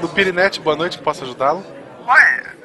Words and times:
No 0.00 0.08
Pirinete, 0.08 0.60
boa 0.60 0.74
noite, 0.74 0.98
posso 0.98 1.24
ajudá-lo? 1.24 1.64
Oi, 2.06 2.20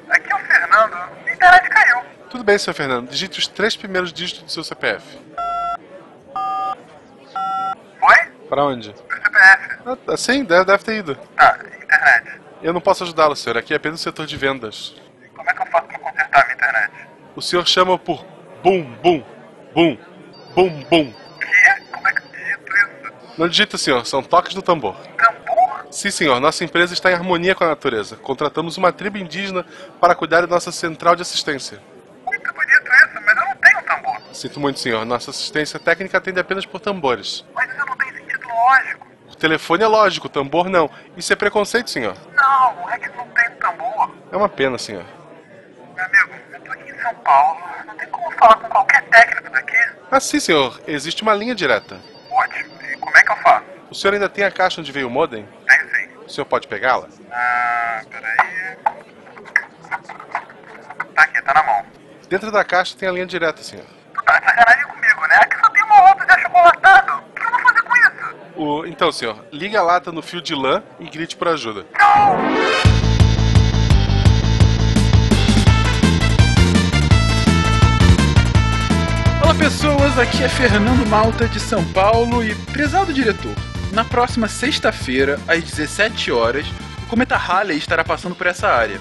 aqui 0.10 0.32
é 0.32 0.36
o 0.36 0.40
Fernando. 0.40 0.94
A 0.94 1.32
internet 1.32 1.70
caiu. 1.70 2.04
Tudo 2.30 2.44
bem, 2.46 2.58
senhor 2.58 2.74
Fernando. 2.74 3.10
Digite 3.10 3.40
os 3.40 3.48
três 3.48 3.76
primeiros 3.76 4.14
dígitos 4.14 4.44
do 4.44 4.52
seu 4.52 4.64
CPF. 4.64 5.20
Oi? 8.02 8.32
Para 8.48 8.64
onde? 8.64 8.96
Meu 9.10 9.22
CPF. 9.22 9.80
Ah, 10.08 10.18
sim, 10.18 10.46
deve, 10.46 10.64
deve 10.64 10.84
ter 10.84 10.98
ido. 10.98 11.16
Tá, 11.36 11.60
internet. 11.84 12.42
Eu 12.62 12.72
não 12.72 12.80
posso 12.80 13.04
ajudá-lo, 13.04 13.36
senhor. 13.36 13.58
Aqui 13.58 13.74
é 13.74 13.78
apenas 13.78 14.00
o 14.00 14.04
setor 14.04 14.26
de 14.26 14.38
vendas. 14.38 14.96
Como 15.36 15.50
é 15.50 15.54
que 15.54 15.62
eu 15.62 15.66
faço 15.68 15.88
pra 15.88 16.00
consertar 16.00 16.42
a 16.42 16.44
minha 16.46 16.56
internet? 16.56 16.94
O 17.36 17.42
senhor 17.42 17.68
chama 17.68 18.00
por 18.00 18.26
bum, 18.64 18.84
bum, 19.04 19.24
bum, 19.74 19.98
bum, 20.56 20.84
bum. 20.90 21.14
Que? 21.40 21.92
Como 21.92 22.08
é 22.08 22.14
que 22.14 22.22
eu 22.22 22.32
digito 22.32 22.76
isso? 22.76 23.14
Não 23.38 23.48
digita, 23.50 23.78
senhor. 23.78 24.06
São 24.06 24.24
toques 24.24 24.54
do 24.54 24.62
tambor. 24.62 24.96
Tambor? 24.96 25.35
Sim, 25.90 26.12
senhor. 26.12 26.40
Nossa 26.40 26.64
empresa 26.64 26.94
está 26.94 27.12
em 27.12 27.14
harmonia 27.14 27.56
com 27.56 27.64
a 27.64 27.68
natureza. 27.68 28.16
Contratamos 28.18 28.78
uma 28.78 28.92
tribo 28.92 29.18
indígena 29.18 29.66
para 30.00 30.16
cuidar 30.16 30.42
da 30.42 30.48
nossa 30.48 30.72
central 30.72 31.16
de 31.16 31.22
assistência. 31.22 31.80
Muito 32.26 32.54
bonito 32.54 32.94
isso, 32.94 33.22
mas 33.26 33.38
eu 33.38 33.46
não 33.46 33.56
tenho 33.56 33.82
tambor. 33.84 34.22
Sinto 34.34 34.60
muito, 34.60 34.80
senhor. 34.80 35.06
Nossa 35.06 35.32
assistência 35.32 35.80
técnica 35.80 36.18
atende 36.18 36.40
apenas 36.40 36.66
por 36.66 36.80
tambores. 36.80 37.46
Mas 37.54 37.70
isso 37.70 37.86
não 37.86 37.96
tem 37.98 38.12
sentido 38.14 38.48
lógico. 38.48 39.08
O 39.32 39.36
telefone 39.36 39.84
é 39.84 39.88
lógico, 39.88 40.28
o 40.28 40.30
tambor 40.30 40.70
não. 40.70 40.90
Isso 41.16 41.32
é 41.32 41.36
preconceito, 41.36 41.90
senhor. 41.90 42.16
Não, 42.36 42.90
é 42.90 42.98
que 42.98 43.10
não 43.10 43.28
tem 43.30 43.50
tambor. 43.52 44.16
É 44.32 44.38
uma 44.38 44.50
pena, 44.50 44.78
senhor. 44.78 45.06
Meu 45.96 46.06
amigo, 46.06 46.32
eu 46.54 46.60
tô 46.62 46.72
aqui 46.72 46.92
em 46.92 47.02
São 47.02 47.16
Paulo. 47.16 47.60
Não 47.86 47.96
tem 47.96 48.08
como 48.10 48.32
falar 48.32 48.56
com 48.56 48.68
qualquer 48.70 49.04
técnico 49.04 49.50
daqui. 49.52 49.78
Ah, 50.12 50.20
sim, 50.20 50.40
senhor. 50.40 50.80
Existe 50.88 51.22
uma 51.22 51.34
linha 51.34 51.56
direta. 51.56 52.00
Ótimo. 52.32 52.72
E 52.92 52.98
como 52.98 53.18
é 53.18 53.24
que 53.24 53.32
eu 53.32 53.38
faço? 53.38 53.66
O 53.90 53.96
senhor 53.96 54.14
ainda 54.14 54.28
tem 54.28 54.44
a 54.44 54.52
caixa 54.52 54.82
onde 54.82 54.92
veio 54.92 55.08
o 55.08 55.12
modem? 55.12 55.48
O 56.26 56.30
senhor 56.30 56.46
pode 56.46 56.68
pegá-la? 56.68 57.08
Ah, 57.32 58.02
peraí. 58.10 58.78
Tá 61.14 61.22
aqui, 61.22 61.42
tá 61.42 61.54
na 61.54 61.64
mão. 61.64 61.86
Dentro 62.28 62.52
da 62.52 62.64
caixa 62.64 62.98
tem 62.98 63.08
a 63.08 63.12
linha 63.12 63.28
direta, 63.28 63.62
senhor. 63.62 63.86
Tu 64.14 64.24
tá 64.24 64.40
de 64.40 64.46
sacanagem 64.46 64.86
comigo, 64.86 65.28
né? 65.28 65.36
Aqui 65.36 65.60
só 65.60 65.70
tem 65.70 65.84
uma 65.84 66.02
lata 66.02 66.26
de 66.26 66.32
achocolatado. 66.32 67.24
O 67.24 67.34
que 67.34 67.46
eu 67.46 67.52
vou 67.52 67.60
fazer 67.60 67.82
com 67.84 67.96
isso? 67.96 68.36
O... 68.56 68.86
Então, 68.88 69.12
senhor, 69.12 69.46
ligue 69.52 69.78
a 69.78 69.84
lata 69.84 70.12
no 70.12 70.24
fio 70.24 70.42
de 70.42 70.56
lã 70.56 70.82
e 71.00 71.08
grite 71.08 71.38
por 71.38 71.48
ajuda. 71.48 71.86
Não! 71.98 72.36
Olá 79.44 79.54
pessoas, 79.60 80.18
aqui 80.18 80.44
é 80.44 80.50
Fernando 80.50 81.08
Malta 81.08 81.48
de 81.48 81.60
São 81.60 81.86
Paulo 81.94 82.44
e 82.44 82.56
prezado 82.74 83.14
diretor. 83.14 83.54
Na 83.96 84.04
próxima 84.04 84.50
sexta-feira, 84.50 85.40
às 85.48 85.64
17 85.64 86.30
horas, 86.30 86.66
o 87.04 87.08
cometa 87.08 87.38
Halley 87.38 87.78
estará 87.78 88.04
passando 88.04 88.36
por 88.36 88.46
essa 88.46 88.68
área. 88.68 89.00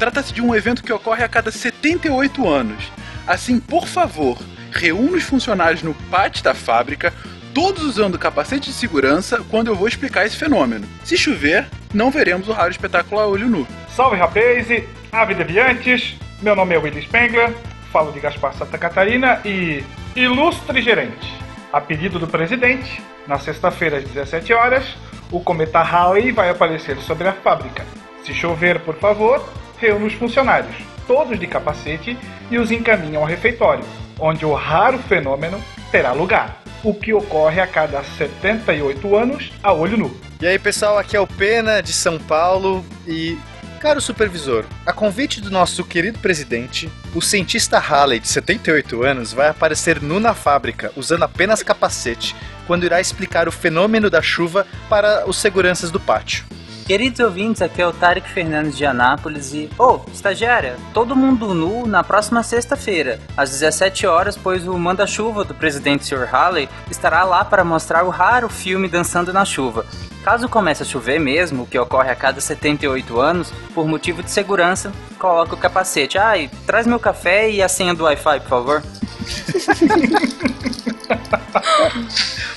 Trata-se 0.00 0.32
de 0.32 0.42
um 0.42 0.52
evento 0.52 0.82
que 0.82 0.92
ocorre 0.92 1.22
a 1.22 1.28
cada 1.28 1.52
78 1.52 2.48
anos. 2.48 2.90
Assim, 3.24 3.60
por 3.60 3.86
favor, 3.86 4.36
reúna 4.72 5.16
os 5.16 5.22
funcionários 5.22 5.84
no 5.84 5.94
pátio 6.10 6.42
da 6.42 6.54
fábrica, 6.54 7.14
todos 7.54 7.84
usando 7.84 8.18
capacete 8.18 8.70
de 8.70 8.74
segurança, 8.74 9.44
quando 9.48 9.68
eu 9.68 9.76
vou 9.76 9.86
explicar 9.86 10.26
esse 10.26 10.36
fenômeno. 10.36 10.88
Se 11.04 11.16
chover, 11.16 11.68
não 11.94 12.10
veremos 12.10 12.48
o 12.48 12.52
raro 12.52 12.72
espetáculo 12.72 13.20
a 13.20 13.26
olho 13.28 13.46
nu. 13.46 13.64
Salve 13.94 14.16
rapaz, 14.16 14.66
ave 15.12 15.34
deviantes, 15.36 16.16
meu 16.40 16.56
nome 16.56 16.74
é 16.74 16.78
Willis 16.78 17.04
Spengler, 17.04 17.54
falo 17.92 18.10
de 18.10 18.18
Gaspar 18.18 18.54
Santa 18.54 18.76
Catarina 18.76 19.40
e 19.44 19.84
ilustre 20.16 20.82
gerente. 20.82 21.41
A 21.72 21.80
pedido 21.80 22.18
do 22.18 22.26
presidente, 22.28 23.02
na 23.26 23.38
sexta-feira 23.38 23.96
às 23.96 24.04
17 24.04 24.52
horas, 24.52 24.84
o 25.30 25.40
cometa 25.40 25.80
Halley 25.80 26.30
vai 26.30 26.50
aparecer 26.50 26.98
sobre 26.98 27.26
a 27.26 27.32
fábrica. 27.32 27.82
Se 28.22 28.34
chover, 28.34 28.80
por 28.80 28.94
favor, 28.96 29.42
reúna 29.78 30.04
os 30.04 30.12
funcionários, 30.12 30.76
todos 31.06 31.40
de 31.40 31.46
capacete, 31.46 32.18
e 32.50 32.58
os 32.58 32.70
encaminham 32.70 33.22
ao 33.22 33.28
refeitório, 33.28 33.84
onde 34.20 34.44
o 34.44 34.52
raro 34.52 34.98
fenômeno 34.98 35.58
terá 35.90 36.12
lugar, 36.12 36.62
o 36.84 36.92
que 36.92 37.14
ocorre 37.14 37.58
a 37.58 37.66
cada 37.66 38.02
78 38.02 39.16
anos 39.16 39.50
a 39.62 39.72
olho 39.72 39.96
nu. 39.96 40.14
E 40.42 40.46
aí, 40.46 40.58
pessoal, 40.58 40.98
aqui 40.98 41.16
é 41.16 41.20
o 41.20 41.26
Pena 41.26 41.80
de 41.80 41.94
São 41.94 42.18
Paulo 42.18 42.84
e 43.06 43.38
Caro 43.82 44.00
supervisor, 44.00 44.64
a 44.86 44.92
convite 44.92 45.40
do 45.40 45.50
nosso 45.50 45.82
querido 45.82 46.16
presidente, 46.20 46.88
o 47.16 47.20
cientista 47.20 47.80
Halley, 47.80 48.20
de 48.20 48.28
78 48.28 49.02
anos, 49.02 49.32
vai 49.32 49.48
aparecer 49.48 50.00
nu 50.00 50.20
na 50.20 50.34
fábrica, 50.34 50.92
usando 50.94 51.24
apenas 51.24 51.64
capacete, 51.64 52.36
quando 52.64 52.84
irá 52.84 53.00
explicar 53.00 53.48
o 53.48 53.52
fenômeno 53.52 54.08
da 54.08 54.22
chuva 54.22 54.68
para 54.88 55.28
os 55.28 55.36
seguranças 55.36 55.90
do 55.90 55.98
pátio. 55.98 56.44
Queridos 56.92 57.20
ouvintes, 57.20 57.62
aqui 57.62 57.80
é 57.80 57.86
o 57.86 57.92
Tarek 57.94 58.28
Fernandes 58.28 58.76
de 58.76 58.84
Anápolis 58.84 59.54
e. 59.54 59.70
Ô, 59.78 59.94
oh, 59.94 60.00
estagiária, 60.12 60.76
todo 60.92 61.16
mundo 61.16 61.54
nu 61.54 61.86
na 61.86 62.04
próxima 62.04 62.42
sexta-feira, 62.42 63.18
às 63.34 63.48
17 63.48 64.06
horas, 64.06 64.36
pois 64.36 64.68
o 64.68 64.78
manda-chuva 64.78 65.42
do 65.42 65.54
presidente 65.54 66.04
Sr. 66.04 66.28
Halley 66.30 66.68
estará 66.90 67.24
lá 67.24 67.46
para 67.46 67.64
mostrar 67.64 68.04
o 68.04 68.10
raro 68.10 68.46
filme 68.50 68.88
Dançando 68.88 69.32
na 69.32 69.42
Chuva. 69.42 69.86
Caso 70.22 70.50
comece 70.50 70.82
a 70.82 70.84
chover 70.84 71.18
mesmo, 71.18 71.62
o 71.62 71.66
que 71.66 71.78
ocorre 71.78 72.10
a 72.10 72.14
cada 72.14 72.42
78 72.42 73.18
anos, 73.18 73.50
por 73.74 73.88
motivo 73.88 74.22
de 74.22 74.30
segurança, 74.30 74.92
coloque 75.18 75.54
o 75.54 75.56
capacete. 75.56 76.18
Ah, 76.18 76.36
e 76.36 76.48
traz 76.66 76.86
meu 76.86 77.00
café 77.00 77.50
e 77.50 77.62
a 77.62 77.70
senha 77.70 77.94
do 77.94 78.04
Wi-Fi, 78.04 78.40
por 78.40 78.48
favor. 78.50 78.82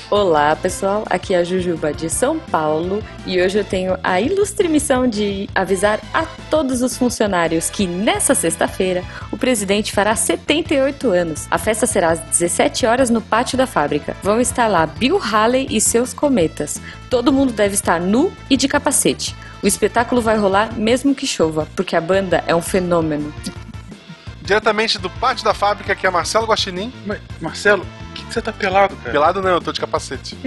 Olá 0.09 0.55
pessoal, 0.55 1.03
aqui 1.09 1.33
é 1.33 1.39
a 1.39 1.43
Jujuba 1.43 1.91
de 1.91 2.09
São 2.09 2.39
Paulo 2.39 3.03
e 3.25 3.41
hoje 3.41 3.57
eu 3.57 3.63
tenho 3.63 3.97
a 4.03 4.21
ilustre 4.21 4.67
missão 4.67 5.07
de 5.07 5.49
avisar 5.53 5.99
a 6.13 6.25
todos 6.49 6.81
os 6.81 6.95
funcionários 6.95 7.69
que 7.69 7.87
nessa 7.87 8.33
sexta-feira 8.35 9.03
o 9.31 9.37
presidente 9.37 9.91
fará 9.91 10.15
78 10.15 11.09
anos. 11.09 11.47
A 11.49 11.57
festa 11.57 11.85
será 11.85 12.11
às 12.11 12.19
17 12.19 12.85
horas 12.85 13.09
no 13.09 13.21
pátio 13.21 13.57
da 13.57 13.67
fábrica. 13.67 14.15
Vão 14.21 14.39
estar 14.39 14.67
lá 14.67 14.85
Bill 14.85 15.19
Haley 15.19 15.67
e 15.69 15.81
seus 15.81 16.13
cometas. 16.13 16.79
Todo 17.09 17.33
mundo 17.33 17.51
deve 17.51 17.73
estar 17.73 17.99
nu 17.99 18.31
e 18.49 18.55
de 18.55 18.67
capacete. 18.67 19.35
O 19.61 19.67
espetáculo 19.67 20.21
vai 20.21 20.37
rolar 20.37 20.73
mesmo 20.73 21.15
que 21.15 21.25
chova, 21.25 21.67
porque 21.75 21.95
a 21.95 22.01
banda 22.01 22.43
é 22.45 22.55
um 22.55 22.61
fenômeno. 22.61 23.33
Diretamente 24.41 24.99
do 24.99 25.09
pátio 25.09 25.43
da 25.43 25.55
fábrica, 25.55 25.95
que 25.95 26.05
é 26.05 26.09
Marcelo 26.09 26.45
Guaxinim. 26.45 26.93
Mas, 27.03 27.19
Marcelo, 27.41 27.83
que, 28.25 28.27
que 28.27 28.33
você 28.33 28.41
tá 28.41 28.51
pelado, 28.51 28.95
cara? 28.97 29.11
Pelado 29.11 29.41
não, 29.41 29.51
eu 29.51 29.61
tô 29.61 29.71
de 29.71 29.79
capacete. 29.79 30.37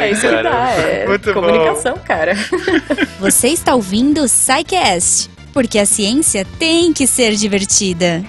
é 0.00 0.10
isso 0.10 0.20
que 0.20 0.42
dá, 0.42 0.70
é 0.70 1.06
Muito 1.06 1.32
comunicação, 1.32 1.96
cara. 1.98 2.34
Você 3.18 3.48
está 3.48 3.74
ouvindo 3.74 4.22
o 4.22 4.28
SciCast, 4.28 5.30
porque 5.52 5.78
a 5.78 5.86
ciência 5.86 6.46
tem 6.58 6.92
que 6.92 7.06
ser 7.06 7.34
divertida. 7.34 8.22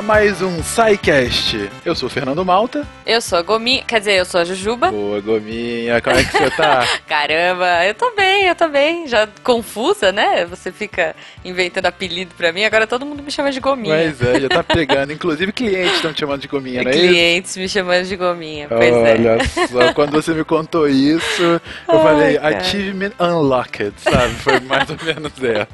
Mais 0.00 0.40
um 0.40 0.62
SciCast. 0.62 1.68
Eu 1.84 1.94
sou 1.94 2.06
o 2.06 2.10
Fernando 2.10 2.42
Malta. 2.44 2.86
Eu 3.04 3.20
sou 3.20 3.38
a 3.38 3.42
Gominha, 3.42 3.82
quer 3.82 3.98
dizer, 3.98 4.12
eu 4.12 4.24
sou 4.24 4.40
a 4.40 4.44
Jujuba. 4.44 4.90
Boa, 4.90 5.20
Gominha, 5.20 6.00
como 6.00 6.16
é 6.16 6.24
que 6.24 6.32
você 6.32 6.50
tá? 6.50 6.86
Caramba, 7.06 7.84
eu 7.84 7.92
tô 7.94 8.10
bem, 8.14 8.46
eu 8.46 8.54
tô 8.54 8.68
bem. 8.68 9.06
Já 9.06 9.28
confusa, 9.42 10.10
né? 10.12 10.46
Você 10.46 10.72
fica 10.72 11.14
inventando 11.44 11.86
apelido 11.86 12.32
pra 12.36 12.52
mim, 12.52 12.64
agora 12.64 12.86
todo 12.86 13.04
mundo 13.04 13.22
me 13.22 13.30
chama 13.30 13.50
de 13.50 13.60
Gominha. 13.60 13.94
Mas 13.94 14.22
é, 14.22 14.40
já 14.40 14.48
tá 14.48 14.62
pegando. 14.64 15.12
Inclusive 15.12 15.52
clientes 15.52 15.96
estão 15.96 16.12
te 16.12 16.20
chamando 16.20 16.40
de 16.40 16.48
Gominha, 16.48 16.82
é 16.82 16.90
isso? 16.90 16.98
Clientes 16.98 17.56
me 17.56 17.68
chamando 17.68 18.06
de 18.06 18.16
Gominha, 18.16 18.68
pois 18.68 18.94
é. 18.94 19.12
Olha 19.12 19.38
só, 19.44 19.92
quando 19.92 20.12
você 20.12 20.32
me 20.32 20.44
contou 20.44 20.88
isso, 20.88 21.42
eu 21.42 21.60
Ai, 21.88 22.02
falei, 22.02 22.38
cara. 22.38 22.56
achievement 22.58 23.12
unlocked, 23.18 23.92
sabe? 23.98 24.34
Foi 24.36 24.60
mais 24.60 24.88
ou 24.88 24.96
menos 25.04 25.32
essa. 25.42 25.68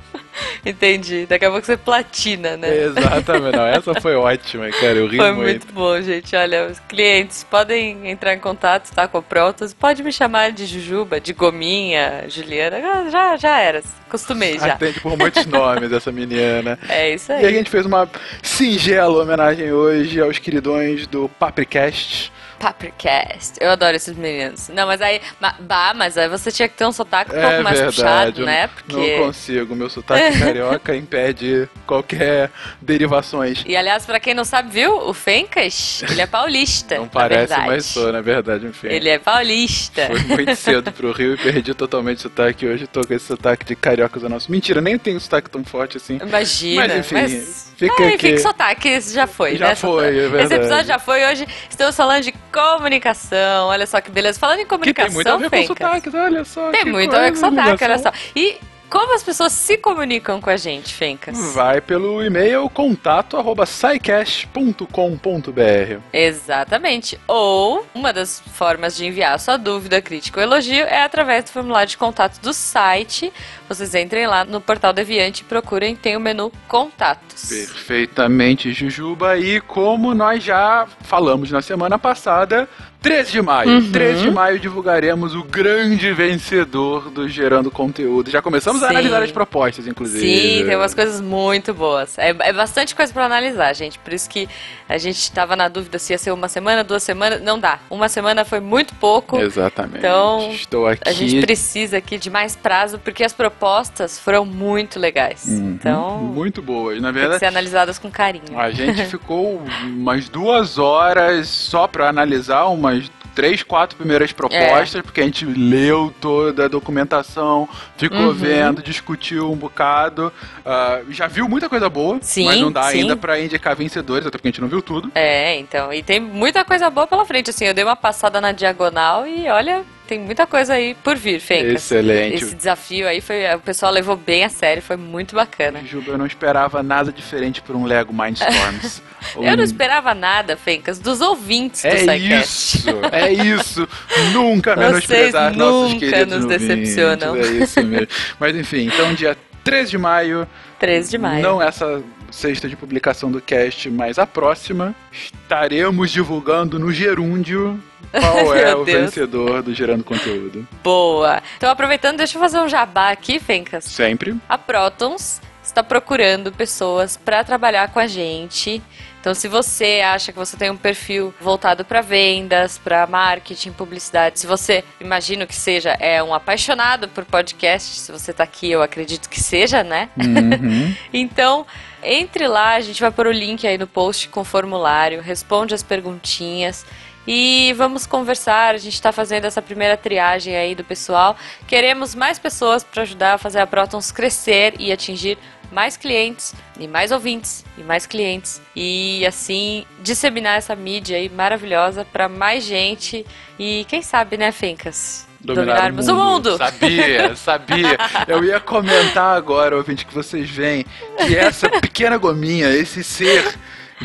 Entendi. 0.65 1.27
Daqui 1.27 1.45
a 1.45 1.51
pouco 1.51 1.65
você 1.67 1.77
platina, 1.77 2.57
né? 2.57 2.85
Exatamente, 2.85 3.57
não, 3.57 3.67
essa 3.67 4.01
foi 4.01 4.15
ótima, 4.17 4.69
cara, 4.71 4.95
eu 4.99 5.07
ri 5.07 5.17
Foi 5.17 5.33
muito. 5.33 5.43
muito 5.67 5.73
bom, 5.73 6.01
gente. 6.01 6.35
Olha, 6.37 6.67
os 6.67 6.79
clientes 6.81 7.45
podem 7.45 8.09
entrar 8.11 8.35
em 8.35 8.39
contato, 8.39 8.91
tá 8.93 9.07
com 9.09 9.23
prontos. 9.23 9.73
Pode 9.73 10.03
me 10.03 10.13
chamar 10.13 10.53
de 10.53 10.67
Jujuba, 10.67 11.21
de 11.21 11.33
Gominha, 11.33 12.25
Juliana. 12.29 12.79
Ah, 12.79 13.11
Já, 13.11 13.37
já 13.37 13.59
era. 13.61 13.83
Acostumei 14.07 14.59
já. 14.59 14.73
Atende 14.75 15.01
por 15.01 15.17
muitos 15.17 15.45
nomes 15.47 15.93
essa 15.93 16.11
menina. 16.11 16.79
É 16.89 17.15
isso 17.15 17.31
E 17.33 17.35
a 17.35 17.39
aí. 17.39 17.51
gente 17.55 17.71
fez 17.71 17.85
uma 17.87 18.09
singela 18.43 19.23
homenagem 19.23 19.73
hoje 19.73 20.21
aos 20.21 20.39
queridões 20.39 21.07
do 21.07 21.29
Papricast, 21.39 22.33
Papricast. 22.59 23.55
Eu 23.61 23.71
adoro 23.71 23.97
esses 23.97 24.17
meninos. 24.17 24.69
Não, 24.69 24.87
mas 24.87 25.01
aí. 25.01 25.21
ma- 25.41 25.55
Bah, 25.61 25.93
mas 25.95 26.17
aí 26.19 26.29
você 26.29 26.51
tinha 26.53 26.69
que 26.69 26.75
ter 26.77 26.85
um 26.87 26.93
sotaque 26.93 27.33
um 27.35 27.39
É 27.39 27.41
pouco 27.49 27.63
mais 27.63 27.79
verdade, 27.79 27.97
puxado, 27.97 28.41
eu 28.43 28.47
né? 28.47 28.63
Não 28.63 28.69
Porque. 28.97 29.17
consigo, 29.19 29.77
meu 29.77 29.89
sotaque 29.91 30.39
carioca 30.39 30.95
impede 30.97 31.69
qualquer 31.87 32.51
derivações. 32.81 33.63
E 33.67 33.77
aliás, 33.77 34.05
pra 34.07 34.19
quem 34.21 34.35
não 34.35 34.45
sabe, 34.45 34.71
viu? 34.73 34.97
O 35.09 35.15
Fencas, 35.15 36.03
ele 36.11 36.21
é 36.21 36.27
paulista. 36.27 36.97
Não 36.99 37.07
parece, 37.09 37.49
verdade. 37.49 37.67
mas 37.67 37.85
sou, 37.87 38.13
na 38.13 38.21
verdade, 38.21 38.67
enfim. 38.67 38.89
Ele 38.89 39.09
é 39.09 39.19
paulista. 39.19 40.07
Fui 40.07 40.21
muito 40.25 40.55
cedo 40.57 40.91
pro 40.93 41.13
Rio 41.13 41.35
e 41.35 41.37
perdi 41.37 41.75
totalmente 41.75 42.19
o 42.19 42.23
sotaque. 42.23 42.67
Hoje 42.67 42.87
tô 42.87 43.07
com 43.07 43.15
esse 43.15 43.27
sotaque 43.27 43.65
de 43.65 43.77
carioca 43.77 44.19
do 44.19 44.29
nosso. 44.29 44.51
Mentira, 44.51 44.81
nem 44.81 44.99
tenho 44.99 45.21
sotaque 45.21 45.49
tão 45.51 45.65
forte 45.65 45.97
assim. 45.97 46.19
Imagina. 46.23 46.87
Mas 46.89 46.97
enfim, 46.97 47.15
mas- 47.15 47.73
fica 47.77 48.03
ah, 48.03 48.07
enfim, 48.09 48.17
que 48.19 48.39
sotaque, 48.39 48.89
esse 48.89 49.15
já 49.15 49.27
foi, 49.27 49.57
Já 49.57 49.69
né? 49.69 49.75
foi, 49.77 50.07
é 50.07 50.11
Esse 50.11 50.29
verdade. 50.29 50.55
episódio 50.55 50.87
já 50.87 50.99
foi. 50.99 51.25
Hoje 51.31 51.47
estamos 51.71 51.97
falando 51.97 52.23
de 52.25 52.33
comunicação. 52.49 53.69
Olha 53.69 53.87
só 53.87 54.01
que 54.01 54.11
beleza. 54.11 54.39
Falando 54.39 54.61
em 54.61 54.63
Que 54.63 54.69
comunicação, 54.69 55.09
tem 55.09 55.15
muito 55.15 55.29
a 55.29 55.37
ver 55.37 55.45
com 55.45 55.57
Fencas, 55.57 55.67
sotaques, 55.79 56.15
olha 56.15 56.45
só. 56.45 56.71
Tem 56.71 56.85
que 56.85 56.91
muito 56.91 57.17
a 57.17 57.21
ver 57.21 57.31
com 57.31 57.37
sotaque, 57.37 57.85
olha 57.85 57.99
só. 57.99 58.13
E 58.35 58.59
como 58.89 59.15
as 59.15 59.23
pessoas 59.23 59.53
se 59.53 59.77
comunicam 59.77 60.41
com 60.41 60.51
a 60.51 60.57
gente, 60.57 60.95
Fencas? 60.95 61.55
Vai 61.55 61.81
pelo 61.81 62.23
e-mail 62.23 62.69
contato 62.71 63.37
arroba 63.37 63.67
scicast.com.br. 63.67 66.01
Exatamente. 66.13 67.19
Ou 67.27 67.87
uma 67.95 68.13
das 68.13 68.41
formas 68.41 68.97
de 68.97 69.07
enviar 69.07 69.39
sua 69.39 69.57
dúvida, 69.57 70.01
crítica 70.01 70.41
ou 70.41 70.45
elogio 70.45 70.85
é 70.85 71.03
através 71.03 71.45
do 71.45 71.51
formulário 71.51 71.89
de 71.89 71.97
contato 71.97 72.41
do 72.41 72.53
site. 72.53 73.33
Vocês 73.69 73.95
entrem 73.95 74.27
lá 74.27 74.45
no 74.45 74.61
portal 74.61 74.93
Deviante 74.93 75.43
e 75.43 75.45
procurem, 75.45 75.95
tem 75.95 76.17
o 76.17 76.21
menu 76.21 76.51
Contatos. 76.67 77.49
Perfeitamente, 77.49 78.73
Jujuba. 78.73 79.37
E 79.37 79.61
como 79.61 80.15
nós 80.15 80.43
já 80.43 80.87
falamos 81.03 81.51
na 81.51 81.61
semana 81.61 81.99
passada, 81.99 82.69
13 83.01 83.31
de 83.33 83.43
maio. 83.43 83.71
Uhum. 83.71 83.93
13 83.93 84.23
de 84.23 84.31
maio 84.31 84.59
divulgaremos 84.59 85.35
o 85.35 85.45
grande 85.45 86.13
vencedor 86.13 87.11
do 87.11 87.29
Gerando 87.29 87.71
Conteúdo. 87.71 88.31
Já 88.31 88.43
começamos 88.43 88.83
a 88.83 88.89
Sim. 88.89 88.95
analisar 88.95 89.23
as 89.23 89.31
propostas, 89.31 89.87
inclusive. 89.87 90.21
Sim, 90.21 90.67
tem 90.67 90.77
umas 90.77 90.95
coisas 90.95 91.21
muito 91.21 91.73
boas. 91.73 92.19
É, 92.19 92.31
é 92.31 92.53
bastante 92.53 92.95
coisa 92.95 93.13
pra 93.13 93.25
analisar, 93.25 93.73
gente. 93.75 93.99
Por 94.01 94.13
isso 94.13 94.29
que 94.29 94.49
a 94.89 94.99
gente 94.99 95.31
tava 95.31 95.55
na 95.55 95.69
dúvida 95.69 95.99
se 95.99 96.13
ia 96.13 96.19
ser 96.19 96.33
uma 96.33 96.49
semana, 96.49 96.83
duas 96.83 97.03
semanas. 97.03 97.41
Não 97.41 97.59
dá. 97.59 97.79
Uma 97.89 98.09
semana 98.09 98.45
foi 98.45 98.61
muito 98.61 98.95
pouco. 98.97 99.39
Exatamente. 99.39 99.99
Então, 99.99 100.51
Estou 100.53 100.87
aqui. 100.87 101.03
A 101.07 101.13
gente 101.13 101.41
precisa 101.41 101.99
aqui 101.99 102.19
de 102.19 102.31
mais 102.31 102.57
prazo, 102.57 102.99
porque 102.99 103.23
as 103.23 103.33
propostas 103.33 104.19
foram 104.19 104.45
muito 104.45 104.99
legais. 104.99 105.45
Uhum. 105.47 105.77
Então, 105.79 106.19
Muito 106.19 106.61
boas. 106.61 107.01
Na 107.01 107.09
tem 107.09 107.15
que 107.15 107.21
verdade, 107.21 107.39
ser 107.39 107.47
analisadas 107.47 107.99
com 107.99 108.11
carinho. 108.11 108.59
A 108.59 108.71
gente 108.71 109.05
ficou 109.07 109.63
umas 109.85 110.29
duas 110.29 110.79
horas 110.79 111.49
só 111.49 111.87
pra 111.87 112.09
analisar 112.09 112.67
umas 112.89 113.11
três, 113.35 113.63
quatro 113.63 113.97
primeiras 113.97 114.33
propostas, 114.33 115.01
porque 115.03 115.21
a 115.21 115.25
gente 115.25 115.45
leu 115.45 116.13
toda 116.21 116.65
a 116.65 116.69
documentação, 116.69 117.69
ficou 117.97 118.19
Uhum. 118.19 118.33
vendo, 118.33 118.83
discutiu 118.83 119.53
um 119.53 119.55
bocado, 119.57 120.33
ah, 120.67 121.01
já 121.11 121.27
viu 121.29 121.49
muita 121.49 121.69
coisa 121.69 121.89
boa, 121.89 122.19
Sim, 122.21 122.47
mas 122.47 122.61
não 122.61 122.73
dá 122.73 122.85
sim. 122.91 123.03
ainda 123.03 123.17
pra 123.17 123.39
indicar 123.41 123.77
vencedores, 123.77 124.27
até 124.27 124.37
porque 124.39 124.49
a 124.49 124.51
gente 124.51 124.61
não 124.61 124.69
viu 124.69 124.83
tudo. 124.83 125.13
É, 125.15 125.57
então. 125.57 125.93
E 125.93 126.03
tem 126.03 126.19
muita 126.19 126.65
coisa 126.65 126.91
boa 126.91 127.07
pela 127.07 127.25
frente. 127.25 127.51
Assim, 127.51 127.65
eu 127.67 127.75
dei 127.75 127.85
uma 127.85 127.95
passada 127.97 128.41
na 128.41 128.51
diagonal 128.51 129.25
e 129.27 129.49
olha, 129.49 129.85
tem 130.09 130.19
muita 130.19 130.47
coisa 130.47 130.73
aí 130.75 130.97
por 131.05 131.15
vir, 131.17 131.39
Fencas. 131.39 131.75
Excelente. 131.85 132.43
Esse 132.43 132.55
desafio 132.55 133.07
aí 133.07 133.21
foi. 133.21 133.45
O 133.55 133.61
pessoal 133.61 133.93
levou 133.93 134.17
bem 134.17 134.43
a 134.43 134.49
sério, 134.49 134.83
foi 134.83 134.97
muito 134.97 135.35
bacana. 135.37 135.81
Juba, 135.85 136.13
eu 136.13 136.19
não 136.19 136.25
esperava 136.27 136.83
nada 136.83 137.13
diferente 137.13 137.61
por 137.63 137.77
um 137.77 137.85
Lego 137.85 138.13
Mindstorms. 138.13 139.03
Eu 139.37 139.57
não 139.57 139.63
Um- 139.63 139.67
esperava 139.67 140.15
nada, 140.15 140.57
Fencas, 140.57 140.99
dos 141.01 141.21
ouvintes 141.21 141.83
do 141.83 141.89
É 141.89 141.97
SciCast. 141.99 142.79
isso, 142.79 142.89
é 143.11 143.33
isso. 143.33 143.89
Nunca 144.33 144.77
menosprezar 144.77 145.55
nossos 145.57 145.93
nunca 145.95 146.07
queridos 146.07 146.35
nos 146.35 146.45
ouvintes, 146.45 146.67
decepcionam. 146.69 147.37
É 147.37 147.41
isso 147.41 147.83
mesmo. 147.85 148.07
Mas 148.39 148.55
enfim, 148.57 148.87
então 148.87 149.13
dia 149.15 149.37
13 149.65 149.91
de 149.91 149.99
maio, 149.99 150.47
13 150.79 151.11
de 151.11 151.19
maio. 151.19 151.43
não 151.43 151.61
essa 151.61 152.01
sexta 152.31 152.69
de 152.69 152.77
publicação 152.77 153.29
do 153.31 153.41
cast, 153.41 153.91
mas 153.91 154.21
a 154.21 154.27
próxima, 154.27 154.95
estaremos 155.11 156.11
divulgando 156.13 156.79
no 156.79 156.93
gerúndio 156.93 157.83
qual 158.11 158.55
é 158.57 158.75
o 158.75 158.85
Deus. 158.85 159.01
vencedor 159.01 159.63
do 159.63 159.75
Gerando 159.75 160.05
Conteúdo. 160.05 160.67
Boa. 160.83 161.43
Então, 161.57 161.71
aproveitando, 161.71 162.19
deixa 162.19 162.37
eu 162.37 162.41
fazer 162.41 162.59
um 162.59 162.69
jabá 162.69 163.11
aqui, 163.11 163.39
Fencas. 163.39 163.85
Sempre. 163.85 164.37
A 164.49 164.57
Protons 164.57 165.41
está 165.63 165.83
procurando 165.83 166.51
pessoas 166.51 167.17
para 167.17 167.45
trabalhar 167.45 167.89
com 167.91 167.99
a 167.99 168.07
gente. 168.07 168.83
Então, 169.21 169.35
se 169.35 169.49
você 169.49 170.01
acha 170.03 170.33
que 170.33 170.39
você 170.39 170.57
tem 170.57 170.71
um 170.71 170.77
perfil 170.77 171.35
voltado 171.41 171.85
para 171.85 172.01
vendas, 172.01 172.79
para 172.79 173.07
marketing, 173.07 173.73
publicidade, 173.73 174.39
se 174.39 174.47
você, 174.47 174.85
imagino 175.01 175.47
que 175.47 175.55
seja, 175.55 175.91
é 176.01 176.23
um 176.23 176.33
apaixonado 176.33 177.09
por 177.09 177.25
podcast, 177.25 178.01
se 178.01 178.13
você 178.13 178.33
tá 178.33 178.45
aqui, 178.45 178.71
eu 178.71 178.83
acredito 178.83 179.29
que 179.29 179.41
seja, 179.41 179.83
né? 179.83 180.09
Uhum. 180.17 180.95
Então, 181.13 181.67
entre 182.03 182.47
lá, 182.47 182.75
a 182.75 182.81
gente 182.81 183.01
vai 183.01 183.11
pôr 183.11 183.27
o 183.27 183.33
link 183.33 183.67
aí 183.67 183.77
no 183.77 183.87
post 183.87 184.29
com 184.29 184.41
o 184.41 184.45
formulário, 184.45 185.21
responde 185.21 185.75
as 185.75 185.83
perguntinhas 185.83 186.87
e 187.31 187.75
vamos 187.75 188.07
conversar. 188.07 188.75
A 188.75 188.79
gente 188.79 188.95
está 188.95 189.13
fazendo 189.13 189.45
essa 189.45 189.61
primeira 189.61 189.99
triagem 189.99 190.57
aí 190.57 190.75
do 190.75 190.83
pessoal. 190.83 191.37
Queremos 191.67 192.15
mais 192.15 192.39
pessoas 192.39 192.83
para 192.83 193.03
ajudar 193.03 193.35
a 193.35 193.39
fazer 193.39 193.61
a 193.61 193.67
Protons 193.67 194.11
crescer 194.11 194.75
e 194.79 194.91
atingir 194.91 195.37
mais 195.71 195.99
clientes 195.99 196.55
e 196.81 196.89
mais 196.89 197.13
ouvintes 197.13 197.63
e 197.77 197.83
mais 197.83 198.07
clientes 198.07 198.59
e 198.75 199.23
assim 199.27 199.85
disseminar 200.01 200.57
essa 200.57 200.75
mídia 200.75 201.19
aí 201.19 201.29
maravilhosa 201.29 202.07
para 202.07 202.27
mais 202.27 202.65
gente 202.65 203.27
e 203.59 203.85
quem 203.87 204.01
sabe, 204.01 204.39
né, 204.39 204.51
Fencas? 204.51 205.29
Dominar 205.39 205.67
Dominarmos 205.67 206.09
o 206.09 206.15
mundo. 206.15 206.57
Sabia, 206.57 207.37
sabia. 207.37 207.99
Eu 208.27 208.43
ia 208.43 208.59
comentar 208.59 209.37
agora, 209.37 209.77
ouvinte, 209.77 210.07
que 210.07 210.15
vocês 210.15 210.49
veem 210.49 210.87
que 211.27 211.37
essa 211.37 211.69
pequena 211.69 212.17
gominha, 212.17 212.71
esse 212.71 213.05
ser 213.05 213.45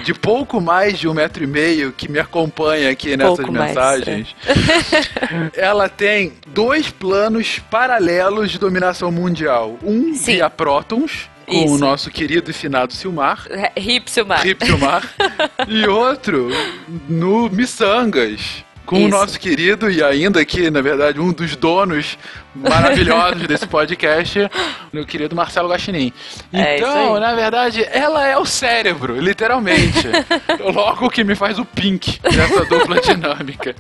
de 0.02 0.14
pouco 0.14 0.60
mais 0.60 0.98
de 0.98 1.08
um 1.08 1.14
metro 1.14 1.44
e 1.44 1.48
meio 1.48 1.92
que 1.92 2.10
me 2.10 2.20
acompanha 2.20 2.90
aqui 2.90 3.16
nessas 3.16 3.38
Pouco 3.38 3.52
mais, 3.52 3.70
mensagens, 3.70 4.36
ela 5.56 5.88
tem 5.88 6.34
dois 6.48 6.90
planos 6.90 7.60
paralelos 7.70 8.52
de 8.52 8.60
dominação 8.60 9.12
mundial. 9.12 9.78
Um 9.84 10.14
Sim. 10.14 10.34
via 10.34 10.50
prótons, 10.50 11.30
com 11.46 11.66
Isso. 11.66 11.76
o 11.76 11.78
nosso 11.78 12.10
querido 12.10 12.50
e 12.50 12.54
finado 12.54 12.94
Silmar, 12.94 13.48
Hip 13.76 14.10
Silmar. 14.10 14.42
Rip 14.42 14.66
Silmar, 14.66 15.04
e 15.68 15.88
outro 15.88 16.50
no 17.08 17.50
Missangas. 17.50 18.64
Com 18.86 18.98
o 18.98 19.00
Isso. 19.00 19.10
nosso 19.10 19.40
querido 19.40 19.90
e 19.90 20.04
ainda 20.04 20.42
aqui, 20.42 20.70
na 20.70 20.82
verdade, 20.82 21.20
um 21.20 21.32
dos 21.32 21.56
donos 21.56 22.18
maravilhosos 22.54 23.48
desse 23.48 23.66
podcast, 23.66 24.50
meu 24.92 25.06
querido 25.06 25.36
Marcelo 25.36 25.70
Guaxinim. 25.70 26.12
É 26.52 26.78
Então, 26.78 27.20
na 27.20 27.34
verdade, 27.34 27.84
ela 27.90 28.28
é 28.28 28.38
o 28.38 28.46
cérebro, 28.46 29.20
literalmente. 29.20 30.08
Logo 30.74 31.10
que 31.10 31.24
me 31.24 31.34
faz 31.34 31.58
o 31.58 31.66
pink 31.66 32.20
dessa 32.22 32.66
dupla 32.66 33.00
dinâmica. 33.00 33.74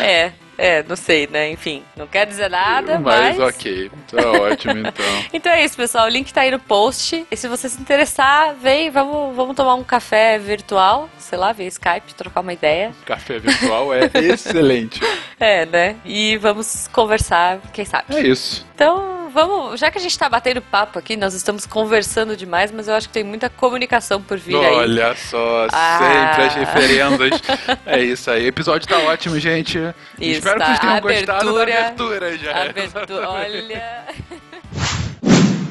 É, 0.00 0.32
é, 0.62 0.84
não 0.88 0.94
sei, 0.94 1.26
né? 1.26 1.50
Enfim, 1.50 1.82
não 1.96 2.06
quer 2.06 2.24
dizer 2.24 2.48
nada, 2.48 2.96
Mas 3.00 3.36
mas. 3.36 3.40
ok, 3.40 3.90
tá 4.08 4.30
ótimo 4.30 4.78
então. 4.78 5.04
Então 5.32 5.50
é 5.50 5.64
isso, 5.64 5.76
pessoal. 5.76 6.06
O 6.06 6.08
link 6.08 6.32
tá 6.32 6.42
aí 6.42 6.52
no 6.52 6.58
post. 6.60 7.26
E 7.28 7.36
se 7.36 7.48
você 7.48 7.68
se 7.68 7.80
interessar, 7.80 8.54
vem, 8.54 8.88
vamos, 8.88 9.34
vamos 9.34 9.56
tomar 9.56 9.74
um 9.74 9.82
café 9.82 10.38
virtual, 10.38 11.10
sei 11.18 11.36
lá, 11.36 11.52
via 11.52 11.66
Skype, 11.66 12.14
trocar 12.14 12.42
uma 12.42 12.52
ideia. 12.52 12.92
Café 13.04 13.40
virtual 13.40 13.92
é 13.92 14.08
excelente. 14.14 15.00
É, 15.40 15.66
né? 15.66 15.96
E 16.04 16.36
vamos 16.36 16.86
conversar, 16.92 17.58
quem 17.72 17.84
sabe. 17.84 18.14
É 18.14 18.20
isso. 18.20 18.64
Então, 18.74 19.21
vamos. 19.32 19.80
Já 19.80 19.90
que 19.90 19.98
a 19.98 20.00
gente 20.00 20.18
tá 20.18 20.28
batendo 20.28 20.60
papo 20.62 20.98
aqui, 20.98 21.16
nós 21.16 21.34
estamos 21.34 21.66
conversando 21.66 22.36
demais, 22.36 22.70
mas 22.70 22.88
eu 22.88 22.94
acho 22.94 23.08
que 23.08 23.14
tem 23.14 23.24
muita 23.24 23.48
comunicação 23.50 24.20
por 24.22 24.38
vir 24.38 24.56
aí. 24.56 24.74
Olha 24.74 25.14
só, 25.16 25.66
Ah. 25.72 25.98
sempre 25.98 26.44
as 26.44 26.54
referendas. 26.54 27.40
É 27.86 28.00
isso 28.02 28.30
aí. 28.30 28.44
O 28.44 28.48
episódio 28.48 28.86
tá 28.88 28.98
ótimo, 28.98 29.38
gente. 29.38 29.78
Isso, 30.18 30.38
Espero 30.38 30.54
que 30.54 30.60
tá. 30.60 30.66
vocês 30.66 30.78
tenham 30.80 30.96
A 30.96 31.00
gostado 31.00 31.26
da 31.54 31.62
abertura- 31.62 31.78
abertura 31.86 32.38
já. 32.38 32.62
Abertura, 32.64 33.28
olha. 33.30 34.04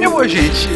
E 0.00 0.06
bom, 0.08 0.24
gente, 0.26 0.68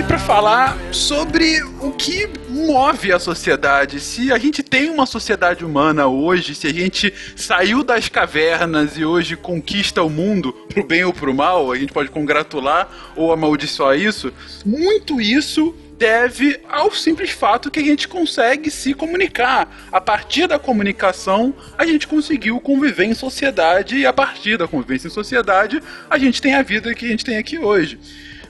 aqui 0.00 0.02
para 0.02 0.18
falar 0.18 0.78
sobre 0.92 1.62
o 1.80 1.92
que 1.92 2.28
move 2.48 3.12
a 3.12 3.18
sociedade. 3.18 4.00
Se 4.00 4.32
a 4.32 4.38
gente 4.38 4.62
tem 4.62 4.88
uma 4.88 5.04
sociedade 5.04 5.64
humana 5.64 6.06
hoje, 6.06 6.54
se 6.54 6.66
a 6.66 6.72
gente 6.72 7.12
saiu 7.36 7.82
das 7.82 8.08
cavernas 8.08 8.96
e 8.96 9.04
hoje 9.04 9.36
conquista 9.36 10.02
o 10.02 10.08
mundo, 10.08 10.52
pro 10.68 10.86
bem 10.86 11.04
ou 11.04 11.12
pro 11.12 11.34
mal, 11.34 11.70
a 11.70 11.76
gente 11.76 11.92
pode 11.92 12.08
congratular 12.08 12.88
ou 13.14 13.32
amaldiçoar 13.32 13.98
isso. 13.98 14.32
Muito 14.64 15.20
isso 15.20 15.74
deve 15.98 16.58
ao 16.66 16.90
simples 16.90 17.30
fato 17.30 17.70
que 17.70 17.80
a 17.80 17.84
gente 17.84 18.08
consegue 18.08 18.70
se 18.70 18.94
comunicar. 18.94 19.68
A 19.92 20.00
partir 20.00 20.46
da 20.46 20.58
comunicação, 20.58 21.54
a 21.76 21.84
gente 21.84 22.08
conseguiu 22.08 22.58
conviver 22.58 23.04
em 23.04 23.14
sociedade 23.14 23.98
e 23.98 24.06
a 24.06 24.12
partir 24.12 24.56
da 24.56 24.66
convivência 24.66 25.08
em 25.08 25.10
sociedade, 25.10 25.82
a 26.08 26.16
gente 26.16 26.40
tem 26.40 26.54
a 26.54 26.62
vida 26.62 26.94
que 26.94 27.04
a 27.04 27.08
gente 27.08 27.24
tem 27.24 27.36
aqui 27.36 27.58
hoje. 27.58 27.98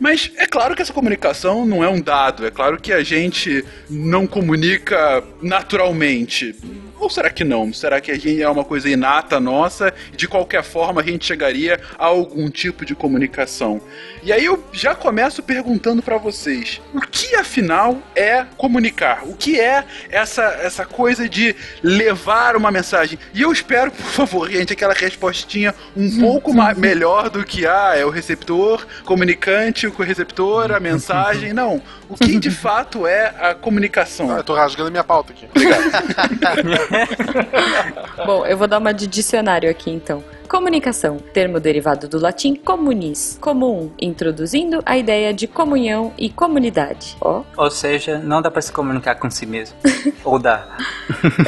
Mas 0.01 0.33
é 0.37 0.47
claro 0.47 0.75
que 0.75 0.81
essa 0.81 0.95
comunicação 0.95 1.67
não 1.67 1.85
é 1.85 1.89
um 1.89 2.01
dado, 2.01 2.47
é 2.47 2.51
claro 2.51 2.81
que 2.81 2.91
a 2.91 3.03
gente 3.05 3.63
não 3.89 4.27
comunica 4.27 5.23
naturalmente. 5.43 6.57
Ou 7.01 7.09
será 7.09 7.31
que 7.31 7.45
não? 7.45 7.73
Será 7.73 7.99
que 7.99 8.11
a 8.11 8.15
gente 8.15 8.43
é 8.43 8.49
uma 8.49 8.63
coisa 8.63 8.89
inata 8.89 9.41
nossa? 9.41 9.93
De 10.15 10.29
qualquer 10.29 10.63
forma, 10.63 11.01
a 11.01 11.05
gente 11.05 11.25
chegaria 11.25 11.81
a 11.99 12.05
algum 12.05 12.51
tipo 12.51 12.85
de 12.85 12.95
comunicação. 12.95 13.81
E 14.23 14.31
aí 14.31 14.45
eu 14.45 14.63
já 14.71 14.95
começo 14.95 15.43
perguntando 15.43 16.03
para 16.03 16.19
vocês: 16.19 16.79
o 16.93 17.01
que 17.01 17.35
afinal 17.37 18.03
é 18.15 18.45
comunicar? 18.55 19.23
O 19.25 19.35
que 19.35 19.59
é 19.59 19.83
essa, 20.11 20.43
essa 20.63 20.85
coisa 20.85 21.27
de 21.27 21.57
levar 21.83 22.55
uma 22.55 22.71
mensagem? 22.71 23.19
E 23.33 23.41
eu 23.41 23.51
espero, 23.51 23.91
por 23.91 24.05
favor, 24.05 24.51
gente, 24.51 24.75
aquela 24.75 24.93
respostinha 24.93 25.75
um 25.97 26.21
pouco 26.21 26.53
mais, 26.53 26.77
melhor 26.77 27.31
do 27.31 27.45
que 27.45 27.67
ah, 27.67 27.95
é 27.97 28.05
o 28.05 28.11
receptor, 28.11 28.87
comunicante, 29.07 29.90
o 29.99 30.05
receptor, 30.05 30.73
a 30.73 30.81
mensagem. 30.81 31.53
Não. 31.53 31.83
O 32.09 32.15
que 32.15 32.39
de 32.39 32.51
fato 32.51 33.07
é 33.07 33.35
a 33.41 33.55
comunicação? 33.55 34.31
Ah, 34.31 34.39
eu 34.39 34.45
tô 34.45 34.55
rasgando 34.55 34.91
minha 34.91 35.05
pauta 35.05 35.33
aqui. 35.33 35.47
Bom, 38.25 38.47
eu 38.47 38.57
vou 38.57 38.67
dar 38.67 38.79
uma 38.79 38.95
de 38.95 39.07
dicionário 39.07 39.71
aqui 39.71 39.91
então. 39.91 40.25
Comunicação, 40.51 41.19
termo 41.33 41.61
derivado 41.61 42.09
do 42.09 42.19
latim 42.19 42.57
comunis, 42.57 43.39
comum, 43.41 43.93
introduzindo 44.01 44.83
a 44.85 44.99
ideia 44.99 45.33
de 45.33 45.47
comunhão 45.47 46.13
e 46.19 46.29
comunidade. 46.29 47.17
Ó, 47.21 47.45
Ou 47.57 47.71
seja, 47.71 48.19
não 48.19 48.43
dá 48.43 48.51
pra 48.51 48.61
se 48.61 48.73
comunicar 48.73 49.15
com 49.15 49.31
si 49.31 49.47
mesmo. 49.47 49.77
Ou 50.25 50.41
dá. 50.41 50.67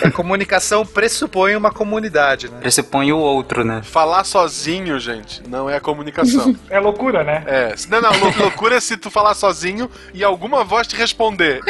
A 0.04 0.10
comunicação 0.12 0.86
pressupõe 0.86 1.56
uma 1.56 1.72
comunidade, 1.72 2.48
né? 2.48 2.58
Pressupõe 2.60 3.12
o 3.12 3.18
outro, 3.18 3.64
né? 3.64 3.80
Falar 3.82 4.22
sozinho, 4.22 5.00
gente, 5.00 5.42
não 5.48 5.68
é 5.68 5.80
comunicação. 5.80 6.54
É 6.70 6.78
loucura, 6.78 7.24
né? 7.24 7.42
É, 7.46 7.74
não, 7.88 8.00
não, 8.00 8.10
lou- 8.20 8.32
loucura 8.38 8.76
é 8.76 8.80
se 8.80 8.96
tu 8.96 9.10
falar 9.10 9.34
sozinho 9.34 9.90
e 10.14 10.22
alguma 10.22 10.62
voz 10.62 10.86
te 10.86 10.94
responder. 10.94 11.60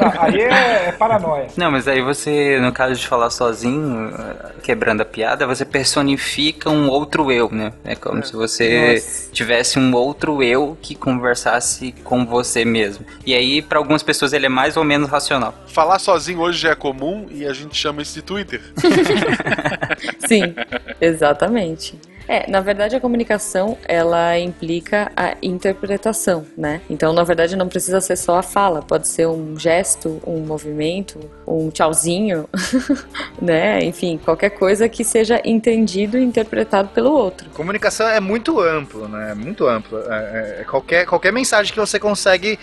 Ah, 0.00 0.24
Aí 0.26 0.40
é, 0.40 0.88
é 0.88 0.92
paranoia. 0.92 1.48
Não, 1.56 1.70
mas 1.72 1.88
aí 1.88 2.00
você, 2.00 2.60
no 2.60 2.72
caso 2.72 2.94
de 2.94 3.06
falar 3.08 3.30
sozinho, 3.30 4.14
eh, 4.16 4.52
quebrando 4.62 5.00
a 5.00 5.04
piada, 5.04 5.46
você 5.46 5.64
personifica 5.64 6.43
um 6.66 6.88
outro 6.88 7.30
eu, 7.30 7.50
né? 7.50 7.72
É 7.84 7.94
como 7.94 8.24
se 8.24 8.32
você 8.32 8.94
Nossa. 8.94 9.30
tivesse 9.32 9.78
um 9.78 9.94
outro 9.94 10.42
eu 10.42 10.76
que 10.80 10.94
conversasse 10.94 11.92
com 12.04 12.26
você 12.26 12.64
mesmo. 12.64 13.04
E 13.24 13.34
aí, 13.34 13.62
pra 13.62 13.78
algumas 13.78 14.02
pessoas, 14.02 14.32
ele 14.32 14.46
é 14.46 14.48
mais 14.48 14.76
ou 14.76 14.84
menos 14.84 15.08
racional. 15.08 15.54
Falar 15.66 15.98
sozinho 15.98 16.40
hoje 16.40 16.58
já 16.58 16.70
é 16.70 16.74
comum 16.74 17.26
e 17.30 17.46
a 17.46 17.52
gente 17.52 17.76
chama 17.76 18.02
isso 18.02 18.14
de 18.14 18.22
Twitter. 18.22 18.60
Sim, 20.26 20.54
exatamente. 21.00 21.98
É, 22.28 22.50
na 22.50 22.60
verdade 22.60 22.96
a 22.96 23.00
comunicação 23.00 23.76
ela 23.86 24.38
implica 24.38 25.10
a 25.16 25.36
interpretação, 25.42 26.46
né? 26.56 26.80
Então, 26.88 27.12
na 27.12 27.22
verdade, 27.24 27.56
não 27.56 27.68
precisa 27.68 28.00
ser 28.00 28.16
só 28.16 28.38
a 28.38 28.42
fala, 28.42 28.82
pode 28.82 29.08
ser 29.08 29.26
um 29.26 29.58
gesto, 29.58 30.20
um 30.26 30.40
movimento, 30.40 31.18
um 31.46 31.70
tchauzinho, 31.70 32.48
né? 33.40 33.84
Enfim, 33.84 34.18
qualquer 34.22 34.50
coisa 34.50 34.88
que 34.88 35.04
seja 35.04 35.40
entendido 35.44 36.18
e 36.18 36.24
interpretado 36.24 36.88
pelo 36.88 37.12
outro. 37.12 37.50
Comunicação 37.50 38.08
é 38.08 38.20
muito 38.20 38.60
amplo, 38.60 39.08
né? 39.08 39.32
É 39.32 39.34
muito 39.34 39.66
amplo. 39.66 39.98
É, 40.10 40.60
é 40.60 40.64
qualquer, 40.64 41.06
qualquer 41.06 41.32
mensagem 41.32 41.72
que 41.72 41.80
você 41.80 41.98
consegue 41.98 42.58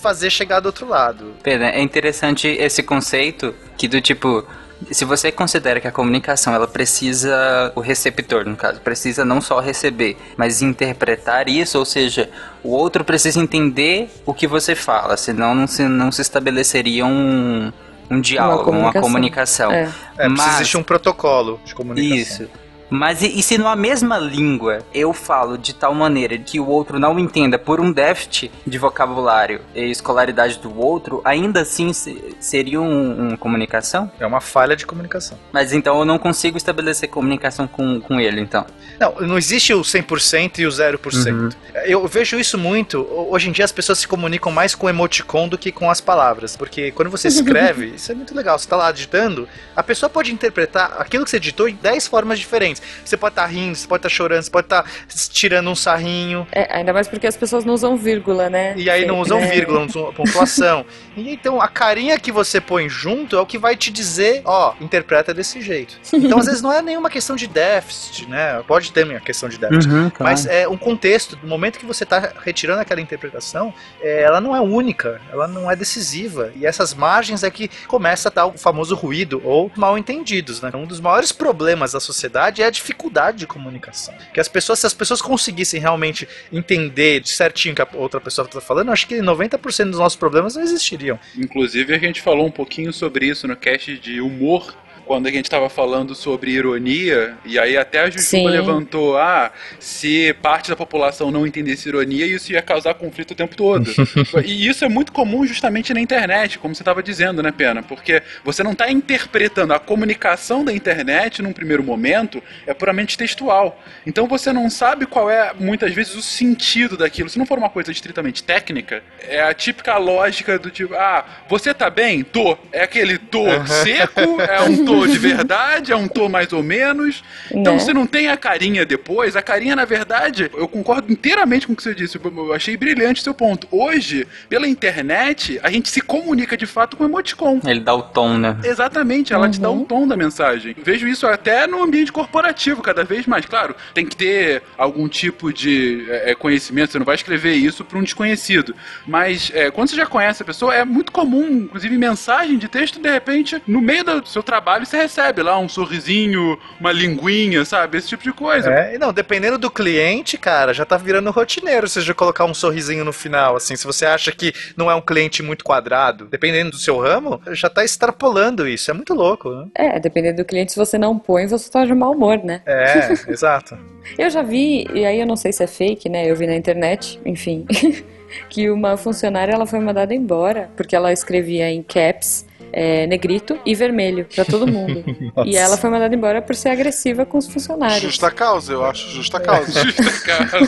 fazer 0.00 0.30
chegar 0.30 0.60
do 0.60 0.66
outro 0.66 0.88
lado. 0.88 1.34
Pena, 1.42 1.70
é 1.70 1.80
interessante 1.80 2.48
esse 2.48 2.82
conceito 2.82 3.54
que 3.76 3.86
do 3.88 4.00
tipo. 4.00 4.46
Se 4.90 5.04
você 5.04 5.30
considera 5.30 5.80
que 5.80 5.86
a 5.86 5.92
comunicação 5.92 6.54
ela 6.54 6.66
precisa, 6.66 7.72
o 7.74 7.80
receptor 7.80 8.44
no 8.46 8.56
caso, 8.56 8.80
precisa 8.80 9.24
não 9.24 9.40
só 9.40 9.60
receber, 9.60 10.16
mas 10.36 10.62
interpretar 10.62 11.48
isso, 11.48 11.78
ou 11.78 11.84
seja, 11.84 12.30
o 12.64 12.70
outro 12.70 13.04
precisa 13.04 13.38
entender 13.38 14.10
o 14.24 14.32
que 14.32 14.46
você 14.46 14.74
fala, 14.74 15.16
senão 15.16 15.54
não 15.54 15.66
se, 15.66 15.82
não 15.84 16.10
se 16.10 16.22
estabeleceria 16.22 17.04
um, 17.04 17.70
um 18.10 18.20
diálogo, 18.20 18.70
uma 18.70 18.92
comunicação. 18.92 19.02
comunicação. 19.02 19.72
É. 19.72 19.90
É, 20.18 20.28
Mas- 20.28 20.54
existir 20.56 20.76
um 20.76 20.82
protocolo 20.82 21.60
de 21.64 21.74
comunicação. 21.74 22.16
Isso. 22.16 22.48
Mas 22.90 23.22
e, 23.22 23.38
e 23.38 23.42
se 23.42 23.56
numa 23.56 23.76
mesma 23.76 24.18
língua 24.18 24.80
eu 24.92 25.12
falo 25.12 25.56
de 25.56 25.72
tal 25.74 25.94
maneira 25.94 26.36
que 26.38 26.58
o 26.58 26.66
outro 26.66 26.98
não 26.98 27.18
entenda 27.18 27.58
por 27.58 27.80
um 27.80 27.92
déficit 27.92 28.50
de 28.66 28.78
vocabulário 28.78 29.60
e 29.74 29.90
escolaridade 29.90 30.58
do 30.58 30.76
outro, 30.78 31.20
ainda 31.24 31.60
assim 31.60 31.92
se- 31.92 32.36
seria 32.40 32.80
um, 32.80 33.28
um 33.32 33.36
comunicação? 33.36 34.10
É 34.18 34.26
uma 34.26 34.40
falha 34.40 34.74
de 34.74 34.84
comunicação. 34.84 35.38
Mas 35.52 35.72
então 35.72 35.98
eu 36.00 36.04
não 36.04 36.18
consigo 36.18 36.56
estabelecer 36.56 37.08
comunicação 37.08 37.66
com, 37.68 38.00
com 38.00 38.18
ele, 38.20 38.40
então. 38.40 38.66
Não, 38.98 39.14
não 39.20 39.38
existe 39.38 39.72
o 39.72 39.82
100% 39.82 40.58
e 40.58 40.66
o 40.66 40.70
0%. 40.70 41.54
Eu 41.84 42.06
vejo 42.08 42.38
isso 42.38 42.58
muito. 42.58 43.06
Hoje 43.30 43.48
em 43.48 43.52
dia 43.52 43.64
as 43.64 43.72
pessoas 43.72 43.98
se 43.98 44.08
comunicam 44.08 44.50
mais 44.52 44.74
com 44.74 44.88
emoticon 44.88 45.48
do 45.48 45.56
que 45.56 45.70
com 45.70 45.90
as 45.90 46.00
palavras. 46.00 46.56
Porque 46.56 46.90
quando 46.90 47.08
você 47.10 47.28
escreve, 47.40 47.94
isso 47.94 48.10
é 48.10 48.14
muito 48.14 48.34
legal. 48.34 48.58
Você 48.58 48.68
tá 48.68 48.76
lá 48.76 48.90
digitando, 48.90 49.48
a 49.76 49.82
pessoa 49.82 50.10
pode 50.10 50.32
interpretar 50.32 50.96
aquilo 50.98 51.24
que 51.24 51.30
você 51.30 51.38
digitou 51.38 51.68
em 51.68 51.74
10 51.74 52.06
formas 52.08 52.38
diferentes. 52.38 52.79
Você 53.04 53.16
pode 53.16 53.32
estar 53.32 53.46
rindo, 53.46 53.74
você 53.76 53.86
pode 53.86 54.00
estar 54.00 54.08
chorando, 54.08 54.42
você 54.42 54.50
pode 54.50 54.66
estar 54.66 54.84
tirando 55.30 55.68
um 55.70 55.74
sarrinho. 55.74 56.46
É, 56.52 56.76
ainda 56.76 56.92
mais 56.92 57.08
porque 57.08 57.26
as 57.26 57.36
pessoas 57.36 57.64
não 57.64 57.74
usam 57.74 57.96
vírgula, 57.96 58.48
né? 58.50 58.74
E 58.76 58.88
aí 58.90 59.06
não 59.06 59.20
usam 59.20 59.38
É. 59.38 59.46
vírgula, 59.46 59.80
não 59.80 59.86
usam 59.86 60.12
pontuação. 60.12 60.84
E 61.16 61.32
então 61.32 61.60
a 61.60 61.68
carinha 61.68 62.18
que 62.18 62.30
você 62.32 62.60
põe 62.60 62.88
junto 62.88 63.36
é 63.36 63.40
o 63.40 63.44
que 63.46 63.58
vai 63.58 63.76
te 63.76 63.90
dizer, 63.90 64.42
ó, 64.44 64.74
interpreta 64.80 65.34
desse 65.34 65.60
jeito. 65.60 65.98
Então 66.12 66.38
às 66.38 66.46
vezes 66.46 66.62
não 66.62 66.72
é 66.72 66.80
nenhuma 66.80 67.10
questão 67.10 67.34
de 67.36 67.46
déficit, 67.46 68.28
né? 68.28 68.62
Pode 68.66 68.92
ter 68.92 69.04
uma 69.04 69.20
questão 69.20 69.48
de 69.48 69.58
déficit. 69.58 69.90
Mas 70.18 70.46
é 70.46 70.68
um 70.68 70.76
contexto, 70.76 71.38
no 71.42 71.48
momento 71.48 71.78
que 71.78 71.84
você 71.84 72.04
está 72.04 72.32
retirando 72.42 72.80
aquela 72.80 73.00
interpretação, 73.00 73.74
é, 74.00 74.22
ela 74.22 74.40
não 74.40 74.54
é 74.54 74.60
única, 74.60 75.20
ela 75.32 75.46
não 75.48 75.70
é 75.70 75.74
decisiva. 75.76 76.52
E 76.56 76.64
essas 76.64 76.94
margens 76.94 77.42
é 77.42 77.50
que 77.50 77.68
começa 77.86 78.28
a 78.28 78.32
dar 78.32 78.46
o 78.46 78.52
famoso 78.56 78.94
ruído 78.94 79.42
ou 79.44 79.70
mal 79.76 79.98
entendidos. 79.98 80.60
Né? 80.62 80.70
Um 80.74 80.86
dos 80.86 81.00
maiores 81.00 81.32
problemas 81.32 81.92
da 81.92 82.00
sociedade 82.00 82.62
é 82.62 82.69
a 82.70 82.72
dificuldade 82.72 83.38
de 83.38 83.46
comunicação. 83.46 84.14
Que 84.32 84.40
as 84.40 84.48
pessoas, 84.48 84.78
se 84.78 84.86
as 84.86 84.94
pessoas 84.94 85.20
conseguissem 85.20 85.80
realmente 85.80 86.26
entender 86.52 87.26
certinho 87.26 87.72
o 87.72 87.76
que 87.76 87.82
a 87.82 87.88
outra 87.94 88.20
pessoa 88.20 88.46
está 88.46 88.60
falando, 88.60 88.90
acho 88.90 89.06
que 89.06 89.16
90% 89.16 89.90
dos 89.90 89.98
nossos 89.98 90.16
problemas 90.16 90.56
não 90.56 90.62
existiriam. 90.62 91.18
Inclusive, 91.36 91.94
a 91.94 91.98
gente 91.98 92.22
falou 92.22 92.46
um 92.46 92.50
pouquinho 92.50 92.92
sobre 92.92 93.26
isso 93.26 93.46
no 93.46 93.56
cast 93.56 93.98
de 93.98 94.20
humor. 94.20 94.74
Quando 95.10 95.26
a 95.26 95.30
gente 95.32 95.46
estava 95.46 95.68
falando 95.68 96.14
sobre 96.14 96.52
ironia, 96.52 97.36
e 97.44 97.58
aí 97.58 97.76
até 97.76 97.98
a 97.98 98.04
Jujuba 98.08 98.22
Sim. 98.22 98.46
levantou: 98.46 99.18
ah, 99.18 99.50
se 99.80 100.32
parte 100.34 100.70
da 100.70 100.76
população 100.76 101.32
não 101.32 101.44
entendesse 101.44 101.88
ironia, 101.88 102.24
isso 102.24 102.52
ia 102.52 102.62
causar 102.62 102.94
conflito 102.94 103.32
o 103.32 103.34
tempo 103.34 103.56
todo. 103.56 103.90
e 104.46 104.68
isso 104.68 104.84
é 104.84 104.88
muito 104.88 105.10
comum 105.10 105.44
justamente 105.44 105.92
na 105.92 106.00
internet, 106.00 106.60
como 106.60 106.76
você 106.76 106.82
estava 106.82 107.02
dizendo, 107.02 107.42
né, 107.42 107.50
Pena? 107.50 107.82
Porque 107.82 108.22
você 108.44 108.62
não 108.62 108.70
está 108.70 108.88
interpretando 108.88 109.74
a 109.74 109.80
comunicação 109.80 110.64
da 110.64 110.72
internet 110.72 111.42
num 111.42 111.52
primeiro 111.52 111.82
momento, 111.82 112.40
é 112.64 112.72
puramente 112.72 113.18
textual. 113.18 113.82
Então 114.06 114.28
você 114.28 114.52
não 114.52 114.70
sabe 114.70 115.06
qual 115.06 115.28
é, 115.28 115.52
muitas 115.58 115.92
vezes, 115.92 116.14
o 116.14 116.22
sentido 116.22 116.96
daquilo. 116.96 117.28
Se 117.28 117.36
não 117.36 117.46
for 117.46 117.58
uma 117.58 117.68
coisa 117.68 117.90
estritamente 117.90 118.44
técnica, 118.44 119.02
é 119.26 119.42
a 119.42 119.52
típica 119.52 119.98
lógica 119.98 120.56
do 120.56 120.70
tipo, 120.70 120.94
ah, 120.94 121.24
você 121.48 121.74
tá 121.74 121.90
bem? 121.90 122.22
Tô. 122.22 122.56
É 122.70 122.84
aquele 122.84 123.18
tô 123.18 123.44
seco, 123.66 124.40
é 124.40 124.60
um 124.60 124.84
tô 124.84 124.99
de 125.06 125.18
verdade, 125.18 125.92
é 125.92 125.96
um 125.96 126.08
tô 126.08 126.28
mais 126.28 126.52
ou 126.52 126.62
menos. 126.62 127.22
Então 127.50 127.74
Né? 127.74 127.78
você 127.78 127.92
não 127.92 128.06
tem 128.06 128.28
a 128.28 128.36
carinha 128.36 128.84
depois. 128.84 129.36
A 129.36 129.42
carinha, 129.42 129.76
na 129.76 129.84
verdade, 129.84 130.50
eu 130.54 130.68
concordo 130.68 131.12
inteiramente 131.12 131.66
com 131.66 131.72
o 131.72 131.76
que 131.76 131.82
você 131.82 131.94
disse. 131.94 132.18
Eu 132.22 132.52
achei 132.52 132.76
brilhante 132.76 133.22
seu 133.22 133.34
ponto. 133.34 133.66
Hoje, 133.70 134.26
pela 134.48 134.66
internet, 134.66 135.58
a 135.62 135.70
gente 135.70 135.88
se 135.88 136.00
comunica 136.00 136.56
de 136.56 136.66
fato 136.66 136.96
com 136.96 137.04
emoticon. 137.04 137.60
Ele 137.64 137.80
dá 137.80 137.94
o 137.94 138.02
tom, 138.02 138.36
né? 138.36 138.56
Exatamente, 138.64 139.32
ela 139.32 139.48
te 139.48 139.60
dá 139.60 139.70
o 139.70 139.84
tom 139.84 140.06
da 140.06 140.16
mensagem. 140.16 140.74
Vejo 140.82 141.06
isso 141.06 141.26
até 141.26 141.66
no 141.66 141.82
ambiente 141.82 142.12
corporativo, 142.12 142.82
cada 142.82 143.04
vez 143.04 143.26
mais. 143.26 143.44
Claro, 143.46 143.74
tem 143.94 144.06
que 144.06 144.16
ter 144.16 144.62
algum 144.76 145.08
tipo 145.08 145.52
de 145.52 146.06
é, 146.08 146.30
é, 146.30 146.34
conhecimento, 146.34 146.92
você 146.92 146.98
não 146.98 147.06
vai 147.06 147.14
escrever 147.14 147.54
isso 147.54 147.84
para 147.84 147.98
um 147.98 148.02
desconhecido. 148.02 148.74
Mas 149.06 149.50
é, 149.54 149.70
quando 149.70 149.88
você 149.88 149.96
já 149.96 150.06
conhece 150.06 150.42
a 150.42 150.46
pessoa, 150.46 150.74
é 150.74 150.84
muito 150.84 151.12
comum, 151.12 151.46
inclusive 151.64 151.96
mensagem 151.96 152.58
de 152.58 152.68
texto, 152.68 153.00
de 153.00 153.10
repente, 153.10 153.60
no 153.66 153.80
meio 153.80 154.04
do 154.04 154.26
seu 154.26 154.42
trabalho, 154.42 154.86
você 154.90 154.96
recebe 154.96 155.42
lá 155.42 155.58
um 155.58 155.68
sorrisinho, 155.68 156.58
uma 156.80 156.90
linguinha, 156.90 157.64
sabe? 157.64 157.98
Esse 157.98 158.08
tipo 158.08 158.24
de 158.24 158.32
coisa. 158.32 158.70
É, 158.70 158.94
e 158.96 158.98
não, 158.98 159.12
dependendo 159.12 159.56
do 159.56 159.70
cliente, 159.70 160.36
cara, 160.36 160.74
já 160.74 160.84
tá 160.84 160.96
virando 160.96 161.30
rotineiro 161.30 161.88
você 161.88 162.00
já 162.00 162.12
colocar 162.12 162.44
um 162.44 162.52
sorrisinho 162.52 163.04
no 163.04 163.12
final, 163.12 163.56
assim, 163.56 163.76
se 163.76 163.86
você 163.86 164.04
acha 164.04 164.32
que 164.32 164.52
não 164.76 164.90
é 164.90 164.94
um 164.94 165.00
cliente 165.00 165.42
muito 165.42 165.64
quadrado, 165.64 166.26
dependendo 166.26 166.72
do 166.72 166.76
seu 166.76 166.98
ramo, 166.98 167.40
já 167.52 167.70
tá 167.70 167.84
extrapolando 167.84 168.66
isso, 168.66 168.90
é 168.90 168.94
muito 168.94 169.14
louco, 169.14 169.50
né? 169.50 169.68
É, 169.74 170.00
dependendo 170.00 170.38
do 170.38 170.44
cliente, 170.44 170.72
se 170.72 170.78
você 170.78 170.98
não 170.98 171.18
põe, 171.18 171.46
você 171.46 171.70
tá 171.70 171.84
de 171.84 171.94
mau 171.94 172.12
humor, 172.12 172.38
né? 172.42 172.62
É, 172.66 173.12
exato. 173.30 173.78
Eu 174.18 174.28
já 174.28 174.42
vi, 174.42 174.88
e 174.92 175.04
aí 175.04 175.20
eu 175.20 175.26
não 175.26 175.36
sei 175.36 175.52
se 175.52 175.62
é 175.62 175.66
fake, 175.66 176.08
né? 176.08 176.28
Eu 176.28 176.34
vi 176.34 176.46
na 176.46 176.56
internet, 176.56 177.20
enfim, 177.24 177.64
que 178.48 178.68
uma 178.70 178.96
funcionária 178.96 179.52
ela 179.52 179.66
foi 179.66 179.78
mandada 179.78 180.14
embora 180.14 180.70
porque 180.76 180.96
ela 180.96 181.12
escrevia 181.12 181.70
em 181.70 181.82
caps 181.82 182.49
é, 182.72 183.06
negrito 183.06 183.58
e 183.64 183.74
vermelho 183.74 184.26
pra 184.34 184.44
todo 184.44 184.66
mundo. 184.66 185.04
e 185.44 185.56
ela 185.56 185.76
foi 185.76 185.90
mandada 185.90 186.14
embora 186.14 186.42
por 186.42 186.54
ser 186.54 186.70
agressiva 186.70 187.26
com 187.26 187.38
os 187.38 187.48
funcionários. 187.48 188.00
Justa 188.00 188.30
causa, 188.30 188.72
eu 188.72 188.84
acho 188.84 189.08
justa 189.10 189.38
causa. 189.40 189.80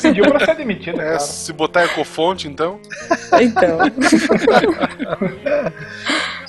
Pediu 0.00 0.25
pra 0.25 0.44
ser 0.44 0.56
demitida, 0.56 1.02
É, 1.02 1.18
se 1.18 1.52
botar 1.52 1.85
ecofonte, 1.85 2.49
então. 2.49 2.80
Então. 3.40 3.78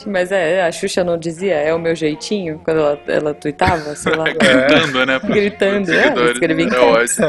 Mas 0.05 0.31
é, 0.31 0.63
a 0.65 0.71
Xuxa 0.71 1.03
não 1.03 1.17
dizia, 1.17 1.55
é 1.55 1.73
o 1.73 1.79
meu 1.79 1.95
jeitinho, 1.95 2.59
quando 2.63 2.79
ela, 2.79 2.99
ela 3.07 3.33
tuitava, 3.33 3.95
sei 3.95 4.15
lá. 4.15 4.25
Gritando, 4.33 5.05
né? 5.05 5.19
Gritando, 5.23 5.93
é, 5.93 6.31
escrevi 6.31 6.63
em 6.63 6.73
É 6.73 6.79
ótimo. 6.79 7.25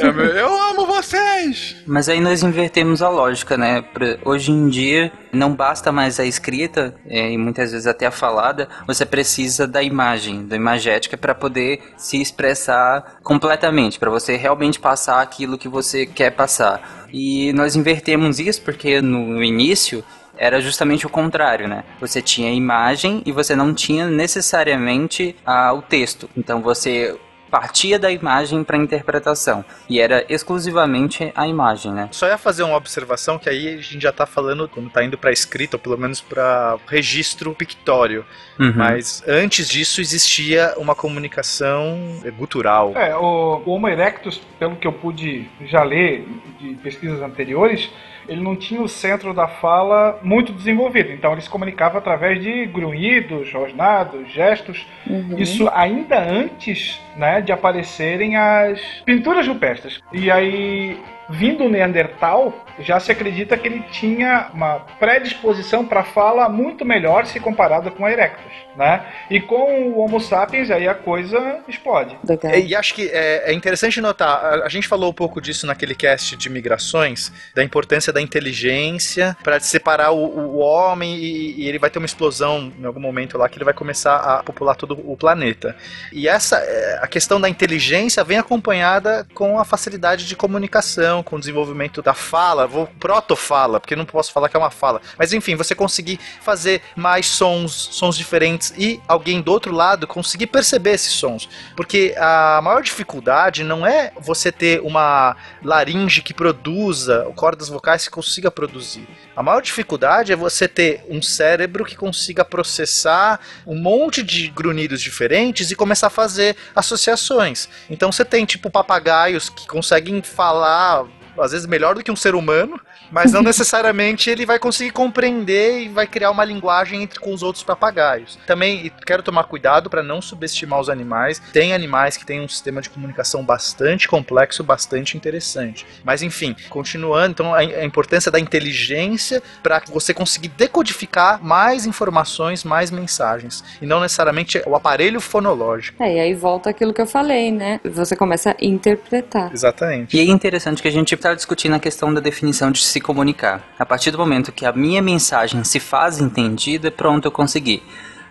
É, 0.00 0.12
meu, 0.12 0.24
Eu 0.26 0.60
amo 0.70 0.86
vocês! 0.86 1.76
Mas 1.86 2.08
aí 2.08 2.20
nós 2.20 2.42
invertemos 2.42 3.02
a 3.02 3.08
lógica, 3.08 3.56
né? 3.56 3.82
Pra- 3.92 4.16
Hoje 4.24 4.50
em 4.52 4.68
dia, 4.68 5.10
não 5.32 5.54
basta 5.54 5.90
mais 5.92 6.18
a 6.20 6.24
escrita, 6.24 6.94
é, 7.08 7.30
e 7.30 7.38
muitas 7.38 7.72
vezes 7.72 7.86
até 7.86 8.06
a 8.06 8.10
falada, 8.10 8.68
você 8.86 9.04
precisa 9.04 9.66
da 9.66 9.82
imagem, 9.82 10.46
da 10.46 10.56
imagética, 10.56 11.16
para 11.16 11.34
poder 11.34 11.80
se 11.96 12.20
expressar 12.20 13.18
completamente, 13.22 13.98
para 13.98 14.10
você 14.10 14.36
realmente 14.36 14.78
passar 14.78 15.20
aquilo 15.20 15.58
que 15.58 15.68
você 15.68 16.06
quer 16.06 16.30
passar. 16.32 17.06
E 17.12 17.52
nós 17.52 17.76
invertemos 17.76 18.38
isso 18.38 18.62
porque 18.62 19.00
no 19.02 19.42
início 19.44 20.02
era 20.36 20.60
justamente 20.60 21.06
o 21.06 21.10
contrário, 21.10 21.68
né? 21.68 21.84
Você 22.00 22.22
tinha 22.22 22.50
a 22.50 22.54
imagem 22.54 23.22
e 23.24 23.32
você 23.32 23.54
não 23.54 23.74
tinha 23.74 24.06
necessariamente 24.06 25.36
ah, 25.44 25.72
o 25.72 25.82
texto. 25.82 26.28
Então 26.36 26.60
você 26.62 27.18
partia 27.52 27.98
da 27.98 28.10
imagem 28.10 28.64
para 28.64 28.78
interpretação 28.78 29.62
e 29.86 30.00
era 30.00 30.24
exclusivamente 30.26 31.30
a 31.36 31.46
imagem, 31.46 31.92
né? 31.92 32.08
Só 32.10 32.26
ia 32.26 32.38
fazer 32.38 32.62
uma 32.62 32.78
observação 32.78 33.38
que 33.38 33.46
aí 33.46 33.68
a 33.68 33.76
gente 33.76 34.00
já 34.00 34.10
tá 34.10 34.24
falando 34.24 34.66
quando 34.66 34.88
tá 34.88 35.04
indo 35.04 35.18
pra 35.18 35.30
escrita, 35.30 35.76
ou 35.76 35.80
pelo 35.80 35.98
menos 35.98 36.18
pra 36.18 36.78
registro 36.86 37.54
pictório. 37.54 38.24
Uhum. 38.58 38.72
Mas 38.74 39.22
antes 39.28 39.68
disso 39.68 40.00
existia 40.00 40.72
uma 40.78 40.94
comunicação 40.94 42.22
gutural. 42.38 42.94
É, 42.96 43.14
o, 43.14 43.62
o 43.66 43.72
Homo 43.72 43.86
erectus, 43.86 44.40
pelo 44.58 44.76
que 44.76 44.86
eu 44.86 44.92
pude 44.92 45.46
já 45.66 45.82
ler 45.82 46.26
de 46.58 46.74
pesquisas 46.76 47.20
anteriores, 47.20 47.90
ele 48.32 48.42
não 48.42 48.56
tinha 48.56 48.80
o 48.80 48.88
centro 48.88 49.34
da 49.34 49.46
fala 49.46 50.18
muito 50.22 50.52
desenvolvido. 50.52 51.12
Então 51.12 51.32
ele 51.32 51.40
se 51.40 51.50
comunicava 51.50 51.98
através 51.98 52.42
de 52.42 52.66
grunhidos, 52.66 53.52
rosnados, 53.52 54.32
gestos. 54.32 54.86
Uhum. 55.06 55.38
Isso 55.38 55.68
ainda 55.72 56.18
antes 56.18 57.00
né, 57.16 57.40
de 57.40 57.52
aparecerem 57.52 58.36
as 58.36 58.80
pinturas 59.04 59.46
rupestres. 59.46 60.00
E 60.12 60.30
aí, 60.30 60.98
vindo 61.28 61.64
o 61.64 61.68
Neandertal, 61.68 62.64
já 62.78 62.98
se 62.98 63.12
acredita 63.12 63.56
que 63.56 63.68
ele 63.68 63.82
tinha 63.90 64.50
uma 64.52 64.80
predisposição 64.98 65.84
para 65.86 66.04
fala 66.04 66.48
muito 66.48 66.84
melhor 66.84 67.26
se 67.26 67.38
comparada 67.38 67.90
com 67.90 68.04
a 68.04 68.12
Erectus. 68.12 68.52
Né? 68.76 69.04
E 69.30 69.38
com 69.38 69.90
o 69.90 69.98
Homo 69.98 70.18
sapiens, 70.18 70.70
aí 70.70 70.88
a 70.88 70.94
coisa 70.94 71.60
explode. 71.68 72.16
Legal. 72.26 72.54
E 72.54 72.74
acho 72.74 72.94
que 72.94 73.08
é, 73.08 73.50
é 73.50 73.52
interessante 73.52 74.00
notar, 74.00 74.28
a, 74.28 74.64
a 74.64 74.68
gente 74.68 74.88
falou 74.88 75.10
um 75.10 75.14
pouco 75.14 75.42
disso 75.42 75.66
naquele 75.66 75.94
cast 75.94 76.36
de 76.36 76.48
migrações, 76.48 77.30
da 77.54 77.62
importância 77.62 78.12
da 78.12 78.20
inteligência 78.20 79.36
para 79.42 79.60
separar 79.60 80.12
o, 80.12 80.24
o 80.24 80.58
homem 80.58 81.16
e, 81.16 81.60
e 81.60 81.68
ele 81.68 81.78
vai 81.78 81.90
ter 81.90 81.98
uma 81.98 82.06
explosão 82.06 82.72
em 82.78 82.84
algum 82.84 83.00
momento 83.00 83.36
lá 83.36 83.46
que 83.46 83.58
ele 83.58 83.64
vai 83.64 83.74
começar 83.74 84.16
a 84.16 84.42
popular 84.42 84.74
todo 84.74 84.98
o 85.04 85.16
planeta. 85.16 85.76
E 86.10 86.26
essa, 86.26 86.56
é, 86.56 86.98
a 87.02 87.06
questão 87.06 87.38
da 87.38 87.48
inteligência 87.48 88.24
vem 88.24 88.38
acompanhada 88.38 89.26
com 89.34 89.58
a 89.58 89.64
facilidade 89.64 90.26
de 90.26 90.34
comunicação, 90.34 91.11
com 91.20 91.34
o 91.34 91.40
desenvolvimento 91.40 92.00
da 92.00 92.14
fala, 92.14 92.64
vou 92.64 92.86
proto-fala, 93.00 93.80
porque 93.80 93.96
não 93.96 94.04
posso 94.04 94.32
falar 94.32 94.48
que 94.48 94.56
é 94.56 94.60
uma 94.60 94.70
fala, 94.70 95.00
mas 95.18 95.32
enfim, 95.32 95.56
você 95.56 95.74
conseguir 95.74 96.20
fazer 96.40 96.80
mais 96.94 97.26
sons, 97.26 97.88
sons 97.90 98.16
diferentes 98.16 98.72
e 98.78 99.00
alguém 99.08 99.40
do 99.40 99.50
outro 99.50 99.74
lado 99.74 100.06
conseguir 100.06 100.46
perceber 100.46 100.92
esses 100.92 101.14
sons. 101.14 101.48
Porque 101.76 102.14
a 102.16 102.60
maior 102.62 102.82
dificuldade 102.82 103.64
não 103.64 103.84
é 103.84 104.12
você 104.20 104.52
ter 104.52 104.80
uma 104.82 105.34
laringe 105.64 106.22
que 106.22 106.32
produza 106.32 107.26
cordas 107.34 107.68
vocais 107.68 108.04
que 108.04 108.10
consiga 108.10 108.50
produzir. 108.50 109.08
A 109.34 109.42
maior 109.42 109.62
dificuldade 109.62 110.30
é 110.30 110.36
você 110.36 110.68
ter 110.68 111.04
um 111.08 111.22
cérebro 111.22 111.84
que 111.84 111.96
consiga 111.96 112.44
processar 112.44 113.40
um 113.66 113.74
monte 113.74 114.22
de 114.22 114.48
grunhidos 114.48 115.00
diferentes 115.00 115.70
e 115.70 115.76
começar 115.76 116.08
a 116.08 116.10
fazer 116.10 116.54
associações. 116.76 117.66
Então 117.88 118.12
você 118.12 118.26
tem 118.26 118.44
tipo 118.44 118.70
papagaios 118.70 119.48
que 119.48 119.66
conseguem 119.66 120.22
falar 120.22 121.06
às 121.38 121.52
vezes 121.52 121.66
melhor 121.66 121.94
do 121.94 122.04
que 122.04 122.10
um 122.10 122.16
ser 122.16 122.34
humano, 122.34 122.78
mas 123.12 123.32
não 123.32 123.42
necessariamente 123.42 124.30
ele 124.30 124.46
vai 124.46 124.58
conseguir 124.58 124.90
compreender 124.90 125.82
e 125.82 125.88
vai 125.88 126.06
criar 126.06 126.30
uma 126.30 126.44
linguagem 126.44 127.02
entre 127.02 127.20
com 127.20 127.32
os 127.32 127.42
outros 127.42 127.62
papagaios. 127.62 128.38
Também 128.46 128.86
e 128.86 128.90
quero 128.90 129.22
tomar 129.22 129.44
cuidado 129.44 129.90
para 129.90 130.02
não 130.02 130.22
subestimar 130.22 130.80
os 130.80 130.88
animais. 130.88 131.40
Tem 131.52 131.74
animais 131.74 132.16
que 132.16 132.24
têm 132.24 132.40
um 132.40 132.48
sistema 132.48 132.80
de 132.80 132.88
comunicação 132.88 133.44
bastante 133.44 134.08
complexo, 134.08 134.64
bastante 134.64 135.16
interessante. 135.16 135.86
Mas 136.02 136.22
enfim, 136.22 136.56
continuando, 136.70 137.30
então 137.30 137.54
a, 137.54 137.58
a 137.58 137.84
importância 137.84 138.30
da 138.30 138.40
inteligência 138.40 139.42
para 139.62 139.82
você 139.86 140.14
conseguir 140.14 140.48
decodificar 140.48 141.42
mais 141.42 141.86
informações, 141.86 142.64
mais 142.64 142.90
mensagens, 142.90 143.62
e 143.80 143.86
não 143.86 144.00
necessariamente 144.00 144.62
o 144.66 144.74
aparelho 144.74 145.20
fonológico. 145.20 146.02
É, 146.02 146.16
e 146.16 146.20
aí 146.20 146.34
volta 146.34 146.70
aquilo 146.70 146.94
que 146.94 147.00
eu 147.00 147.06
falei, 147.06 147.50
né? 147.50 147.80
Você 147.84 148.16
começa 148.16 148.50
a 148.50 148.56
interpretar. 148.60 149.52
Exatamente. 149.52 150.16
E 150.16 150.20
é 150.20 150.24
interessante 150.24 150.80
que 150.80 150.88
a 150.88 150.92
gente 150.92 151.14
está 151.14 151.34
discutindo 151.34 151.74
a 151.74 151.78
questão 151.78 152.12
da 152.12 152.20
definição 152.20 152.70
de 152.70 152.82
se 152.82 153.01
comunicar. 153.02 153.62
A 153.78 153.84
partir 153.84 154.10
do 154.10 154.18
momento 154.18 154.52
que 154.52 154.64
a 154.64 154.72
minha 154.72 155.02
mensagem 155.02 155.62
se 155.64 155.80
faz 155.80 156.20
entendida, 156.20 156.90
pronto, 156.90 157.26
eu 157.26 157.32
consegui. 157.32 157.82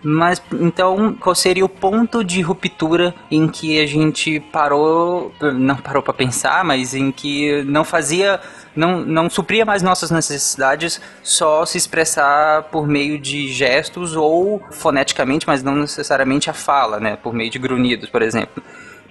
Mas 0.04 0.42
então, 0.52 1.14
qual 1.14 1.32
seria 1.32 1.64
o 1.64 1.68
ponto 1.68 2.24
de 2.24 2.40
ruptura 2.42 3.14
em 3.30 3.46
que 3.46 3.80
a 3.80 3.86
gente 3.86 4.40
parou, 4.40 5.32
não 5.40 5.76
parou 5.76 6.02
para 6.02 6.12
pensar, 6.12 6.64
mas 6.64 6.92
em 6.92 7.12
que 7.12 7.62
não 7.62 7.84
fazia, 7.84 8.40
não, 8.74 9.00
não 9.00 9.30
supria 9.30 9.64
mais 9.64 9.80
nossas 9.80 10.10
necessidades 10.10 11.00
só 11.22 11.64
se 11.64 11.78
expressar 11.78 12.64
por 12.64 12.88
meio 12.88 13.16
de 13.16 13.52
gestos 13.52 14.16
ou 14.16 14.60
foneticamente, 14.72 15.46
mas 15.46 15.62
não 15.62 15.76
necessariamente 15.76 16.50
a 16.50 16.52
fala, 16.52 16.98
né, 16.98 17.16
por 17.16 17.32
meio 17.32 17.50
de 17.50 17.60
grunhidos, 17.60 18.10
por 18.10 18.22
exemplo. 18.22 18.60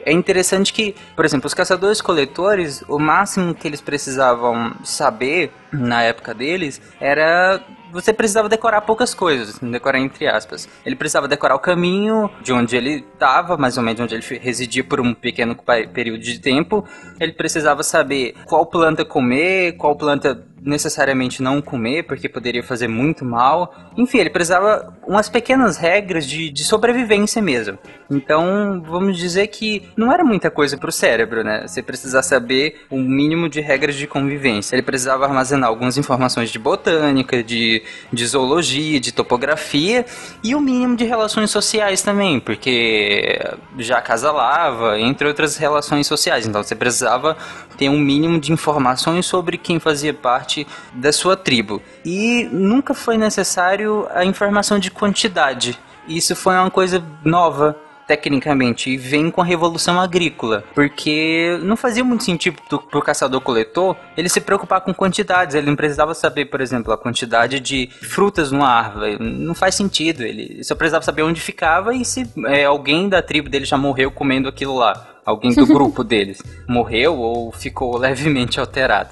É 0.05 0.11
interessante 0.11 0.73
que, 0.73 0.95
por 1.15 1.25
exemplo, 1.25 1.47
os 1.47 1.53
caçadores-coletores, 1.53 2.83
o 2.87 2.99
máximo 2.99 3.53
que 3.55 3.67
eles 3.67 3.81
precisavam 3.81 4.73
saber 4.83 5.51
na 5.71 6.03
época 6.03 6.33
deles 6.33 6.81
era 6.99 7.61
você 7.91 8.13
precisava 8.13 8.47
decorar 8.47 8.81
poucas 8.81 9.13
coisas, 9.13 9.59
decorar 9.59 9.99
entre 9.99 10.27
aspas. 10.27 10.67
Ele 10.85 10.95
precisava 10.95 11.27
decorar 11.27 11.55
o 11.55 11.59
caminho 11.59 12.29
de 12.41 12.53
onde 12.53 12.75
ele 12.75 13.05
estava, 13.13 13.57
mais 13.57 13.77
ou 13.77 13.83
menos 13.83 13.99
onde 13.99 14.15
ele 14.15 14.39
residia 14.39 14.83
por 14.83 14.99
um 15.01 15.13
pequeno 15.13 15.55
período 15.93 16.21
de 16.21 16.39
tempo. 16.39 16.87
Ele 17.19 17.33
precisava 17.33 17.83
saber 17.83 18.33
qual 18.45 18.65
planta 18.65 19.03
comer, 19.03 19.73
qual 19.73 19.95
planta 19.95 20.41
necessariamente 20.63 21.41
não 21.41 21.61
comer, 21.61 22.03
porque 22.03 22.29
poderia 22.29 22.63
fazer 22.63 22.87
muito 22.87 23.25
mal. 23.25 23.73
Enfim, 23.97 24.19
ele 24.19 24.29
precisava 24.29 24.93
umas 25.07 25.29
pequenas 25.29 25.77
regras 25.77 26.25
de, 26.25 26.49
de 26.49 26.63
sobrevivência 26.63 27.41
mesmo. 27.41 27.77
Então, 28.09 28.83
vamos 28.85 29.17
dizer 29.17 29.47
que 29.47 29.89
não 29.95 30.11
era 30.11 30.23
muita 30.23 30.51
coisa 30.51 30.77
pro 30.77 30.91
cérebro, 30.91 31.43
né? 31.43 31.65
Você 31.67 31.81
precisava 31.81 32.23
saber 32.23 32.81
um 32.91 33.01
mínimo 33.01 33.49
de 33.49 33.61
regras 33.61 33.95
de 33.95 34.05
convivência. 34.05 34.75
Ele 34.75 34.83
precisava 34.83 35.25
armazenar 35.25 35.69
algumas 35.69 35.97
informações 35.97 36.49
de 36.49 36.59
botânica, 36.59 37.41
de, 37.43 37.81
de 38.11 38.25
zoologia, 38.25 38.99
de 38.99 39.11
topografia 39.11 40.05
e 40.43 40.53
o 40.53 40.59
mínimo 40.59 40.95
de 40.95 41.05
relações 41.05 41.49
sociais 41.49 42.01
também, 42.01 42.39
porque 42.39 43.39
já 43.77 43.97
acasalava, 43.97 44.99
entre 44.99 45.27
outras 45.27 45.57
relações 45.57 46.05
sociais. 46.05 46.45
Então, 46.45 46.61
você 46.61 46.75
precisava 46.75 47.37
ter 47.77 47.89
um 47.89 47.97
mínimo 47.97 48.39
de 48.39 48.51
informações 48.51 49.25
sobre 49.25 49.57
quem 49.57 49.79
fazia 49.79 50.13
parte 50.13 50.50
da 50.93 51.11
sua 51.11 51.35
tribo. 51.35 51.81
E 52.05 52.49
nunca 52.51 52.93
foi 52.93 53.17
necessário 53.17 54.07
a 54.13 54.25
informação 54.25 54.79
de 54.79 54.91
quantidade. 54.91 55.77
Isso 56.07 56.35
foi 56.35 56.55
uma 56.55 56.71
coisa 56.71 57.03
nova 57.23 57.75
tecnicamente 58.11 58.89
e 58.89 58.97
vem 58.97 59.31
com 59.31 59.41
a 59.41 59.45
revolução 59.45 59.99
agrícola, 59.99 60.65
porque 60.75 61.57
não 61.63 61.77
fazia 61.77 62.03
muito 62.03 62.25
sentido 62.25 62.61
pro, 62.67 62.79
pro 62.79 63.01
caçador-coletor 63.01 63.95
ele 64.17 64.27
se 64.27 64.41
preocupar 64.41 64.81
com 64.81 64.93
quantidades, 64.93 65.55
ele 65.55 65.67
não 65.67 65.77
precisava 65.77 66.13
saber, 66.13 66.45
por 66.45 66.59
exemplo, 66.59 66.91
a 66.91 66.97
quantidade 66.97 67.61
de 67.61 67.89
frutas 68.01 68.51
numa 68.51 68.67
árvore, 68.67 69.17
não 69.17 69.55
faz 69.55 69.75
sentido, 69.75 70.23
ele 70.23 70.61
só 70.61 70.75
precisava 70.75 71.05
saber 71.05 71.23
onde 71.23 71.39
ficava 71.39 71.95
e 71.95 72.03
se 72.03 72.29
é, 72.47 72.65
alguém 72.65 73.07
da 73.07 73.21
tribo 73.21 73.47
dele 73.47 73.63
já 73.63 73.77
morreu 73.77 74.11
comendo 74.11 74.49
aquilo 74.49 74.75
lá. 74.75 75.10
Alguém 75.25 75.53
do 75.53 75.65
grupo 75.65 76.03
deles 76.03 76.41
morreu 76.67 77.17
ou 77.17 77.51
ficou 77.51 77.97
levemente 77.99 78.59
alterado. 78.59 79.09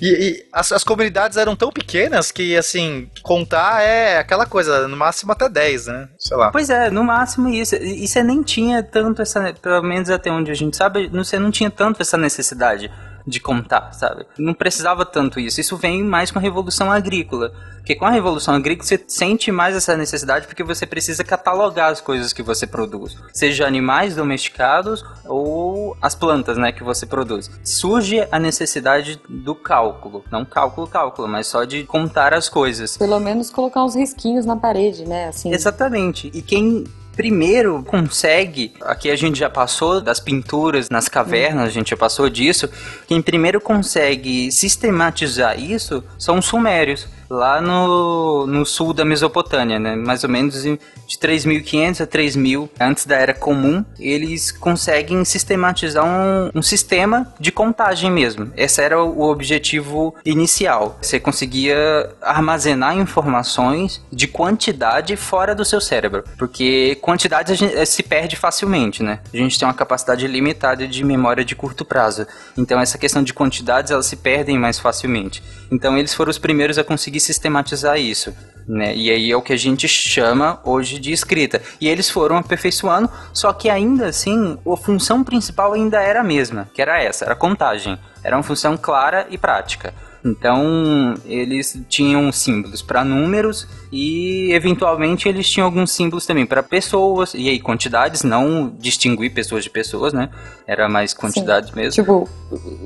E, 0.00 0.08
e 0.08 0.46
as, 0.52 0.70
as 0.72 0.84
comunidades 0.84 1.36
eram 1.36 1.56
tão 1.56 1.70
pequenas 1.70 2.30
que, 2.30 2.56
assim, 2.56 3.10
contar 3.22 3.82
é 3.82 4.18
aquela 4.18 4.46
coisa, 4.46 4.86
no 4.86 4.96
máximo 4.96 5.32
até 5.32 5.48
10, 5.48 5.86
né? 5.86 6.08
Sei 6.18 6.36
lá. 6.36 6.50
Pois 6.50 6.70
é, 6.70 6.90
no 6.90 7.02
máximo 7.02 7.48
isso. 7.48 7.74
E 7.76 8.06
você 8.06 8.22
nem 8.22 8.42
tinha 8.42 8.82
tanto 8.82 9.22
essa. 9.22 9.52
Pelo 9.60 9.82
menos 9.82 10.10
até 10.10 10.30
onde 10.30 10.50
a 10.50 10.54
gente 10.54 10.76
sabe, 10.76 11.08
você 11.08 11.38
não 11.38 11.50
tinha 11.50 11.70
tanto 11.70 12.00
essa 12.00 12.16
necessidade. 12.16 12.90
De 13.26 13.40
contar, 13.40 13.92
sabe? 13.92 14.26
Não 14.38 14.54
precisava 14.54 15.04
tanto 15.04 15.38
isso. 15.38 15.60
Isso 15.60 15.76
vem 15.76 16.02
mais 16.02 16.30
com 16.30 16.38
a 16.38 16.42
revolução 16.42 16.90
agrícola. 16.90 17.52
Porque 17.82 17.96
com 17.96 18.04
a 18.04 18.10
revolução 18.10 18.54
agrícola 18.54 18.86
você 18.86 19.02
sente 19.08 19.50
mais 19.50 19.74
essa 19.74 19.96
necessidade 19.96 20.46
porque 20.46 20.62
você 20.62 20.86
precisa 20.86 21.24
catalogar 21.24 21.90
as 21.90 22.00
coisas 22.00 22.32
que 22.32 22.42
você 22.42 22.64
produz, 22.64 23.16
seja 23.32 23.66
animais 23.66 24.14
domesticados 24.14 25.04
ou 25.24 25.96
as 26.00 26.14
plantas, 26.14 26.56
né, 26.56 26.70
que 26.70 26.84
você 26.84 27.04
produz. 27.04 27.50
Surge 27.64 28.24
a 28.30 28.38
necessidade 28.38 29.20
do 29.28 29.54
cálculo, 29.54 30.24
não 30.30 30.44
cálculo 30.44 30.86
cálculo, 30.86 31.26
mas 31.26 31.48
só 31.48 31.64
de 31.64 31.82
contar 31.82 32.32
as 32.32 32.48
coisas. 32.48 32.96
Pelo 32.96 33.18
menos 33.18 33.50
colocar 33.50 33.82
uns 33.82 33.96
risquinhos 33.96 34.46
na 34.46 34.54
parede, 34.54 35.04
né? 35.04 35.26
Assim. 35.26 35.52
Exatamente. 35.52 36.30
E 36.32 36.40
quem 36.40 36.84
primeiro 37.14 37.82
consegue, 37.82 38.72
aqui 38.80 39.10
a 39.10 39.16
gente 39.16 39.38
já 39.38 39.50
passou 39.50 40.00
das 40.00 40.18
pinturas 40.18 40.88
nas 40.88 41.08
cavernas, 41.08 41.66
a 41.66 41.70
gente 41.70 41.90
já 41.90 41.96
passou 41.96 42.28
disso, 42.28 42.68
quem 43.06 43.20
primeiro 43.20 43.60
consegue 43.60 44.50
sistematizar 44.50 45.58
isso 45.58 46.02
são 46.18 46.38
os 46.38 46.46
sumérios 46.46 47.06
lá 47.32 47.62
no, 47.62 48.46
no 48.46 48.66
sul 48.66 48.92
da 48.92 49.04
Mesopotâmia, 49.04 49.78
né? 49.78 49.96
Mais 49.96 50.22
ou 50.22 50.30
menos 50.30 50.62
de 50.62 50.78
3.500 51.18 52.02
a 52.02 52.06
3.000 52.06 52.68
antes 52.78 53.06
da 53.06 53.16
Era 53.16 53.32
Comum, 53.32 53.84
eles 53.98 54.52
conseguem 54.52 55.24
sistematizar 55.24 56.04
um, 56.04 56.50
um 56.54 56.62
sistema 56.62 57.32
de 57.40 57.50
contagem 57.50 58.10
mesmo. 58.10 58.52
Esse 58.54 58.82
era 58.82 59.02
o 59.02 59.22
objetivo 59.22 60.14
inicial. 60.24 60.98
Você 61.00 61.18
conseguia 61.18 62.10
armazenar 62.20 62.96
informações 62.96 64.02
de 64.12 64.28
quantidade 64.28 65.16
fora 65.16 65.54
do 65.54 65.64
seu 65.64 65.80
cérebro, 65.80 66.24
porque 66.36 66.98
quantidade 67.00 67.64
eh, 67.64 67.84
se 67.86 68.02
perde 68.02 68.36
facilmente, 68.36 69.02
né? 69.02 69.20
A 69.32 69.36
gente 69.36 69.58
tem 69.58 69.66
uma 69.66 69.74
capacidade 69.74 70.26
limitada 70.26 70.86
de 70.86 71.04
memória 71.04 71.44
de 71.44 71.56
curto 71.56 71.84
prazo. 71.84 72.26
Então 72.58 72.78
essa 72.78 72.98
questão 72.98 73.22
de 73.22 73.32
quantidades 73.32 73.90
elas 73.90 74.06
se 74.06 74.16
perdem 74.16 74.58
mais 74.58 74.78
facilmente. 74.78 75.42
Então 75.70 75.96
eles 75.96 76.12
foram 76.12 76.30
os 76.30 76.38
primeiros 76.38 76.76
a 76.78 76.84
conseguir 76.84 77.21
sistematizar 77.22 77.98
isso. 77.98 78.34
Né? 78.66 78.94
E 78.94 79.10
aí 79.10 79.30
é 79.30 79.36
o 79.36 79.42
que 79.42 79.52
a 79.52 79.56
gente 79.56 79.88
chama 79.88 80.60
hoje 80.64 80.98
de 80.98 81.12
escrita. 81.12 81.60
E 81.80 81.88
eles 81.88 82.08
foram 82.08 82.36
aperfeiçoando, 82.36 83.10
só 83.32 83.52
que 83.52 83.68
ainda 83.68 84.06
assim, 84.06 84.58
a 84.66 84.76
função 84.76 85.24
principal 85.24 85.72
ainda 85.72 86.00
era 86.00 86.20
a 86.20 86.24
mesma, 86.24 86.68
que 86.72 86.80
era 86.80 87.02
essa, 87.02 87.24
era 87.24 87.34
contagem. 87.34 87.98
Era 88.22 88.36
uma 88.36 88.42
função 88.42 88.76
clara 88.76 89.26
e 89.30 89.36
prática. 89.36 89.92
Então, 90.24 91.14
eles 91.26 91.78
tinham 91.88 92.30
símbolos 92.30 92.80
para 92.80 93.04
números 93.04 93.66
e, 93.90 94.52
eventualmente, 94.52 95.28
eles 95.28 95.50
tinham 95.50 95.66
alguns 95.66 95.90
símbolos 95.90 96.24
também 96.24 96.46
para 96.46 96.62
pessoas. 96.62 97.34
E 97.34 97.48
aí, 97.48 97.58
quantidades, 97.58 98.22
não 98.22 98.72
distinguir 98.78 99.32
pessoas 99.32 99.64
de 99.64 99.70
pessoas, 99.70 100.12
né? 100.12 100.28
Era 100.66 100.88
mais 100.88 101.12
quantidade 101.12 101.72
Sim. 101.72 101.76
mesmo. 101.76 102.02
Tipo, 102.02 102.28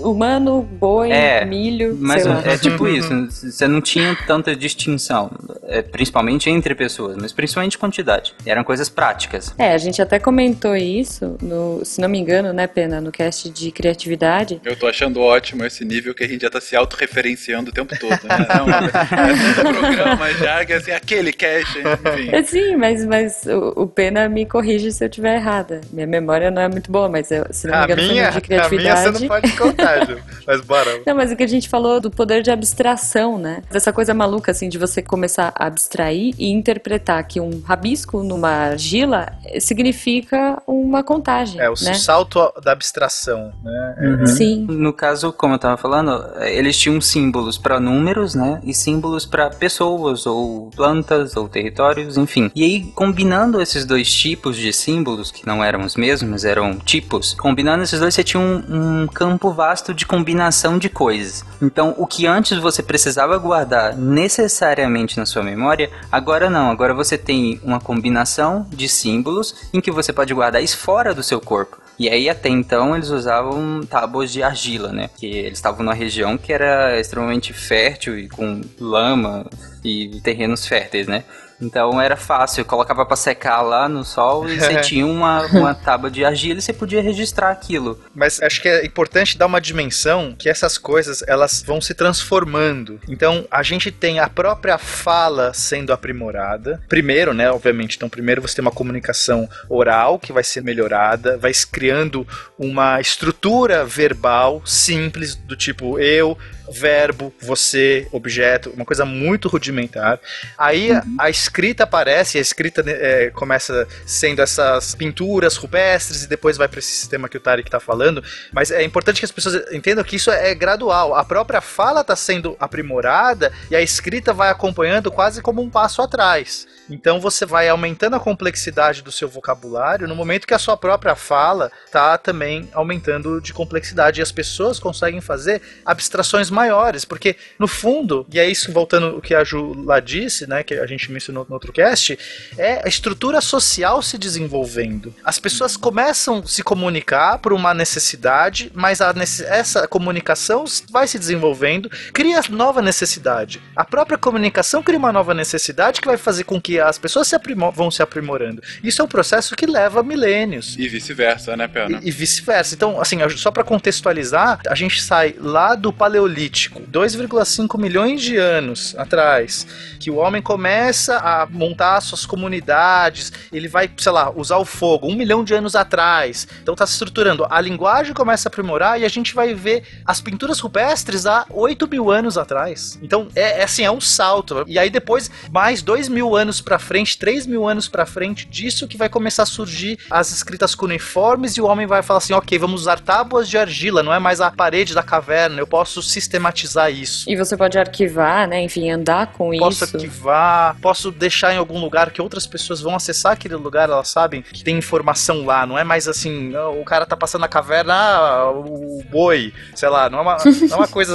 humano, 0.00 0.62
boi, 0.62 1.10
É, 1.10 1.44
milho, 1.44 1.96
Mas 2.00 2.22
sei 2.22 2.32
lá. 2.32 2.42
é 2.44 2.56
tipo 2.56 2.88
isso, 2.88 3.30
você 3.30 3.68
não 3.68 3.80
tinha 3.80 4.16
tanta 4.26 4.56
distinção, 4.56 5.30
é, 5.64 5.82
principalmente 5.82 6.48
entre 6.48 6.74
pessoas, 6.74 7.16
mas 7.20 7.32
principalmente 7.32 7.76
quantidade. 7.76 8.34
Eram 8.46 8.64
coisas 8.64 8.88
práticas. 8.88 9.54
É, 9.58 9.72
a 9.74 9.78
gente 9.78 10.00
até 10.00 10.18
comentou 10.18 10.74
isso, 10.74 11.36
no, 11.42 11.84
se 11.84 12.00
não 12.00 12.08
me 12.08 12.18
engano, 12.18 12.52
né, 12.52 12.66
Pena, 12.66 13.00
no 13.00 13.12
cast 13.12 13.50
de 13.50 13.70
criatividade. 13.70 14.60
Eu 14.64 14.74
tô 14.76 14.86
achando 14.86 15.20
ótimo 15.20 15.64
esse 15.64 15.84
nível 15.84 16.14
que 16.14 16.24
a 16.24 16.28
gente 16.28 16.42
já 16.42 16.50
tá 16.50 16.60
se 16.60 16.74
autorreferenciando 16.74 17.25
o 17.34 17.72
tempo 17.72 17.98
todo, 17.98 18.10
né? 18.10 18.46
Não, 18.56 18.68
é 18.68 19.54
tanto 19.54 19.80
programa 19.80 20.32
já, 20.34 20.64
que 20.64 20.72
assim, 20.72 20.90
aquele 20.92 21.32
cast, 21.32 21.78
enfim. 21.78 22.30
É, 22.30 22.42
sim, 22.42 22.76
mas, 22.76 23.04
mas 23.04 23.44
o, 23.46 23.82
o 23.82 23.86
Pena 23.86 24.28
me 24.28 24.46
corrige 24.46 24.90
se 24.92 25.04
eu 25.04 25.08
estiver 25.08 25.36
errada. 25.36 25.80
Minha 25.92 26.06
memória 26.06 26.50
não 26.50 26.62
é 26.62 26.68
muito 26.68 26.90
boa, 26.90 27.08
mas 27.08 27.30
eu, 27.30 27.46
se 27.50 27.66
não 27.66 27.74
me 27.74 27.80
A 27.80 27.84
engano, 27.84 28.02
foi 28.02 28.10
minha, 28.12 28.22
de 28.22 28.28
a 28.28 28.30
minha 28.30 28.40
criatividade. 28.40 29.12
você 29.12 29.20
não 29.20 29.28
pode 29.28 29.52
contar, 29.56 30.06
Ju. 30.06 30.18
Mas 30.46 30.60
bora. 30.60 31.00
Não, 31.06 31.14
mas 31.14 31.32
o 31.32 31.36
que 31.36 31.42
a 31.42 31.48
gente 31.48 31.68
falou 31.68 32.00
do 32.00 32.10
poder 32.10 32.42
de 32.42 32.50
abstração, 32.50 33.38
né? 33.38 33.62
Dessa 33.70 33.92
coisa 33.92 34.12
maluca, 34.14 34.50
assim, 34.52 34.68
de 34.68 34.78
você 34.78 35.02
começar 35.02 35.52
a 35.54 35.66
abstrair 35.66 36.34
e 36.38 36.50
interpretar 36.50 37.22
que 37.26 37.40
um 37.40 37.60
rabisco 37.60 38.22
numa 38.22 38.50
argila 38.50 39.32
significa 39.58 40.60
uma 40.66 41.02
contagem, 41.02 41.60
É, 41.60 41.68
o 41.68 41.74
né? 41.82 41.94
salto 41.94 42.52
da 42.62 42.72
abstração, 42.72 43.52
né? 43.62 44.20
É, 44.22 44.26
Sim. 44.26 44.66
No 44.68 44.92
caso, 44.92 45.32
como 45.32 45.54
eu 45.54 45.58
tava 45.58 45.76
falando, 45.76 46.24
eles 46.42 46.76
tinham 46.78 47.00
símbolos 47.16 47.56
para 47.56 47.80
números, 47.80 48.34
né? 48.34 48.60
E 48.62 48.74
símbolos 48.74 49.24
para 49.24 49.48
pessoas, 49.48 50.26
ou 50.26 50.70
plantas, 50.76 51.34
ou 51.34 51.48
territórios, 51.48 52.18
enfim. 52.18 52.50
E 52.54 52.62
aí, 52.62 52.82
combinando 52.94 53.58
esses 53.58 53.86
dois 53.86 54.12
tipos 54.12 54.54
de 54.54 54.70
símbolos, 54.70 55.30
que 55.30 55.46
não 55.46 55.64
eram 55.64 55.82
os 55.82 55.96
mesmos, 55.96 56.44
eram 56.44 56.76
tipos, 56.76 57.32
combinando 57.32 57.82
esses 57.82 58.00
dois, 58.00 58.14
você 58.14 58.22
tinha 58.22 58.38
um, 58.38 59.02
um 59.02 59.06
campo 59.06 59.50
vasto 59.50 59.94
de 59.94 60.04
combinação 60.04 60.76
de 60.76 60.90
coisas. 60.90 61.42
Então, 61.62 61.94
o 61.96 62.06
que 62.06 62.26
antes 62.26 62.58
você 62.58 62.82
precisava 62.82 63.38
guardar 63.38 63.96
necessariamente 63.96 65.16
na 65.16 65.24
sua 65.24 65.42
memória, 65.42 65.90
agora 66.12 66.50
não. 66.50 66.70
Agora 66.70 66.92
você 66.92 67.16
tem 67.16 67.58
uma 67.64 67.80
combinação 67.80 68.66
de 68.68 68.90
símbolos 68.90 69.54
em 69.72 69.80
que 69.80 69.90
você 69.90 70.12
pode 70.12 70.34
guardar 70.34 70.62
isso 70.62 70.76
fora 70.76 71.14
do 71.14 71.22
seu 71.22 71.40
corpo. 71.40 71.85
E 71.98 72.08
aí 72.10 72.28
até 72.28 72.48
então 72.48 72.94
eles 72.94 73.08
usavam 73.08 73.80
tábuas 73.88 74.30
de 74.30 74.42
argila, 74.42 74.92
né? 74.92 75.08
Que 75.16 75.26
eles 75.26 75.58
estavam 75.58 75.82
numa 75.82 75.94
região 75.94 76.36
que 76.36 76.52
era 76.52 77.00
extremamente 77.00 77.52
fértil 77.52 78.18
e 78.18 78.28
com 78.28 78.60
lama 78.78 79.46
e 79.82 80.20
terrenos 80.20 80.66
férteis, 80.66 81.06
né? 81.06 81.24
Então 81.60 82.00
era 82.00 82.16
fácil, 82.16 82.64
colocava 82.64 83.04
pra 83.04 83.16
secar 83.16 83.62
lá 83.62 83.88
no 83.88 84.04
sol 84.04 84.48
e 84.48 84.58
você 84.58 84.80
tinha 84.82 85.06
uma, 85.06 85.46
uma 85.46 85.74
tábua 85.74 86.10
de 86.10 86.24
argila 86.24 86.58
e 86.58 86.62
você 86.62 86.72
podia 86.72 87.02
registrar 87.02 87.50
aquilo. 87.50 88.00
Mas 88.14 88.40
acho 88.42 88.60
que 88.60 88.68
é 88.68 88.84
importante 88.84 89.38
dar 89.38 89.46
uma 89.46 89.60
dimensão 89.60 90.34
que 90.38 90.48
essas 90.48 90.78
coisas 90.78 91.22
elas 91.26 91.62
vão 91.62 91.80
se 91.80 91.94
transformando. 91.94 93.00
Então 93.08 93.46
a 93.50 93.62
gente 93.62 93.90
tem 93.90 94.18
a 94.18 94.28
própria 94.28 94.78
fala 94.78 95.52
sendo 95.54 95.92
aprimorada. 95.92 96.80
Primeiro, 96.88 97.32
né? 97.32 97.50
Obviamente, 97.50 97.96
então 97.96 98.08
primeiro 98.08 98.42
você 98.42 98.56
tem 98.56 98.62
uma 98.62 98.70
comunicação 98.70 99.48
oral 99.68 100.18
que 100.18 100.32
vai 100.32 100.44
ser 100.44 100.62
melhorada, 100.62 101.36
vai 101.36 101.52
se 101.52 101.66
criando 101.66 102.26
uma 102.58 103.00
estrutura 103.00 103.84
verbal 103.84 104.62
simples 104.64 105.34
do 105.34 105.56
tipo 105.56 105.98
eu 105.98 106.36
verbo, 106.70 107.32
você, 107.40 108.06
objeto, 108.12 108.70
uma 108.70 108.84
coisa 108.84 109.04
muito 109.04 109.48
rudimentar. 109.48 110.18
Aí 110.58 110.92
a- 110.92 111.02
a 111.18 111.30
escrita 111.30 111.84
aparece, 111.84 112.38
a 112.38 112.40
escrita 112.40 112.82
né, 112.82 112.92
é, 112.92 113.30
começa 113.30 113.86
sendo 114.04 114.42
essas 114.42 114.94
pinturas 114.94 115.56
rupestres 115.56 116.24
e 116.24 116.28
depois 116.28 116.56
vai 116.56 116.68
para 116.68 116.78
esse 116.78 116.92
sistema 116.92 117.28
que 117.28 117.36
o 117.36 117.40
Tarek 117.40 117.68
está 117.68 117.80
falando. 117.80 118.22
Mas 118.52 118.70
é 118.70 118.82
importante 118.82 119.18
que 119.20 119.24
as 119.24 119.32
pessoas 119.32 119.72
entendam 119.72 120.04
que 120.04 120.16
isso 120.16 120.30
é 120.30 120.54
gradual. 120.54 121.14
A 121.14 121.24
própria 121.24 121.60
fala 121.60 122.00
está 122.00 122.16
sendo 122.16 122.56
aprimorada 122.58 123.52
e 123.70 123.76
a 123.76 123.80
escrita 123.80 124.32
vai 124.32 124.50
acompanhando 124.50 125.10
quase 125.10 125.40
como 125.42 125.62
um 125.62 125.70
passo 125.70 126.02
atrás. 126.02 126.66
Então 126.88 127.20
você 127.20 127.44
vai 127.44 127.68
aumentando 127.68 128.16
a 128.16 128.20
complexidade 128.20 129.02
do 129.02 129.10
seu 129.10 129.28
vocabulário 129.28 130.06
no 130.06 130.14
momento 130.14 130.46
que 130.46 130.54
a 130.54 130.58
sua 130.58 130.76
própria 130.76 131.16
fala 131.16 131.70
está 131.84 132.16
também 132.16 132.68
aumentando 132.72 133.40
de 133.40 133.52
complexidade 133.52 134.20
e 134.20 134.22
as 134.22 134.30
pessoas 134.30 134.78
conseguem 134.78 135.20
fazer 135.20 135.60
abstrações 135.84 136.50
maiores, 136.50 137.04
porque 137.04 137.36
no 137.58 137.66
fundo, 137.66 138.26
e 138.32 138.38
é 138.38 138.48
isso 138.48 138.72
voltando 138.72 139.16
o 139.16 139.20
que 139.20 139.34
a 139.34 139.42
Ju 139.42 139.84
lá 139.84 140.00
disse, 140.00 140.46
né, 140.46 140.62
que 140.62 140.74
a 140.74 140.86
gente 140.86 141.10
mencionou 141.10 141.44
no 141.48 141.54
outro 141.54 141.72
cast, 141.72 142.18
é 142.56 142.82
a 142.84 142.88
estrutura 142.88 143.40
social 143.40 144.00
se 144.02 144.16
desenvolvendo. 144.16 145.14
As 145.24 145.38
pessoas 145.38 145.76
começam 145.76 146.38
a 146.38 146.46
se 146.46 146.62
comunicar 146.62 147.38
por 147.38 147.52
uma 147.52 147.74
necessidade, 147.74 148.70
mas 148.74 149.00
a 149.00 149.12
essa 149.46 149.88
comunicação 149.88 150.64
vai 150.90 151.06
se 151.06 151.18
desenvolvendo, 151.18 151.90
cria 152.12 152.40
nova 152.50 152.80
necessidade. 152.80 153.62
A 153.74 153.84
própria 153.84 154.18
comunicação 154.18 154.82
cria 154.82 154.98
uma 154.98 155.12
nova 155.12 155.34
necessidade 155.34 156.00
que 156.00 156.06
vai 156.06 156.16
fazer 156.16 156.44
com 156.44 156.60
que 156.60 156.75
as 156.80 156.98
pessoas 156.98 157.28
se 157.28 157.36
vão 157.74 157.90
se 157.90 158.02
aprimorando. 158.02 158.62
Isso 158.82 159.00
é 159.00 159.04
um 159.04 159.08
processo 159.08 159.54
que 159.54 159.66
leva 159.66 160.02
milênios. 160.02 160.76
E 160.78 160.88
vice-versa, 160.88 161.56
né, 161.56 161.68
Pena? 161.68 162.00
E, 162.02 162.08
e 162.08 162.10
vice-versa. 162.10 162.74
Então, 162.74 163.00
assim, 163.00 163.18
só 163.36 163.50
para 163.50 163.64
contextualizar, 163.64 164.60
a 164.68 164.74
gente 164.74 165.02
sai 165.02 165.34
lá 165.38 165.74
do 165.74 165.92
Paleolítico, 165.92 166.82
2,5 166.82 167.78
milhões 167.80 168.22
de 168.22 168.36
anos 168.36 168.94
atrás, 168.96 169.66
que 169.98 170.10
o 170.10 170.16
homem 170.16 170.42
começa 170.42 171.16
a 171.18 171.46
montar 171.46 172.00
suas 172.00 172.26
comunidades, 172.26 173.32
ele 173.52 173.68
vai, 173.68 173.90
sei 173.96 174.12
lá, 174.12 174.30
usar 174.30 174.56
o 174.58 174.64
fogo, 174.64 175.08
um 175.08 175.14
milhão 175.14 175.44
de 175.44 175.54
anos 175.54 175.74
atrás. 175.74 176.46
Então 176.62 176.74
tá 176.74 176.86
se 176.86 176.92
estruturando. 176.92 177.46
A 177.50 177.60
linguagem 177.60 178.14
começa 178.14 178.48
a 178.48 178.50
aprimorar 178.50 179.00
e 179.00 179.04
a 179.04 179.08
gente 179.08 179.34
vai 179.34 179.54
ver 179.54 179.82
as 180.04 180.20
pinturas 180.20 180.60
rupestres 180.60 181.26
há 181.26 181.46
8 181.50 181.88
mil 181.88 182.10
anos 182.10 182.38
atrás. 182.38 182.98
Então, 183.02 183.28
é, 183.34 183.60
é 183.60 183.64
assim, 183.64 183.84
é 183.84 183.90
um 183.90 184.00
salto. 184.00 184.64
E 184.66 184.78
aí 184.78 184.90
depois, 184.90 185.30
mais 185.50 185.82
2 185.82 186.08
mil 186.08 186.36
anos 186.36 186.60
pra 186.66 186.80
frente, 186.80 187.16
3 187.16 187.46
mil 187.46 187.66
anos 187.68 187.88
pra 187.88 188.04
frente, 188.04 188.44
disso 188.44 188.88
que 188.88 188.96
vai 188.96 189.08
começar 189.08 189.44
a 189.44 189.46
surgir 189.46 189.96
as 190.10 190.32
escritas 190.32 190.74
cuneiformes 190.74 191.56
e 191.56 191.60
o 191.60 191.66
homem 191.66 191.86
vai 191.86 192.02
falar 192.02 192.18
assim, 192.18 192.32
ok, 192.34 192.58
vamos 192.58 192.80
usar 192.82 192.98
tábuas 192.98 193.48
de 193.48 193.56
argila, 193.56 194.02
não 194.02 194.12
é 194.12 194.18
mais 194.18 194.40
a 194.40 194.50
parede 194.50 194.92
da 194.92 195.02
caverna, 195.02 195.60
eu 195.60 195.66
posso 195.66 196.02
sistematizar 196.02 196.90
isso. 196.90 197.30
E 197.30 197.36
você 197.36 197.56
pode 197.56 197.78
arquivar, 197.78 198.48
né? 198.48 198.60
Enfim, 198.62 198.90
andar 198.90 199.28
com 199.28 199.56
Posso 199.56 199.84
isso. 199.84 199.96
arquivar, 199.96 200.76
posso 200.82 201.12
deixar 201.12 201.54
em 201.54 201.56
algum 201.56 201.78
lugar 201.80 202.10
que 202.10 202.20
outras 202.20 202.46
pessoas 202.48 202.80
vão 202.80 202.96
acessar 202.96 203.32
aquele 203.32 203.54
lugar, 203.54 203.88
elas 203.88 204.08
sabem 204.08 204.42
que 204.42 204.64
tem 204.64 204.76
informação 204.76 205.44
lá, 205.46 205.64
não 205.64 205.78
é 205.78 205.84
mais 205.84 206.08
assim, 206.08 206.52
"Ah, 206.56 206.68
o 206.68 206.84
cara 206.84 207.06
tá 207.06 207.16
passando 207.16 207.42
na 207.42 207.48
caverna, 207.48 207.94
ah, 207.94 208.50
o 208.50 209.04
boi, 209.08 209.52
sei 209.74 209.88
lá, 209.88 210.10
não 210.10 210.18
é 210.18 210.22
uma, 210.22 210.36
não 210.68 210.76
é 210.76 210.80
uma 210.80 210.88
coisa. 210.88 211.14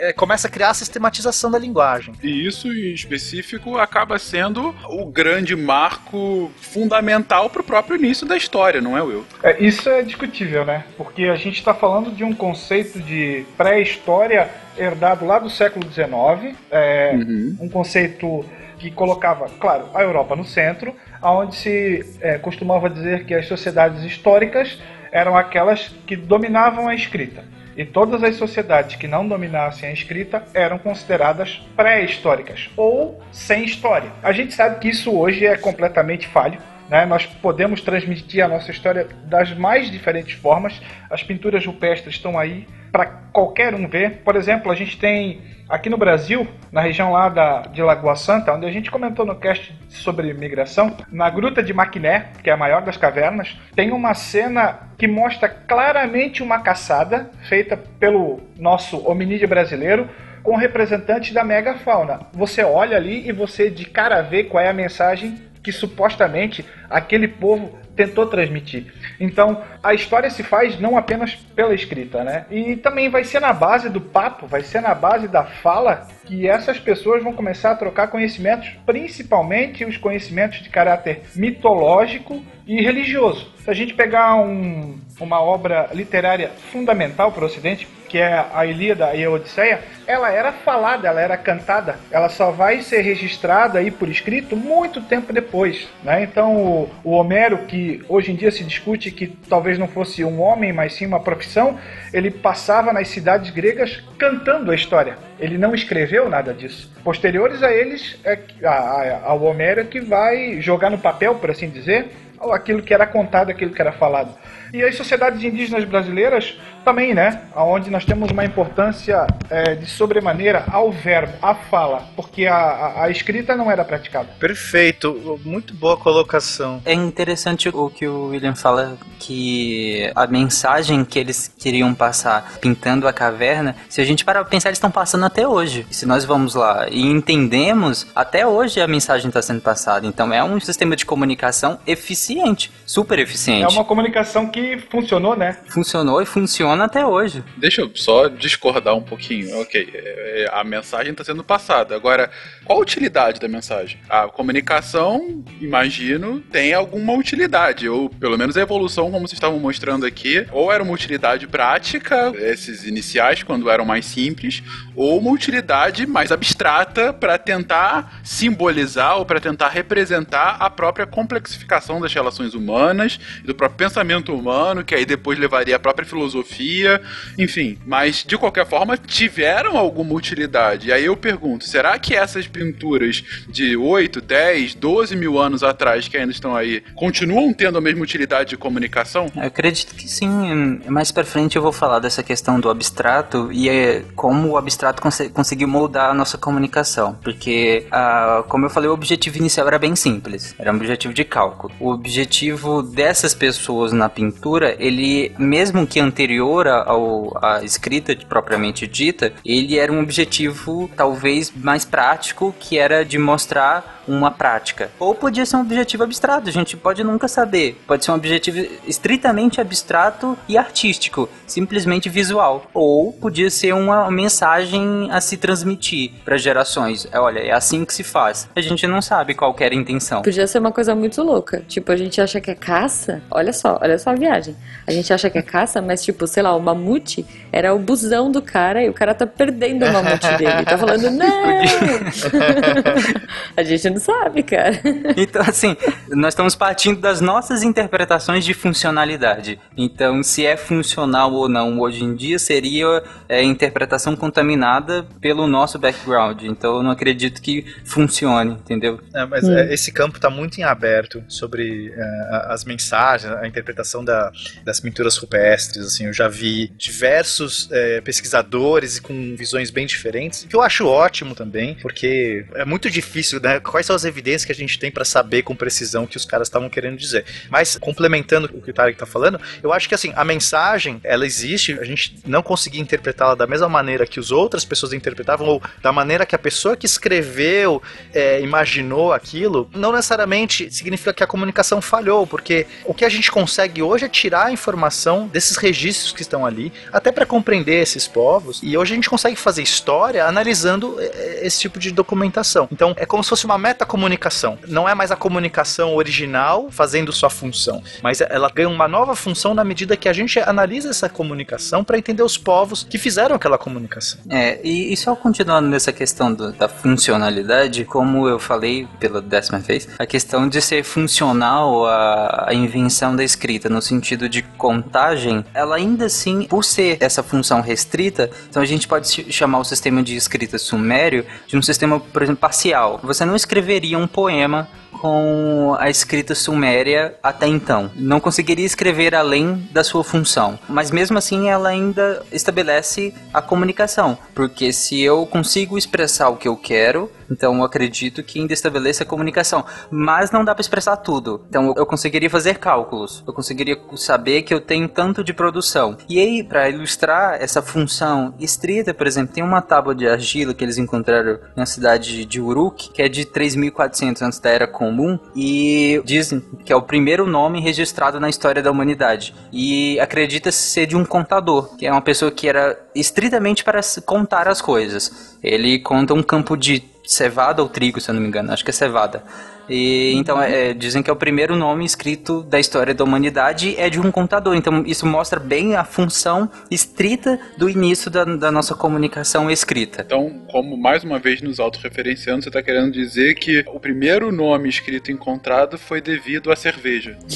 é, 0.00 0.12
começa 0.14 0.48
a 0.48 0.50
criar 0.50 0.70
a 0.70 0.74
sistematização 0.74 1.50
da 1.50 1.58
linguagem. 1.58 2.14
E 2.22 2.46
isso 2.48 2.68
em 2.72 2.94
específico 2.94 3.76
acaba 3.76 4.18
sendo 4.18 4.74
o 4.88 5.06
grande 5.06 5.56
marco 5.56 6.50
fundamental 6.56 7.50
pro 7.50 7.64
próprio 7.64 7.96
início 7.96 8.26
da 8.26 8.36
história, 8.36 8.80
não 8.80 8.96
é, 8.96 9.02
Will? 9.02 9.24
É, 9.42 9.62
isso 9.62 9.88
é 9.88 10.02
discutível, 10.02 10.64
né? 10.64 10.84
Porque 10.96 11.24
a 11.24 11.36
gente 11.36 11.58
está 11.58 11.74
falando 11.74 12.10
de 12.10 12.24
um 12.24 12.32
conceito 12.32 13.00
de 13.00 13.44
pré-história 13.56 14.48
herdado 14.76 15.24
lá 15.24 15.38
do 15.38 15.48
século 15.48 15.86
XIX, 15.90 16.56
é, 16.70 17.12
um 17.60 17.68
conceito 17.68 18.44
que 18.78 18.90
colocava, 18.90 19.48
claro, 19.58 19.86
a 19.94 20.02
Europa 20.02 20.36
no 20.36 20.44
centro, 20.44 20.94
onde 21.22 21.56
se 21.56 22.18
é, 22.20 22.38
costumava 22.38 22.90
dizer 22.90 23.24
que 23.24 23.34
as 23.34 23.46
sociedades 23.46 24.04
históricas 24.04 24.78
eram 25.10 25.36
aquelas 25.36 25.88
que 26.06 26.14
dominavam 26.14 26.88
a 26.88 26.94
escrita. 26.94 27.42
E 27.76 27.84
todas 27.84 28.22
as 28.22 28.36
sociedades 28.36 28.96
que 28.96 29.06
não 29.06 29.28
dominassem 29.28 29.88
a 29.88 29.92
escrita 29.92 30.42
eram 30.54 30.78
consideradas 30.78 31.60
pré-históricas 31.76 32.70
ou 32.76 33.20
sem 33.30 33.64
história. 33.64 34.10
A 34.22 34.32
gente 34.32 34.54
sabe 34.54 34.80
que 34.80 34.88
isso 34.88 35.14
hoje 35.14 35.44
é 35.44 35.56
completamente 35.58 36.26
falho. 36.26 36.58
Né? 36.88 37.04
Nós 37.04 37.26
podemos 37.26 37.82
transmitir 37.82 38.42
a 38.42 38.48
nossa 38.48 38.70
história 38.70 39.06
das 39.24 39.52
mais 39.52 39.90
diferentes 39.90 40.34
formas. 40.38 40.80
As 41.10 41.22
pinturas 41.22 41.66
rupestres 41.66 42.14
estão 42.14 42.38
aí 42.38 42.66
para 42.90 43.06
qualquer 43.06 43.74
um 43.74 43.86
ver. 43.86 44.22
Por 44.24 44.36
exemplo, 44.36 44.72
a 44.72 44.74
gente 44.74 44.98
tem 44.98 45.42
aqui 45.68 45.90
no 45.90 45.96
Brasil, 45.96 46.46
na 46.70 46.80
região 46.80 47.12
lá 47.12 47.28
da, 47.28 47.62
de 47.62 47.82
Lagoa 47.82 48.16
Santa, 48.16 48.52
onde 48.52 48.66
a 48.66 48.70
gente 48.70 48.90
comentou 48.90 49.26
no 49.26 49.34
cast 49.34 49.76
sobre 49.88 50.32
migração, 50.32 50.96
na 51.10 51.28
Gruta 51.28 51.62
de 51.62 51.72
Maquiné, 51.72 52.30
que 52.42 52.50
é 52.50 52.52
a 52.52 52.56
maior 52.56 52.82
das 52.82 52.96
cavernas, 52.96 53.56
tem 53.74 53.92
uma 53.92 54.14
cena 54.14 54.78
que 54.96 55.08
mostra 55.08 55.48
claramente 55.48 56.42
uma 56.42 56.60
caçada 56.60 57.30
feita 57.48 57.76
pelo 57.76 58.40
nosso 58.56 58.98
hominídeo 59.08 59.48
brasileiro 59.48 60.08
com 60.42 60.56
representantes 60.56 61.32
da 61.32 61.42
megafauna. 61.42 62.20
Você 62.32 62.62
olha 62.62 62.96
ali 62.96 63.28
e 63.28 63.32
você 63.32 63.68
de 63.68 63.84
cara 63.84 64.22
vê 64.22 64.44
qual 64.44 64.62
é 64.62 64.68
a 64.68 64.74
mensagem 64.74 65.40
que 65.62 65.72
supostamente 65.72 66.64
aquele 66.88 67.26
povo 67.26 67.76
tentou 67.96 68.26
transmitir. 68.26 68.92
Então, 69.18 69.62
a 69.82 69.94
história 69.94 70.28
se 70.30 70.42
faz 70.42 70.78
não 70.78 70.96
apenas 70.96 71.34
pela 71.34 71.74
escrita, 71.74 72.22
né? 72.22 72.46
E 72.50 72.76
também 72.76 73.08
vai 73.08 73.24
ser 73.24 73.40
na 73.40 73.52
base 73.52 73.88
do 73.88 74.00
papo, 74.00 74.46
vai 74.46 74.62
ser 74.62 74.80
na 74.80 74.94
base 74.94 75.26
da 75.26 75.44
fala 75.44 76.06
que 76.24 76.46
essas 76.48 76.78
pessoas 76.78 77.22
vão 77.22 77.32
começar 77.32 77.72
a 77.72 77.76
trocar 77.76 78.08
conhecimentos, 78.08 78.68
principalmente 78.84 79.84
os 79.84 79.96
conhecimentos 79.96 80.60
de 80.62 80.68
caráter 80.68 81.22
mitológico 81.34 82.44
e 82.66 82.82
religioso. 82.82 83.50
Se 83.58 83.70
a 83.70 83.74
gente 83.74 83.94
pegar 83.94 84.36
um, 84.36 84.98
uma 85.18 85.40
obra 85.40 85.88
literária 85.92 86.50
fundamental 86.70 87.32
para 87.32 87.42
o 87.42 87.46
Ocidente, 87.46 87.88
que 88.08 88.18
é 88.18 88.44
a 88.54 88.64
Ilíada 88.64 89.14
e 89.14 89.24
a 89.24 89.30
Odisseia, 89.30 89.80
ela 90.06 90.30
era 90.30 90.52
falada, 90.52 91.08
ela 91.08 91.20
era 91.20 91.36
cantada, 91.36 91.96
ela 92.10 92.28
só 92.28 92.50
vai 92.52 92.80
ser 92.82 93.00
registrada 93.00 93.78
aí 93.80 93.90
por 93.90 94.08
escrito 94.08 94.54
muito 94.54 95.00
tempo 95.00 95.32
depois. 95.32 95.88
Né? 96.04 96.22
Então, 96.22 96.54
o, 96.56 96.90
o 97.02 97.10
Homero, 97.12 97.58
que 97.66 98.04
hoje 98.08 98.30
em 98.30 98.36
dia 98.36 98.50
se 98.52 98.62
discute 98.62 99.10
que 99.10 99.26
talvez 99.48 99.78
não 99.78 99.88
fosse 99.88 100.22
um 100.24 100.40
homem, 100.40 100.72
mas 100.72 100.92
sim 100.94 101.06
uma 101.06 101.18
profissão, 101.20 101.78
ele 102.12 102.30
passava 102.30 102.92
nas 102.92 103.08
cidades 103.08 103.50
gregas 103.50 104.04
cantando 104.18 104.70
a 104.70 104.74
história. 104.74 105.18
Ele 105.40 105.58
não 105.58 105.74
escreveu 105.74 106.28
nada 106.28 106.54
disso. 106.54 106.92
Posteriores 107.02 107.62
a 107.62 107.72
eles, 107.72 108.18
é, 108.24 108.38
a- 108.64 108.70
a- 108.70 109.20
ao 109.24 109.42
Homero, 109.42 109.80
é 109.80 109.84
que 109.84 110.00
vai 110.00 110.60
jogar 110.60 110.90
no 110.90 110.98
papel, 110.98 111.34
por 111.34 111.50
assim 111.50 111.68
dizer, 111.68 112.06
aquilo 112.52 112.82
que 112.82 112.94
era 112.94 113.06
contado, 113.06 113.50
aquilo 113.50 113.72
que 113.72 113.80
era 113.80 113.92
falado. 113.92 114.30
E 114.76 114.84
as 114.84 114.94
sociedades 114.94 115.42
indígenas 115.42 115.84
brasileiras 115.84 116.54
também, 116.86 117.12
né? 117.12 117.42
Onde 117.56 117.90
nós 117.90 118.04
temos 118.04 118.30
uma 118.30 118.44
importância 118.44 119.26
é, 119.50 119.74
de 119.74 119.86
sobremaneira 119.86 120.64
ao 120.70 120.92
verbo, 120.92 121.32
à 121.42 121.52
fala, 121.52 122.04
porque 122.14 122.46
a, 122.46 122.54
a- 122.56 123.04
a 123.04 123.10
escrita 123.10 123.56
não 123.56 123.68
era 123.68 123.84
praticada. 123.84 124.28
Perfeito, 124.38 125.40
muito 125.44 125.74
boa 125.74 125.96
colocação. 125.96 126.80
É 126.84 126.94
interessante 126.94 127.68
o 127.68 127.90
que 127.90 128.06
o 128.06 128.28
William 128.28 128.54
fala 128.54 128.96
que 129.18 130.10
a 130.14 130.26
mensagem 130.28 131.04
que 131.04 131.18
eles 131.18 131.52
queriam 131.58 131.92
passar 131.92 132.52
pintando 132.60 133.08
a 133.08 133.12
caverna, 133.12 133.74
se 133.88 134.00
a 134.00 134.04
gente 134.04 134.24
parar 134.24 134.42
pra 134.42 134.50
pensar, 134.50 134.68
eles 134.68 134.78
estão 134.78 134.90
passando 134.90 135.24
até 135.26 135.46
hoje. 135.46 135.84
Se 135.90 136.06
nós 136.06 136.24
vamos 136.24 136.54
lá 136.54 136.86
e 136.88 137.04
entendemos, 137.04 138.06
até 138.14 138.46
hoje 138.46 138.80
a 138.80 138.86
mensagem 138.86 139.26
está 139.28 139.42
sendo 139.42 139.60
passada. 139.60 140.06
Então 140.06 140.32
é 140.32 140.42
um 140.44 140.60
sistema 140.60 140.94
de 140.94 141.04
comunicação 141.04 141.78
eficiente, 141.86 142.70
super 142.86 143.18
É 143.18 143.22
eficiente. 143.22 143.74
uma 143.74 143.84
comunicação 143.84 144.46
que 144.46 144.78
funcionou, 144.88 145.34
né? 145.36 145.56
Funcionou 145.68 146.22
e 146.22 146.26
funciona 146.26 146.75
até 146.84 147.06
hoje. 147.06 147.42
Deixa 147.56 147.82
eu 147.82 147.90
só 147.94 148.28
discordar 148.28 148.94
um 148.94 149.02
pouquinho. 149.02 149.60
Ok, 149.60 149.88
é, 149.92 150.44
é, 150.44 150.50
a 150.52 150.62
mensagem 150.64 151.12
está 151.12 151.24
sendo 151.24 151.42
passada. 151.44 151.94
Agora, 151.94 152.30
qual 152.64 152.78
a 152.78 152.82
utilidade 152.82 153.40
da 153.40 153.48
mensagem? 153.48 153.98
A 154.08 154.28
comunicação, 154.28 155.44
imagino, 155.60 156.40
tem 156.40 156.72
alguma 156.74 157.12
utilidade, 157.14 157.88
ou 157.88 158.08
pelo 158.10 158.36
menos 158.36 158.56
a 158.56 158.60
evolução, 158.60 159.10
como 159.10 159.26
vocês 159.26 159.34
estavam 159.36 159.58
mostrando 159.58 160.06
aqui, 160.06 160.46
ou 160.52 160.72
era 160.72 160.82
uma 160.82 160.92
utilidade 160.92 161.46
prática, 161.46 162.32
esses 162.36 162.84
iniciais, 162.84 163.42
quando 163.42 163.70
eram 163.70 163.84
mais 163.84 164.06
simples, 164.06 164.62
ou 164.96 165.18
uma 165.18 165.30
utilidade 165.30 166.06
mais 166.06 166.32
abstrata 166.32 167.12
para 167.12 167.36
tentar 167.36 168.20
simbolizar 168.24 169.18
ou 169.18 169.26
para 169.26 169.38
tentar 169.38 169.68
representar 169.68 170.56
a 170.58 170.70
própria 170.70 171.06
complexificação 171.06 172.00
das 172.00 172.12
relações 172.12 172.54
humanas, 172.54 173.20
do 173.44 173.54
próprio 173.54 173.76
pensamento 173.76 174.34
humano, 174.34 174.82
que 174.82 174.94
aí 174.94 175.04
depois 175.04 175.38
levaria 175.38 175.76
à 175.76 175.78
própria 175.78 176.06
filosofia, 176.06 177.00
enfim. 177.38 177.78
Mas, 177.84 178.24
de 178.26 178.38
qualquer 178.38 178.66
forma, 178.66 178.96
tiveram 178.96 179.76
alguma 179.76 180.14
utilidade. 180.14 180.88
E 180.88 180.92
aí 180.92 181.04
eu 181.04 181.16
pergunto, 181.16 181.64
será 181.64 181.98
que 181.98 182.14
essas 182.14 182.46
pinturas 182.46 183.22
de 183.48 183.76
8, 183.76 184.20
10, 184.20 184.74
12 184.74 185.14
mil 185.14 185.38
anos 185.38 185.62
atrás, 185.62 186.08
que 186.08 186.16
ainda 186.16 186.32
estão 186.32 186.56
aí, 186.56 186.82
continuam 186.94 187.52
tendo 187.52 187.76
a 187.76 187.80
mesma 187.80 188.02
utilidade 188.02 188.50
de 188.50 188.56
comunicação? 188.56 189.26
Eu 189.36 189.42
acredito 189.42 189.94
que 189.94 190.08
sim. 190.08 190.80
Mais 190.88 191.12
pra 191.12 191.24
frente 191.24 191.56
eu 191.56 191.62
vou 191.62 191.72
falar 191.72 191.98
dessa 191.98 192.22
questão 192.22 192.58
do 192.58 192.70
abstrato 192.70 193.50
e 193.52 193.68
é 193.68 194.02
como 194.14 194.50
o 194.50 194.56
abstrato 194.56 194.85
conse- 194.94 195.28
conseguiu 195.30 195.68
moldar 195.68 196.10
a 196.10 196.14
nossa 196.14 196.38
comunicação. 196.38 197.16
Porque, 197.22 197.86
ah, 197.90 198.44
como 198.48 198.66
eu 198.66 198.70
falei, 198.70 198.88
o 198.88 198.92
objetivo 198.92 199.38
inicial 199.38 199.66
era 199.66 199.78
bem 199.78 199.94
simples. 199.96 200.54
Era 200.58 200.72
um 200.72 200.76
objetivo 200.76 201.12
de 201.14 201.24
cálculo. 201.24 201.72
O 201.80 201.90
objetivo 201.90 202.82
dessas 202.82 203.34
pessoas 203.34 203.92
na 203.92 204.08
pintura, 204.08 204.76
ele, 204.78 205.32
mesmo 205.38 205.86
que 205.86 206.00
anterior 206.00 206.66
ao, 206.66 207.36
à 207.42 207.62
escrita 207.64 208.16
propriamente 208.28 208.86
dita, 208.86 209.32
ele 209.44 209.78
era 209.78 209.92
um 209.92 210.00
objetivo 210.00 210.90
talvez 210.96 211.52
mais 211.54 211.84
prático, 211.84 212.54
que 212.58 212.78
era 212.78 213.04
de 213.04 213.18
mostrar 213.18 213.95
uma 214.06 214.30
prática. 214.30 214.90
Ou 214.98 215.14
podia 215.14 215.44
ser 215.44 215.56
um 215.56 215.60
objetivo 215.60 216.04
abstrato, 216.04 216.48
a 216.48 216.52
gente 216.52 216.76
pode 216.76 217.02
nunca 217.02 217.28
saber. 217.28 217.80
Pode 217.86 218.04
ser 218.04 218.10
um 218.10 218.14
objetivo 218.14 218.66
estritamente 218.86 219.60
abstrato 219.60 220.38
e 220.48 220.56
artístico, 220.56 221.28
simplesmente 221.46 222.08
visual. 222.08 222.66
Ou 222.72 223.12
podia 223.12 223.50
ser 223.50 223.72
uma 223.72 224.10
mensagem 224.10 225.08
a 225.10 225.20
se 225.20 225.36
transmitir 225.36 226.12
para 226.24 226.36
gerações. 226.36 227.06
É, 227.10 227.18
olha, 227.18 227.40
é 227.40 227.52
assim 227.52 227.84
que 227.84 227.92
se 227.92 228.02
faz. 228.02 228.48
A 228.54 228.60
gente 228.60 228.86
não 228.86 229.02
sabe 229.02 229.34
qual 229.34 229.54
era 229.58 229.74
a 229.74 229.76
intenção. 229.76 230.22
Podia 230.22 230.46
ser 230.46 230.58
uma 230.58 230.72
coisa 230.72 230.94
muito 230.94 231.22
louca. 231.22 231.62
Tipo, 231.66 231.92
a 231.92 231.96
gente 231.96 232.20
acha 232.20 232.40
que 232.40 232.50
é 232.50 232.54
caça. 232.54 233.22
Olha 233.30 233.52
só, 233.52 233.78
olha 233.80 233.98
só 233.98 234.10
a 234.10 234.14
viagem. 234.14 234.56
A 234.86 234.92
gente 234.92 235.12
acha 235.12 235.28
que 235.28 235.38
é 235.38 235.42
caça, 235.42 235.82
mas, 235.82 236.04
tipo, 236.04 236.26
sei 236.26 236.42
lá, 236.42 236.54
o 236.54 236.60
mamute 236.60 237.26
era 237.52 237.74
o 237.74 237.78
busão 237.78 238.30
do 238.30 238.42
cara 238.42 238.82
e 238.82 238.88
o 238.88 238.92
cara 238.92 239.14
tá 239.14 239.26
perdendo 239.26 239.84
o 239.84 239.92
mamute 239.92 240.28
dele. 240.36 240.64
Tá 240.64 240.78
falando, 240.78 241.10
não! 241.16 241.46
a 243.56 243.62
gente 243.62 243.90
não 243.90 243.95
sabe, 243.98 244.42
cara. 244.42 244.80
Então, 245.16 245.42
assim, 245.42 245.76
nós 246.10 246.34
estamos 246.34 246.54
partindo 246.54 247.00
das 247.00 247.20
nossas 247.20 247.62
interpretações 247.62 248.44
de 248.44 248.52
funcionalidade. 248.54 249.58
Então, 249.76 250.22
se 250.22 250.44
é 250.44 250.56
funcional 250.56 251.32
ou 251.32 251.48
não 251.48 251.80
hoje 251.80 252.04
em 252.04 252.14
dia, 252.14 252.38
seria 252.38 253.02
é, 253.28 253.42
interpretação 253.42 254.14
contaminada 254.16 255.06
pelo 255.20 255.46
nosso 255.46 255.78
background. 255.78 256.42
Então, 256.42 256.76
eu 256.76 256.82
não 256.82 256.90
acredito 256.90 257.40
que 257.40 257.64
funcione, 257.84 258.52
entendeu? 258.52 259.00
É, 259.14 259.24
mas 259.26 259.44
Hum. 259.44 259.56
é, 259.56 259.72
esse 259.72 259.90
campo 259.92 260.16
está 260.16 260.28
muito 260.30 260.58
em 260.58 260.64
aberto 260.64 261.22
sobre 261.28 261.92
é, 261.96 262.52
as 262.52 262.64
mensagens, 262.64 263.32
a 263.32 263.46
interpretação 263.46 264.04
da- 264.04 264.30
das 264.64 264.80
pinturas 264.80 265.16
rupestres. 265.16 265.86
Assim, 265.86 266.06
eu 266.06 266.12
já 266.12 266.28
vi 266.28 266.68
diversos 266.76 267.68
é, 267.72 268.00
pesquisadores 268.00 268.96
e 268.98 269.02
com 269.02 269.34
visões 269.36 269.70
bem 269.70 269.86
diferentes, 269.86 270.44
que 270.48 270.54
eu 270.54 270.62
acho 270.62 270.86
ótimo 270.86 271.34
também, 271.34 271.74
porque 271.80 272.44
é 272.54 272.64
muito 272.64 272.90
difícil, 272.90 273.40
né? 273.40 273.60
Quais 273.60 273.85
são 273.86 273.96
as 273.96 274.04
evidências 274.04 274.44
que 274.44 274.52
a 274.52 274.54
gente 274.54 274.78
tem 274.78 274.90
para 274.90 275.04
saber 275.04 275.42
com 275.42 275.54
precisão 275.54 276.04
o 276.04 276.06
que 276.06 276.16
os 276.16 276.24
caras 276.24 276.48
estavam 276.48 276.68
querendo 276.68 276.96
dizer. 276.96 277.24
Mas, 277.48 277.76
complementando 277.78 278.50
o 278.52 278.60
que 278.60 278.70
o 278.70 278.74
Tarek 278.74 278.98
tá 278.98 279.06
falando, 279.06 279.40
eu 279.62 279.72
acho 279.72 279.88
que 279.88 279.94
assim, 279.94 280.12
a 280.14 280.24
mensagem, 280.24 281.00
ela 281.04 281.24
existe, 281.24 281.72
a 281.78 281.84
gente 281.84 282.16
não 282.26 282.42
conseguir 282.42 282.80
interpretá-la 282.80 283.34
da 283.34 283.46
mesma 283.46 283.68
maneira 283.68 284.06
que 284.06 284.20
as 284.20 284.30
outras 284.30 284.64
pessoas 284.64 284.92
interpretavam, 284.92 285.46
ou 285.46 285.62
da 285.82 285.92
maneira 285.92 286.26
que 286.26 286.34
a 286.34 286.38
pessoa 286.38 286.76
que 286.76 286.86
escreveu 286.86 287.82
é, 288.12 288.40
imaginou 288.40 289.12
aquilo, 289.12 289.68
não 289.74 289.92
necessariamente 289.92 290.70
significa 290.72 291.12
que 291.12 291.22
a 291.22 291.26
comunicação 291.26 291.80
falhou, 291.80 292.26
porque 292.26 292.66
o 292.84 292.94
que 292.94 293.04
a 293.04 293.08
gente 293.08 293.30
consegue 293.30 293.82
hoje 293.82 294.04
é 294.04 294.08
tirar 294.08 294.46
a 294.46 294.52
informação 294.52 295.28
desses 295.28 295.56
registros 295.56 296.12
que 296.12 296.22
estão 296.22 296.44
ali, 296.44 296.72
até 296.92 297.12
para 297.12 297.26
compreender 297.26 297.82
esses 297.82 298.06
povos, 298.06 298.60
e 298.62 298.76
hoje 298.76 298.92
a 298.92 298.96
gente 298.96 299.10
consegue 299.10 299.36
fazer 299.36 299.62
história 299.62 300.24
analisando 300.24 300.96
é, 301.00 301.46
esse 301.46 301.60
tipo 301.60 301.78
de 301.78 301.90
documentação. 301.90 302.68
Então, 302.70 302.94
é 302.96 303.06
como 303.06 303.22
se 303.22 303.30
fosse 303.30 303.44
uma 303.44 303.58
metacomunicação. 303.76 304.58
Não 304.66 304.88
é 304.88 304.94
mais 304.94 305.10
a 305.10 305.16
comunicação 305.16 305.94
original 305.94 306.68
fazendo 306.70 307.12
sua 307.12 307.28
função, 307.28 307.82
mas 308.02 308.20
ela 308.22 308.50
ganha 308.50 308.68
uma 308.68 308.88
nova 308.88 309.14
função 309.14 309.54
na 309.54 309.62
medida 309.62 309.96
que 309.96 310.08
a 310.08 310.12
gente 310.12 310.38
analisa 310.40 310.88
essa 310.88 311.08
comunicação 311.08 311.84
para 311.84 311.98
entender 311.98 312.22
os 312.22 312.38
povos 312.38 312.86
que 312.88 312.98
fizeram 312.98 313.36
aquela 313.36 313.58
comunicação. 313.58 314.18
É, 314.30 314.58
e, 314.64 314.92
e 314.92 314.96
só 314.96 315.14
continuando 315.14 315.68
nessa 315.68 315.92
questão 315.92 316.32
do, 316.32 316.52
da 316.52 316.68
funcionalidade, 316.68 317.84
como 317.84 318.26
eu 318.26 318.38
falei 318.38 318.88
pela 318.98 319.20
décima 319.20 319.58
vez, 319.58 319.88
a 319.98 320.06
questão 320.06 320.48
de 320.48 320.60
ser 320.62 320.82
funcional 320.82 321.86
a, 321.86 322.46
a 322.48 322.54
invenção 322.54 323.14
da 323.14 323.22
escrita, 323.22 323.68
no 323.68 323.82
sentido 323.82 324.28
de 324.28 324.42
contagem, 324.42 325.44
ela 325.52 325.76
ainda 325.76 326.06
assim, 326.06 326.44
por 326.44 326.64
ser 326.64 326.96
essa 327.00 327.22
função 327.22 327.60
restrita, 327.60 328.30
então 328.48 328.62
a 328.62 328.66
gente 328.66 328.88
pode 328.88 329.32
chamar 329.32 329.58
o 329.58 329.64
sistema 329.64 330.02
de 330.02 330.16
escrita 330.16 330.56
sumério 330.56 331.26
de 331.46 331.56
um 331.56 331.62
sistema, 331.62 332.00
por 332.00 332.22
exemplo, 332.22 332.40
parcial. 332.40 333.00
Você 333.02 333.24
não 333.24 333.36
escreveria 333.66 333.98
um 333.98 334.06
poema 334.06 334.68
com 335.00 335.76
a 335.78 335.88
escrita 335.90 336.34
suméria 336.34 337.14
até 337.22 337.46
então. 337.46 337.90
Não 337.94 338.20
conseguiria 338.20 338.66
escrever 338.66 339.14
além 339.14 339.68
da 339.72 339.84
sua 339.84 340.04
função. 340.04 340.58
Mas 340.68 340.90
mesmo 340.90 341.18
assim 341.18 341.48
ela 341.48 341.68
ainda 341.68 342.22
estabelece 342.32 343.14
a 343.32 343.40
comunicação. 343.42 344.18
Porque 344.34 344.72
se 344.72 345.00
eu 345.00 345.26
consigo 345.26 345.78
expressar 345.78 346.28
o 346.28 346.36
que 346.36 346.48
eu 346.48 346.56
quero, 346.56 347.10
então 347.30 347.56
eu 347.56 347.64
acredito 347.64 348.22
que 348.22 348.40
ainda 348.40 348.52
estabeleça 348.52 349.02
a 349.02 349.06
comunicação. 349.06 349.64
Mas 349.90 350.30
não 350.30 350.44
dá 350.44 350.54
para 350.54 350.62
expressar 350.62 350.96
tudo. 350.96 351.44
Então 351.48 351.74
eu 351.76 351.86
conseguiria 351.86 352.30
fazer 352.30 352.58
cálculos. 352.58 353.22
Eu 353.26 353.32
conseguiria 353.32 353.78
saber 353.96 354.42
que 354.42 354.54
eu 354.54 354.60
tenho 354.60 354.88
tanto 354.88 355.22
de 355.22 355.32
produção. 355.32 355.96
E 356.08 356.18
aí, 356.18 356.42
para 356.42 356.68
ilustrar 356.68 357.40
essa 357.40 357.60
função 357.62 358.34
estrita, 358.38 358.94
por 358.94 359.06
exemplo, 359.06 359.34
tem 359.34 359.44
uma 359.44 359.60
tábua 359.60 359.94
de 359.94 360.08
argila 360.08 360.54
que 360.54 360.64
eles 360.64 360.78
encontraram 360.78 361.38
na 361.54 361.66
cidade 361.66 362.24
de 362.24 362.40
Uruk, 362.40 362.90
que 362.90 363.02
é 363.02 363.08
de 363.08 363.24
3.400 363.24 364.22
antes 364.22 364.38
da 364.38 364.50
Era 364.50 364.66
Comum, 364.86 365.18
e 365.34 366.00
dizem 366.04 366.40
que 366.64 366.72
é 366.72 366.76
o 366.76 366.82
primeiro 366.82 367.26
nome 367.26 367.60
registrado 367.60 368.20
na 368.20 368.28
história 368.28 368.62
da 368.62 368.70
humanidade. 368.70 369.34
E 369.52 369.98
acredita-se 369.98 370.58
ser 370.58 370.86
de 370.86 370.96
um 370.96 371.04
contador, 371.04 371.76
que 371.76 371.86
é 371.86 371.90
uma 371.90 372.00
pessoa 372.00 372.30
que 372.30 372.48
era 372.48 372.78
estritamente 372.94 373.64
para 373.64 373.80
contar 374.04 374.46
as 374.46 374.60
coisas. 374.60 375.36
Ele 375.42 375.80
conta 375.80 376.14
um 376.14 376.22
campo 376.22 376.56
de 376.56 376.84
cevada 377.06 377.62
ou 377.62 377.68
trigo, 377.68 378.00
se 378.00 378.10
eu 378.10 378.14
não 378.14 378.20
me 378.20 378.28
engano, 378.28 378.52
acho 378.52 378.64
que 378.64 378.70
é 378.70 378.74
cevada. 378.74 379.22
E 379.68 380.12
então 380.14 380.40
é, 380.40 380.72
dizem 380.72 381.02
que 381.02 381.10
é 381.10 381.12
o 381.12 381.16
primeiro 381.16 381.56
nome 381.56 381.84
escrito 381.84 382.42
da 382.42 382.58
história 382.58 382.94
da 382.94 383.02
humanidade 383.02 383.74
é 383.76 383.90
de 383.90 384.00
um 384.00 384.12
contador. 384.12 384.54
Então 384.54 384.84
isso 384.86 385.04
mostra 385.06 385.40
bem 385.40 385.74
a 385.74 385.84
função 385.84 386.48
estrita 386.70 387.38
do 387.58 387.68
início 387.68 388.10
da, 388.10 388.24
da 388.24 388.50
nossa 388.52 388.74
comunicação 388.74 389.50
escrita. 389.50 390.02
Então, 390.06 390.42
como 390.50 390.76
mais 390.76 391.02
uma 391.02 391.18
vez 391.18 391.42
nos 391.42 391.58
autorreferenciando, 391.58 392.42
você 392.42 392.48
está 392.48 392.62
querendo 392.62 392.92
dizer 392.92 393.34
que 393.34 393.64
o 393.66 393.80
primeiro 393.80 394.30
nome 394.30 394.68
escrito 394.68 395.10
encontrado 395.10 395.76
foi 395.76 396.00
devido 396.00 396.52
à 396.52 396.56
cerveja. 396.56 397.18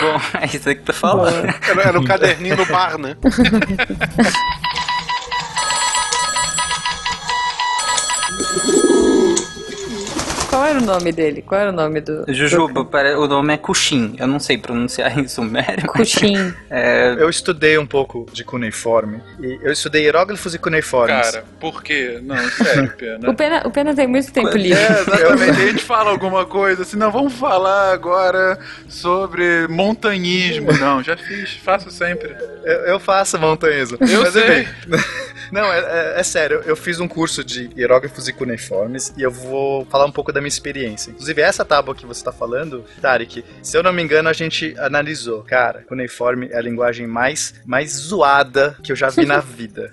Bom, 0.00 0.20
é 0.40 0.46
isso 0.46 0.68
aí 0.68 0.74
que 0.74 0.82
tu 0.82 0.92
falou. 0.92 1.28
Era, 1.28 1.82
era 1.82 1.98
o 2.00 2.04
caderninho 2.04 2.56
no 2.56 2.66
bar, 2.66 2.98
né? 2.98 3.16
Qual 10.56 10.64
era 10.66 10.78
o 10.78 10.82
nome 10.82 11.12
dele? 11.12 11.42
Qual 11.42 11.60
era 11.60 11.70
o 11.70 11.72
nome 11.74 12.00
do. 12.00 12.24
Jujuba, 12.28 12.82
pare- 12.84 13.14
o 13.14 13.26
nome 13.26 13.52
é 13.52 13.58
Kuxin. 13.58 14.16
Eu 14.18 14.26
não 14.26 14.40
sei 14.40 14.56
pronunciar 14.56 15.18
em 15.18 15.28
sumério. 15.28 15.86
Kuxin. 15.86 16.54
É, 16.70 17.14
Eu 17.18 17.28
estudei 17.28 17.76
um 17.76 17.86
pouco 17.86 18.26
de 18.32 18.42
cuneiforme, 18.42 19.20
e 19.38 19.58
eu 19.62 19.70
estudei 19.70 20.04
hieróglifos 20.04 20.54
e 20.54 20.58
cuneiformes. 20.58 21.30
Cara, 21.30 21.44
por 21.60 21.82
quê? 21.82 22.18
Não, 22.22 22.36
sério, 22.50 22.90
Pena. 22.96 23.30
O 23.30 23.34
Pena, 23.34 23.62
o 23.66 23.70
Pena 23.70 23.94
tem 23.94 24.06
muito 24.06 24.32
tempo 24.32 24.56
livre. 24.56 24.78
É, 24.82 25.00
exatamente. 25.00 25.50
A 25.50 25.66
gente 25.66 25.84
fala 25.84 26.10
alguma 26.10 26.46
coisa 26.46 26.82
assim, 26.82 26.96
não, 26.96 27.10
vamos 27.10 27.34
falar 27.34 27.92
agora 27.92 28.58
sobre 28.88 29.66
montanhismo. 29.68 30.72
Não, 30.80 31.02
já 31.02 31.16
fiz, 31.16 31.52
faço 31.56 31.90
sempre. 31.90 32.34
Eu, 32.64 32.74
eu 32.86 33.00
faço 33.00 33.38
montanhismo. 33.38 33.98
Eu 34.00 34.22
Mas, 34.22 34.32
sei. 34.32 34.62
enfim. 34.62 34.70
Não, 35.52 35.64
é, 35.72 35.78
é- 35.78 36.20
é 36.20 36.22
sério, 36.24 36.60
eu 36.66 36.74
fiz 36.74 36.98
um 36.98 37.06
curso 37.06 37.44
de 37.44 37.70
hieróglifos 37.76 38.26
e 38.26 38.32
cuneiformes 38.32 39.12
e 39.16 39.22
eu 39.22 39.30
vou 39.30 39.84
falar 39.86 40.04
um 40.04 40.10
pouco 40.10 40.32
da 40.32 40.40
minha 40.40 40.45
experiência. 40.48 41.10
Inclusive, 41.10 41.42
essa 41.42 41.64
tábua 41.64 41.94
que 41.94 42.06
você 42.06 42.24
tá 42.24 42.32
falando, 42.32 42.84
Tarek, 43.00 43.44
se 43.62 43.76
eu 43.76 43.82
não 43.82 43.92
me 43.92 44.02
engano, 44.02 44.28
a 44.28 44.32
gente 44.32 44.74
analisou. 44.78 45.42
Cara, 45.42 45.82
cuneiforme 45.82 46.48
é 46.50 46.58
a 46.58 46.62
linguagem 46.62 47.06
mais, 47.06 47.54
mais 47.64 47.92
zoada 47.92 48.76
que 48.82 48.92
eu 48.92 48.96
já 48.96 49.08
vi 49.08 49.24
na 49.24 49.38
vida. 49.40 49.92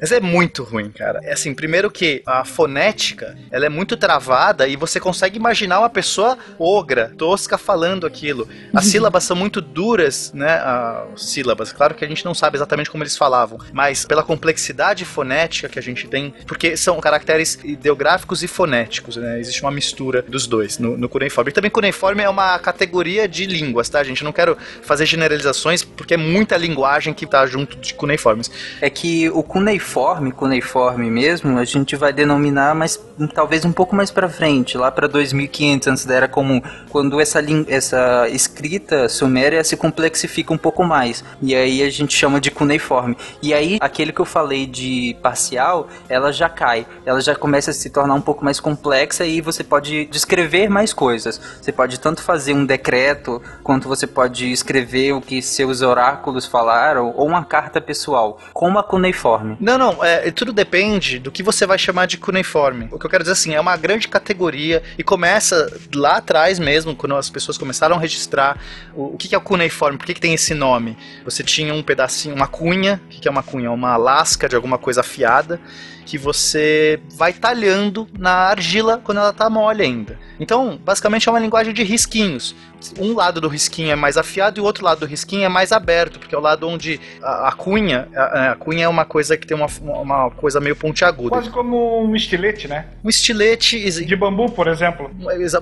Mas 0.00 0.12
é 0.12 0.20
muito 0.20 0.62
ruim, 0.62 0.90
cara. 0.90 1.20
É 1.22 1.32
assim, 1.32 1.54
primeiro 1.54 1.90
que 1.90 2.22
a 2.26 2.44
fonética, 2.44 3.36
ela 3.50 3.66
é 3.66 3.68
muito 3.68 3.96
travada 3.96 4.66
e 4.66 4.76
você 4.76 5.00
consegue 5.00 5.36
imaginar 5.36 5.78
uma 5.80 5.90
pessoa 5.90 6.38
ogra, 6.58 7.12
tosca 7.16 7.58
falando 7.58 8.06
aquilo. 8.06 8.48
As 8.74 8.86
sílabas 8.94 9.24
são 9.24 9.36
muito 9.36 9.60
duras, 9.60 10.32
né? 10.32 10.54
As 10.54 11.24
sílabas. 11.30 11.72
Claro 11.72 11.94
que 11.94 12.04
a 12.04 12.08
gente 12.08 12.24
não 12.24 12.34
sabe 12.34 12.56
exatamente 12.56 12.90
como 12.90 13.02
eles 13.02 13.16
falavam, 13.16 13.58
mas 13.72 14.04
pela 14.04 14.22
complexidade 14.22 15.04
fonética 15.04 15.68
que 15.68 15.78
a 15.78 15.82
gente 15.82 16.06
tem, 16.06 16.34
porque 16.46 16.76
são 16.76 17.00
caracteres 17.00 17.58
ideográficos 17.64 18.42
e 18.42 18.48
fonéticos, 18.48 19.16
né? 19.16 19.38
Existe 19.40 19.62
uma 19.62 19.70
mistura 19.74 20.22
dos 20.22 20.46
dois 20.46 20.78
no, 20.78 20.96
no 20.96 21.08
cuneiforme. 21.08 21.50
E 21.50 21.52
também 21.52 21.70
cuneiforme 21.70 22.22
é 22.22 22.28
uma 22.28 22.58
categoria 22.58 23.28
de 23.28 23.46
línguas, 23.46 23.88
tá, 23.88 24.02
gente? 24.02 24.22
Eu 24.22 24.26
não 24.26 24.32
quero 24.32 24.56
fazer 24.82 25.06
generalizações, 25.06 25.82
porque 25.82 26.14
é 26.14 26.16
muita 26.16 26.56
linguagem 26.56 27.12
que 27.12 27.26
tá 27.26 27.46
junto 27.46 27.76
de 27.76 27.94
cuneiformes. 27.94 28.50
é 28.80 28.88
que 28.88 29.28
o 29.30 29.42
cuneiforme, 29.42 30.32
cuneiforme 30.32 31.10
mesmo, 31.10 31.58
a 31.58 31.64
gente 31.64 31.96
vai 31.96 32.12
denominar 32.12 32.74
mais 32.74 32.98
talvez 33.34 33.64
um 33.64 33.72
pouco 33.72 33.94
mais 33.94 34.10
pra 34.10 34.28
frente, 34.28 34.76
lá 34.76 34.90
pra 34.90 35.06
2500 35.06 35.88
antes 35.88 36.04
da 36.04 36.14
era 36.14 36.28
comum, 36.28 36.60
quando 36.90 37.20
essa 37.20 37.42
essa 37.68 38.28
escrita 38.28 39.08
suméria 39.08 39.62
se 39.64 39.76
complexifica 39.76 40.52
um 40.52 40.58
pouco 40.58 40.84
mais. 40.84 41.24
E 41.42 41.54
aí 41.54 41.82
a 41.82 41.90
gente 41.90 42.16
chama 42.16 42.40
de 42.40 42.50
cuneiforme. 42.50 43.16
E 43.42 43.52
aí 43.52 43.78
aquele 43.80 44.12
que 44.12 44.20
eu 44.20 44.24
falei 44.24 44.66
de 44.66 45.16
parcial, 45.22 45.88
ela 46.08 46.32
já 46.32 46.48
cai, 46.48 46.86
ela 47.04 47.20
já 47.20 47.34
começa 47.34 47.70
a 47.70 47.74
se 47.74 47.90
tornar 47.90 48.14
um 48.14 48.20
pouco 48.20 48.44
mais 48.44 48.60
complexa 48.60 49.24
e 49.24 49.40
você 49.40 49.63
pode 49.64 50.06
descrever 50.06 50.68
mais 50.68 50.92
coisas. 50.92 51.40
Você 51.60 51.72
pode 51.72 51.98
tanto 51.98 52.22
fazer 52.22 52.54
um 52.54 52.64
decreto, 52.64 53.42
quanto 53.62 53.88
você 53.88 54.06
pode 54.06 54.50
escrever 54.50 55.12
o 55.12 55.20
que 55.20 55.40
seus 55.42 55.82
oráculos 55.82 56.46
falaram, 56.46 57.12
ou 57.16 57.26
uma 57.26 57.44
carta 57.44 57.80
pessoal, 57.80 58.40
como 58.52 58.78
a 58.78 58.84
cuneiforme. 58.84 59.56
Não, 59.60 59.78
não, 59.78 60.04
é, 60.04 60.30
tudo 60.30 60.52
depende 60.52 61.18
do 61.18 61.30
que 61.30 61.42
você 61.42 61.66
vai 61.66 61.78
chamar 61.78 62.06
de 62.06 62.18
cuneiforme. 62.18 62.88
O 62.92 62.98
que 62.98 63.06
eu 63.06 63.10
quero 63.10 63.24
dizer 63.24 63.32
assim, 63.32 63.54
é 63.54 63.60
uma 63.60 63.76
grande 63.76 64.08
categoria 64.08 64.82
e 64.98 65.02
começa 65.02 65.72
lá 65.94 66.16
atrás 66.16 66.58
mesmo, 66.58 66.94
quando 66.94 67.16
as 67.16 67.30
pessoas 67.30 67.58
começaram 67.58 67.96
a 67.96 67.98
registrar 67.98 68.58
o, 68.94 69.14
o 69.14 69.16
que, 69.16 69.28
que 69.28 69.34
é 69.34 69.38
o 69.38 69.40
cuneiforme, 69.40 69.98
por 69.98 70.06
que, 70.06 70.14
que 70.14 70.20
tem 70.20 70.34
esse 70.34 70.54
nome. 70.54 70.96
Você 71.24 71.42
tinha 71.42 71.74
um 71.74 71.82
pedacinho, 71.82 72.34
uma 72.34 72.46
cunha, 72.46 73.00
o 73.06 73.08
que, 73.08 73.20
que 73.20 73.28
é 73.28 73.30
uma 73.30 73.42
cunha? 73.42 73.70
Uma 73.70 73.96
lasca 73.96 74.48
de 74.48 74.56
alguma 74.56 74.78
coisa 74.78 75.00
afiada 75.00 75.60
que 76.04 76.18
você 76.18 77.00
vai 77.16 77.32
talhando 77.32 78.08
na 78.18 78.30
argila 78.30 79.00
quando 79.02 79.18
ela 79.18 79.32
tá 79.32 79.48
mole 79.48 79.82
ainda. 79.82 80.18
Então, 80.38 80.78
basicamente 80.84 81.28
é 81.28 81.32
uma 81.32 81.40
linguagem 81.40 81.72
de 81.72 81.82
risquinhos. 81.82 82.54
Um 82.98 83.14
lado 83.14 83.40
do 83.40 83.48
risquinho 83.48 83.90
é 83.90 83.96
mais 83.96 84.16
afiado 84.16 84.58
e 84.58 84.60
o 84.60 84.64
outro 84.64 84.84
lado 84.84 85.00
do 85.00 85.06
risquinho 85.06 85.44
é 85.44 85.48
mais 85.48 85.72
aberto, 85.72 86.18
porque 86.18 86.34
é 86.34 86.38
o 86.38 86.40
lado 86.40 86.68
onde 86.68 87.00
a, 87.22 87.48
a 87.48 87.52
cunha, 87.52 88.08
a, 88.14 88.52
a 88.52 88.54
cunha 88.56 88.84
é 88.84 88.88
uma 88.88 89.04
coisa 89.04 89.36
que 89.36 89.46
tem 89.46 89.56
uma, 89.56 89.68
uma 89.82 90.30
coisa 90.30 90.60
meio 90.60 90.76
pontiaguda. 90.76 91.30
Quase 91.30 91.50
como 91.50 92.02
um 92.02 92.14
estilete, 92.14 92.68
né? 92.68 92.86
Um 93.02 93.08
estilete 93.08 93.90
De 94.04 94.16
bambu, 94.16 94.50
por 94.50 94.68
exemplo. 94.68 95.10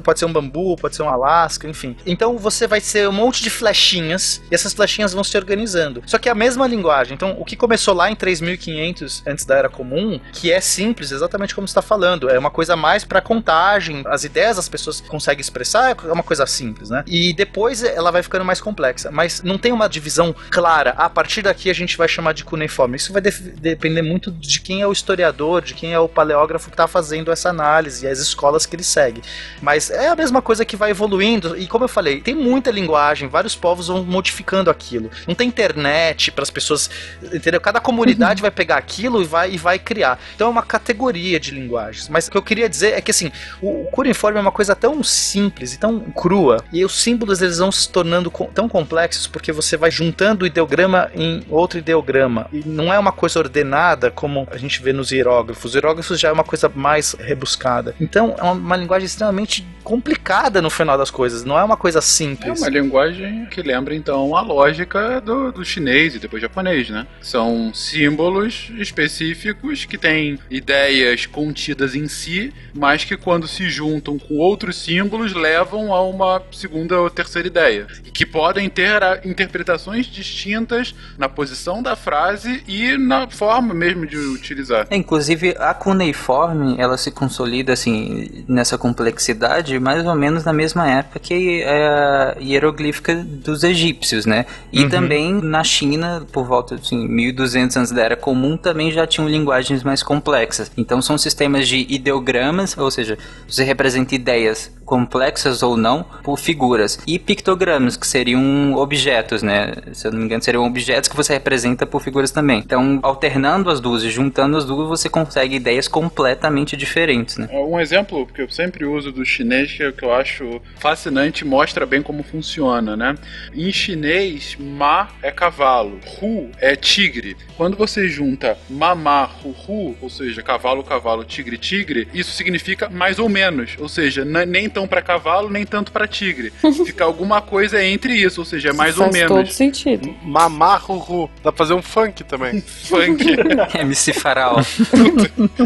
Pode 0.03 0.19
ser 0.19 0.27
um 0.27 0.33
bambu, 0.33 0.77
pode 0.77 0.97
ser 0.97 1.03
um 1.03 1.09
alasca, 1.09 1.69
enfim. 1.69 1.97
Então 2.07 2.37
você 2.39 2.67
vai 2.67 2.81
ser 2.81 3.09
um 3.09 3.13
monte 3.13 3.43
de 3.43 3.51
flechinhas 3.51 4.43
e 4.51 4.55
essas 4.55 4.73
flechinhas 4.73 5.13
vão 5.13 5.25
se 5.25 5.37
organizando. 5.37 6.03
Só 6.07 6.19
que 6.19 6.29
é 6.29 6.33
a 6.33 6.35
mesma 6.35 6.67
linguagem. 6.67 7.15
Então 7.15 7.37
o 7.39 7.45
que 7.45 7.57
começou 7.57 7.95
lá 7.95 8.11
em 8.11 8.15
3500 8.15 9.23
antes 9.27 9.45
da 9.45 9.57
era 9.57 9.69
comum 9.69 10.21
que 10.33 10.51
é 10.53 10.61
simples, 10.61 11.13
exatamente 11.13 11.55
como 11.55 11.67
você 11.67 11.73
está 11.73 11.83
falando. 11.83 12.31
É 12.31 12.39
uma 12.39 12.51
coisa 12.51 12.77
mais 12.77 13.05
para 13.05 13.21
contagem, 13.21 14.03
as 14.07 14.25
ideias 14.25 14.59
as 14.59 14.69
pessoas 14.69 15.01
conseguem 15.01 15.41
expressar, 15.41 15.97
é 16.05 16.13
uma 16.13 16.23
coisa 16.23 16.47
simples, 16.47 16.91
né? 16.91 17.05
E 17.13 17.35
depois 17.35 17.83
ela 17.83 18.11
vai 18.11 18.23
ficando 18.23 18.43
mais 18.43 18.59
complexa, 18.59 19.11
mas 19.11 19.43
não 19.43 19.59
tem 19.59 19.71
uma 19.71 19.87
divisão 19.87 20.35
clara. 20.51 20.95
A 20.97 21.11
partir 21.11 21.43
daqui 21.43 21.69
a 21.69 21.75
gente 21.75 21.95
vai 21.95 22.09
chamar 22.09 22.33
de 22.33 22.43
cuneiforme. 22.43 22.97
Isso 22.97 23.13
vai 23.13 23.21
def- 23.21 23.53
depender 23.61 24.01
muito 24.01 24.31
de 24.31 24.59
quem 24.59 24.81
é 24.81 24.87
o 24.87 24.93
historiador, 24.93 25.61
de 25.61 25.75
quem 25.75 25.93
é 25.93 25.99
o 25.99 26.09
paleógrafo 26.09 26.71
que 26.71 26.75
está 26.75 26.89
fazendo 26.89 27.31
essa 27.31 27.51
análise 27.51 28.07
e 28.07 28.09
as 28.09 28.19
escolas 28.19 28.65
que 28.65 28.75
ele 28.75 28.83
segue. 28.83 29.21
Mas 29.61 29.91
é 29.91 30.09
a 30.09 30.17
mesma 30.17 30.41
coisa 30.41 30.65
que 30.65 30.75
vai 30.75 30.91
evoluindo. 30.91 31.55
E 31.59 31.67
como 31.67 31.85
eu 31.85 31.89
falei, 31.89 32.23
tem 32.23 32.35
muita 32.35 32.71
linguagem, 32.71 33.29
vários 33.29 33.55
povos 33.55 33.89
vão 33.89 34.03
modificando 34.03 34.71
aquilo. 34.71 35.11
Não 35.29 35.35
tem 35.35 35.49
internet 35.49 36.31
para 36.31 36.45
as 36.45 36.51
pessoas, 36.51 36.89
entendeu? 37.31 37.61
Cada 37.61 37.79
comunidade 37.79 38.41
vai 38.41 38.51
pegar 38.51 38.79
aquilo 38.79 39.21
e 39.21 39.27
vai, 39.27 39.53
e 39.53 39.59
vai 39.59 39.79
criar. 39.79 40.19
Então 40.35 40.47
é 40.47 40.51
uma 40.51 40.63
categoria 40.63 41.39
de 41.39 41.51
linguagens. 41.51 42.09
Mas 42.09 42.27
o 42.27 42.31
que 42.31 42.39
eu 42.39 42.43
queria 42.43 42.71
dizer 42.71 42.95
é 42.95 43.03
que 43.03 43.11
assim, 43.11 43.31
o, 43.61 43.83
o 43.83 43.91
cuneiforme 43.91 44.39
é 44.39 44.41
uma 44.41 44.51
coisa 44.51 44.75
tão 44.75 45.03
simples 45.03 45.75
e 45.75 45.79
tão 45.79 46.01
crua, 46.01 46.65
e 46.73 46.83
os 46.83 47.02
símbolos 47.03 47.43
eles 47.43 47.59
vão 47.59 47.71
se 47.73 47.89
tornando 47.89 48.31
tão 48.55 48.69
complexos 48.69 49.27
porque 49.27 49.53
você 49.53 49.77
vai 49.77 49.91
juntando 49.91 50.45
o 50.45 50.47
ideograma 50.47 51.11
em 51.15 51.43
outro 51.51 51.79
ideograma. 51.79 52.49
E 52.53 52.63
não 52.67 52.93
é 52.93 52.99
uma 52.99 53.13
coisa 53.13 53.39
ordenada 53.39 54.11
como 54.11 54.47
a 54.51 54.57
gente 54.57 54.81
vê 54.83 54.93
nos 54.93 55.11
hierógrafos. 55.13 55.65
Os 55.67 55.75
hierógrafos 55.75 56.19
já 56.19 56.29
é 56.29 56.33
uma 56.33 56.45
coisa 56.45 56.71
mais 56.75 57.15
rebuscada. 57.19 57.95
Então 58.01 58.35
é 58.39 58.43
uma, 58.43 58.53
uma 58.53 58.77
linguagem 58.77 59.07
extremamente 59.07 59.67
complicada 59.83 60.63
no 60.63 60.71
final 60.71 60.97
das 60.97 61.11
coisas. 61.11 61.45
Não 61.45 61.59
é 61.59 61.65
uma 61.65 61.77
coisa 61.77 61.99
É 61.99 62.03
simples. 62.03 62.61
uma 62.61 62.69
linguagem 62.69 63.47
que 63.47 63.61
lembra 63.63 63.95
então 63.95 64.35
a 64.37 64.41
lógica 64.41 65.21
do, 65.21 65.51
do 65.53 65.65
chinês 65.65 66.15
e 66.15 66.19
depois 66.19 66.41
japonês, 66.41 66.89
né? 66.89 67.07
São 67.21 67.73
símbolos 67.75 68.71
específicos 68.79 69.85
que 69.85 69.99
têm 69.99 70.39
ideias 70.51 71.27
contidas 71.27 71.95
em 71.95 72.07
si, 72.09 72.53
mas 72.75 73.05
que 73.05 73.17
quando 73.17 73.49
se 73.49 73.69
juntam 73.69 74.19
com 74.19 74.37
outros 74.37 74.77
símbolos 74.77 75.33
levam 75.35 75.93
a 75.93 76.03
uma 76.03 76.43
segunda 76.53 76.82
ou 76.91 77.09
terceira 77.11 77.47
ideia. 77.49 77.87
E 78.05 78.11
que 78.11 78.27
podem 78.27 78.69
ter 78.69 79.01
interpretações 79.25 80.07
distintas 80.07 80.95
na 81.17 81.29
posição 81.29 81.83
da 81.83 81.95
frase 81.95 82.63
e 82.67 82.97
na 82.97 83.29
forma 83.29 83.73
mesmo 83.75 84.07
de 84.07 84.17
utilizar. 84.17 84.87
É, 84.91 84.97
inclusive, 84.97 85.55
a 85.59 85.73
cuneiforme, 85.75 86.77
ela 86.79 86.97
se 86.97 87.11
consolida, 87.11 87.73
assim, 87.73 88.45
nessa 88.49 88.77
complexidade, 88.79 89.79
mais 89.79 90.07
ou 90.07 90.15
menos 90.15 90.45
na 90.45 90.53
mesma 90.53 90.89
época 90.89 91.19
que 91.19 91.63
a 91.65 92.37
hieroglífica 92.41 93.15
dos 93.17 93.63
egípcios, 93.65 94.27
né? 94.27 94.47
E 94.73 94.83
Uhum. 94.85 94.89
também 94.89 95.33
na 95.35 95.63
China, 95.65 96.27
por 96.33 96.45
volta 96.47 96.77
de 96.77 96.83
assim, 96.83 97.07
1200 97.09 97.77
antes 97.77 97.93
da 97.93 98.03
Era 98.03 98.17
Comum, 98.17 98.57
também 98.57 98.91
já 98.91 99.07
tinham 99.07 99.29
linguagens 99.29 99.83
mais 99.83 100.03
complexas. 100.03 100.71
Então 100.77 101.01
são 101.03 101.17
sistemas 101.19 101.69
de 101.69 101.87
ideogramas, 101.89 102.77
ou 102.77 102.91
seja, 102.91 103.19
você 103.49 103.65
representa 103.65 104.15
ideias 104.15 104.71
complexas 104.85 105.63
ou 105.63 105.77
não 105.77 106.05
por 106.23 106.39
figuras. 106.39 106.72
E 107.07 107.19
pictogramas, 107.19 107.97
que 107.97 108.07
seriam 108.07 108.75
objetos, 108.75 109.43
né? 109.43 109.73
Se 109.93 110.07
eu 110.07 110.13
não 110.13 110.19
me 110.19 110.25
engano, 110.25 110.43
seriam 110.43 110.65
objetos 110.65 111.09
que 111.09 111.17
você 111.17 111.35
representa 111.35 111.87
por 111.87 112.03
figuras 112.03 112.31
também. 112.31 112.59
Então, 112.61 112.99
alternando 113.03 113.71
as 113.71 113.81
duas 113.81 114.03
e 114.03 114.11
juntando 114.11 114.57
as 114.57 114.65
duas, 114.65 114.89
você 114.89 115.09
consegue 115.09 115.57
ideias 115.57 115.89
completamente 115.89 116.77
diferentes, 116.77 117.37
né? 117.37 117.49
Um 117.53 117.79
exemplo 117.81 118.27
que 118.27 118.43
eu 118.43 118.49
sempre 118.51 118.85
uso 118.85 119.13
do 119.13 119.25
chinês, 119.25 119.73
que, 119.73 119.83
é 119.83 119.93
que 119.93 120.05
eu 120.05 120.13
acho 120.13 120.61
fascinante, 120.79 121.45
mostra 121.45 121.87
bem 121.87 122.03
como 122.03 122.23
funciona, 122.23 122.97
né? 122.97 123.15
Em 123.55 123.73
chinês, 123.73 124.57
ma 124.59 125.09
é 125.23 125.31
cavalo, 125.31 125.99
ru 126.19 126.51
é 126.59 126.77
tigre. 126.77 127.37
Quando 127.57 127.77
você 127.77 128.09
junta 128.09 128.57
mamá, 128.69 129.25
ru, 129.25 129.51
ru, 129.53 129.97
ou 130.01 130.11
seja, 130.11 130.43
cavalo, 130.43 130.83
cavalo, 130.83 131.25
tigre, 131.25 131.59
tigre, 131.59 132.09
isso 132.13 132.33
significa 132.33 132.89
mais 132.89 133.19
ou 133.19 133.29
menos, 133.29 133.77
ou 133.79 133.89
seja, 133.89 134.25
nem 134.25 134.69
tão 134.69 134.87
para 134.87 135.03
cavalo, 135.03 135.49
nem 135.51 135.65
tanto 135.65 135.93
para 135.93 136.07
tigre. 136.07 136.53
Fica 136.87 137.05
alguma 137.05 137.41
coisa 137.41 137.83
entre 137.85 138.15
isso, 138.15 138.41
ou 138.41 138.45
seja, 138.45 138.71
é 138.71 138.73
mais 138.73 138.97
ou 138.99 139.05
Faz 139.05 139.15
menos. 139.15 139.29
todo 139.29 139.51
sentido. 139.53 140.15
Mamarru. 140.23 141.29
Dá 141.43 141.51
pra 141.53 141.59
fazer 141.59 141.75
um 141.75 141.83
funk 141.83 142.25
também. 142.25 142.61
Funk. 142.89 143.25
MC 143.79 144.13
Faraó. 144.13 144.63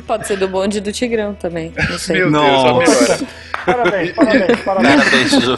Pode 0.07 0.27
ser 0.27 0.37
do 0.39 0.49
bonde 0.49 0.81
do 0.81 0.93
Tigrão 0.93 1.35
também. 1.35 1.73
Não 1.89 1.99
sei. 1.99 2.17
Meu 2.19 2.31
Deus, 2.31 3.11
a. 3.11 3.27
Parabéns, 3.67 4.13
parabéns, 4.13 4.61
parabéns. 4.61 5.05
Parabéns, 5.05 5.31
Ju. 5.43 5.57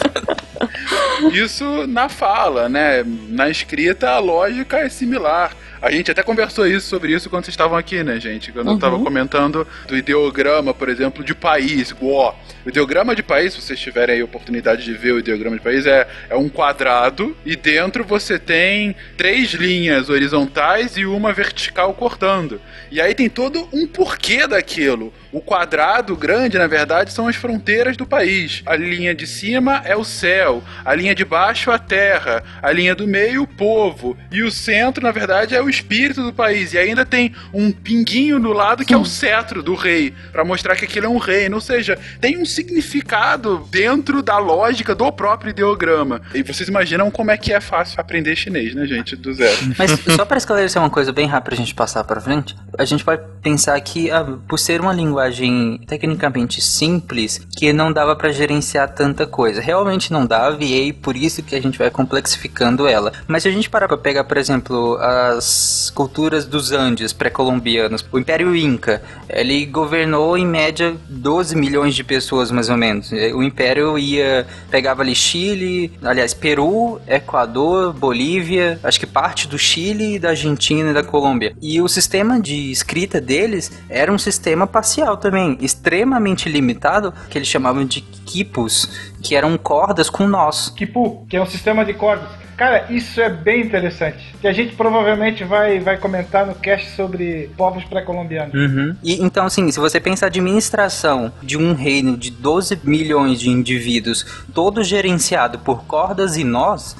Isso 1.32 1.86
na 1.86 2.08
fala, 2.08 2.68
né? 2.68 3.04
Na 3.28 3.48
escrita 3.50 4.10
a 4.10 4.18
lógica 4.18 4.78
é 4.78 4.88
similar. 4.88 5.52
A 5.80 5.90
gente 5.90 6.10
até 6.10 6.22
conversou 6.22 6.66
isso 6.66 6.88
sobre 6.88 7.12
isso 7.12 7.30
quando 7.30 7.44
vocês 7.44 7.52
estavam 7.52 7.76
aqui, 7.76 8.02
né, 8.02 8.18
gente? 8.18 8.50
Quando 8.52 8.70
eu 8.72 8.78
tava 8.78 8.98
comentando 8.98 9.66
do 9.86 9.96
ideograma, 9.96 10.74
por 10.74 10.88
exemplo, 10.88 11.24
de 11.24 11.34
país. 11.34 11.94
Ó, 12.00 12.34
o 12.64 12.68
ideograma 12.68 13.14
de 13.14 13.22
país, 13.22 13.52
se 13.52 13.60
vocês 13.60 13.78
tiverem 13.78 14.16
aí 14.16 14.20
a 14.20 14.24
oportunidade 14.24 14.84
de 14.84 14.92
ver 14.94 15.12
o 15.12 15.18
ideograma 15.18 15.56
de 15.56 15.62
país, 15.62 15.86
é, 15.86 16.06
é 16.28 16.36
um 16.36 16.48
quadrado 16.48 17.36
e 17.44 17.54
dentro 17.54 18.04
você 18.04 18.38
tem 18.38 18.94
três 19.16 19.50
linhas 19.52 20.08
horizontais 20.08 20.96
e 20.96 21.06
uma 21.06 21.32
vertical 21.32 21.94
cortando. 21.94 22.60
E 22.90 23.00
aí 23.00 23.14
tem 23.14 23.28
todo 23.28 23.68
um 23.72 23.86
porquê 23.86 24.46
daquilo. 24.46 25.12
O 25.32 25.40
quadrado 25.40 26.16
grande, 26.16 26.58
na 26.58 26.66
verdade, 26.66 27.12
são 27.12 27.28
as 27.28 27.36
fronteiras 27.36 27.96
do 27.96 28.06
país. 28.06 28.62
A 28.64 28.74
linha 28.76 29.14
de 29.14 29.26
cima 29.26 29.82
é 29.84 29.94
o 29.96 30.04
céu, 30.04 30.62
a 30.84 30.94
linha 30.94 31.14
de 31.14 31.24
baixo 31.24 31.70
a 31.70 31.78
terra, 31.78 32.42
a 32.62 32.72
linha 32.72 32.94
do 32.94 33.06
meio 33.06 33.42
o 33.42 33.46
povo 33.46 34.16
e 34.30 34.42
o 34.42 34.50
centro, 34.50 35.02
na 35.02 35.10
verdade, 35.10 35.54
é 35.54 35.62
o 35.62 35.68
espírito 35.68 36.22
do 36.22 36.32
país. 36.32 36.72
E 36.72 36.78
ainda 36.78 37.04
tem 37.04 37.34
um 37.52 37.70
pinguinho 37.70 38.38
no 38.38 38.52
lado 38.52 38.84
que 38.84 38.94
é 38.94 38.96
o 38.96 39.04
cetro 39.04 39.62
do 39.62 39.74
rei, 39.74 40.14
Pra 40.32 40.44
mostrar 40.44 40.76
que 40.76 40.84
aquilo 40.84 41.06
é 41.06 41.08
um 41.08 41.18
reino. 41.18 41.56
Ou 41.56 41.60
seja, 41.60 41.98
tem 42.20 42.38
um 42.38 42.44
significado 42.44 43.66
dentro 43.70 44.22
da 44.22 44.38
lógica 44.38 44.94
do 44.94 45.10
próprio 45.12 45.50
ideograma. 45.50 46.20
E 46.34 46.42
vocês 46.42 46.68
imaginam 46.68 47.10
como 47.10 47.30
é 47.30 47.36
que 47.36 47.52
é 47.52 47.60
fácil 47.60 48.00
aprender 48.00 48.36
chinês, 48.36 48.74
né, 48.74 48.86
gente, 48.86 49.16
do 49.16 49.32
zero. 49.32 49.56
Mas 49.78 49.90
só 50.14 50.24
para 50.24 50.38
esclarecer 50.38 50.80
uma 50.80 50.90
coisa 50.90 51.12
bem 51.12 51.26
rápida 51.26 51.48
pra 51.48 51.56
gente 51.56 51.74
passar 51.74 52.04
pra 52.04 52.20
frente, 52.20 52.54
a 52.76 52.84
gente 52.84 53.04
pode 53.04 53.22
pensar 53.42 53.80
que 53.80 54.10
ah, 54.10 54.24
por 54.46 54.58
ser 54.58 54.80
uma 54.80 54.92
linguagem 55.18 55.80
tecnicamente 55.86 56.60
simples, 56.60 57.40
que 57.56 57.72
não 57.72 57.92
dava 57.92 58.14
pra 58.14 58.30
gerenciar 58.30 58.94
tanta 58.94 59.26
coisa. 59.26 59.60
Realmente 59.60 60.12
não 60.12 60.24
dava 60.24 60.62
e 60.62 60.88
é 60.88 60.92
por 60.92 61.16
isso 61.16 61.42
que 61.42 61.54
a 61.56 61.60
gente 61.60 61.78
vai 61.78 61.90
complexificando 61.90 62.86
ela. 62.86 63.12
Mas 63.26 63.42
se 63.42 63.48
a 63.48 63.52
gente 63.52 63.68
parar 63.68 63.88
pra 63.88 63.96
pegar, 63.96 64.24
por 64.24 64.36
exemplo, 64.36 64.96
as 64.98 65.90
culturas 65.94 66.44
dos 66.44 66.72
Andes 66.72 67.12
pré-colombianos, 67.12 68.04
o 68.12 68.18
Império 68.18 68.54
Inca, 68.54 69.02
ele 69.28 69.66
governou 69.66 70.38
em 70.38 70.46
média 70.46 70.96
12 71.08 71.56
milhões 71.56 71.94
de 71.94 72.04
pessoas 72.04 72.50
mais 72.50 72.68
ou 72.68 72.76
menos. 72.76 73.10
O 73.34 73.42
Império 73.42 73.98
ia 73.98 74.46
pegava 74.70 75.02
ali 75.02 75.14
Chile, 75.14 75.92
aliás, 76.02 76.32
Peru, 76.32 77.00
Equador, 77.06 77.92
Bolívia, 77.92 78.78
acho 78.82 79.00
que 79.00 79.06
parte 79.06 79.48
do 79.48 79.58
Chile, 79.58 80.18
da 80.18 80.30
Argentina 80.30 80.90
e 80.90 80.94
da 80.94 81.02
Colômbia. 81.02 81.54
E 81.60 81.80
o 81.80 81.88
sistema 81.88 82.40
de 82.40 82.70
escrita 82.70 83.20
deles 83.20 83.72
era 83.88 84.12
um 84.12 84.18
sistema 84.18 84.66
parcial 84.66 85.07
também, 85.16 85.56
extremamente 85.60 86.48
limitado, 86.48 87.12
que 87.30 87.38
eles 87.38 87.48
chamavam 87.48 87.84
de 87.84 88.00
quipus, 88.00 89.12
que 89.22 89.34
eram 89.34 89.56
cordas 89.56 90.10
com 90.10 90.26
nós. 90.26 90.70
Kipu, 90.70 91.26
que 91.28 91.36
é 91.36 91.42
um 91.42 91.46
sistema 91.46 91.84
de 91.84 91.94
cordas. 91.94 92.47
Cara, 92.58 92.86
isso 92.90 93.20
é 93.20 93.30
bem 93.30 93.60
interessante. 93.62 94.34
Que 94.40 94.48
a 94.48 94.52
gente 94.52 94.74
provavelmente 94.74 95.44
vai, 95.44 95.78
vai 95.78 95.96
comentar 95.96 96.44
no 96.44 96.56
cast 96.56 96.90
sobre 96.96 97.48
povos 97.56 97.84
pré-colombianos. 97.84 98.52
E, 99.00 99.22
então, 99.22 99.46
assim, 99.46 99.70
se 99.70 99.78
você 99.78 100.00
pensa 100.00 100.26
a 100.26 100.28
administração 100.28 101.32
de 101.40 101.56
um 101.56 101.72
reino 101.72 102.16
de 102.16 102.32
12 102.32 102.80
milhões 102.82 103.38
de 103.38 103.48
indivíduos, 103.48 104.26
todo 104.52 104.82
gerenciado 104.82 105.60
por 105.60 105.84
cordas 105.84 106.36
e 106.36 106.42
nós, 106.42 106.96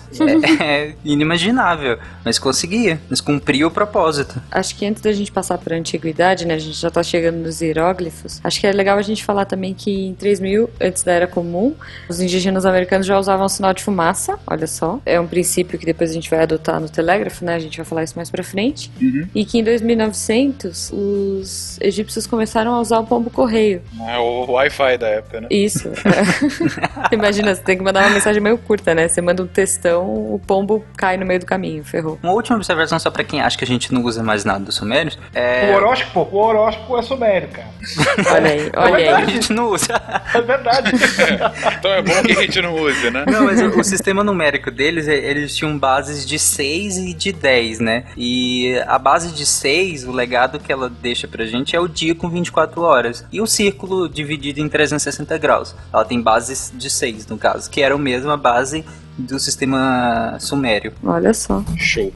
é, 0.61 0.63
é 0.63 0.95
inimaginável. 1.05 1.99
Mas 2.25 2.39
conseguia, 2.39 3.01
mas 3.11 3.21
cumpria 3.21 3.67
o 3.67 3.71
propósito. 3.71 4.41
Acho 4.53 4.77
que 4.77 4.87
antes 4.87 5.03
da 5.03 5.13
gente 5.13 5.33
passar 5.33 5.59
para 5.59 5.75
a 5.75 5.79
antiguidade, 5.79 6.47
né, 6.47 6.55
a 6.55 6.59
gente 6.59 6.79
já 6.79 6.89
tá 6.89 7.03
chegando 7.03 7.39
nos 7.39 7.61
hieróglifos. 7.61 8.41
Acho 8.45 8.61
que 8.61 8.67
é 8.69 8.71
legal 8.71 8.97
a 8.97 9.03
gente 9.03 9.25
falar 9.25 9.45
também 9.45 9.75
que 9.75 10.07
em 10.07 10.15
3000 10.15 10.71
antes 10.81 11.03
da 11.03 11.13
era 11.13 11.27
comum, 11.27 11.75
os 12.09 12.21
indígenas 12.21 12.65
americanos 12.65 13.09
já 13.09 13.19
usavam 13.19 13.49
sinal 13.49 13.75
de 13.75 13.83
fumaça. 13.83 14.39
Olha 14.47 14.69
só, 14.69 15.01
é 15.05 15.19
um 15.19 15.27
princípio 15.27 15.48
que 15.79 15.87
depois 15.87 16.11
a 16.11 16.15
gente 16.15 16.29
vai 16.31 16.41
adotar 16.43 16.81
no 16.81 16.89
telégrafo, 16.89 17.45
né? 17.45 17.55
A 17.55 17.59
gente 17.59 17.77
vai 17.77 17.85
falar 17.87 18.03
isso 18.05 18.15
mais 18.17 18.31
para 18.31 18.43
frente. 18.43 18.91
E 19.35 19.45
que 19.45 19.59
em 19.59 19.65
2900 19.65 20.91
os 20.93 21.79
egípcios 21.81 22.27
começaram 22.27 22.75
a 22.75 22.81
usar 22.81 22.99
o 23.01 23.05
pombo 23.07 23.31
correio. 23.31 23.83
É 24.09 24.19
o 24.19 24.51
Wi-Fi 24.51 24.99
da 24.99 25.09
época, 25.09 25.41
né? 25.43 25.49
Isso. 25.51 25.89
Imagina, 27.13 27.55
você 27.55 27.63
tem 27.63 27.77
que 27.77 27.83
mandar 27.83 28.05
uma 28.05 28.11
mensagem 28.11 28.41
meio 28.43 28.59
curta, 28.59 28.95
né? 28.95 29.09
Você 29.09 29.21
manda 29.21 29.43
um 29.43 29.47
textão, 29.47 30.05
o 30.07 30.41
pombo 30.47 30.85
cai 30.97 31.17
no 31.17 31.25
meio 31.27 31.41
do 31.41 31.47
caminho, 31.47 31.85
ferrou. 31.85 32.19
Uma 32.23 32.33
última 32.33 32.57
observação 32.57 32.99
só 32.99 33.11
pra 33.11 33.25
quem 33.25 33.41
acha 33.41 33.57
que 33.57 33.65
a 33.65 33.67
gente 33.67 33.93
não 33.93 34.03
usa 34.03 34.23
mais 34.23 34.45
nada 34.45 34.65
dos 34.65 34.75
sumérios. 34.77 35.15
O 35.17 35.21
É. 35.39 35.75
horóscopo, 35.77 36.29
o 36.37 36.39
horóscopo 36.39 36.99
é 36.99 37.03
sumério, 37.03 37.49
cara. 37.49 37.69
Olha 38.35 38.51
aí, 38.51 38.71
olha 38.77 38.97
aí. 38.97 39.09
A 39.09 39.25
gente 39.27 39.53
não 39.53 39.71
usa. 39.71 39.89
É 40.35 40.41
verdade. 40.41 40.93
Então 41.79 41.93
é 41.93 42.03
bom 42.03 42.23
que 42.23 42.33
a 42.33 42.43
gente 42.43 42.61
não 42.61 42.75
use, 42.75 43.11
né? 43.11 43.25
Não, 43.31 43.45
mas 43.45 43.61
o, 43.61 43.79
o 43.81 43.85
sistema 43.85 44.25
numérico 44.25 44.71
deles, 44.71 45.07
é- 45.07 45.15
ele 45.17 45.38
eles 45.39 45.57
tinham 45.57 45.79
bases 45.79 46.27
de 46.27 46.39
6 46.39 46.99
e 46.99 47.15
de 47.15 47.33
10, 47.33 47.81
né? 47.81 48.05
E 48.17 48.75
a 48.87 48.99
base 48.99 49.33
de 49.33 49.47
6, 49.47 50.05
o 50.05 50.13
legado 50.13 50.59
que 50.59 50.73
ela 50.73 50.89
deixa 50.89 51.27
pra 51.27 51.47
gente 51.47 51.75
é 51.75 51.81
o 51.81 51.89
dia 51.89 52.15
com 52.15 52.29
24 52.29 52.81
horas. 52.83 53.25
E 53.33 53.41
o 53.41 53.47
círculo 53.47 54.09
dividido 54.09 54.61
em 54.61 54.69
360 54.69 55.39
graus. 55.39 55.75
Ela 55.93 56.05
tem 56.05 56.21
bases 56.21 56.73
de 56.75 56.91
6, 56.91 57.27
no 57.27 57.39
caso, 57.39 57.71
que 57.71 57.83
era 57.83 57.95
a 57.95 57.99
mesma 57.99 58.37
base 58.37 58.85
do 59.17 59.39
sistema 59.39 60.37
sumério. 60.39 60.93
Olha 61.03 61.35
só. 61.35 61.63
Show. 61.77 62.13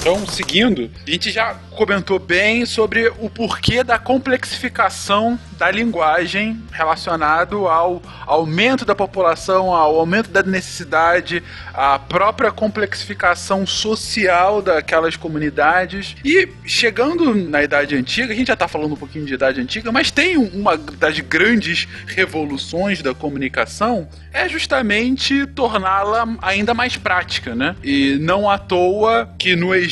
Então, 0.00 0.26
seguindo, 0.26 0.90
a 1.06 1.10
gente 1.10 1.30
já 1.30 1.54
comentou 1.72 2.18
bem 2.18 2.64
sobre 2.64 3.12
o 3.18 3.28
porquê 3.28 3.84
da 3.84 3.98
complexificação 3.98 5.38
da 5.58 5.70
linguagem 5.70 6.58
relacionado 6.72 7.68
ao 7.68 8.02
aumento 8.26 8.86
da 8.86 8.94
população, 8.94 9.74
ao 9.74 9.98
aumento 9.98 10.30
da 10.30 10.42
necessidade, 10.42 11.42
à 11.74 11.98
própria 11.98 12.50
complexificação 12.50 13.66
social 13.66 14.62
daquelas 14.62 15.16
comunidades. 15.16 16.16
E 16.24 16.48
chegando 16.64 17.34
na 17.34 17.62
Idade 17.62 17.94
Antiga, 17.94 18.32
a 18.32 18.36
gente 18.36 18.48
já 18.48 18.54
está 18.54 18.66
falando 18.66 18.92
um 18.92 18.96
pouquinho 18.96 19.26
de 19.26 19.34
Idade 19.34 19.60
Antiga, 19.60 19.92
mas 19.92 20.10
tem 20.10 20.38
uma 20.38 20.78
das 20.78 21.20
grandes 21.20 21.86
revoluções 22.06 23.02
da 23.02 23.12
comunicação 23.12 24.08
é 24.32 24.48
justamente 24.48 25.46
torná-la 25.48 26.26
ainda 26.40 26.72
mais 26.72 26.96
prática, 26.96 27.54
né? 27.54 27.76
E 27.82 28.16
não 28.20 28.48
à 28.48 28.56
toa 28.56 29.28
que 29.38 29.56
no 29.56 29.74
Egito, 29.74 29.89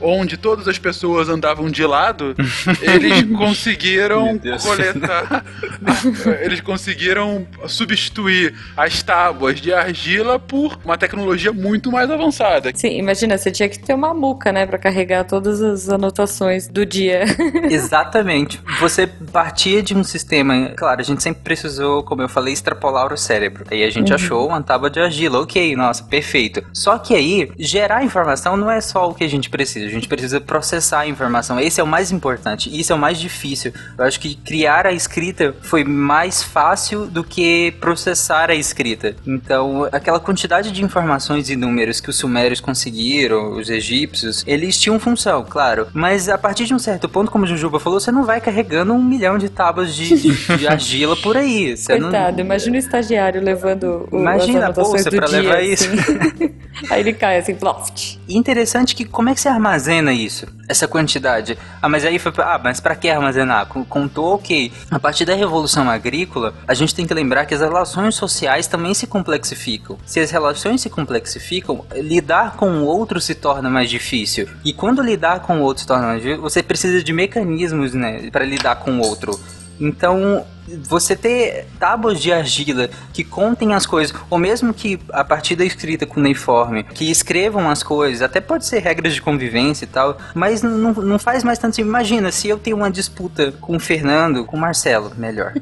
onde 0.00 0.36
todas 0.36 0.68
as 0.68 0.78
pessoas 0.78 1.28
andavam 1.28 1.70
de 1.70 1.84
lado, 1.84 2.34
eles 2.82 3.22
conseguiram 3.36 4.38
coletar, 4.62 5.44
eles 6.42 6.60
conseguiram 6.60 7.46
substituir 7.66 8.54
as 8.76 9.02
tábuas 9.02 9.60
de 9.60 9.72
argila 9.72 10.38
por 10.38 10.78
uma 10.84 10.96
tecnologia 10.98 11.52
muito 11.52 11.90
mais 11.90 12.10
avançada. 12.10 12.70
Sim, 12.74 12.98
imagina, 12.98 13.36
você 13.38 13.50
tinha 13.50 13.68
que 13.68 13.78
ter 13.78 13.94
uma 13.94 14.14
muca, 14.14 14.52
né, 14.52 14.66
pra 14.66 14.78
carregar 14.78 15.24
todas 15.24 15.60
as 15.60 15.88
anotações 15.88 16.68
do 16.68 16.84
dia. 16.84 17.24
Exatamente. 17.70 18.60
Você 18.80 19.06
partia 19.06 19.82
de 19.82 19.94
um 19.96 20.04
sistema. 20.04 20.70
Claro, 20.76 21.00
a 21.00 21.04
gente 21.04 21.22
sempre 21.22 21.42
precisou, 21.42 22.02
como 22.02 22.22
eu 22.22 22.28
falei, 22.28 22.52
extrapolar 22.52 23.12
o 23.12 23.16
cérebro. 23.16 23.64
Aí 23.70 23.82
a 23.84 23.90
gente 23.90 24.10
Uhum. 24.10 24.14
achou 24.16 24.48
uma 24.48 24.62
tábua 24.62 24.90
de 24.90 25.00
argila. 25.00 25.40
Ok, 25.40 25.74
nossa, 25.76 26.02
perfeito. 26.04 26.62
Só 26.72 26.98
que 26.98 27.14
aí, 27.14 27.50
gerar 27.58 28.04
informação 28.04 28.56
não 28.56 28.70
é 28.70 28.80
só 28.80 29.08
o 29.08 29.14
que 29.14 29.21
a 29.24 29.28
gente 29.28 29.48
precisa. 29.50 29.86
A 29.86 29.88
gente 29.90 30.08
precisa 30.08 30.40
processar 30.40 31.00
a 31.00 31.06
informação. 31.06 31.58
Esse 31.60 31.80
é 31.80 31.84
o 31.84 31.86
mais 31.86 32.10
importante. 32.12 32.68
Isso 32.78 32.92
é 32.92 32.96
o 32.96 32.98
mais 32.98 33.18
difícil. 33.18 33.72
Eu 33.98 34.04
acho 34.04 34.18
que 34.20 34.34
criar 34.34 34.86
a 34.86 34.92
escrita 34.92 35.54
foi 35.62 35.84
mais 35.84 36.42
fácil 36.42 37.06
do 37.06 37.22
que 37.24 37.72
processar 37.80 38.50
a 38.50 38.54
escrita. 38.54 39.14
Então, 39.26 39.88
aquela 39.92 40.18
quantidade 40.20 40.70
de 40.72 40.82
informações 40.84 41.48
e 41.50 41.56
números 41.56 42.00
que 42.00 42.10
os 42.10 42.16
sumérios 42.16 42.60
conseguiram, 42.60 43.52
os 43.52 43.68
egípcios, 43.70 44.44
eles 44.46 44.78
tinham 44.80 44.98
função, 44.98 45.44
claro. 45.48 45.86
Mas 45.92 46.28
a 46.28 46.36
partir 46.38 46.64
de 46.64 46.74
um 46.74 46.78
certo 46.78 47.08
ponto, 47.08 47.30
como 47.30 47.44
o 47.44 47.46
Jujuba 47.46 47.78
falou, 47.80 48.00
você 48.00 48.10
não 48.12 48.24
vai 48.24 48.40
carregando 48.40 48.92
um 48.92 49.02
milhão 49.02 49.38
de 49.38 49.48
tábuas 49.48 49.94
de, 49.94 50.14
de- 50.16 50.56
de 50.58 50.66
argila 50.68 51.16
por 51.16 51.36
aí. 51.36 51.76
Você 51.76 51.98
não- 51.98 52.10
Coitado, 52.10 52.40
imagina 52.40 52.76
o 52.76 52.78
estagiário 52.78 53.42
levando 53.42 54.08
o, 54.10 54.18
Imagina 54.18 54.66
a 54.68 54.72
bolsa 54.72 55.10
pra 55.10 55.26
dia, 55.26 55.40
levar 55.40 55.62
isso. 55.62 55.88
assim. 55.92 56.52
Aí 56.90 57.00
ele 57.00 57.12
cai 57.12 57.38
assim, 57.38 57.54
ploft. 57.54 58.18
Interessante 58.28 58.94
que 58.96 59.04
como 59.12 59.28
é 59.28 59.34
que 59.34 59.40
você 59.40 59.48
armazena 59.48 60.12
isso? 60.12 60.46
Essa 60.66 60.88
quantidade? 60.88 61.58
Ah, 61.80 61.88
mas 61.88 62.04
aí 62.04 62.18
foi 62.18 62.32
ah, 62.38 62.58
mas 62.62 62.80
pra 62.80 62.96
que 62.96 63.08
armazenar? 63.10 63.66
Contou, 63.66 64.34
ok. 64.34 64.72
A 64.90 64.98
partir 64.98 65.26
da 65.26 65.34
revolução 65.34 65.88
agrícola, 65.88 66.54
a 66.66 66.72
gente 66.72 66.94
tem 66.94 67.06
que 67.06 67.12
lembrar 67.12 67.44
que 67.44 67.54
as 67.54 67.60
relações 67.60 68.14
sociais 68.14 68.66
também 68.66 68.94
se 68.94 69.06
complexificam. 69.06 69.98
Se 70.06 70.18
as 70.18 70.30
relações 70.30 70.80
se 70.80 70.88
complexificam, 70.88 71.84
lidar 71.94 72.56
com 72.56 72.78
o 72.78 72.84
outro 72.86 73.20
se 73.20 73.34
torna 73.34 73.68
mais 73.68 73.90
difícil. 73.90 74.48
E 74.64 74.72
quando 74.72 75.02
lidar 75.02 75.40
com 75.40 75.58
o 75.58 75.62
outro 75.62 75.82
se 75.82 75.86
torna 75.86 76.06
mais 76.06 76.22
difícil, 76.22 76.42
você 76.42 76.62
precisa 76.62 77.04
de 77.04 77.12
mecanismos, 77.12 77.92
né, 77.92 78.30
para 78.30 78.44
lidar 78.44 78.76
com 78.76 78.92
o 78.92 79.06
outro. 79.06 79.38
Então, 79.78 80.46
você 80.84 81.16
ter 81.16 81.66
tábuas 81.78 82.20
de 82.20 82.32
argila 82.32 82.88
que 83.12 83.24
contem 83.24 83.74
as 83.74 83.84
coisas, 83.86 84.14
ou 84.30 84.38
mesmo 84.38 84.72
que 84.72 84.98
a 85.12 85.24
partir 85.24 85.56
da 85.56 85.64
escrita 85.64 86.06
cuneiforme, 86.06 86.82
que 86.84 87.10
escrevam 87.10 87.68
as 87.68 87.82
coisas, 87.82 88.22
até 88.22 88.40
pode 88.40 88.66
ser 88.66 88.78
regras 88.80 89.14
de 89.14 89.20
convivência 89.22 89.84
e 89.84 89.88
tal, 89.88 90.16
mas 90.34 90.62
não, 90.62 90.92
não 90.92 91.18
faz 91.18 91.42
mais 91.44 91.58
tanto. 91.58 91.80
Imagina, 91.80 92.30
se 92.30 92.48
eu 92.48 92.58
tenho 92.58 92.76
uma 92.76 92.90
disputa 92.90 93.52
com 93.60 93.76
o 93.76 93.80
Fernando, 93.80 94.44
com 94.44 94.56
o 94.56 94.60
Marcelo, 94.60 95.12
melhor. 95.16 95.52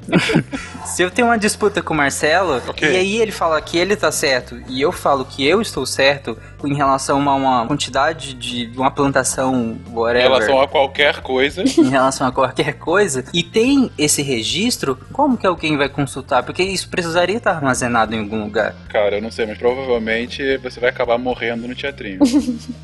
se 0.85 1.03
eu 1.03 1.11
tenho 1.11 1.29
uma 1.29 1.39
disputa 1.39 1.83
com 1.83 1.95
o 1.95 1.97
Marcelo, 1.97 2.61
Ok. 2.69 2.89
e 2.91 2.97
aí 2.97 3.17
ele 3.21 3.33
fala 3.33 3.61
que 3.61 3.79
ele 3.79 3.97
tá 3.97 4.11
certo, 4.13 4.61
e 4.69 4.81
eu 4.81 4.93
falo 4.93 5.25
que 5.25 5.47
eu 5.47 5.61
estou 5.61 5.87
certo 5.87 6.37
em 6.65 6.75
relação 6.75 7.27
a 7.29 7.35
uma 7.35 7.67
quantidade 7.67 8.35
de 8.35 8.71
uma 8.77 8.91
plantação, 8.91 9.79
Em 9.87 9.93
whatever 9.95 10.23
relação 10.31 10.61
a 10.61 10.69
qualquer 10.69 11.21
coisa. 11.23 11.63
em 11.63 11.89
relação 11.89 12.27
a 12.27 12.33
qualquer 12.33 12.75
coisa 12.75 13.25
e 13.33 13.43
tem 13.43 13.91
esse 13.97 14.23
registro, 14.23 14.90
como 15.13 15.37
que 15.37 15.47
alguém 15.47 15.77
vai 15.77 15.89
consultar? 15.89 16.43
Porque 16.43 16.63
isso 16.63 16.89
precisaria 16.89 17.37
estar 17.37 17.53
armazenado 17.53 18.15
em 18.15 18.21
algum 18.21 18.45
lugar. 18.45 18.75
Cara, 18.89 19.17
eu 19.17 19.23
não 19.23 19.31
sei, 19.31 19.47
mas 19.47 19.59
provavelmente 19.59 20.57
você 20.59 20.81
vai 20.81 20.91
acabar 20.91 21.19
morrendo 21.19 21.67
no 21.67 21.75
teatrinho. 21.75 22.21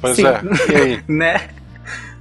Pois 0.00 0.16
Sim. 0.16 0.26
é. 0.26 0.40
E 0.70 0.76
aí? 0.76 1.04
né? 1.08 1.48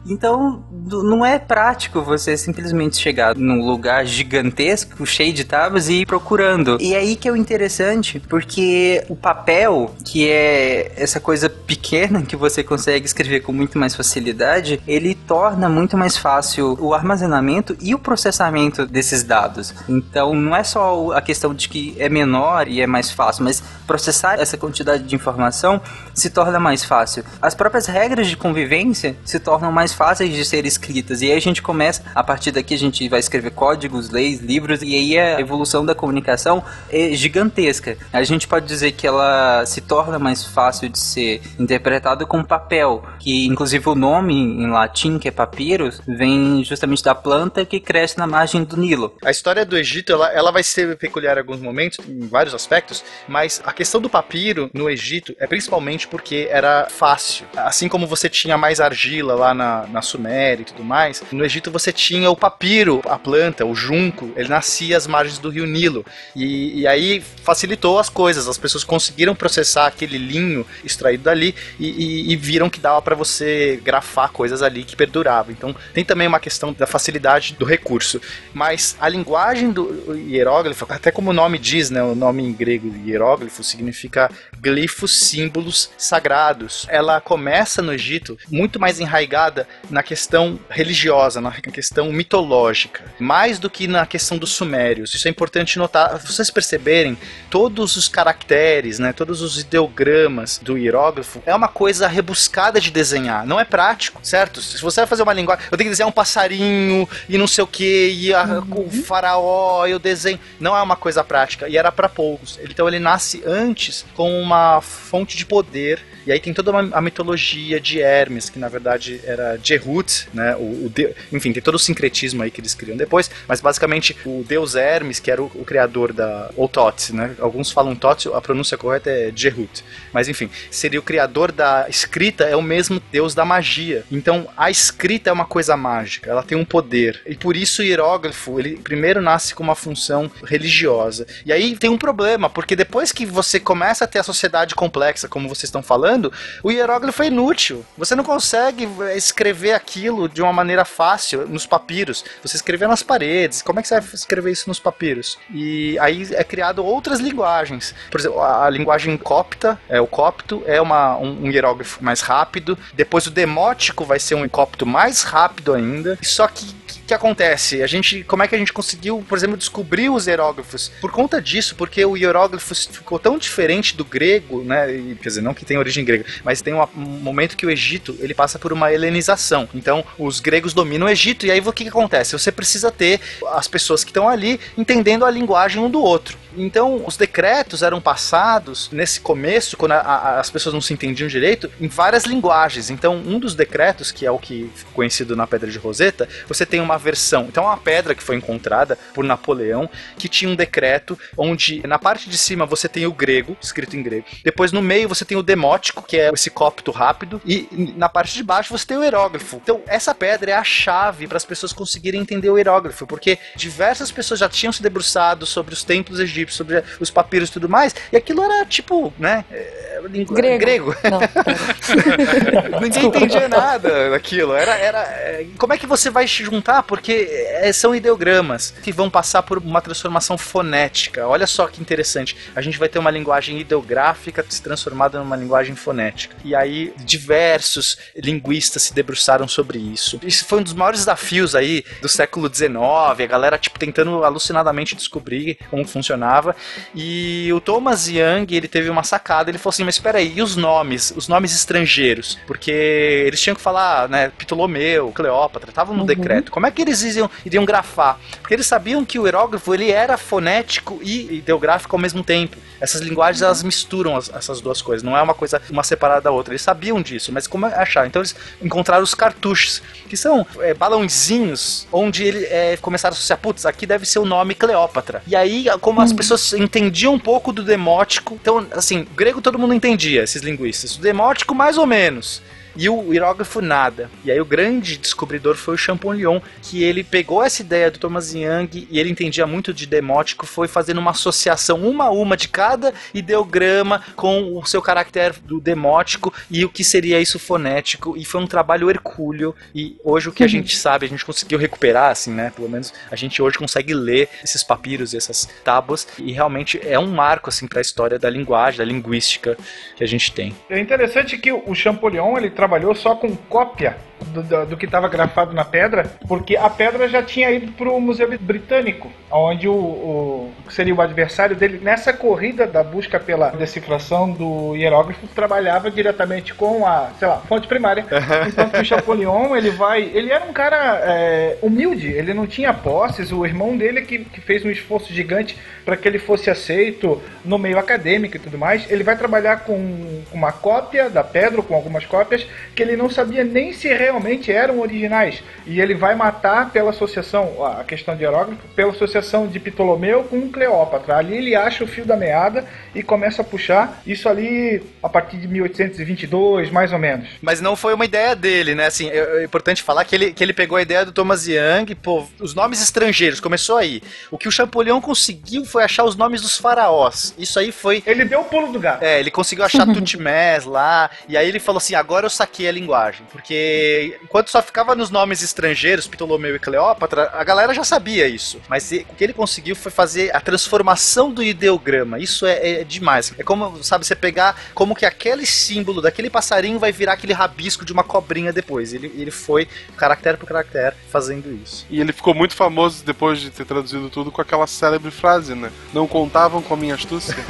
Então, 0.07 0.63
não 0.71 1.25
é 1.25 1.39
prático 1.39 2.01
você 2.01 2.37
simplesmente 2.37 2.97
chegar 2.97 3.35
num 3.35 3.65
lugar 3.65 4.05
gigantesco, 4.05 5.05
cheio 5.05 5.33
de 5.33 5.43
tábuas 5.43 5.89
e 5.89 6.01
ir 6.01 6.05
procurando. 6.05 6.77
E 6.79 6.95
aí 6.95 7.15
que 7.15 7.27
é 7.27 7.31
o 7.31 7.35
interessante, 7.35 8.19
porque 8.19 9.03
o 9.09 9.15
papel, 9.15 9.93
que 10.03 10.29
é 10.29 10.93
essa 10.95 11.19
coisa 11.19 11.49
pequena 11.49 12.21
que 12.21 12.35
você 12.35 12.63
consegue 12.63 13.05
escrever 13.05 13.41
com 13.41 13.51
muito 13.51 13.79
mais 13.79 13.95
facilidade, 13.95 14.79
ele 14.87 15.15
torna 15.15 15.67
muito 15.67 15.97
mais 15.97 16.17
fácil 16.17 16.77
o 16.79 16.93
armazenamento 16.93 17.75
e 17.81 17.95
o 17.95 17.99
processamento 17.99 18.85
desses 18.85 19.23
dados. 19.23 19.73
Então, 19.89 20.35
não 20.35 20.55
é 20.55 20.63
só 20.63 21.11
a 21.13 21.21
questão 21.21 21.53
de 21.53 21.67
que 21.67 21.95
é 21.97 22.07
menor 22.09 22.67
e 22.67 22.81
é 22.81 22.87
mais 22.87 23.09
fácil, 23.11 23.43
mas 23.43 23.63
processar 23.87 24.39
essa 24.39 24.57
quantidade 24.57 25.03
de 25.03 25.15
informação 25.15 25.81
se 26.13 26.29
torna 26.29 26.59
mais 26.59 26.83
fácil. 26.83 27.23
As 27.41 27.55
próprias 27.55 27.87
regras 27.87 28.27
de 28.27 28.37
convivência 28.37 29.15
se 29.25 29.39
tornam 29.39 29.71
mais 29.71 29.94
fáceis 29.95 30.33
de 30.33 30.43
ser 30.43 30.65
escritas. 30.65 31.21
E 31.21 31.31
aí 31.31 31.37
a 31.37 31.41
gente 31.41 31.61
começa, 31.61 32.03
a 32.13 32.23
partir 32.23 32.51
daqui 32.51 32.73
a 32.73 32.77
gente 32.77 33.07
vai 33.07 33.19
escrever 33.19 33.51
códigos, 33.51 34.09
leis, 34.09 34.39
livros, 34.39 34.81
e 34.81 34.93
aí 34.95 35.17
a 35.17 35.39
evolução 35.39 35.85
da 35.85 35.95
comunicação 35.95 36.63
é 36.91 37.13
gigantesca. 37.13 37.97
A 38.11 38.23
gente 38.23 38.47
pode 38.47 38.67
dizer 38.67 38.91
que 38.91 39.07
ela 39.07 39.65
se 39.65 39.81
torna 39.81 40.19
mais 40.19 40.43
fácil 40.43 40.89
de 40.89 40.99
ser 40.99 41.41
interpretada 41.57 42.25
com 42.25 42.43
papel, 42.43 43.03
que 43.19 43.45
inclusive 43.47 43.87
o 43.89 43.95
nome 43.95 44.35
em 44.35 44.69
latim, 44.69 45.17
que 45.17 45.27
é 45.27 45.31
papyrus, 45.31 46.01
vem 46.07 46.63
justamente 46.63 47.03
da 47.03 47.15
planta 47.15 47.65
que 47.65 47.79
cresce 47.79 48.17
na 48.17 48.27
margem 48.27 48.63
do 48.63 48.77
Nilo. 48.77 49.15
A 49.23 49.31
história 49.31 49.65
do 49.65 49.77
Egito, 49.77 50.11
ela, 50.11 50.31
ela 50.31 50.51
vai 50.51 50.63
ser 50.63 50.97
peculiar 50.97 51.37
em 51.37 51.39
alguns 51.39 51.59
momentos, 51.59 51.99
em 52.07 52.27
vários 52.27 52.53
aspectos, 52.53 53.03
mas 53.27 53.61
a 53.65 53.71
questão 53.71 54.01
do 54.01 54.09
papiro 54.09 54.69
no 54.73 54.89
Egito 54.89 55.35
é 55.39 55.47
principalmente 55.47 56.07
porque 56.07 56.47
era 56.49 56.87
fácil. 56.89 57.45
Assim 57.55 57.87
como 57.87 58.07
você 58.07 58.29
tinha 58.29 58.57
mais 58.57 58.79
argila 58.79 59.35
lá 59.35 59.53
na, 59.53 59.84
na 59.87 60.01
Suméria 60.01 60.61
e 60.61 60.65
tudo 60.65 60.83
mais, 60.83 61.23
no 61.31 61.43
Egito 61.45 61.71
você 61.71 61.91
tinha 61.91 62.29
o 62.29 62.35
papiro, 62.35 63.01
a 63.05 63.17
planta, 63.17 63.65
o 63.65 63.75
junco, 63.75 64.31
ele 64.35 64.49
nascia 64.49 64.97
às 64.97 65.07
margens 65.07 65.39
do 65.39 65.49
rio 65.49 65.65
Nilo. 65.65 66.05
E, 66.35 66.81
e 66.81 66.87
aí 66.87 67.21
facilitou 67.43 67.99
as 67.99 68.09
coisas, 68.09 68.47
as 68.47 68.57
pessoas 68.57 68.83
conseguiram 68.83 69.35
processar 69.35 69.87
aquele 69.87 70.17
linho 70.17 70.65
extraído 70.83 71.23
dali 71.23 71.55
e, 71.79 71.87
e- 71.89 72.31
e 72.31 72.35
viram 72.35 72.69
que 72.69 72.79
dava 72.79 73.01
para 73.01 73.15
você 73.15 73.79
grafar 73.83 74.31
coisas 74.31 74.61
ali 74.61 74.83
que 74.83 74.95
perduravam. 74.95 75.51
Então 75.51 75.75
tem 75.93 76.03
também 76.03 76.27
uma 76.27 76.39
questão 76.39 76.73
da 76.73 76.85
facilidade 76.87 77.53
do 77.57 77.65
recurso. 77.65 78.21
Mas 78.53 78.95
a 78.99 79.07
linguagem 79.09 79.71
do 79.71 80.15
hieróglifo, 80.15 80.85
até 80.89 81.11
como 81.11 81.29
o 81.31 81.33
nome 81.33 81.57
diz, 81.57 81.89
né, 81.89 82.01
o 82.03 82.15
nome 82.15 82.43
em 82.43 82.53
grego 82.53 82.93
hieróglifo 83.05 83.63
significa 83.63 84.29
glifos, 84.59 85.19
símbolos 85.19 85.89
sagrados. 85.97 86.85
Ela 86.89 87.19
começa 87.21 87.81
no 87.81 87.93
Egito 87.93 88.37
muito 88.49 88.79
mais 88.79 88.99
enraigada 88.99 89.67
na 89.89 90.01
questão 90.01 90.59
religiosa, 90.69 91.39
na 91.39 91.51
questão 91.51 92.11
mitológica, 92.11 93.03
mais 93.19 93.59
do 93.59 93.69
que 93.69 93.87
na 93.87 94.05
questão 94.05 94.37
dos 94.37 94.51
sumérios. 94.51 95.13
Isso 95.13 95.27
é 95.27 95.31
importante 95.31 95.77
notar. 95.77 96.17
Vocês 96.19 96.49
perceberem, 96.49 97.17
todos 97.49 97.95
os 97.95 98.07
caracteres, 98.07 98.97
né, 98.99 99.13
todos 99.13 99.41
os 99.41 99.59
ideogramas 99.59 100.59
do 100.61 100.77
hieróglifo 100.77 101.41
é 101.45 101.53
uma 101.53 101.67
coisa 101.67 102.07
rebuscada 102.07 102.79
de 102.81 102.89
desenhar. 102.91 103.45
Não 103.45 103.59
é 103.59 103.65
prático, 103.65 104.19
certo? 104.23 104.61
Se 104.61 104.81
você 104.81 105.01
vai 105.01 105.07
fazer 105.07 105.23
uma 105.23 105.33
linguagem, 105.33 105.65
eu 105.71 105.77
tenho 105.77 105.87
que 105.87 105.91
desenhar 105.91 106.09
um 106.09 106.13
passarinho 106.13 107.07
e 107.29 107.37
não 107.37 107.47
sei 107.47 107.63
o 107.63 107.67
que, 107.67 108.09
e 108.09 108.33
a- 108.33 108.63
o 108.71 108.89
faraó, 108.89 109.85
eu 109.85 109.99
desenho. 109.99 110.39
Não 110.59 110.75
é 110.75 110.81
uma 110.81 110.95
coisa 110.95 111.23
prática. 111.23 111.69
E 111.69 111.77
era 111.77 111.91
para 111.91 112.09
poucos. 112.09 112.59
Então 112.63 112.87
ele 112.87 112.99
nasce 112.99 113.43
antes 113.45 114.05
com 114.15 114.41
uma 114.41 114.81
fonte 114.81 115.37
de 115.37 115.45
poder. 115.45 116.03
E 116.25 116.31
aí 116.31 116.39
tem 116.39 116.53
toda 116.53 116.71
uma, 116.71 116.97
a 116.97 117.01
mitologia 117.01 117.79
de 117.79 117.99
Hermes, 117.99 118.49
que 118.49 118.59
na 118.59 118.67
verdade 118.67 119.21
era 119.23 119.59
Jehut, 119.61 120.27
né? 120.33 120.55
O, 120.55 120.85
o 120.85 120.91
de... 120.93 121.13
Enfim, 121.31 121.53
tem 121.53 121.61
todo 121.61 121.75
o 121.75 121.79
sincretismo 121.79 122.43
aí 122.43 122.51
que 122.51 122.61
eles 122.61 122.73
criam 122.73 122.97
depois, 122.97 123.29
mas 123.47 123.61
basicamente 123.61 124.15
o 124.25 124.43
deus 124.47 124.75
Hermes, 124.75 125.19
que 125.19 125.29
era 125.29 125.41
o, 125.41 125.45
o 125.55 125.65
criador 125.65 126.13
da. 126.13 126.49
ou 126.55 126.67
Thoth, 126.67 127.11
né? 127.11 127.35
Alguns 127.39 127.71
falam 127.71 127.95
Thoth, 127.95 128.27
a 128.33 128.41
pronúncia 128.41 128.77
correta 128.77 129.09
é 129.09 129.31
Jehut. 129.35 129.83
Mas 130.11 130.27
enfim, 130.27 130.49
seria 130.71 130.99
o 130.99 131.03
criador 131.03 131.51
da 131.51 131.87
escrita, 131.89 132.45
é 132.45 132.55
o 132.55 132.61
mesmo 132.61 133.01
deus 133.11 133.35
da 133.35 133.45
magia. 133.45 134.03
Então 134.11 134.47
a 134.57 134.71
escrita 134.71 135.29
é 135.29 135.33
uma 135.33 135.45
coisa 135.45 135.77
mágica, 135.77 136.29
ela 136.31 136.43
tem 136.43 136.57
um 136.57 136.65
poder. 136.65 137.21
E 137.25 137.35
por 137.35 137.55
isso 137.55 137.81
o 137.81 137.85
hieróglifo, 137.85 138.59
ele 138.59 138.77
primeiro 138.77 139.21
nasce 139.21 139.53
com 139.53 139.63
uma 139.63 139.75
função 139.75 140.31
religiosa. 140.43 141.27
E 141.45 141.51
aí 141.51 141.75
tem 141.75 141.89
um 141.89 141.97
problema, 141.97 142.49
porque 142.49 142.75
depois 142.75 143.11
que 143.11 143.25
você 143.25 143.59
começa 143.59 144.05
a 144.05 144.07
ter 144.07 144.19
a 144.19 144.23
sociedade 144.23 144.75
complexa, 144.75 145.27
como 145.27 145.47
vocês 145.47 145.65
estão 145.65 145.83
falando, 145.83 146.14
o 146.63 146.71
hieróglifo 146.71 147.23
é 147.23 147.27
inútil. 147.27 147.85
Você 147.97 148.15
não 148.15 148.23
consegue 148.23 148.87
escrever 149.15 149.73
aquilo 149.73 150.27
de 150.27 150.41
uma 150.41 150.53
maneira 150.53 150.85
fácil 150.85 151.47
nos 151.47 151.65
papiros. 151.65 152.23
Você 152.41 152.55
escrever 152.55 152.87
nas 152.87 153.03
paredes. 153.03 153.61
Como 153.61 153.79
é 153.79 153.81
que 153.81 153.87
você 153.87 153.99
vai 153.99 154.09
escrever 154.13 154.51
isso 154.51 154.69
nos 154.69 154.79
papiros? 154.79 155.37
E 155.53 155.97
aí 155.99 156.27
é 156.33 156.43
criado 156.43 156.83
outras 156.83 157.19
linguagens. 157.19 157.93
Por 158.09 158.19
exemplo, 158.19 158.41
a, 158.41 158.65
a 158.65 158.69
linguagem 158.69 159.17
copta, 159.17 159.79
é 159.89 159.99
o 159.99 160.07
copto, 160.07 160.63
é 160.65 160.81
uma, 160.81 161.17
um, 161.17 161.45
um 161.45 161.51
hieróglifo 161.51 162.03
mais 162.03 162.21
rápido. 162.21 162.77
Depois 162.93 163.27
o 163.27 163.31
demótico 163.31 164.05
vai 164.05 164.19
ser 164.19 164.35
um 164.35 164.47
copto 164.47 164.85
mais 164.85 165.23
rápido 165.23 165.73
ainda. 165.73 166.17
Só 166.21 166.47
que 166.47 166.84
que 167.05 167.13
acontece? 167.13 167.81
A 167.81 167.87
gente, 167.87 168.23
como 168.23 168.43
é 168.43 168.47
que 168.47 168.55
a 168.55 168.57
gente 168.57 168.73
conseguiu, 168.73 169.23
por 169.27 169.37
exemplo, 169.37 169.57
descobrir 169.57 170.09
os 170.09 170.27
hieróglifos? 170.27 170.91
Por 170.99 171.11
conta 171.11 171.41
disso, 171.41 171.75
porque 171.75 172.03
o 172.03 172.17
hieróglifo 172.17 172.73
ficou 172.75 173.19
tão 173.19 173.37
diferente 173.37 173.95
do 173.95 174.03
grego, 174.03 174.63
né? 174.63 174.93
E, 174.95 175.15
quer 175.15 175.29
dizer, 175.29 175.41
não 175.41 175.53
que 175.53 175.65
tenha 175.65 175.79
origem 175.79 176.03
grega, 176.03 176.25
mas 176.43 176.61
tem 176.61 176.73
um 176.73 176.87
momento 176.95 177.55
que 177.55 177.65
o 177.65 177.69
Egito 177.69 178.15
ele 178.19 178.33
passa 178.33 178.57
por 178.57 178.73
uma 178.73 178.91
helenização. 178.91 179.69
Então, 179.73 180.03
os 180.17 180.39
gregos 180.39 180.73
dominam 180.73 181.07
o 181.07 181.09
Egito 181.09 181.45
e 181.45 181.51
aí 181.51 181.59
o 181.59 181.73
que, 181.73 181.83
que 181.83 181.89
acontece? 181.89 182.37
Você 182.37 182.51
precisa 182.51 182.91
ter 182.91 183.19
as 183.53 183.67
pessoas 183.67 184.03
que 184.03 184.09
estão 184.09 184.27
ali 184.27 184.59
entendendo 184.77 185.25
a 185.25 185.31
linguagem 185.31 185.81
um 185.81 185.89
do 185.89 186.01
outro. 186.01 186.37
Então, 186.57 187.03
os 187.05 187.17
decretos 187.17 187.83
eram 187.83 187.99
passados 187.99 188.89
nesse 188.91 189.19
começo, 189.19 189.77
quando 189.77 189.93
a, 189.93 189.99
a, 189.99 190.39
as 190.39 190.49
pessoas 190.49 190.73
não 190.73 190.81
se 190.81 190.93
entendiam 190.93 191.27
direito, 191.27 191.71
em 191.79 191.87
várias 191.87 192.23
linguagens. 192.25 192.89
Então, 192.89 193.15
um 193.17 193.39
dos 193.39 193.55
decretos, 193.55 194.11
que 194.11 194.25
é 194.25 194.31
o 194.31 194.39
que 194.39 194.69
ficou 194.75 194.93
conhecido 194.93 195.35
na 195.35 195.45
Pedra 195.45 195.69
de 195.69 195.77
Roseta, 195.77 196.27
você 196.47 196.65
tem 196.65 196.79
uma 196.79 196.97
versão. 196.97 197.45
Então, 197.49 197.63
é 197.63 197.67
uma 197.67 197.77
pedra 197.77 198.15
que 198.15 198.23
foi 198.23 198.35
encontrada 198.35 198.97
por 199.13 199.23
Napoleão, 199.23 199.89
que 200.17 200.29
tinha 200.29 200.49
um 200.49 200.55
decreto 200.55 201.17
onde 201.37 201.85
na 201.85 201.99
parte 201.99 202.29
de 202.29 202.37
cima 202.37 202.65
você 202.65 202.87
tem 202.87 203.05
o 203.05 203.13
grego, 203.13 203.57
escrito 203.61 203.95
em 203.95 204.03
grego. 204.03 204.25
Depois, 204.43 204.71
no 204.71 204.81
meio, 204.81 205.09
você 205.09 205.25
tem 205.25 205.37
o 205.37 205.43
demótico, 205.43 206.03
que 206.03 206.17
é 206.17 206.29
esse 206.33 206.49
copto 206.49 206.91
rápido. 206.91 207.41
E 207.45 207.67
na 207.95 208.09
parte 208.09 208.33
de 208.33 208.43
baixo, 208.43 208.75
você 208.75 208.85
tem 208.85 208.97
o 208.97 209.03
hierógrafo. 209.03 209.57
Então, 209.61 209.81
essa 209.87 210.13
pedra 210.15 210.51
é 210.51 210.53
a 210.53 210.63
chave 210.63 211.27
para 211.27 211.37
as 211.37 211.45
pessoas 211.45 211.73
conseguirem 211.73 212.21
entender 212.21 212.49
o 212.49 212.57
hierógrafo, 212.57 213.05
porque 213.05 213.37
diversas 213.55 214.11
pessoas 214.11 214.39
já 214.39 214.49
tinham 214.49 214.71
se 214.71 214.81
debruçado 214.81 215.45
sobre 215.45 215.73
os 215.73 215.83
templos 215.83 216.19
egípcios 216.19 216.44
sobre 216.53 216.83
os 216.99 217.09
papiros 217.09 217.49
e 217.49 217.53
tudo 217.53 217.69
mais, 217.69 217.95
e 218.11 218.17
aquilo 218.17 218.43
era 218.43 218.65
tipo, 218.65 219.13
né? 219.17 219.45
É, 219.51 219.85
grego. 220.23 220.59
grego. 220.59 220.95
Não, 221.09 221.19
Ninguém 222.81 223.05
entendia 223.05 223.47
nada 223.47 224.09
daquilo. 224.09 224.53
Era, 224.53 224.75
era, 224.75 224.99
é, 224.99 225.47
como 225.57 225.73
é 225.73 225.77
que 225.77 225.87
você 225.87 226.09
vai 226.09 226.27
juntar? 226.27 226.83
Porque 226.83 227.27
é, 227.31 227.71
são 227.73 227.95
ideogramas 227.95 228.73
que 228.83 228.91
vão 228.91 229.09
passar 229.09 229.43
por 229.43 229.57
uma 229.57 229.81
transformação 229.81 230.37
fonética. 230.37 231.27
Olha 231.27 231.47
só 231.47 231.67
que 231.67 231.81
interessante. 231.81 232.35
A 232.55 232.61
gente 232.61 232.77
vai 232.77 232.89
ter 232.89 232.99
uma 232.99 233.11
linguagem 233.11 233.59
ideográfica 233.59 234.45
se 234.47 234.61
transformada 234.61 235.19
numa 235.19 235.35
linguagem 235.35 235.75
fonética. 235.75 236.35
E 236.43 236.55
aí, 236.55 236.93
diversos 236.99 237.97
linguistas 238.15 238.83
se 238.83 238.93
debruçaram 238.93 239.47
sobre 239.47 239.79
isso. 239.79 240.19
Isso 240.23 240.45
foi 240.45 240.59
um 240.59 240.63
dos 240.63 240.73
maiores 240.73 241.01
desafios 241.01 241.55
aí 241.55 241.83
do 242.01 242.09
século 242.09 242.53
XIX. 242.53 242.75
A 242.75 243.25
galera, 243.27 243.57
tipo, 243.57 243.79
tentando 243.79 244.23
alucinadamente 244.23 244.95
descobrir 244.95 245.57
como 245.69 245.85
funcionava 245.85 246.34
funcionava. 246.35 246.55
E 246.93 247.51
o 247.53 247.59
Thomas 247.59 248.07
Young, 248.07 248.47
ele 248.51 248.67
teve 248.67 248.89
uma 248.89 249.03
sacada, 249.03 249.49
ele 249.49 249.57
falou 249.57 249.73
assim, 249.73 249.83
mas 249.83 249.95
espera 249.95 250.17
aí, 250.19 250.33
e 250.35 250.41
os 250.41 250.55
nomes? 250.55 251.13
Os 251.15 251.27
nomes 251.27 251.55
estrangeiros? 251.55 252.37
Porque 252.45 252.71
eles 252.71 253.41
tinham 253.41 253.55
que 253.55 253.61
falar, 253.61 254.09
né, 254.09 254.31
Ptolomeu, 254.37 255.11
Cleópatra, 255.11 255.69
estavam 255.69 255.93
no 255.93 256.01
uhum. 256.01 256.07
decreto. 256.07 256.51
Como 256.51 256.65
é 256.65 256.71
que 256.71 256.81
eles 256.81 257.01
iriam, 257.03 257.29
iriam 257.45 257.65
grafar? 257.65 258.17
Porque 258.41 258.53
eles 258.53 258.67
sabiam 258.67 259.05
que 259.05 259.19
o 259.19 259.25
hierógrafo, 259.25 259.73
ele 259.73 259.91
era 259.91 260.17
fonético 260.17 260.99
e 261.01 261.37
ideográfico 261.37 261.95
ao 261.95 262.01
mesmo 262.01 262.23
tempo. 262.23 262.57
Essas 262.79 263.01
linguagens, 263.01 263.41
elas 263.41 263.63
misturam 263.63 264.15
as, 264.15 264.29
essas 264.29 264.61
duas 264.61 264.81
coisas, 264.81 265.03
não 265.03 265.15
é 265.15 265.21
uma 265.21 265.33
coisa 265.33 265.61
uma 265.69 265.83
separada 265.83 266.21
da 266.21 266.31
outra. 266.31 266.53
Eles 266.53 266.61
sabiam 266.61 267.01
disso, 267.01 267.31
mas 267.31 267.47
como 267.47 267.65
achar? 267.65 268.05
Então 268.05 268.21
eles 268.21 268.35
encontraram 268.61 269.03
os 269.03 269.15
cartuchos, 269.15 269.81
que 270.07 270.17
são 270.17 270.45
é, 270.59 270.73
balãozinhos, 270.73 271.87
onde 271.91 272.23
ele 272.23 272.45
é, 272.45 272.77
começaram 272.81 273.13
a 273.13 273.17
associar, 273.17 273.39
putz, 273.39 273.65
aqui 273.65 273.85
deve 273.85 274.05
ser 274.05 274.19
o 274.19 274.25
nome 274.25 274.53
Cleópatra. 274.53 275.21
E 275.27 275.35
aí, 275.35 275.65
como 275.81 276.01
as 276.01 276.11
pessoas 276.11 276.24
entendiam 276.57 277.13
um 277.13 277.19
pouco 277.19 277.51
do 277.51 277.63
demótico. 277.63 278.37
Então, 278.41 278.65
assim, 278.71 279.05
grego 279.15 279.41
todo 279.41 279.59
mundo 279.59 279.73
entendia, 279.73 280.23
esses 280.23 280.41
linguistas. 280.41 280.95
O 280.97 281.01
demótico, 281.01 281.53
mais 281.53 281.77
ou 281.77 281.85
menos 281.85 282.41
e 282.75 282.89
o 282.89 283.13
hierógrafo 283.13 283.61
nada. 283.61 284.09
E 284.23 284.31
aí 284.31 284.39
o 284.39 284.45
grande 284.45 284.97
descobridor 284.97 285.55
foi 285.55 285.75
o 285.75 285.77
Champollion, 285.77 286.39
que 286.61 286.83
ele 286.83 287.03
pegou 287.03 287.43
essa 287.43 287.61
ideia 287.61 287.89
do 287.89 287.99
Thomas 287.99 288.33
Young 288.33 288.87
e 288.89 288.99
ele 288.99 289.09
entendia 289.09 289.47
muito 289.47 289.73
de 289.73 289.85
demótico, 289.85 290.45
foi 290.45 290.67
fazendo 290.67 290.99
uma 290.99 291.11
associação 291.11 291.79
uma 291.87 292.05
a 292.05 292.11
uma 292.11 292.35
de 292.35 292.47
cada 292.47 292.93
ideograma 293.13 294.01
com 294.15 294.57
o 294.57 294.65
seu 294.65 294.81
caractere 294.81 295.35
do 295.43 295.59
demótico 295.59 296.33
e 296.49 296.65
o 296.65 296.69
que 296.69 296.83
seria 296.83 297.19
isso 297.19 297.39
fonético. 297.39 298.15
E 298.17 298.25
foi 298.25 298.41
um 298.41 298.47
trabalho 298.47 298.89
hercúleo. 298.89 299.55
E 299.73 299.97
hoje 300.03 300.29
o 300.29 300.31
que 300.31 300.43
a 300.43 300.45
uhum. 300.45 300.49
gente 300.49 300.75
sabe, 300.77 301.05
a 301.05 301.09
gente 301.09 301.25
conseguiu 301.25 301.57
recuperar, 301.57 302.11
assim, 302.11 302.31
né? 302.31 302.51
Pelo 302.55 302.69
menos 302.69 302.93
a 303.11 303.15
gente 303.15 303.41
hoje 303.41 303.57
consegue 303.57 303.93
ler 303.93 304.29
esses 304.43 304.63
papiros 304.63 305.13
e 305.13 305.17
essas 305.17 305.47
tábuas. 305.63 306.07
E 306.17 306.31
realmente 306.31 306.79
é 306.83 306.99
um 306.99 307.07
marco, 307.07 307.49
assim, 307.49 307.67
para 307.67 307.79
a 307.79 307.81
história 307.81 308.19
da 308.19 308.29
linguagem, 308.29 308.79
da 308.79 308.85
linguística 308.85 309.57
que 309.95 310.03
a 310.03 310.07
gente 310.07 310.31
tem. 310.31 310.55
É 310.69 310.79
interessante 310.79 311.37
que 311.37 311.51
o 311.51 311.73
Champollion 311.75 312.37
ele 312.37 312.49
trabalhou 312.65 312.95
só 312.95 313.15
com 313.15 313.35
cópia 313.47 313.95
do, 314.27 314.43
do, 314.43 314.65
do 314.65 314.77
que 314.77 314.85
estava 314.85 315.07
grafado 315.07 315.53
na 315.53 315.65
pedra, 315.65 316.05
porque 316.27 316.55
a 316.55 316.69
pedra 316.69 317.07
já 317.07 317.21
tinha 317.21 317.51
ido 317.51 317.71
para 317.71 317.89
o 317.89 317.99
Museu 317.99 318.27
Britânico, 318.39 319.11
onde 319.31 319.67
o, 319.67 319.73
o 319.73 320.51
seria 320.69 320.93
o 320.93 321.01
adversário 321.01 321.55
dele 321.55 321.79
nessa 321.81 322.13
corrida 322.13 322.65
da 322.65 322.83
busca 322.83 323.19
pela 323.19 323.49
decifração 323.49 324.31
do 324.31 324.75
hierógrafo 324.75 325.27
trabalhava 325.27 325.91
diretamente 325.91 326.53
com 326.53 326.85
a, 326.85 327.09
sei 327.19 327.27
lá, 327.27 327.37
fonte 327.47 327.67
primária. 327.67 328.05
Então 328.47 328.81
o 328.81 328.85
Champollion 328.85 329.55
ele 329.55 329.71
vai, 329.71 330.03
ele 330.03 330.31
era 330.31 330.45
um 330.45 330.53
cara 330.53 331.01
é, 331.03 331.57
humilde, 331.61 332.07
ele 332.07 332.33
não 332.33 332.47
tinha 332.47 332.73
posses, 332.73 333.31
o 333.31 333.45
irmão 333.45 333.77
dele 333.77 334.01
que, 334.01 334.19
que 334.19 334.41
fez 334.41 334.65
um 334.65 334.69
esforço 334.69 335.13
gigante 335.13 335.57
para 335.83 335.95
que 335.95 336.07
ele 336.07 336.19
fosse 336.19 336.49
aceito 336.49 337.21
no 337.43 337.57
meio 337.57 337.77
acadêmico 337.77 338.35
e 338.35 338.39
tudo 338.39 338.57
mais. 338.57 338.89
Ele 338.89 339.03
vai 339.03 339.17
trabalhar 339.17 339.61
com 339.61 340.23
uma 340.31 340.51
cópia 340.51 341.09
da 341.09 341.23
pedra, 341.23 341.61
com 341.61 341.75
algumas 341.75 342.05
cópias 342.05 342.45
que 342.75 342.81
ele 342.81 342.97
não 342.97 343.09
sabia 343.09 343.43
nem 343.43 343.71
se 343.71 343.87
realmente 343.87 344.14
eram 344.51 344.79
originais. 344.79 345.43
E 345.65 345.79
ele 345.79 345.93
vai 345.93 346.15
matar 346.15 346.71
pela 346.71 346.91
associação, 346.91 347.65
a 347.65 347.83
questão 347.83 348.15
de 348.15 348.23
hierógrafo, 348.23 348.61
pela 348.75 348.91
associação 348.91 349.47
de 349.47 349.59
Ptolomeu 349.59 350.23
com 350.23 350.49
Cleópatra. 350.49 351.17
Ali 351.17 351.37
ele 351.37 351.55
acha 351.55 351.83
o 351.83 351.87
fio 351.87 352.05
da 352.05 352.15
meada 352.15 352.65
e 352.93 353.01
começa 353.03 353.41
a 353.41 353.45
puxar 353.45 354.01
isso 354.05 354.29
ali 354.29 354.81
a 355.01 355.09
partir 355.09 355.37
de 355.37 355.47
1822, 355.47 356.69
mais 356.71 356.93
ou 356.93 356.99
menos. 356.99 357.27
Mas 357.41 357.61
não 357.61 357.75
foi 357.75 357.93
uma 357.93 358.05
ideia 358.05 358.35
dele, 358.35 358.75
né? 358.75 358.87
Assim, 358.87 359.09
é, 359.09 359.41
é 359.41 359.43
importante 359.43 359.83
falar 359.83 360.05
que 360.05 360.15
ele, 360.15 360.33
que 360.33 360.43
ele 360.43 360.53
pegou 360.53 360.77
a 360.77 360.81
ideia 360.81 361.05
do 361.05 361.11
Thomas 361.11 361.47
Young, 361.47 361.95
pô, 362.01 362.25
os 362.39 362.53
nomes 362.53 362.81
estrangeiros, 362.81 363.39
começou 363.39 363.77
aí. 363.77 364.01
O 364.31 364.37
que 364.37 364.47
o 364.47 364.51
Champollion 364.51 365.01
conseguiu 365.01 365.65
foi 365.65 365.83
achar 365.83 366.03
os 366.03 366.15
nomes 366.15 366.41
dos 366.41 366.57
faraós. 366.57 367.33
Isso 367.37 367.59
aí 367.59 367.71
foi. 367.71 368.03
Ele 368.05 368.25
deu 368.25 368.41
o 368.41 368.45
pulo 368.45 368.71
do 368.71 368.79
gato. 368.79 369.03
É, 369.03 369.19
ele 369.19 369.31
conseguiu 369.31 369.65
achar 369.65 369.85
Tutmés 369.85 370.65
lá, 370.65 371.09
e 371.27 371.37
aí 371.37 371.47
ele 371.47 371.59
falou 371.59 371.77
assim: 371.77 371.95
agora 371.95 372.25
eu 372.25 372.29
saquei 372.29 372.67
a 372.67 372.71
linguagem. 372.71 373.25
Porque 373.31 373.94
enquanto 374.23 374.49
só 374.49 374.61
ficava 374.61 374.95
nos 374.95 375.09
nomes 375.09 375.41
estrangeiros, 375.41 376.07
Ptolomeu 376.07 376.55
e 376.55 376.59
Cleópatra, 376.59 377.29
a 377.33 377.43
galera 377.43 377.73
já 377.73 377.83
sabia 377.83 378.27
isso. 378.27 378.61
Mas 378.67 378.91
o 378.91 379.15
que 379.15 379.23
ele 379.23 379.33
conseguiu 379.33 379.75
foi 379.75 379.91
fazer 379.91 380.35
a 380.35 380.39
transformação 380.39 381.31
do 381.31 381.43
ideograma. 381.43 382.19
Isso 382.19 382.45
é, 382.45 382.81
é 382.81 382.83
demais. 382.83 383.33
É 383.37 383.43
como, 383.43 383.83
sabe, 383.83 384.05
você 384.05 384.15
pegar 384.15 384.55
como 384.73 384.95
que 384.95 385.05
aquele 385.05 385.45
símbolo 385.45 386.01
daquele 386.01 386.29
passarinho 386.29 386.79
vai 386.79 386.91
virar 386.91 387.13
aquele 387.13 387.33
rabisco 387.33 387.85
de 387.85 387.93
uma 387.93 388.03
cobrinha 388.03 388.51
depois. 388.51 388.93
Ele, 388.93 389.11
ele 389.15 389.31
foi 389.31 389.67
caractere 389.97 390.37
por 390.37 390.47
caractere 390.47 390.95
fazendo 391.09 391.51
isso. 391.63 391.85
E 391.89 391.99
ele 391.99 392.13
ficou 392.13 392.33
muito 392.33 392.55
famoso 392.55 393.03
depois 393.05 393.39
de 393.39 393.49
ter 393.51 393.65
traduzido 393.65 394.09
tudo 394.09 394.31
com 394.31 394.41
aquela 394.41 394.67
célebre 394.67 395.11
frase, 395.11 395.53
né? 395.55 395.71
Não 395.93 396.07
contavam 396.07 396.61
com 396.61 396.73
a 396.73 396.77
minha 396.77 396.95
astúcia. 396.95 397.35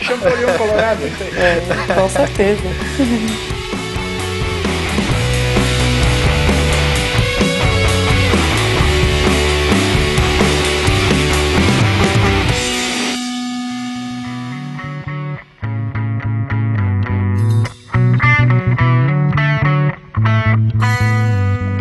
Champollion 0.00 0.58
colorado. 0.58 1.02
É, 1.36 1.94
com 1.94 2.08
certeza. 2.08 2.62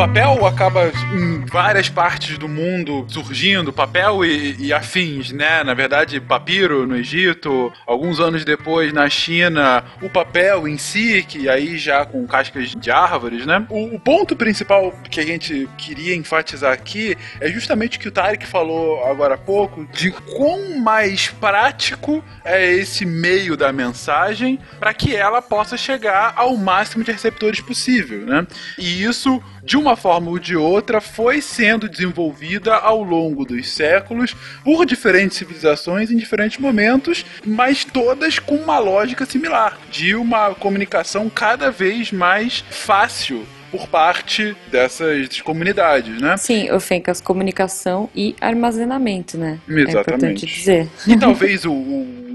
papel 0.03 0.45
acaba 0.45 0.91
em 1.15 1.45
várias 1.45 1.87
partes 1.87 2.37
do 2.37 2.49
mundo 2.49 3.05
surgindo, 3.07 3.71
papel 3.71 4.25
e, 4.25 4.53
e, 4.59 4.73
afins, 4.73 5.31
né? 5.31 5.63
Na 5.63 5.73
verdade, 5.73 6.19
papiro 6.19 6.85
no 6.85 6.97
Egito, 6.97 7.71
alguns 7.87 8.19
anos 8.19 8.43
depois 8.43 8.91
na 8.91 9.09
China, 9.09 9.81
o 10.01 10.09
papel 10.09 10.67
em 10.67 10.77
si, 10.77 11.23
que 11.23 11.47
aí 11.47 11.77
já 11.77 12.05
com 12.05 12.27
cascas 12.27 12.75
de 12.75 12.91
árvores, 12.91 13.45
né? 13.45 13.65
O, 13.69 13.95
o 13.95 13.99
ponto 13.99 14.35
principal 14.35 14.93
que 15.09 15.21
a 15.21 15.25
gente 15.25 15.69
queria 15.77 16.13
enfatizar 16.13 16.73
aqui 16.73 17.15
é 17.39 17.49
justamente 17.49 17.97
o 17.97 18.01
que 18.01 18.09
o 18.09 18.11
Tarek 18.11 18.45
falou 18.45 19.05
agora 19.05 19.35
há 19.35 19.37
pouco, 19.37 19.87
de 19.93 20.11
quão 20.11 20.81
mais 20.81 21.29
prático 21.29 22.21
é 22.43 22.69
esse 22.73 23.05
meio 23.05 23.55
da 23.55 23.71
mensagem 23.71 24.59
para 24.81 24.93
que 24.93 25.15
ela 25.15 25.41
possa 25.41 25.77
chegar 25.77 26.33
ao 26.35 26.57
máximo 26.57 27.05
de 27.05 27.11
receptores 27.13 27.61
possível, 27.61 28.25
né? 28.25 28.45
E 28.77 29.01
isso 29.01 29.41
de 29.63 29.77
uma 29.77 29.95
forma 29.95 30.29
ou 30.29 30.37
de 30.37 30.55
outra, 30.55 30.99
foi 30.99 31.41
sendo 31.41 31.87
desenvolvida 31.87 32.75
ao 32.75 33.01
longo 33.01 33.45
dos 33.45 33.69
séculos 33.71 34.35
por 34.63 34.85
diferentes 34.85 35.37
civilizações 35.37 36.11
em 36.11 36.17
diferentes 36.17 36.57
momentos, 36.57 37.25
mas 37.45 37.85
todas 37.85 38.39
com 38.39 38.55
uma 38.55 38.77
lógica 38.79 39.25
similar, 39.25 39.77
de 39.89 40.15
uma 40.15 40.53
comunicação 40.53 41.29
cada 41.29 41.71
vez 41.71 42.11
mais 42.11 42.63
fácil 42.69 43.45
por 43.73 43.87
parte 43.87 44.55
dessas 44.69 45.41
comunidades, 45.41 46.21
né? 46.21 46.37
Sim, 46.37 46.69
o 46.69 46.79
Fencas, 46.79 47.19
comunicação 47.19 48.07
e 48.13 48.35
armazenamento, 48.39 49.35
né? 49.35 49.57
Exatamente. 49.67 49.97
É 49.97 50.01
importante 50.01 50.45
dizer. 50.45 50.87
E 51.07 51.17
talvez 51.17 51.65
o, 51.65 51.73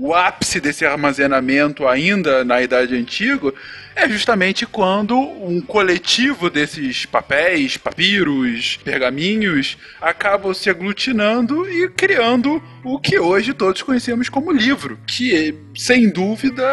o 0.01 0.13
ápice 0.13 0.61
desse 0.61 0.85
armazenamento 0.85 1.87
ainda 1.87 2.45
na 2.45 2.61
Idade 2.61 2.97
Antiga 2.97 3.55
é 3.95 4.09
justamente 4.09 4.67
quando 4.67 5.17
um 5.17 5.61
coletivo 5.61 6.51
desses 6.51 7.07
papéis, 7.07 7.77
papiros, 7.77 8.77
pergaminhos 8.85 9.79
acabam 10.01 10.53
se 10.53 10.69
aglutinando 10.69 11.71
e 11.71 11.89
criando 11.89 12.61
o 12.85 12.99
que 12.99 13.19
hoje 13.19 13.53
todos 13.53 13.83
conhecemos 13.83 14.29
como 14.29 14.53
livro, 14.53 14.99
que 15.07 15.55
sem 15.77 16.11
dúvida 16.11 16.65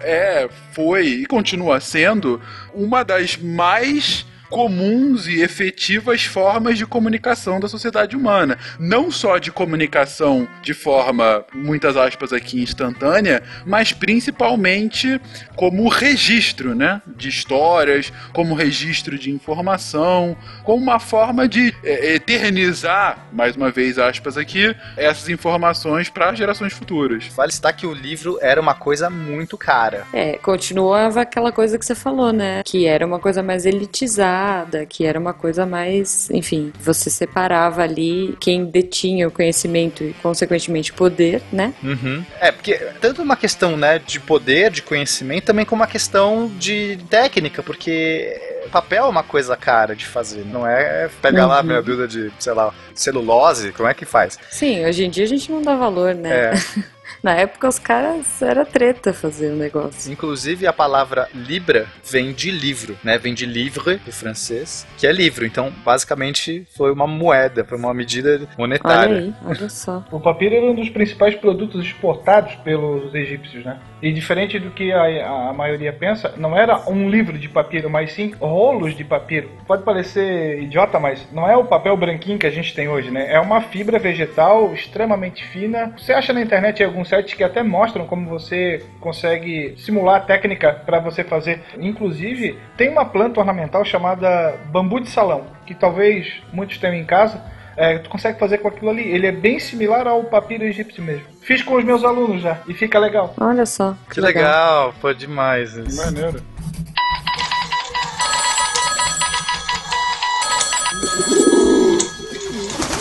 é, 0.00 0.48
foi 0.72 1.06
e 1.06 1.26
continua 1.26 1.80
sendo 1.80 2.40
uma 2.74 3.02
das 3.02 3.36
mais 3.36 4.26
comuns 4.54 5.26
e 5.26 5.42
efetivas 5.42 6.24
formas 6.26 6.78
de 6.78 6.86
comunicação 6.86 7.58
da 7.58 7.66
sociedade 7.66 8.16
humana. 8.16 8.56
Não 8.78 9.10
só 9.10 9.38
de 9.38 9.50
comunicação 9.50 10.46
de 10.62 10.72
forma, 10.72 11.44
muitas 11.52 11.96
aspas 11.96 12.32
aqui, 12.32 12.62
instantânea, 12.62 13.42
mas 13.66 13.92
principalmente 13.92 15.20
como 15.56 15.88
registro, 15.88 16.72
né? 16.72 17.02
De 17.04 17.28
histórias, 17.28 18.12
como 18.32 18.54
registro 18.54 19.18
de 19.18 19.28
informação, 19.32 20.36
como 20.62 20.80
uma 20.80 21.00
forma 21.00 21.48
de 21.48 21.74
é, 21.82 22.14
eternizar, 22.14 23.26
mais 23.32 23.56
uma 23.56 23.72
vez 23.72 23.98
aspas 23.98 24.38
aqui, 24.38 24.72
essas 24.96 25.28
informações 25.28 26.08
para 26.08 26.32
gerações 26.32 26.72
futuras. 26.72 27.26
Vale 27.34 27.50
citar 27.50 27.74
que 27.74 27.88
o 27.88 27.92
livro 27.92 28.38
era 28.40 28.60
uma 28.60 28.74
coisa 28.74 29.10
muito 29.10 29.58
cara. 29.58 30.06
É, 30.12 30.38
continuava 30.38 31.22
aquela 31.22 31.50
coisa 31.50 31.76
que 31.76 31.84
você 31.84 31.96
falou, 31.96 32.32
né? 32.32 32.62
Que 32.64 32.86
era 32.86 33.04
uma 33.04 33.18
coisa 33.18 33.42
mais 33.42 33.66
elitizada 33.66 34.43
que 34.88 35.04
era 35.04 35.18
uma 35.18 35.32
coisa 35.32 35.66
mais, 35.66 36.30
enfim, 36.30 36.72
você 36.80 37.10
separava 37.10 37.82
ali 37.82 38.36
quem 38.40 38.64
detinha 38.64 39.28
o 39.28 39.30
conhecimento 39.30 40.02
e, 40.02 40.12
consequentemente, 40.14 40.92
poder, 40.92 41.42
né? 41.52 41.74
Uhum. 41.82 42.24
É, 42.40 42.50
porque 42.50 42.74
tanto 43.00 43.22
uma 43.22 43.36
questão, 43.36 43.76
né, 43.76 43.98
de 43.98 44.20
poder, 44.20 44.70
de 44.70 44.82
conhecimento, 44.82 45.44
também 45.44 45.64
como 45.64 45.82
uma 45.82 45.88
questão 45.88 46.50
de 46.58 46.98
técnica, 47.08 47.62
porque 47.62 48.54
papel 48.74 49.04
é 49.04 49.08
uma 49.08 49.22
coisa 49.22 49.56
cara 49.56 49.94
de 49.94 50.04
fazer, 50.04 50.44
não 50.44 50.66
é 50.66 51.08
pegar 51.22 51.44
uhum. 51.44 51.48
lá 51.48 51.62
minha 51.62 51.80
builda 51.80 52.08
de, 52.08 52.32
sei 52.40 52.52
lá, 52.52 52.74
celulose, 52.92 53.72
como 53.72 53.88
é 53.88 53.94
que 53.94 54.04
faz? 54.04 54.36
Sim, 54.50 54.84
hoje 54.84 55.04
em 55.04 55.10
dia 55.10 55.22
a 55.22 55.28
gente 55.28 55.50
não 55.52 55.62
dá 55.62 55.76
valor, 55.76 56.12
né? 56.12 56.30
É. 56.30 56.52
Na 57.24 57.32
época 57.32 57.66
os 57.66 57.78
caras 57.78 58.42
era 58.42 58.66
treta 58.66 59.14
fazer 59.14 59.50
o 59.50 59.56
negócio. 59.56 60.12
Inclusive 60.12 60.66
a 60.66 60.74
palavra 60.74 61.26
libra 61.32 61.86
vem 62.04 62.34
de 62.34 62.50
livro, 62.50 62.98
né? 63.02 63.16
Vem 63.16 63.32
de 63.32 63.46
livre, 63.46 63.96
do 63.96 64.12
francês, 64.12 64.86
que 64.98 65.06
é 65.06 65.12
livro. 65.12 65.46
Então, 65.46 65.72
basicamente, 65.82 66.66
foi 66.76 66.92
uma 66.92 67.06
moeda, 67.06 67.64
foi 67.64 67.78
uma 67.78 67.94
medida 67.94 68.46
monetária. 68.58 69.16
Olha 69.16 69.24
aí, 69.24 69.34
olha 69.42 69.68
só. 69.70 70.04
o 70.12 70.20
papiro 70.20 70.54
era 70.54 70.66
um 70.66 70.74
dos 70.74 70.90
principais 70.90 71.34
produtos 71.34 71.86
exportados 71.86 72.56
pelos 72.56 73.14
egípcios, 73.14 73.64
né? 73.64 73.80
E 74.04 74.12
diferente 74.12 74.58
do 74.58 74.70
que 74.70 74.92
a, 74.92 75.48
a 75.48 75.52
maioria 75.54 75.90
pensa, 75.90 76.34
não 76.36 76.54
era 76.54 76.78
um 76.90 77.08
livro 77.08 77.38
de 77.38 77.48
papiro, 77.48 77.88
mas 77.88 78.12
sim 78.12 78.34
rolos 78.38 78.94
de 78.94 79.02
papiro. 79.02 79.48
Pode 79.66 79.82
parecer 79.82 80.60
idiota, 80.60 81.00
mas 81.00 81.26
não 81.32 81.48
é 81.48 81.56
o 81.56 81.64
papel 81.64 81.96
branquinho 81.96 82.38
que 82.38 82.46
a 82.46 82.50
gente 82.50 82.74
tem 82.74 82.86
hoje, 82.86 83.10
né? 83.10 83.32
É 83.32 83.40
uma 83.40 83.62
fibra 83.62 83.98
vegetal 83.98 84.74
extremamente 84.74 85.42
fina. 85.46 85.94
Você 85.96 86.12
acha 86.12 86.34
na 86.34 86.42
internet 86.42 86.84
alguns 86.84 87.08
sites 87.08 87.32
que 87.32 87.42
até 87.42 87.62
mostram 87.62 88.06
como 88.06 88.28
você 88.28 88.84
consegue 89.00 89.72
simular 89.78 90.16
a 90.16 90.20
técnica 90.20 90.70
para 90.84 91.00
você 91.00 91.24
fazer. 91.24 91.62
Inclusive, 91.80 92.58
tem 92.76 92.90
uma 92.90 93.06
planta 93.06 93.40
ornamental 93.40 93.86
chamada 93.86 94.54
bambu 94.66 95.00
de 95.00 95.08
salão, 95.08 95.46
que 95.64 95.74
talvez 95.74 96.42
muitos 96.52 96.76
tenham 96.76 96.94
em 96.94 97.06
casa. 97.06 97.42
É, 97.74 97.96
tu 97.96 98.10
consegue 98.10 98.38
fazer 98.38 98.58
com 98.58 98.68
aquilo 98.68 98.90
ali. 98.90 99.08
Ele 99.08 99.26
é 99.26 99.32
bem 99.32 99.58
similar 99.58 100.06
ao 100.06 100.24
papiro 100.24 100.62
egípcio 100.62 101.02
mesmo. 101.02 101.33
Fiz 101.44 101.62
com 101.62 101.76
os 101.76 101.84
meus 101.84 102.02
alunos 102.02 102.40
já 102.40 102.58
e 102.66 102.72
fica 102.72 102.98
legal. 102.98 103.34
Olha 103.38 103.66
só. 103.66 103.94
Que, 104.08 104.14
que 104.14 104.20
legal. 104.20 104.44
legal, 104.44 104.94
pô, 104.98 105.12
demais. 105.12 105.74
Isso. 105.74 106.02
Maneiro. 106.02 106.42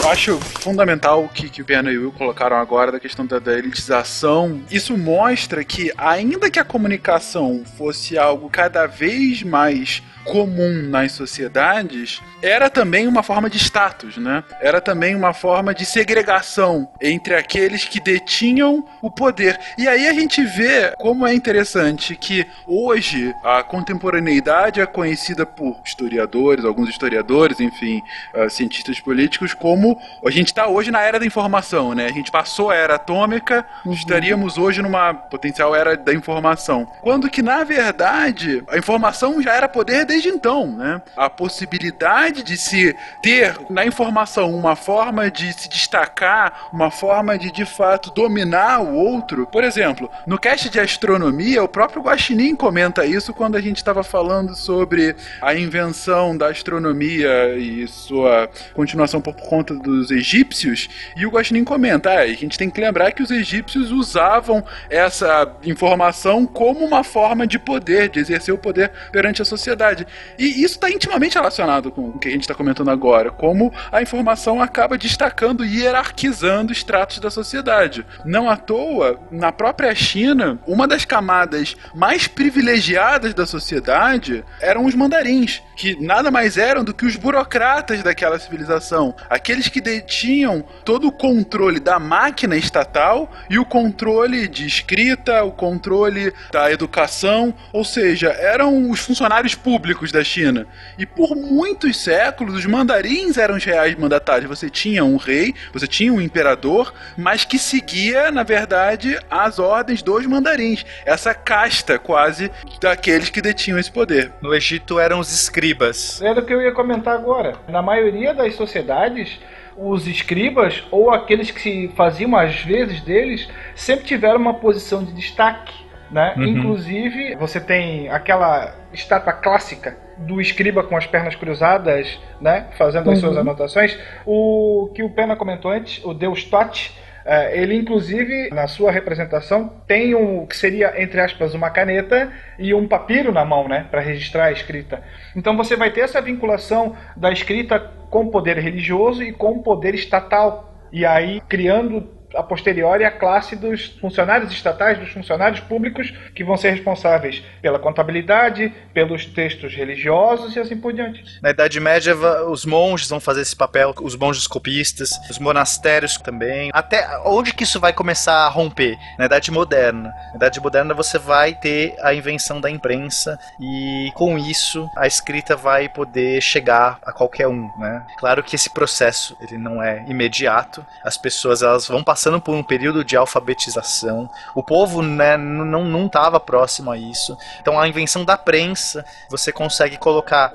Eu 0.03 0.09
acho 0.09 0.37
fundamental 0.59 1.23
o 1.23 1.29
que, 1.29 1.47
que 1.47 1.61
o 1.61 1.65
Berna 1.65 1.89
e 1.89 1.97
o 1.97 2.01
Will 2.01 2.11
colocaram 2.11 2.57
agora 2.57 2.91
da 2.91 2.99
questão 2.99 3.25
da, 3.25 3.39
da 3.39 3.57
elitização. 3.57 4.61
Isso 4.69 4.97
mostra 4.97 5.63
que, 5.63 5.93
ainda 5.97 6.51
que 6.51 6.59
a 6.59 6.65
comunicação 6.65 7.63
fosse 7.77 8.17
algo 8.17 8.49
cada 8.49 8.85
vez 8.85 9.41
mais 9.41 10.03
comum 10.23 10.83
nas 10.89 11.11
sociedades 11.11 12.21
era 12.41 12.69
também 12.69 13.07
uma 13.07 13.23
forma 13.23 13.49
de 13.49 13.57
status, 13.57 14.17
né? 14.17 14.43
Era 14.61 14.81
também 14.81 15.15
uma 15.15 15.33
forma 15.33 15.73
de 15.73 15.85
segregação 15.85 16.89
entre 17.01 17.35
aqueles 17.35 17.85
que 17.85 17.99
detinham 17.99 18.85
o 19.01 19.09
poder. 19.09 19.59
E 19.77 19.87
aí 19.87 20.07
a 20.07 20.13
gente 20.13 20.43
vê 20.43 20.93
como 20.97 21.25
é 21.25 21.33
interessante 21.33 22.15
que 22.15 22.45
hoje 22.65 23.33
a 23.43 23.63
contemporaneidade 23.63 24.81
é 24.81 24.85
conhecida 24.85 25.45
por 25.45 25.81
historiadores, 25.85 26.65
alguns 26.65 26.89
historiadores, 26.89 27.59
enfim, 27.59 28.01
uh, 28.33 28.49
cientistas 28.49 28.99
políticos, 28.99 29.53
como 29.53 29.99
a 30.25 30.29
gente 30.29 30.47
está 30.47 30.67
hoje 30.67 30.91
na 30.91 31.01
era 31.01 31.19
da 31.19 31.25
informação, 31.25 31.93
né? 31.93 32.05
A 32.05 32.11
gente 32.11 32.31
passou 32.31 32.69
a 32.69 32.75
era 32.75 32.95
atômica, 32.95 33.65
uhum. 33.85 33.93
estaríamos 33.93 34.57
hoje 34.57 34.81
numa 34.81 35.13
potencial 35.13 35.75
era 35.75 35.95
da 35.95 36.13
informação. 36.13 36.85
Quando 37.01 37.29
que, 37.29 37.41
na 37.41 37.63
verdade, 37.63 38.63
a 38.67 38.77
informação 38.77 39.41
já 39.41 39.53
era 39.53 39.67
poder 39.67 40.05
desde 40.13 40.29
então, 40.29 40.67
né? 40.67 41.01
A 41.17 41.27
possibilidade 41.27 42.43
de 42.43 42.55
se 42.55 42.95
ter 43.23 43.55
na 43.69 43.83
informação 43.83 44.53
uma 44.53 44.75
forma 44.75 45.31
de 45.31 45.51
se 45.53 45.67
destacar, 45.67 46.69
uma 46.71 46.91
forma 46.91 47.37
de 47.37 47.51
de 47.51 47.65
fato 47.65 48.11
dominar 48.11 48.81
o 48.81 48.93
outro. 48.93 49.47
Por 49.47 49.63
exemplo, 49.63 50.09
no 50.27 50.37
cast 50.37 50.69
de 50.69 50.79
astronomia, 50.79 51.63
o 51.63 51.67
próprio 51.67 52.03
Guaxinim 52.03 52.55
comenta 52.55 53.05
isso 53.05 53.33
quando 53.33 53.55
a 53.55 53.61
gente 53.61 53.77
estava 53.77 54.03
falando 54.03 54.55
sobre 54.55 55.15
a 55.41 55.55
invenção 55.55 56.37
da 56.37 56.49
astronomia 56.49 57.55
e 57.55 57.87
sua 57.87 58.49
continuação 58.73 59.19
por 59.19 59.35
conta 59.35 59.73
dos 59.73 60.11
egípcios. 60.11 60.89
E 61.17 61.25
o 61.25 61.31
Guaxinim 61.31 61.63
comenta: 61.63 62.11
ah, 62.11 62.19
a 62.19 62.27
gente 62.27 62.57
tem 62.57 62.69
que 62.69 62.79
lembrar 62.79 63.11
que 63.13 63.23
os 63.23 63.31
egípcios 63.31 63.91
usavam 63.91 64.63
essa 64.89 65.51
informação 65.63 66.45
como 66.45 66.85
uma 66.85 67.03
forma 67.03 67.47
de 67.47 67.57
poder, 67.57 68.09
de 68.09 68.19
exercer 68.19 68.53
o 68.53 68.57
poder 68.57 68.91
perante 69.11 69.41
a 69.41 69.45
sociedade. 69.45 70.02
E 70.37 70.63
isso 70.63 70.75
está 70.75 70.89
intimamente 70.89 71.35
relacionado 71.35 71.91
com 71.91 72.09
o 72.09 72.19
que 72.19 72.27
a 72.27 72.31
gente 72.31 72.41
está 72.41 72.53
comentando 72.53 72.89
agora, 72.89 73.31
como 73.31 73.73
a 73.91 74.01
informação 74.01 74.61
acaba 74.61 74.97
destacando 74.97 75.65
e 75.65 75.79
hierarquizando 75.81 76.71
estratos 76.71 77.19
da 77.19 77.29
sociedade. 77.29 78.05
Não 78.25 78.49
à 78.49 78.55
toa, 78.57 79.19
na 79.31 79.51
própria 79.51 79.93
China, 79.95 80.59
uma 80.67 80.87
das 80.87 81.05
camadas 81.05 81.75
mais 81.93 82.27
privilegiadas 82.27 83.33
da 83.33 83.45
sociedade 83.45 84.43
eram 84.61 84.85
os 84.85 84.95
mandarins, 84.95 85.61
que 85.75 85.99
nada 86.01 86.29
mais 86.31 86.57
eram 86.57 86.83
do 86.83 86.93
que 86.93 87.05
os 87.05 87.15
burocratas 87.15 88.03
daquela 88.03 88.39
civilização, 88.39 89.15
aqueles 89.29 89.67
que 89.67 89.81
detinham 89.81 90.63
todo 90.83 91.07
o 91.07 91.11
controle 91.11 91.79
da 91.79 91.99
máquina 91.99 92.55
estatal 92.55 93.31
e 93.49 93.57
o 93.59 93.65
controle 93.65 94.47
de 94.47 94.65
escrita, 94.65 95.43
o 95.43 95.51
controle 95.51 96.33
da 96.51 96.71
educação, 96.71 97.53
ou 97.71 97.83
seja, 97.83 98.29
eram 98.29 98.89
os 98.89 98.99
funcionários 98.99 99.55
públicos 99.55 99.92
públicos 99.93 100.11
da 100.11 100.23
China. 100.23 100.67
E 100.97 101.05
por 101.05 101.35
muitos 101.35 101.97
séculos, 101.97 102.55
os 102.55 102.65
mandarins 102.65 103.37
eram 103.37 103.55
os 103.55 103.63
reais 103.63 103.95
mandatários. 103.95 104.49
Você 104.49 104.69
tinha 104.69 105.05
um 105.05 105.17
rei, 105.17 105.53
você 105.71 105.87
tinha 105.87 106.11
um 106.11 106.21
imperador, 106.21 106.93
mas 107.17 107.45
que 107.45 107.57
seguia, 107.57 108.31
na 108.31 108.43
verdade, 108.43 109.17
as 109.29 109.59
ordens 109.59 110.01
dos 110.01 110.25
mandarins. 110.25 110.85
Essa 111.05 111.33
casta 111.33 111.99
quase 111.99 112.51
daqueles 112.81 113.29
que 113.29 113.41
detinham 113.41 113.79
esse 113.79 113.91
poder. 113.91 114.31
No 114.41 114.53
Egito 114.53 114.99
eram 114.99 115.19
os 115.19 115.31
escribas. 115.31 116.21
Era 116.21 116.39
o 116.39 116.45
que 116.45 116.53
eu 116.53 116.61
ia 116.61 116.71
comentar 116.71 117.15
agora. 117.15 117.55
Na 117.67 117.81
maioria 117.81 118.33
das 118.33 118.55
sociedades, 118.55 119.39
os 119.77 120.07
escribas 120.07 120.83
ou 120.91 121.11
aqueles 121.11 121.51
que 121.51 121.61
se 121.61 121.91
faziam 121.95 122.35
às 122.35 122.61
vezes 122.61 123.01
deles 123.01 123.47
sempre 123.75 124.05
tiveram 124.05 124.37
uma 124.37 124.55
posição 124.55 125.03
de 125.03 125.13
destaque. 125.13 125.82
Né? 126.13 126.35
Uhum. 126.37 126.43
Inclusive, 126.43 127.35
você 127.35 127.59
tem 127.59 128.07
aquela 128.07 128.75
estátua 128.93 129.33
clássica 129.33 129.97
do 130.19 130.39
escriba 130.39 130.83
com 130.83 130.95
as 130.95 131.07
pernas 131.07 131.35
cruzadas, 131.35 132.19
né? 132.39 132.67
fazendo 132.77 133.09
as 133.09 133.17
Uhum. 133.17 133.29
suas 133.29 133.37
anotações. 133.37 133.97
O 134.25 134.91
que 134.93 135.01
o 135.01 135.09
Pena 135.09 135.35
comentou 135.35 135.71
antes, 135.71 136.03
o 136.05 136.13
Deus 136.13 136.43
Tote, 136.43 136.95
eh, 137.25 137.59
ele 137.61 137.75
inclusive 137.75 138.49
na 138.51 138.67
sua 138.67 138.91
representação 138.91 139.71
tem 139.87 140.13
um 140.13 140.45
que 140.45 140.55
seria 140.55 140.93
entre 141.01 141.19
aspas 141.19 141.55
uma 141.55 141.69
caneta 141.71 142.31
e 142.59 142.73
um 142.75 142.87
papiro 142.87 143.31
na 143.31 143.43
mão, 143.43 143.67
né, 143.67 143.87
para 143.89 144.01
registrar 144.01 144.45
a 144.45 144.51
escrita. 144.51 145.01
Então 145.35 145.57
você 145.57 145.75
vai 145.75 145.89
ter 145.89 146.01
essa 146.01 146.21
vinculação 146.21 146.95
da 147.17 147.31
escrita 147.31 147.79
com 148.11 148.25
o 148.25 148.29
poder 148.29 148.57
religioso 148.59 149.23
e 149.23 149.31
com 149.33 149.53
o 149.53 149.63
poder 149.63 149.95
estatal. 149.95 150.69
E 150.91 151.07
aí 151.07 151.41
criando 151.49 152.07
a 152.35 152.43
posteriori 152.43 153.03
a 153.03 153.11
classe 153.11 153.55
dos 153.55 153.87
funcionários 153.99 154.51
estatais, 154.51 154.99
dos 154.99 155.11
funcionários 155.11 155.59
públicos 155.61 156.13
que 156.35 156.43
vão 156.43 156.57
ser 156.57 156.71
responsáveis 156.71 157.43
pela 157.61 157.79
contabilidade, 157.79 158.73
pelos 158.93 159.25
textos 159.25 159.73
religiosos 159.73 160.55
e 160.55 160.59
assim 160.59 160.77
por 160.77 160.93
diante. 160.93 161.23
Na 161.41 161.49
Idade 161.49 161.79
Média, 161.79 162.15
os 162.47 162.65
monges 162.65 163.09
vão 163.09 163.19
fazer 163.19 163.41
esse 163.41 163.55
papel, 163.55 163.93
os 164.01 164.15
monges 164.15 164.47
copistas, 164.47 165.11
os 165.29 165.39
monastérios 165.39 166.17
também. 166.17 166.69
Até 166.73 167.07
onde 167.25 167.53
que 167.53 167.63
isso 167.63 167.79
vai 167.79 167.93
começar 167.93 168.45
a 168.45 168.49
romper? 168.49 168.97
Na 169.17 169.25
Idade 169.25 169.51
Moderna. 169.51 170.13
Na 170.31 170.35
Idade 170.35 170.59
Moderna 170.59 170.93
você 170.93 171.17
vai 171.17 171.53
ter 171.53 171.95
a 172.01 172.13
invenção 172.13 172.59
da 172.59 172.69
imprensa 172.69 173.37
e 173.59 174.11
com 174.15 174.37
isso 174.37 174.89
a 174.97 175.07
escrita 175.07 175.55
vai 175.55 175.89
poder 175.89 176.41
chegar 176.41 176.99
a 177.03 177.11
qualquer 177.11 177.47
um, 177.47 177.69
né? 177.77 178.05
Claro 178.19 178.43
que 178.43 178.55
esse 178.55 178.69
processo 178.73 179.35
ele 179.41 179.57
não 179.57 179.81
é 179.81 180.03
imediato. 180.07 180.85
As 181.03 181.17
pessoas 181.17 181.61
elas 181.61 181.87
vão 181.87 182.03
passando 182.23 182.39
por 182.39 182.55
um 182.55 182.63
período 182.63 183.03
de 183.03 183.17
alfabetização. 183.17 184.29
O 184.55 184.63
povo 184.63 185.01
né, 185.01 185.35
não 185.35 186.05
estava 186.05 186.39
próximo 186.39 186.89
a 186.89 186.97
isso. 186.97 187.37
Então 187.59 187.77
a 187.77 187.85
invenção 187.85 188.23
da 188.23 188.37
prensa 188.37 189.05
você 189.29 189.51
consegue 189.51 189.97
colocar 189.97 190.45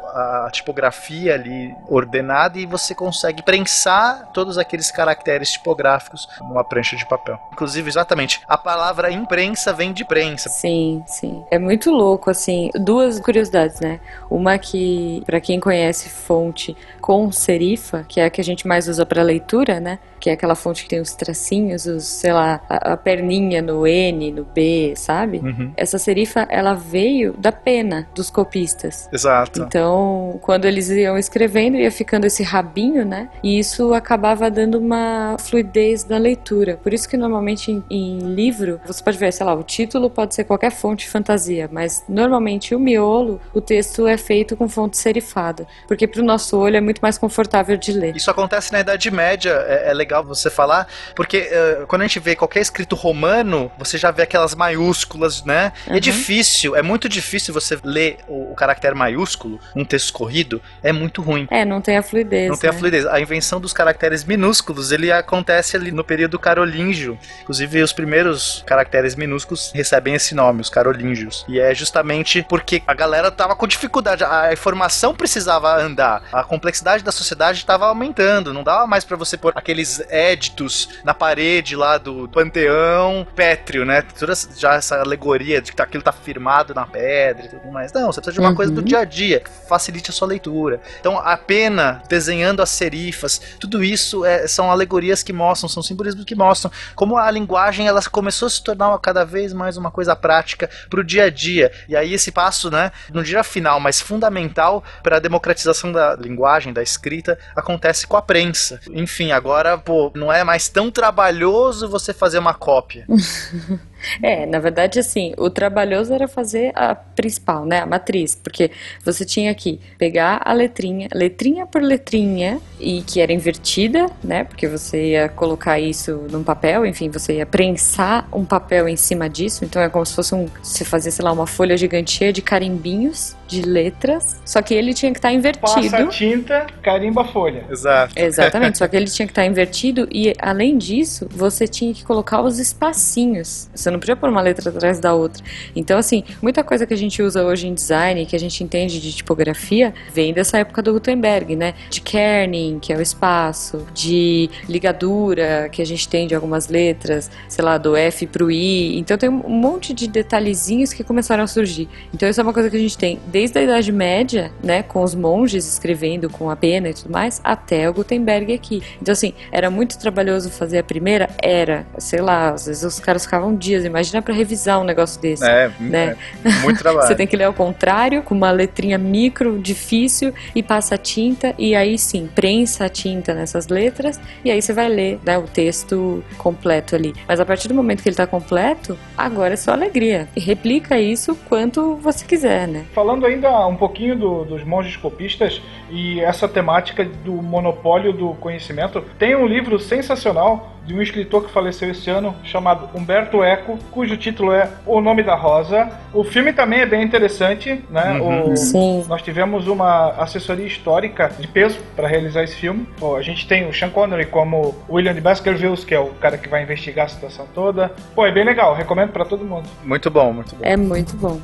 a 0.47 0.49
tipografia 0.51 1.35
ali 1.35 1.77
ordenada 1.87 2.59
e 2.59 2.65
você 2.65 2.95
consegue 2.95 3.43
prensar 3.43 4.31
todos 4.33 4.57
aqueles 4.57 4.91
caracteres 4.91 5.53
tipográficos 5.53 6.27
numa 6.41 6.65
prancha 6.65 6.97
de 6.97 7.07
papel. 7.07 7.39
Inclusive, 7.53 7.87
exatamente, 7.87 8.41
a 8.49 8.57
palavra 8.57 9.11
imprensa 9.13 9.71
vem 9.73 9.93
de 9.93 10.07
prensa. 10.07 10.49
Sim, 10.49 11.03
sim. 11.07 11.45
É 11.51 11.59
muito 11.59 11.91
louco, 11.91 12.31
assim. 12.31 12.71
Duas 12.75 13.21
curiosidades, 13.21 13.79
né? 13.81 14.01
Uma 14.31 14.59
que, 14.59 15.23
pra 15.27 15.39
quem 15.39 15.61
conhece 15.61 16.09
fonte 16.09 16.75
com 17.09 17.33
serifa, 17.33 18.05
que 18.07 18.21
é 18.21 18.27
a 18.27 18.31
que 18.31 18.39
a 18.39 18.45
gente 18.45 18.69
mais 18.69 18.87
usa 18.87 19.07
pra 19.07 19.23
leitura, 19.23 19.81
né? 19.81 19.99
Que 20.21 20.29
é 20.29 20.35
aquela 20.35 20.55
fonte 20.55 20.83
que 20.83 20.91
tem 20.91 21.01
os 21.01 21.15
tracinhos, 21.15 21.87
os, 21.87 22.05
sei 22.05 22.35
lá, 22.35 22.61
a, 22.69 22.93
a 22.93 22.97
perninha 22.99 23.63
no 23.63 23.87
N, 23.87 24.31
no 24.31 24.45
B, 24.45 24.93
sabe? 24.95 25.39
Uhum. 25.39 25.73
Essa 25.75 25.97
serifa, 25.97 26.47
ela 26.51 26.75
veio 26.75 27.33
da 27.39 27.51
pena 27.51 28.07
dos 28.15 28.29
copistas. 28.29 29.09
Exato. 29.11 29.63
Então, 29.63 30.39
quando 30.43 30.67
eles 30.67 30.91
iam 30.91 31.17
escrevendo, 31.17 31.79
ia 31.79 31.91
ficando 31.91 32.27
esse 32.27 32.43
rabinho, 32.43 33.07
né? 33.07 33.31
E 33.43 33.59
isso 33.59 33.95
acabava 33.95 34.51
dando 34.51 34.77
uma 34.77 35.35
fluidez 35.41 36.05
na 36.05 36.19
leitura. 36.19 36.77
Por 36.77 36.93
isso 36.93 37.09
que 37.09 37.17
normalmente 37.17 37.73
em, 37.73 37.83
em 37.89 38.19
livro, 38.19 38.83
você 38.87 39.03
pode 39.03 39.17
ver, 39.17 39.33
sei 39.33 39.47
lá, 39.47 39.55
o 39.55 39.63
título 39.63 40.11
pode 40.11 40.35
ser 40.35 40.45
qualquer 40.45 40.73
fonte 40.73 41.07
de 41.07 41.11
fantasia, 41.11 41.71
mas 41.73 42.05
normalmente 42.07 42.75
o 42.75 42.79
miolo, 42.79 43.41
o 43.55 43.63
texto 43.63 44.07
é 44.07 44.19
feito 44.19 44.55
com 44.59 44.69
fonte 44.69 44.99
serifada, 44.99 45.67
porque 45.87 46.07
pro 46.07 46.23
nosso 46.23 46.59
olho 46.59 46.77
é 46.77 46.81
muito 46.83 46.98
mais 47.03 47.19
confortável 47.19 47.77
de 47.77 47.93
ler. 47.93 48.17
Isso 48.17 48.31
acontece 48.31 48.73
na 48.73 48.81
Idade 48.81 49.11
Média, 49.11 49.51
é, 49.67 49.91
é 49.91 49.95
legal 49.95 50.23
você 50.25 50.51
falar, 50.51 50.87
porque 51.15 51.49
eh, 51.51 51.85
quando 51.89 52.03
a 52.03 52.07
gente 52.07 52.19
vê 52.21 52.35
qualquer 52.37 52.61
escrito 52.61 52.95
romano, 52.97 53.71
você 53.79 53.97
já 53.99 54.11
vê 54.11 54.23
aquelas 54.23 54.55
maiúsculas, 54.55 55.45
né? 55.45 55.73
É 55.87 55.95
Uhum. 55.95 56.01
difícil, 56.01 56.77
é 56.77 56.83
muito 56.83 57.09
difícil 57.09 57.53
você 57.53 57.79
ler 57.85 58.19
o, 58.29 58.53
o 58.53 58.55
caractere 58.55 58.95
maiúsculo, 58.95 59.59
um 59.75 59.85
texto 59.85 60.13
corrido, 60.13 60.61
é 60.83 60.93
muito 60.93 61.21
ruim. 61.23 61.47
É, 61.51 61.65
não 61.65 61.81
tem 61.81 61.97
a 61.97 62.03
fluidez. 62.03 62.49
Não 62.49 62.57
tem 62.57 62.71
a 62.71 62.73
né? 62.73 62.79
fluidez. 62.79 63.07
A 63.07 63.21
invenção 63.21 63.61
dos 63.61 63.73
caracteres 63.73 64.25
minúsculos, 64.25 64.93
ele 64.93 65.11
acontece 65.13 65.77
ali 65.77 65.91
no 65.93 66.05
período 66.05 66.39
carolíngio. 66.39 67.19
Inclusive, 67.43 67.83
os 67.83 67.93
primeiros 67.93 68.63
caracteres 68.67 69.15
minúsculos 69.15 69.71
recebem 69.75 70.15
esse 70.15 70.35
nome, 70.35 70.61
os 70.61 70.71
carolíngios. 70.71 71.45
E 71.49 71.59
é 71.61 71.75
justamente 71.75 72.45
porque 72.49 72.83
a 72.87 72.95
galera 72.95 73.31
tava 73.31 73.55
com 73.55 73.67
dificuldade, 73.67 74.25
a 74.25 74.53
informação 74.53 75.15
precisava 75.15 75.77
andar, 75.81 76.23
a 76.33 76.43
complexidade 76.45 76.88
da 76.97 77.13
sociedade 77.13 77.59
estava 77.59 77.87
aumentando, 77.87 78.53
não 78.55 78.63
dava 78.65 78.87
mais 78.87 79.05
pra 79.05 79.17
você 79.17 79.37
pôr 79.37 79.53
aqueles 79.55 80.01
éditos 80.09 80.89
na 81.05 81.13
parede 81.15 81.77
lá 81.77 81.99
do 81.99 82.29
panteão 82.29 83.27
pétreo, 83.37 83.85
né? 83.85 84.03
Toda 84.03 84.33
já 84.57 84.75
essa 84.75 85.01
alegoria 85.01 85.61
de 85.61 85.73
que 85.73 85.83
aquilo 85.83 86.03
tá 86.03 86.13
firmado 86.13 86.75
na 86.75 86.87
pedra 86.87 87.47
e 87.47 87.49
tudo 87.49 87.71
mais. 87.71 87.93
Não, 87.93 88.07
você 88.07 88.21
precisa 88.21 88.35
de 88.35 88.41
uma 88.41 88.51
Uhum. 88.51 88.55
coisa 88.57 88.73
do 88.73 88.83
dia 88.83 89.01
a 89.01 89.05
dia, 89.05 89.41
que 89.41 89.51
facilite 89.69 90.11
a 90.11 90.13
sua 90.13 90.27
leitura. 90.29 90.81
Então, 90.99 91.19
a 91.19 91.37
pena, 91.37 92.03
desenhando 92.09 92.63
as 92.63 92.71
serifas, 92.71 93.41
tudo 93.61 93.85
isso 93.85 94.25
é- 94.25 94.47
são 94.47 94.71
alegorias 94.71 95.23
que 95.23 95.33
mostram, 95.33 95.69
são 95.69 95.83
simbolismos 95.83 96.25
que 96.25 96.35
mostram 96.35 96.71
como 96.95 97.17
a 97.17 97.31
linguagem 97.31 97.87
ela 97.87 98.01
começou 98.11 98.47
a 98.47 98.51
se 98.51 98.63
tornar 98.63 98.89
uma- 98.89 98.99
cada 98.99 99.25
vez 99.25 99.53
mais 99.53 99.77
uma 99.77 99.91
coisa 99.91 100.17
prática 100.17 100.69
pro 100.89 101.05
dia 101.05 101.25
a 101.25 101.31
dia. 101.31 101.71
E 101.89 101.97
aí 101.97 102.15
esse 102.15 102.33
passo, 102.33 102.71
né, 102.71 102.91
não 103.13 103.23
diria 103.23 103.43
final, 103.45 103.79
mas 103.81 104.01
fundamental 104.01 104.83
para 105.03 105.17
a 105.17 105.21
democratização 105.21 105.93
da 105.93 106.15
linguagem, 106.17 106.73
da 106.79 106.83
escrita, 106.83 107.39
acontece 107.55 108.07
com 108.07 108.17
a 108.17 108.23
prensa. 108.23 108.81
Enfim, 108.93 109.33
agora, 109.33 109.77
pô, 109.77 110.11
não 110.15 110.33
é 110.33 110.45
mais 110.45 110.69
tão 110.69 110.91
trabalhoso 110.91 111.89
você 111.89 112.13
fazer 112.15 112.39
uma 112.39 112.55
cópia. 112.55 113.07
É, 114.23 114.47
na 114.47 114.59
verdade, 114.59 114.99
assim, 114.99 115.35
o 115.37 115.51
trabalhoso 115.51 116.13
era 116.13 116.29
fazer 116.29 116.73
a 116.75 116.95
principal, 116.95 117.65
né, 117.65 117.81
a 117.81 117.87
matriz, 117.87 118.35
porque 118.35 118.71
você 119.05 119.25
tinha 119.25 119.55
que 119.55 119.81
pegar 119.99 120.41
a 120.45 120.53
letrinha, 120.53 121.09
letrinha 121.13 121.67
por 121.67 121.83
letrinha, 121.83 122.61
e 122.81 123.03
que 123.03 123.21
era 123.21 123.33
invertida, 123.33 124.07
né, 124.23 124.45
porque 124.45 124.67
você 124.69 125.11
ia 125.11 125.29
colocar 125.29 125.79
isso 125.79 126.27
num 126.31 126.45
papel, 126.45 126.87
enfim, 126.87 127.11
você 127.11 127.37
ia 127.37 127.47
prensar 127.47 128.29
um 128.33 128.45
papel 128.45 128.89
em 128.89 128.97
cima 128.97 129.29
disso, 129.29 129.65
então 129.65 129.83
é 129.83 129.89
como 129.89 130.05
se 130.07 130.15
fosse 130.15 130.35
um, 130.35 130.47
você 130.63 130.85
fazia, 130.85 131.11
sei 131.11 131.25
lá, 131.25 131.33
uma 131.33 131.47
folha 131.47 131.77
gigante 131.77 132.11
cheia 132.11 132.33
de 132.33 132.43
carimbinhos 132.43 133.37
de 133.47 133.63
letras, 133.63 134.41
só 134.45 134.61
que 134.61 134.75
ele 134.75 134.93
tinha 134.93 135.11
que 135.11 135.19
estar 135.19 135.33
invertido. 135.33 135.91
Passa 135.91 135.97
a 135.97 136.07
tinta, 136.09 136.67
carimba 136.83 137.23
a 137.23 137.25
folha. 137.25 137.65
Exato. 137.71 138.13
Exatamente, 138.17 138.79
só 138.79 138.87
que 138.87 138.95
ele 138.97 139.07
tinha 139.07 139.27
que 139.27 139.33
estar 139.33 139.47
invertido 139.47 140.07
e, 140.11 140.35
além 140.39 140.77
disso, 140.77 141.27
você 141.31 141.67
tinha 141.67 141.93
que 141.93 142.05
colocar 142.05 142.43
os 142.43 142.59
espacinhos. 142.59 143.69
Você 143.89 143.93
não 143.93 143.99
podia 143.99 144.17
pôr 144.17 144.29
uma 144.29 144.43
letra 144.43 144.69
atrás 144.69 145.01
da 145.01 145.15
outra. 145.15 145.43
Então, 145.75 145.99
assim, 145.99 146.23
muita 146.43 146.63
coisa 146.63 146.87
que 146.87 146.93
a 146.93 146.97
gente 146.97 147.23
usa 147.23 147.43
hoje 147.43 147.67
em 147.67 147.73
design, 147.73 148.27
que 148.27 148.37
a 148.37 148.39
gente 148.39 148.63
entende 148.63 149.01
de 149.01 149.13
tipografia, 149.15 149.95
vem 150.13 150.35
dessa 150.35 150.59
época 150.59 150.83
do 150.83 150.93
Gutenberg, 150.93 151.57
né? 151.57 151.73
De 151.89 152.03
kerning, 152.03 152.79
que 152.81 152.93
é 152.93 152.97
o 152.99 153.01
espaço, 153.01 153.87
de 153.95 154.51
ligadura, 154.69 155.71
que 155.73 155.81
a 155.81 155.87
gente 155.87 156.07
tem 156.07 156.27
de 156.27 156.35
algumas 156.35 156.69
letras, 156.69 157.31
sei 157.49 157.65
lá, 157.65 157.79
do 157.79 157.97
F 157.97 158.27
pro 158.27 158.51
I. 158.51 158.99
Então, 158.99 159.17
tem 159.17 159.31
um 159.31 159.49
monte 159.49 159.95
de 159.95 160.07
detalhezinhos 160.07 160.93
que 160.93 161.03
começaram 161.03 161.45
a 161.45 161.47
surgir. 161.47 161.89
Então, 162.13 162.29
isso 162.29 162.39
é 162.39 162.43
uma 162.43 162.53
coisa 162.53 162.69
que 162.69 162.77
a 162.77 162.81
gente 162.81 162.99
tem 162.99 163.19
desde 163.29 163.59
a 163.59 163.63
Idade 163.63 163.91
Média, 163.91 164.53
né? 164.63 164.83
Com 164.83 165.03
os 165.03 165.15
monges 165.15 165.67
escrevendo 165.67 166.29
com 166.29 166.51
a 166.51 166.57
pena 166.57 166.91
e 166.91 166.95
tudo 166.95 167.11
mais, 167.11 167.41
até 167.43 167.89
o 167.89 167.95
Gutenberg 167.95 168.53
aqui. 168.53 168.83
Então, 169.01 169.13
assim, 169.13 169.33
era 169.51 169.71
muito 169.71 169.99
trabalhoso 169.99 170.51
fazer 170.51 170.77
a 170.77 170.85
primeira? 170.85 171.31
Era. 171.43 171.87
Sei 171.97 172.21
lá, 172.21 172.51
às 172.51 172.67
vezes 172.67 172.83
os 172.83 173.01
caras 173.01 173.25
ficavam 173.25 173.57
dias. 173.57 173.78
Imagina 173.85 174.21
pra 174.23 174.35
revisar 174.35 174.81
um 174.81 174.85
negócio 174.85 175.21
desse. 175.21 175.45
É, 175.49 175.71
Né? 175.81 176.17
é 176.45 176.51
muito 176.63 176.79
trabalho. 176.83 177.07
Você 177.07 177.15
tem 177.15 177.27
que 177.27 177.37
ler 177.37 177.45
ao 177.45 177.55
contrário, 177.55 178.23
com 178.23 178.35
uma 178.35 178.51
letrinha 178.51 178.99
micro, 178.99 179.59
difícil, 179.59 180.33
e 180.55 180.63
passa 180.63 180.95
a 180.95 180.99
tinta, 180.99 181.55
e 181.59 181.75
aí 181.75 181.99
sim, 181.99 182.29
prensa 182.35 182.85
a 182.87 182.89
tinta 182.89 183.35
nessas 183.35 183.69
letras, 183.69 184.21
e 184.45 184.51
aí 184.51 184.61
você 184.61 184.73
vai 184.73 184.89
ler 184.89 185.19
né, 185.25 185.37
o 185.39 185.43
texto 185.43 186.23
completo 186.39 186.95
ali. 186.95 187.15
Mas 187.27 187.41
a 187.41 187.45
partir 187.45 187.69
do 187.69 187.75
momento 187.75 188.03
que 188.03 188.09
ele 188.09 188.17
tá 188.17 188.27
completo, 188.27 188.97
agora 189.17 189.55
é 189.55 189.57
só 189.57 189.73
alegria. 189.73 190.29
E 190.37 190.41
replica 190.41 190.99
isso 191.01 191.35
quanto 191.49 191.97
você 191.97 192.25
quiser, 192.25 192.67
né? 192.69 192.85
Falando 192.93 193.25
ainda 193.27 193.67
um 193.67 193.77
pouquinho 193.77 194.17
do- 194.17 194.45
dos 194.45 194.65
monges 194.65 194.97
copistas 194.97 195.61
e 195.91 196.21
essa 196.21 196.49
temática 196.49 197.05
do 197.05 197.33
monopólio 197.33 198.13
do 198.13 198.35
conhecimento, 198.35 199.03
tem 199.19 199.35
um 199.37 199.47
livro 199.47 199.79
sensacional 199.79 200.78
de 200.89 200.95
um 200.95 201.03
escritor 201.03 201.45
que 201.45 201.53
faleceu 201.53 201.91
esse 201.91 202.09
ano, 202.09 202.35
chamado 202.43 202.89
Humberto 202.95 203.45
Eco, 203.45 203.79
cujo 203.91 204.17
título 204.17 204.53
é 204.53 204.71
O 204.87 205.03
Nome 205.03 205.23
da 205.23 205.35
Rosa. 205.35 205.87
O 206.15 206.25
filme 206.25 206.51
também 206.51 206.81
é 206.81 206.87
bem 206.87 207.03
interessante, 207.03 207.85
né? 207.91 208.19
O- 208.19 208.57
Sim. 208.57 209.05
nós 209.07 209.21
tivemos 209.21 209.69
uma 209.69 210.13
assessoria 210.13 210.67
histórica 210.67 211.31
de 211.39 211.47
peso 211.47 211.79
para 211.95 212.09
realizar 212.09 212.43
esse 212.43 212.57
filme. 212.57 212.89
Pô, 212.99 213.17
a 213.17 213.23
gente 213.23 213.47
tem 213.47 213.69
o 213.69 213.73
Sean 213.75 213.91
Connery 213.91 214.25
como 214.27 214.75
William 214.89 215.13
de 215.13 215.21
Baskerville, 215.21 215.77
que 215.77 215.95
é 215.95 216.01
o 216.01 216.07
cara 216.15 216.39
que 216.39 216.49
vai 216.49 216.63
investigar 216.63 217.05
a 217.05 217.09
situação 217.11 217.47
toda. 217.55 217.93
Pô, 218.15 218.25
é 218.27 218.33
bem 218.33 218.45
legal, 218.45 218.75
recomendo 218.75 219.11
para 219.13 219.27
todo 219.27 219.45
mundo. 219.45 219.69
Muito 219.85 220.11
bom, 220.11 220.33
muito 220.33 220.57
bom. 220.57 220.63
É 220.65 220.75
muito 220.75 221.15
bom. 221.19 221.39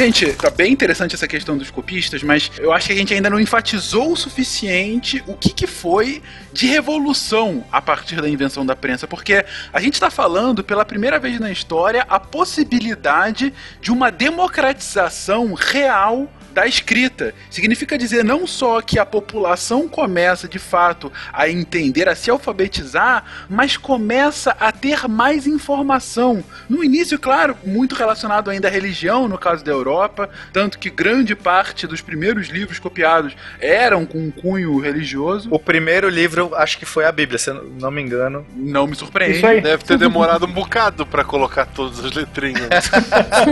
Gente, 0.00 0.32
tá 0.32 0.48
bem 0.48 0.72
interessante 0.72 1.14
essa 1.14 1.28
questão 1.28 1.58
dos 1.58 1.70
copistas, 1.70 2.22
mas 2.22 2.50
eu 2.56 2.72
acho 2.72 2.86
que 2.86 2.94
a 2.94 2.96
gente 2.96 3.12
ainda 3.12 3.28
não 3.28 3.38
enfatizou 3.38 4.12
o 4.12 4.16
suficiente 4.16 5.22
o 5.26 5.34
que, 5.34 5.52
que 5.52 5.66
foi 5.66 6.22
de 6.54 6.66
revolução 6.66 7.62
a 7.70 7.82
partir 7.82 8.18
da 8.18 8.26
invenção 8.26 8.64
da 8.64 8.74
prensa, 8.74 9.06
porque 9.06 9.44
a 9.70 9.78
gente 9.78 9.92
está 9.92 10.10
falando 10.10 10.64
pela 10.64 10.86
primeira 10.86 11.18
vez 11.18 11.38
na 11.38 11.52
história 11.52 12.06
a 12.08 12.18
possibilidade 12.18 13.52
de 13.82 13.92
uma 13.92 14.10
democratização 14.10 15.52
real 15.52 16.32
da 16.52 16.66
escrita. 16.66 17.34
Significa 17.50 17.98
dizer 17.98 18.24
não 18.24 18.46
só 18.46 18.80
que 18.80 18.98
a 18.98 19.06
população 19.06 19.88
começa 19.88 20.48
de 20.48 20.58
fato 20.58 21.12
a 21.32 21.48
entender, 21.48 22.08
a 22.08 22.14
se 22.14 22.30
alfabetizar, 22.30 23.24
mas 23.48 23.76
começa 23.76 24.56
a 24.58 24.72
ter 24.72 25.08
mais 25.08 25.46
informação. 25.46 26.44
No 26.68 26.84
início, 26.84 27.18
claro, 27.18 27.56
muito 27.64 27.94
relacionado 27.94 28.50
ainda 28.50 28.68
à 28.68 28.70
religião, 28.70 29.28
no 29.28 29.38
caso 29.38 29.64
da 29.64 29.72
Europa, 29.72 30.30
tanto 30.52 30.78
que 30.78 30.90
grande 30.90 31.34
parte 31.34 31.86
dos 31.86 32.00
primeiros 32.00 32.48
livros 32.48 32.78
copiados 32.78 33.34
eram 33.60 34.04
com 34.04 34.18
um 34.18 34.30
cunho 34.30 34.78
religioso. 34.78 35.48
O 35.52 35.58
primeiro 35.58 36.08
livro, 36.08 36.54
acho 36.54 36.78
que 36.78 36.86
foi 36.86 37.04
a 37.04 37.12
Bíblia, 37.12 37.38
se 37.38 37.52
não 37.52 37.90
me 37.90 38.02
engano. 38.02 38.46
Não 38.54 38.86
me 38.86 38.94
surpreende. 38.94 39.38
Isso 39.38 39.46
aí. 39.46 39.60
Deve 39.60 39.84
ter 39.84 39.98
demorado 39.98 40.46
um 40.46 40.52
bocado 40.52 41.06
pra 41.06 41.24
colocar 41.24 41.66
todas 41.66 42.04
as 42.04 42.12
letrinhas. 42.12 42.68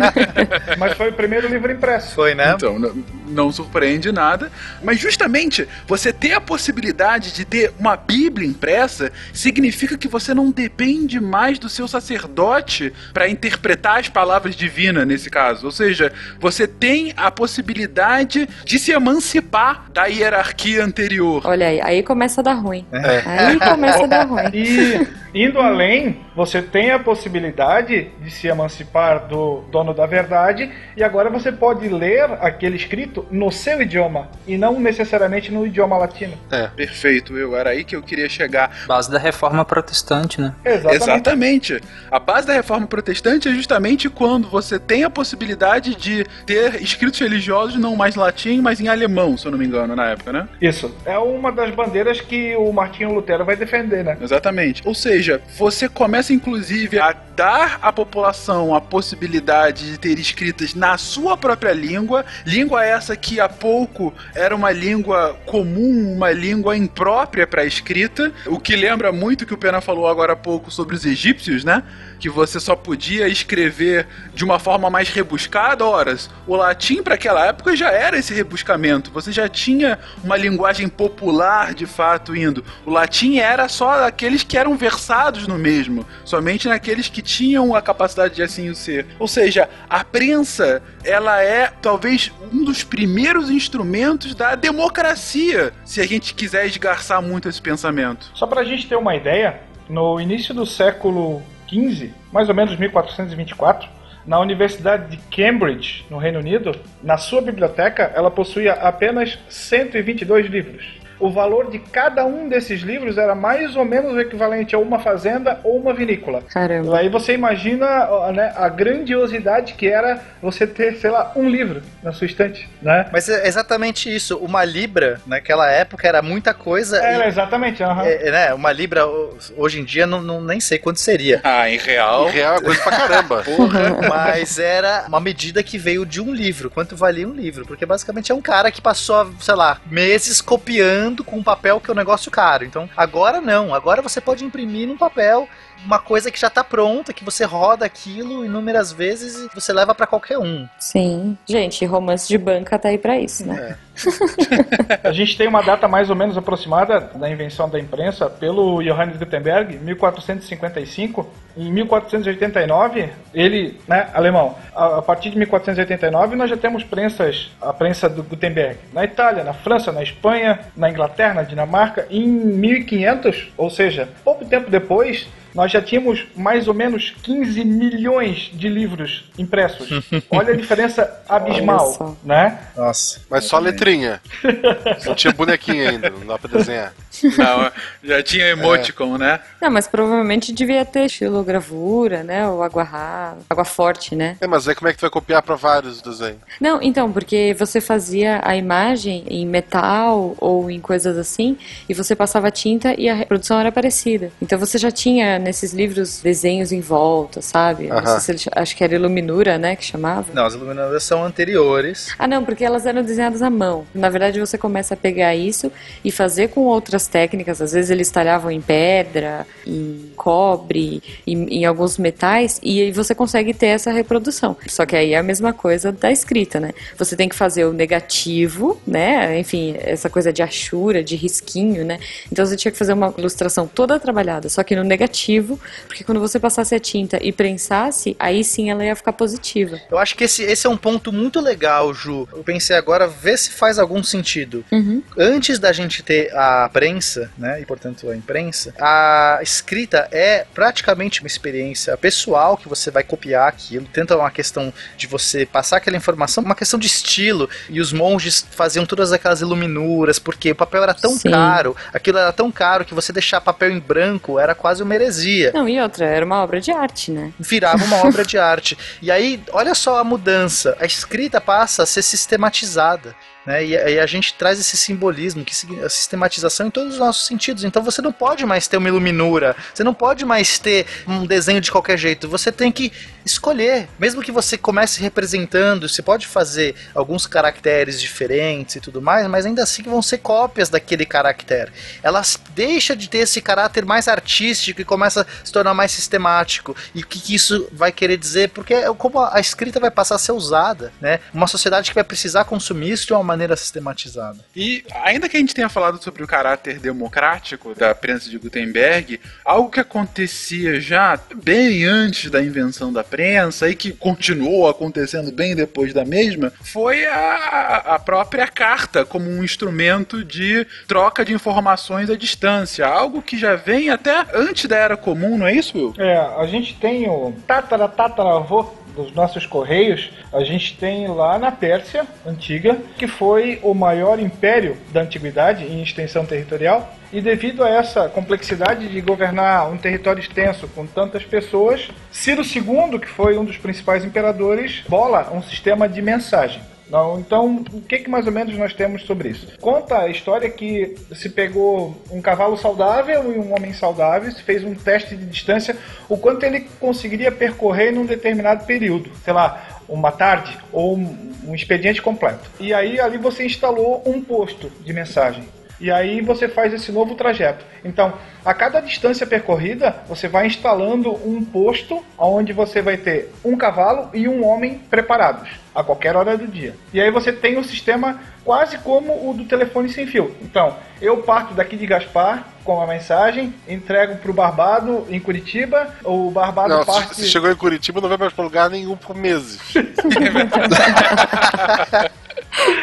Mas 0.79 0.97
foi 0.97 1.11
o 1.11 1.13
primeiro 1.13 1.49
livro 1.49 1.71
impresso. 1.71 2.15
Foi, 2.15 2.35
né? 2.35 2.53
Então, 2.55 2.79
não, 3.27 3.53
surpreende 3.53 4.11
nada. 4.13 4.51
Mas 4.83 4.99
justamente 4.99 5.67
você 5.87 6.13
ter 6.13 6.33
a 6.33 6.41
possibilidade 6.41 7.33
de 7.33 7.45
ter 7.45 7.73
uma 7.79 7.97
Bíblia 7.97 8.47
impressa 8.47 9.13
significa 9.33 9.97
que 9.97 10.09
você 10.09 10.35
não 10.35 10.51
depende 10.51 11.21
mais 11.21 11.59
do 11.59 11.69
seu 11.69 11.87
sacerdote 11.87 12.93
para 13.13 13.29
interpretar 13.29 13.99
as 13.99 14.09
palavras 14.09 14.57
divinas 14.57 15.07
nesse 15.07 15.31
caso. 15.31 15.67
Ou 15.67 15.73
seja, 15.73 16.13
você 16.41 16.67
tem 16.67 17.13
a 17.17 17.31
possibilidade 17.31 18.49
de 18.65 18.79
se 18.79 18.93
emancipar 18.93 19.91
da 19.93 20.07
hierarquia 20.07 20.85
anterior. 20.85 21.43
Olha 21.45 21.69
aí, 21.69 21.81
aí 21.81 22.03
começa 22.03 22.41
a 22.41 22.45
dar 22.45 22.55
ruim. 22.55 22.87
É. 22.93 23.23
Aí 23.27 23.59
começa 23.59 24.05
a 24.05 24.07
dar 24.07 24.25
ruim. 24.25 24.49
E 25.35 25.45
indo 25.45 25.61
além, 25.61 26.21
você 26.35 26.63
tem 26.63 26.91
a 26.91 26.99
possibilidade 26.99 28.11
de 28.21 28.31
se 28.31 28.49
emancipar 28.49 29.27
do 29.27 29.63
dono 29.71 29.93
da 29.93 30.07
verdade 30.07 30.71
e 30.97 31.05
agora 31.05 31.29
você 31.29 31.53
pode 31.53 31.89
ler 31.89 32.25
aquele 32.41 32.78
escrito 32.79 33.27
no 33.31 33.51
seu 33.51 33.83
idioma 33.83 34.29
e 34.47 34.57
não 34.57 34.81
necessariamente 34.81 35.53
no 35.53 35.67
idioma 35.67 35.97
latino. 35.97 36.35
Perfeito, 36.77 37.37
eu 37.37 37.57
era 37.57 37.71
aí 37.71 37.85
que 37.85 37.97
eu 37.97 38.03
queria 38.03 38.29
chegar. 38.29 38.85
Base 38.87 39.11
da 39.11 39.19
reforma 39.19 39.65
protestante, 39.65 40.41
né? 40.41 40.55
Exatamente. 40.65 40.97
Exatamente. 40.97 41.81
A 42.11 42.19
base 42.19 42.47
da 42.47 42.53
reforma 42.53 42.87
protestante 42.87 43.49
é 43.49 43.53
justamente 43.53 44.09
quando 44.09 44.49
você 44.49 44.79
tem 44.79 45.05
a 45.05 45.11
possibilidade 45.11 45.95
de 45.95 46.25
ter 46.47 46.81
escritos 46.83 47.19
religiosos 47.19 47.77
não 47.79 47.97
mais 47.97 48.17
em 48.17 48.19
latim, 48.19 48.61
mas 48.61 48.81
em 48.81 48.89
alemão, 48.89 49.37
se 49.37 49.47
eu 49.47 49.51
não 49.51 49.59
me 49.59 49.67
engano, 49.67 49.97
na 49.97 50.11
época, 50.11 50.33
né? 50.33 50.49
Isso. 50.61 50.95
É 51.05 51.19
uma 51.19 51.51
das 51.51 51.75
bandeiras 51.75 52.21
que 52.21 52.55
o 52.57 52.73
Martinho 52.73 53.13
Lutero 53.13 53.45
vai 53.45 53.57
defender, 53.57 54.05
né? 54.05 54.17
Exatamente. 54.21 54.83
Ou 54.85 54.95
seja, 54.95 55.41
você 55.57 55.89
começa 55.89 56.33
inclusive 56.33 56.99
a 56.99 57.13
dar 57.13 57.79
à 57.81 57.93
população 57.93 58.75
a 58.75 58.81
possibilidade 58.81 59.93
de 59.93 59.99
ter 59.99 60.19
escritas 60.19 60.75
na 60.75 60.99
sua 60.99 61.37
própria 61.37 61.73
língua, 61.73 62.25
língua 62.45 62.68
essa 62.77 63.17
que 63.17 63.39
há 63.39 63.49
pouco 63.49 64.13
era 64.35 64.55
uma 64.55 64.73
língua 64.73 65.39
comum, 65.47 66.13
uma 66.13 66.33
língua 66.33 66.77
imprópria 66.77 67.47
para 67.47 67.65
escrita, 67.65 68.33
o 68.47 68.59
que 68.59 68.75
lembra 68.75 69.13
muito 69.13 69.43
o 69.43 69.47
que 69.47 69.55
o 69.55 69.59
Pena 69.59 69.81
falou 69.81 70.09
agora 70.09 70.33
há 70.33 70.37
pouco 70.37 70.71
sobre 70.71 70.97
os 70.97 71.07
egípcios, 71.07 71.65
né? 71.65 71.83
Que 72.19 72.29
você 72.29 72.59
só 72.59 72.75
podia 72.75 73.29
escrever 73.29 74.07
de 74.35 74.45
uma 74.45 74.59
forma 74.59 74.91
mais 74.91 75.09
rebuscada. 75.09 75.85
Horas, 75.85 76.29
o 76.47 76.57
latim 76.57 77.03
para 77.03 77.15
aquela 77.15 77.47
época 77.47 77.77
já 77.77 77.91
era 77.91 78.19
esse 78.19 78.35
rebuscamento. 78.35 79.11
Você 79.13 79.31
já 79.31 79.49
tinha 79.49 79.99
uma 80.23 80.37
linguagem 80.37 80.89
popular 80.89 81.73
de 81.75 81.87
fato 81.87 82.35
indo. 82.35 82.65
O 82.85 82.91
latim 82.91 83.39
era 83.39 83.69
só 83.69 84.05
aqueles 84.05 84.43
que 84.43 84.59
eram 84.59 84.77
versados 84.77 85.47
no 85.47 85.57
mesmo, 85.57 86.05
somente 86.25 86.69
naqueles 86.69 87.09
que 87.09 87.23
tinham 87.23 87.75
a 87.75 87.81
capacidade 87.81 88.35
de 88.35 88.43
assim 88.43 88.69
o 88.69 88.75
ser. 88.75 89.07
Ou 89.19 89.29
seja, 89.29 89.69
a 89.89 90.03
prensa, 90.03 90.83
ela 91.05 91.43
é 91.43 91.73
talvez 91.81 92.33
dos 92.65 92.85
primeiros 92.85 93.51
instrumentos 93.51 94.35
da 94.35 94.55
democracia, 94.55 95.73
se 95.85 96.01
a 96.01 96.07
gente 96.07 96.35
quiser 96.35 96.67
esgarçar 96.67 97.23
muito 97.23 97.49
esse 97.49 97.61
pensamento. 97.61 98.31
Só 98.35 98.47
pra 98.47 98.65
gente 98.65 98.87
ter 98.87 98.97
uma 98.97 99.15
ideia, 99.15 99.61
no 99.89 100.21
início 100.21 100.55
do 100.55 100.67
século 100.67 101.43
XV, 101.69 102.13
mais 102.33 102.49
ou 102.49 102.55
menos 102.55 102.77
1424, 102.77 103.89
na 104.27 104.39
Universidade 104.39 105.17
de 105.17 105.17
Cambridge, 105.35 106.05
no 106.11 106.19
Reino 106.19 106.39
Unido, 106.39 106.79
na 107.03 107.17
sua 107.17 107.41
biblioteca, 107.41 108.13
ela 108.15 108.31
possuía 108.31 108.75
apenas 108.75 109.39
122 109.49 110.47
livros. 110.47 110.98
O 111.21 111.31
valor 111.31 111.71
de 111.71 111.79
cada 111.79 112.25
um 112.25 112.49
desses 112.49 112.81
livros 112.83 113.19
era 113.19 113.35
mais 113.35 113.75
ou 113.77 113.85
menos 113.85 114.13
o 114.15 114.21
equivalente 114.21 114.75
a 114.75 114.79
uma 114.79 114.99
fazenda 115.01 115.59
ou 115.65 115.77
uma 115.79 115.93
vinícola. 115.93 116.43
Caramba. 116.53 116.97
Aí 116.99 117.09
você 117.09 117.33
imagina 117.35 117.87
né, 118.33 118.53
a 118.57 118.69
grandiosidade 118.69 119.75
que 119.75 119.89
era 119.89 120.21
você 120.41 120.67
ter, 120.67 120.97
sei 120.97 121.11
lá, 121.11 121.33
um 121.35 121.49
livro 121.49 121.83
na 122.03 122.13
sua 122.13 122.27
estante, 122.27 122.69
né? 122.81 123.07
Mas 123.13 123.29
é 123.29 123.47
exatamente 123.47 124.15
isso. 124.15 124.37
Uma 124.39 124.65
libra, 124.65 125.21
naquela 125.27 125.69
época, 125.71 126.07
era 126.07 126.23
muita 126.23 126.55
coisa. 126.55 126.99
Era 126.99 127.25
e, 127.25 127.29
exatamente, 127.29 127.83
aham. 127.83 128.05
é, 128.07 128.31
né, 128.31 128.55
uma 128.55 128.71
libra, 128.71 129.07
ho- 129.07 129.37
hoje 129.57 129.81
em 129.81 129.85
dia, 129.85 130.07
não, 130.07 130.23
não- 130.23 130.41
nem 130.41 130.61
sei 130.61 130.79
quanto 130.79 131.01
seria. 131.01 131.41
Ah, 131.43 131.69
em 131.69 131.79
real. 131.79 132.29
Em 132.29 132.33
real 132.33 132.57
é 132.57 132.61
coisa 132.61 132.81
pra 132.83 132.97
caramba. 132.97 133.45
Mas 134.09 134.59
era 134.59 135.05
uma 135.09 135.21
medida 135.21 135.63
que 135.63 135.79
veio 135.79 136.07
de 136.07 136.21
um 136.21 136.33
livro. 136.33 136.71
Quanto 136.71 136.95
valia 136.97 137.27
um 137.27 137.33
livro? 137.35 137.67
Porque 137.67 137.85
basicamente 137.85 138.31
é 138.31 138.35
um 138.35 138.41
cara 138.43 138.71
que 138.71 138.81
passou, 138.81 139.33
sei 139.41 139.55
lá, 139.55 139.79
meses 139.91 140.41
copiando 140.41 141.08
com 141.25 141.37
um 141.37 141.43
papel 141.43 141.81
que 141.81 141.91
é 141.91 141.93
um 141.93 141.97
negócio 141.97 142.31
caro. 142.31 142.65
Então, 142.65 142.89
agora 142.97 143.41
não. 143.41 143.75
Agora 143.75 144.03
você 144.03 144.21
pode 144.21 144.45
imprimir 144.45 144.89
num 144.89 144.97
papel 144.97 145.49
uma 145.85 145.99
coisa 145.99 146.31
que 146.31 146.41
já 146.41 146.51
tá 146.51 146.65
pronta, 146.65 147.13
que 147.13 147.25
você 147.25 147.45
roda 147.45 147.85
aquilo 147.85 148.45
inúmeras 148.45 148.93
vezes 148.93 149.37
e 149.37 149.55
você 149.55 149.73
leva 149.73 149.95
pra 149.95 150.07
qualquer 150.07 150.39
um. 150.39 150.69
Sim. 150.79 151.37
Gente, 151.47 151.85
romance 151.85 152.29
de 152.29 152.37
banca 152.37 152.79
tá 152.79 152.89
aí 152.89 152.99
pra 152.99 153.19
isso, 153.19 153.47
né? 153.47 153.77
A 155.03 155.13
gente 155.13 155.37
tem 155.37 155.49
uma 155.49 155.63
data 155.63 155.89
mais 155.89 156.11
ou 156.11 156.17
menos 156.17 156.37
aproximada 156.37 157.01
da 157.15 157.31
invenção 157.31 157.69
da 157.69 157.79
imprensa 157.79 158.29
pelo 158.29 158.83
Johannes 158.83 159.17
Gutenberg, 159.17 159.79
1455. 159.79 161.29
Em 161.59 161.73
1489, 161.73 163.09
ele, 163.35 163.81
né, 163.89 164.09
alemão, 164.15 164.55
a, 164.73 164.99
a 164.99 165.03
partir 165.03 165.31
de 165.31 165.39
1489 165.39 166.37
nós 166.37 166.49
já 166.49 166.57
temos 166.57 166.85
prensas, 166.85 167.51
a 167.61 167.73
prensa 167.73 168.09
do 168.09 168.23
Gutenberg, 168.23 168.79
na 168.93 169.03
Itália, 169.03 169.43
na 169.43 169.53
França, 169.53 169.91
na 169.91 170.01
Espanha, 170.01 170.61
na 170.77 170.89
Inglaterra, 170.89 171.35
na 171.35 171.43
Dinamarca. 171.43 172.07
Em 172.11 172.29
1500, 172.29 173.53
ou 173.57 173.69
seja, 173.71 174.09
pouco 174.23 174.45
tempo 174.45 174.71
depois, 174.71 175.27
nós 175.53 175.73
já 175.73 175.83
tínhamos 175.83 176.25
mais 176.37 176.69
ou 176.69 176.75
menos 176.75 177.13
15 177.23 177.65
milhões 177.65 178.51
de 178.53 178.69
livros 178.69 179.25
impressos. 179.37 179.89
Olha 180.31 180.55
a 180.55 180.57
diferença 180.57 181.23
abismal, 181.29 182.17
né? 182.23 182.59
Nossa. 182.77 183.21
Mas 183.29 183.45
só 183.45 183.59
letrinha. 183.59 184.21
Não 185.05 185.17
tinha 185.17 185.33
bonequinho 185.33 185.89
ainda, 185.89 186.11
não 186.11 186.27
dá 186.27 186.39
pra 186.39 186.51
desenhar. 186.51 186.93
Não, 187.37 187.71
já 188.03 188.23
tinha 188.23 188.47
emoticon, 188.49 189.17
né? 189.19 189.41
Não, 189.61 189.71
mas 189.71 189.87
provavelmente 189.89 190.53
devia 190.53 190.85
ter 190.85 191.07
estilogravura, 191.07 192.23
né? 192.23 192.47
Ou 192.49 192.63
água 192.63 192.83
rasa, 192.83 193.39
água 193.51 193.65
forte, 193.65 194.15
né? 194.15 194.37
É, 194.41 194.47
mas 194.47 194.69
aí 194.69 194.75
como 194.75 194.89
é 194.89 194.93
que 194.93 194.99
tu 194.99 195.03
vai 195.03 195.11
copiar 195.11 195.43
pra 195.43 195.55
vários 195.57 196.01
desenhos? 196.01 196.39
Não, 196.61 196.81
então, 196.83 197.11
porque 197.13 197.55
você 197.59 197.81
fazia 197.81 198.41
a 198.45 198.57
imagem 198.57 199.25
em 199.29 199.47
metal 199.47 200.35
ou 200.39 200.71
em 200.71 200.81
coisas 200.81 201.17
assim, 201.17 201.57
e 201.89 201.95
você 201.95 202.15
passava 202.15 202.51
tinta 202.51 202.95
e 202.99 203.09
a 203.09 203.15
reprodução 203.15 203.59
era 203.59 203.73
parecida. 203.73 204.31
Então 204.41 204.59
você 204.59 204.79
já 204.79 204.91
tinha 204.91 205.39
nesses 205.39 205.73
livros 205.73 206.21
desenhos 206.23 206.71
em 206.73 206.81
volta, 206.81 207.43
sabe? 207.43 207.89
Não 207.89 207.97
Aham. 207.99 208.07
sei 208.07 208.21
se 208.21 208.31
ele, 208.33 208.39
ch- 208.39 208.49
acho 208.55 208.77
que 208.77 208.85
era 208.85 208.95
Iluminura, 208.95 209.59
né, 209.59 209.75
que 209.75 209.85
chamava. 209.85 210.33
Não, 210.33 210.47
as 210.47 210.55
iluminadoras 210.55 211.03
são 211.03 211.25
anteriores. 211.25 212.15
Ah, 212.19 212.27
não, 212.29 212.45
porque 212.45 212.65
elas 212.65 212.87
eram 212.87 213.03
desenhadas 213.03 213.43
à 213.43 213.51
mão. 213.51 213.87
Na 213.95 214.09
verdade, 214.09 214.39
você 214.39 214.57
começa 214.57 214.95
a 214.95 214.97
pegar 214.97 215.35
isso 215.35 215.73
e 216.05 216.13
fazer 216.13 216.49
com 216.49 216.61
outras 216.63 217.07
técnicas. 217.09 217.61
Às 217.61 217.73
vezes 217.73 217.91
eles 217.91 218.11
talhavam 218.11 218.51
em 218.51 218.61
pedra, 218.61 219.47
em 219.67 220.13
cobre, 220.17 221.03
em, 221.27 221.61
em 221.61 221.65
alguns 221.65 221.99
metais, 221.99 222.61
e 222.63 222.83
aí 222.83 222.93
você 222.93 223.15
consegue 223.15 223.55
ter 223.55 223.67
essa 223.67 223.91
reprodução. 223.91 224.57
Só 224.67 224.85
que 224.85 224.95
aí 224.95 225.15
é 225.15 225.19
a 225.19 225.23
mesma 225.23 225.53
coisa 225.53 225.91
da 225.91 226.11
escrita, 226.11 226.61
né? 226.61 226.73
Você 226.97 227.17
tem 227.17 227.29
que 227.29 227.35
fazer 227.35 227.65
o 227.65 227.73
negativo, 227.73 228.81
né? 228.87 229.39
Enfim, 229.39 229.77
essa 229.81 230.11
coisa 230.11 230.33
de 230.33 230.43
achura, 230.43 231.03
de 231.03 231.17
risquinho, 231.17 231.85
né? 231.85 231.99
Então 232.31 232.45
você 232.45 232.57
tinha 232.57 232.73
que 232.73 232.79
fazer 232.79 232.93
uma 232.93 233.15
ilustração 233.17 233.67
toda 233.67 233.99
trabalhada, 233.99 234.49
só 234.49 234.63
que 234.63 234.77
no 234.77 234.85
negativo, 234.85 235.59
porque 235.87 236.05
quando 236.05 236.21
você 236.21 236.39
passasse 236.39 236.75
a 236.75 236.81
tinta 236.81 237.19
e 237.23 237.33
prensasse, 237.33 238.17
aí 238.19 238.45
sim 238.45 238.71
ela 238.71 238.85
ia 238.85 238.95
ficar 238.97 239.13
positiva. 239.13 239.81
Eu 239.91 239.99
acho 239.99 240.17
que 240.17 240.25
esse, 240.25 240.43
esse 240.43 240.67
é 240.67 240.71
um 240.71 240.77
ponto 240.77 241.13
muito 241.13 241.41
legal, 241.41 241.93
Ju. 241.95 242.29
Eu 242.33 242.43
pensei 242.43 242.77
agora, 242.77 243.07
vê 243.07 243.37
se 243.37 243.51
faz 243.51 243.79
algum 243.79 244.03
sentido. 244.03 244.65
Uhum. 244.71 245.03
Antes 245.17 245.59
da 245.59 245.73
gente 245.73 246.03
ter 246.03 246.35
a 246.35 246.69
prensa, 246.73 246.98
né, 247.37 247.61
e 247.61 247.67
portanto 247.67 248.09
a 248.11 248.17
imprensa, 248.17 248.75
a 248.81 249.39
escrita 249.43 250.09
é 250.11 250.47
praticamente 250.55 251.21
uma 251.21 251.27
experiência 251.27 251.97
pessoal 251.97 252.57
que 252.57 252.69
você 252.69 252.91
vai 252.91 253.03
copiar 253.03 253.49
aquilo. 253.49 253.87
Tenta 253.87 254.17
uma 254.17 254.31
questão 254.31 254.73
de 254.97 255.07
você 255.07 255.47
passar 255.47 255.79
aquela 255.79 255.97
informação, 255.97 256.45
uma 256.45 256.55
questão 256.55 256.79
de 256.79 256.87
estilo. 256.87 257.49
E 257.69 257.81
os 257.81 257.93
monges 257.93 258.47
faziam 258.51 258.87
todas 258.87 259.13
aquelas 259.13 259.41
iluminuras, 259.41 260.19
porque 260.19 260.51
o 260.51 260.55
papel 260.55 260.83
era 260.83 260.95
tão 260.95 261.13
Sim. 261.13 261.31
caro, 261.31 261.77
aquilo 261.93 262.19
era 262.19 262.33
tão 262.33 262.51
caro 262.51 262.85
que 262.85 262.95
você 262.95 263.13
deixar 263.13 263.41
papel 263.41 263.71
em 263.71 263.79
branco 263.79 264.39
era 264.39 264.55
quase 264.55 264.83
uma 264.83 264.95
heresia 264.95 265.53
Não, 265.53 265.69
e 265.69 265.81
outra, 265.81 266.05
era 266.05 266.25
uma 266.25 266.43
obra 266.43 266.61
de 266.61 266.71
arte, 266.71 267.11
né? 267.11 267.33
virava 267.39 267.85
uma 267.85 268.07
obra 268.07 268.25
de 268.27 268.39
arte. 268.39 268.77
E 269.01 269.11
aí, 269.11 269.43
olha 269.53 269.75
só 269.75 269.99
a 269.99 270.05
mudança. 270.05 270.77
A 270.81 270.87
escrita 270.87 271.41
passa 271.41 271.83
a 271.83 271.87
ser 271.87 272.03
sistematizada. 272.03 273.15
Né? 273.47 273.65
E, 273.65 273.71
e 273.71 273.99
a 273.99 274.07
gente 274.07 274.35
traz 274.35 274.61
esse 274.61 274.77
simbolismo, 274.77 275.45
que 275.45 275.55
a 275.83 275.89
sistematização 275.89 276.67
em 276.67 276.71
todos 276.71 276.95
os 276.95 276.99
nossos 276.99 277.27
sentidos. 277.27 277.65
Então 277.65 277.83
você 277.83 278.03
não 278.03 278.13
pode 278.13 278.45
mais 278.45 278.69
ter 278.69 278.77
uma 278.77 278.89
iluminura, 278.89 279.57
você 279.73 279.83
não 279.83 279.95
pode 279.95 280.25
mais 280.25 280.59
ter 280.59 280.87
um 281.07 281.27
desenho 281.27 281.61
de 281.61 281.71
qualquer 281.71 281.97
jeito. 281.97 282.29
Você 282.29 282.53
tem 282.53 282.71
que 282.71 282.93
escolher. 283.25 283.89
Mesmo 283.99 284.23
que 284.23 284.33
você 284.33 284.59
comece 284.59 285.01
representando, 285.01 285.89
você 285.89 286.03
pode 286.03 286.27
fazer 286.27 286.75
alguns 286.95 287.27
caracteres 287.27 288.01
diferentes 288.01 288.77
e 288.77 288.81
tudo 288.81 289.01
mais, 289.01 289.27
mas 289.29 289.47
ainda 289.47 289.63
assim 289.63 289.83
vão 289.83 290.03
ser 290.03 290.19
cópias 290.19 290.69
daquele 290.69 291.07
caractere. 291.07 291.73
Ela 292.03 292.23
deixa 292.55 292.95
de 292.95 293.09
ter 293.09 293.19
esse 293.19 293.41
caráter 293.41 293.85
mais 293.85 294.09
artístico 294.09 294.81
e 294.81 294.85
começa 294.85 295.23
a 295.23 295.47
se 295.47 295.53
tornar 295.53 295.75
mais 295.75 295.93
sistemático. 295.93 296.77
E 296.95 297.01
o 297.01 297.07
que, 297.07 297.19
que 297.19 297.35
isso 297.35 297.67
vai 297.73 297.93
querer 297.93 298.17
dizer? 298.17 298.51
Porque 298.51 298.75
é 298.75 298.93
como 298.95 299.19
a 299.19 299.39
a 299.39 299.41
escrita 299.41 299.79
vai 299.81 299.91
passar 299.91 300.17
a 300.17 300.19
ser 300.19 300.33
usada, 300.33 300.93
né? 301.01 301.21
Uma 301.33 301.47
sociedade 301.47 301.91
que 301.91 301.95
vai 301.95 302.05
precisar 302.05 302.45
consumir 302.45 302.91
isso 302.91 303.07
de 303.07 303.13
uma 303.13 303.23
maneira 303.29 303.55
sistematizada. 303.57 304.39
E 304.57 304.83
ainda 305.05 305.29
que 305.29 305.37
a 305.37 305.41
gente 305.41 305.55
tenha 305.55 305.69
falado 305.69 306.03
sobre 306.03 306.23
o 306.23 306.27
caráter 306.27 306.79
democrático 306.79 307.75
da 307.75 307.95
prensa 307.95 308.31
de 308.31 308.39
Gutenberg, 308.39 309.21
algo 309.45 309.71
que 309.71 309.81
acontecia 309.81 310.81
já 310.81 311.21
bem 311.35 311.85
antes 311.85 312.31
da 312.31 312.43
invenção 312.43 312.91
da 312.91 313.05
prensa 313.05 313.69
e 313.69 313.75
que 313.75 313.93
continuou 313.93 314.69
acontecendo 314.69 315.31
bem 315.31 315.55
depois 315.55 315.93
da 315.93 316.05
mesma, 316.05 316.53
foi 316.63 317.05
a, 317.05 317.83
a 317.95 317.99
própria 317.99 318.49
carta 318.49 319.05
como 319.05 319.29
um 319.29 319.45
instrumento 319.45 320.25
de 320.25 320.67
troca 320.87 321.25
de 321.25 321.35
informações 321.35 322.09
à 322.09 322.17
distância, 322.17 322.87
algo 322.87 323.21
que 323.21 323.37
já 323.37 323.55
vem 323.57 323.91
até 323.91 324.25
antes 324.33 324.65
da 324.65 324.77
era 324.77 324.97
comum, 324.97 325.37
não 325.37 325.47
é 325.47 325.55
isso, 325.55 325.77
Will? 325.77 325.95
É, 325.99 326.17
a 326.17 326.47
gente 326.47 326.75
tem 326.77 327.09
o 327.09 327.35
tatara 327.47 327.89
tataravô 327.89 328.78
dos 329.05 329.13
nossos 329.13 329.47
correios, 329.47 330.11
a 330.33 330.43
gente 330.43 330.77
tem 330.77 331.07
lá 331.07 331.39
na 331.39 331.53
Pérsia 331.53 332.07
antiga, 332.27 332.77
que 332.97 333.07
foi 333.07 333.61
o 333.63 333.73
maior 333.73 334.19
império 334.19 334.77
da 334.93 335.03
antiguidade 335.03 335.65
em 335.65 335.83
extensão 335.83 336.27
territorial, 336.27 336.93
e 337.13 337.21
devido 337.21 337.65
a 337.65 337.69
essa 337.71 338.09
complexidade 338.09 338.89
de 338.89 339.01
governar 339.01 339.71
um 339.71 339.79
território 339.79 340.21
extenso 340.21 340.69
com 340.69 340.87
tantas 340.87 341.25
pessoas, 341.25 341.89
Ciro 342.11 342.43
II, 342.43 342.99
que 342.99 343.09
foi 343.09 343.39
um 343.39 343.45
dos 343.45 343.57
principais 343.57 344.05
imperadores, 344.05 344.83
bola 344.89 345.31
um 345.33 345.43
sistema 345.43 345.89
de 345.89 346.03
mensagem. 346.03 346.61
Não, 346.91 347.19
então, 347.19 347.65
o 347.73 347.81
que, 347.83 347.99
que 347.99 348.11
mais 348.11 348.27
ou 348.27 348.33
menos 348.33 348.57
nós 348.57 348.73
temos 348.73 349.03
sobre 349.03 349.29
isso? 349.29 349.59
Conta 349.61 349.99
a 349.99 350.09
história 350.09 350.49
que 350.49 350.97
se 351.13 351.29
pegou 351.29 351.95
um 352.11 352.21
cavalo 352.21 352.57
saudável 352.57 353.33
e 353.33 353.39
um 353.39 353.55
homem 353.55 353.73
saudável, 353.73 354.31
se 354.31 354.43
fez 354.43 354.65
um 354.65 354.75
teste 354.75 355.15
de 355.15 355.27
distância, 355.27 355.77
o 356.09 356.17
quanto 356.17 356.45
ele 356.45 356.61
conseguiria 356.81 357.31
percorrer 357.31 357.93
num 357.93 358.07
determinado 358.07 358.65
período, 358.65 359.11
sei 359.23 359.33
lá, 359.33 359.81
uma 359.89 360.11
tarde 360.11 360.59
ou 360.73 360.97
um, 360.97 361.33
um 361.47 361.55
expediente 361.55 362.01
completo. 362.01 362.51
E 362.59 362.73
aí 362.73 362.99
ali 363.01 363.19
você 363.19 363.45
instalou 363.45 364.03
um 364.07 364.23
posto 364.23 364.71
de 364.83 364.93
mensagem. 364.93 365.45
E 365.81 365.91
aí 365.91 366.21
você 366.21 366.49
faz 366.49 366.73
esse 366.73 366.91
novo 366.91 367.15
trajeto. 367.15 367.65
Então, 367.85 368.13
a 368.45 368.53
cada 368.53 368.81
distância 368.81 369.27
percorrida, 369.27 369.95
você 370.09 370.27
vai 370.27 370.47
instalando 370.47 371.13
um 371.27 371.45
posto 371.45 372.05
onde 372.17 372.53
você 372.53 372.83
vai 372.83 372.97
ter 372.97 373.33
um 373.45 373.57
cavalo 373.57 374.11
e 374.13 374.29
um 374.29 374.45
homem 374.45 374.81
preparados 374.91 375.49
a 375.75 375.85
qualquer 375.85 376.17
hora 376.17 376.37
do 376.37 376.47
dia. 376.47 376.75
E 376.93 377.01
aí 377.01 377.11
você 377.11 377.33
tem 377.33 377.57
um 377.57 377.63
sistema 377.63 378.21
quase 378.45 378.79
como 378.79 379.31
o 379.31 379.35
do 379.35 379.45
telefone 379.45 379.89
sem 379.89 380.07
fio. 380.07 380.35
Então, 380.43 380.77
eu 381.01 381.19
parto 381.19 381.55
daqui 381.55 381.77
de 381.77 381.87
Gaspar 381.87 382.49
com 382.65 382.81
a 382.81 382.87
mensagem, 382.87 383.55
entrego 383.69 384.17
para 384.17 384.31
o 384.31 384.35
Barbado 384.35 385.07
em 385.09 385.21
Curitiba, 385.21 385.95
o 386.03 386.31
Barbado 386.31 386.71
Não, 386.71 386.85
parte... 386.85 387.15
se, 387.15 387.23
se 387.23 387.29
chegou 387.29 387.51
em 387.51 387.57
Curitiba, 387.57 388.01
não 388.01 388.09
vai 388.09 388.19
mais 388.19 388.33
pra 388.33 388.45
lugar 388.45 388.69
nenhum 388.69 388.97
por 388.97 389.15
meses. 389.15 389.61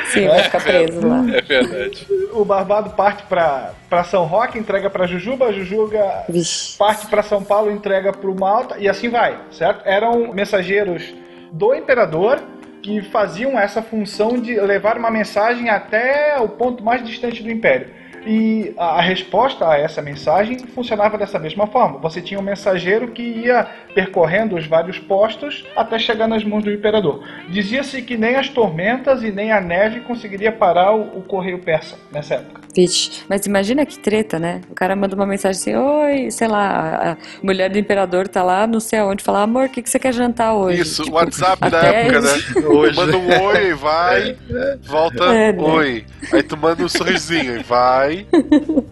Sim, 0.07 0.27
vai 0.27 0.43
ficar 0.43 0.63
preso 0.63 1.07
lá. 1.07 1.25
É 1.33 1.41
verdade. 1.41 2.07
O 2.31 2.45
Barbado 2.45 2.91
parte 2.91 3.23
para 3.23 4.03
São 4.03 4.25
Roque, 4.25 4.57
entrega 4.59 4.89
para 4.89 5.07
Jujuba, 5.07 5.47
a 5.47 5.51
Jujuga 5.51 6.23
Vixe. 6.29 6.77
parte 6.77 7.07
para 7.07 7.23
São 7.23 7.43
Paulo, 7.43 7.71
entrega 7.71 8.13
para 8.13 8.29
o 8.29 8.39
Malta 8.39 8.77
e 8.77 8.87
assim 8.87 9.09
vai, 9.09 9.37
certo? 9.51 9.81
Eram 9.85 10.33
mensageiros 10.33 11.13
do 11.51 11.73
imperador 11.73 12.41
que 12.81 13.01
faziam 13.01 13.57
essa 13.57 13.81
função 13.81 14.39
de 14.39 14.59
levar 14.59 14.97
uma 14.97 15.09
mensagem 15.09 15.69
até 15.69 16.37
o 16.39 16.47
ponto 16.47 16.83
mais 16.83 17.03
distante 17.03 17.41
do 17.41 17.49
império. 17.49 17.89
E 18.25 18.73
a 18.77 19.01
resposta 19.01 19.67
a 19.69 19.77
essa 19.77 20.01
mensagem 20.01 20.57
funcionava 20.59 21.17
dessa 21.17 21.37
mesma 21.37 21.67
forma. 21.67 21.99
Você 21.99 22.21
tinha 22.21 22.39
um 22.39 22.43
mensageiro 22.43 23.09
que 23.09 23.21
ia 23.21 23.67
percorrendo 23.93 24.55
os 24.55 24.65
vários 24.65 24.97
postos 24.99 25.63
até 25.75 25.99
chegar 25.99 26.27
nas 26.27 26.43
mãos 26.43 26.63
do 26.63 26.71
imperador. 26.71 27.23
Dizia-se 27.49 28.01
que 28.01 28.17
nem 28.17 28.35
as 28.35 28.49
tormentas 28.49 29.23
e 29.23 29.31
nem 29.31 29.51
a 29.51 29.61
neve 29.61 30.01
conseguiria 30.01 30.51
parar 30.51 30.93
o, 30.95 31.19
o 31.19 31.21
correio 31.21 31.59
persa 31.59 31.97
nessa 32.11 32.35
época. 32.35 32.61
Vixe, 32.75 33.23
mas 33.29 33.45
imagina 33.45 33.85
que 33.85 33.97
treta, 33.97 34.37
né? 34.37 34.59
O 34.69 34.73
cara 34.75 34.95
manda 34.95 35.15
uma 35.15 35.25
mensagem 35.25 35.59
assim, 35.61 35.75
oi, 35.75 36.29
sei 36.31 36.47
lá, 36.47 37.11
a 37.13 37.17
mulher 37.45 37.69
do 37.69 37.77
imperador 37.79 38.27
tá 38.27 38.43
lá 38.43 38.67
não 38.67 38.79
sei 38.81 38.99
aonde, 38.99 39.23
fala, 39.23 39.43
amor, 39.43 39.67
o 39.67 39.69
que, 39.69 39.81
que 39.81 39.89
você 39.89 39.97
quer 39.99 40.13
jantar 40.13 40.53
hoje? 40.53 40.81
Isso, 40.81 41.03
Tipo, 41.03 41.15
WhatsApp 41.17 41.69
da 41.69 41.81
época, 41.83 42.19
isso. 42.19 42.59
né? 42.59 42.65
Hoje. 42.67 42.95
Manda 42.95 43.17
um 43.17 43.43
oi, 43.45 43.73
vai, 43.75 44.35
volta, 44.83 45.23
É, 45.25 45.51
né? 45.53 45.61
oi. 45.63 46.05
Aí 46.33 46.43
tu 46.43 46.57
manda 46.57 46.83
um 46.83 46.89
sorrisinho, 46.89 47.61
vai, 47.63 48.14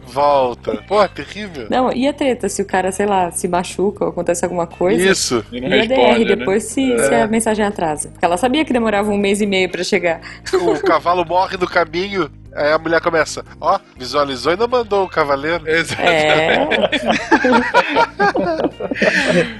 volta. 0.07 0.83
Pô, 0.87 1.07
terrível. 1.07 1.67
Não, 1.69 1.91
e 1.91 2.07
a 2.07 2.13
treta? 2.13 2.47
Se 2.49 2.61
o 2.61 2.65
cara, 2.65 2.91
sei 2.91 3.05
lá, 3.05 3.31
se 3.31 3.47
machuca 3.47 4.03
ou 4.05 4.09
acontece 4.11 4.43
alguma 4.45 4.67
coisa. 4.67 5.09
Isso. 5.09 5.43
E 5.51 5.57
E 5.59 5.65
a 5.65 5.85
DR 5.85 6.19
né? 6.19 6.35
depois 6.35 6.63
se, 6.63 6.97
se 6.97 7.13
a 7.15 7.27
mensagem 7.27 7.65
atrasa. 7.65 8.09
Porque 8.09 8.25
ela 8.25 8.37
sabia 8.37 8.63
que 8.65 8.73
demorava 8.73 9.09
um 9.11 9.17
mês 9.17 9.41
e 9.41 9.45
meio 9.45 9.69
pra 9.69 9.83
chegar. 9.83 10.21
O 10.53 10.79
cavalo 10.81 11.25
morre 11.25 11.57
no 11.57 11.67
caminho, 11.67 12.29
aí 12.53 12.71
a 12.71 12.77
mulher 12.77 13.01
começa, 13.01 13.43
ó, 13.59 13.79
visualizou 13.97 14.53
e 14.53 14.57
não 14.57 14.67
mandou 14.67 15.05
o 15.05 15.09
cavaleiro. 15.09 15.63
É. 15.67 16.67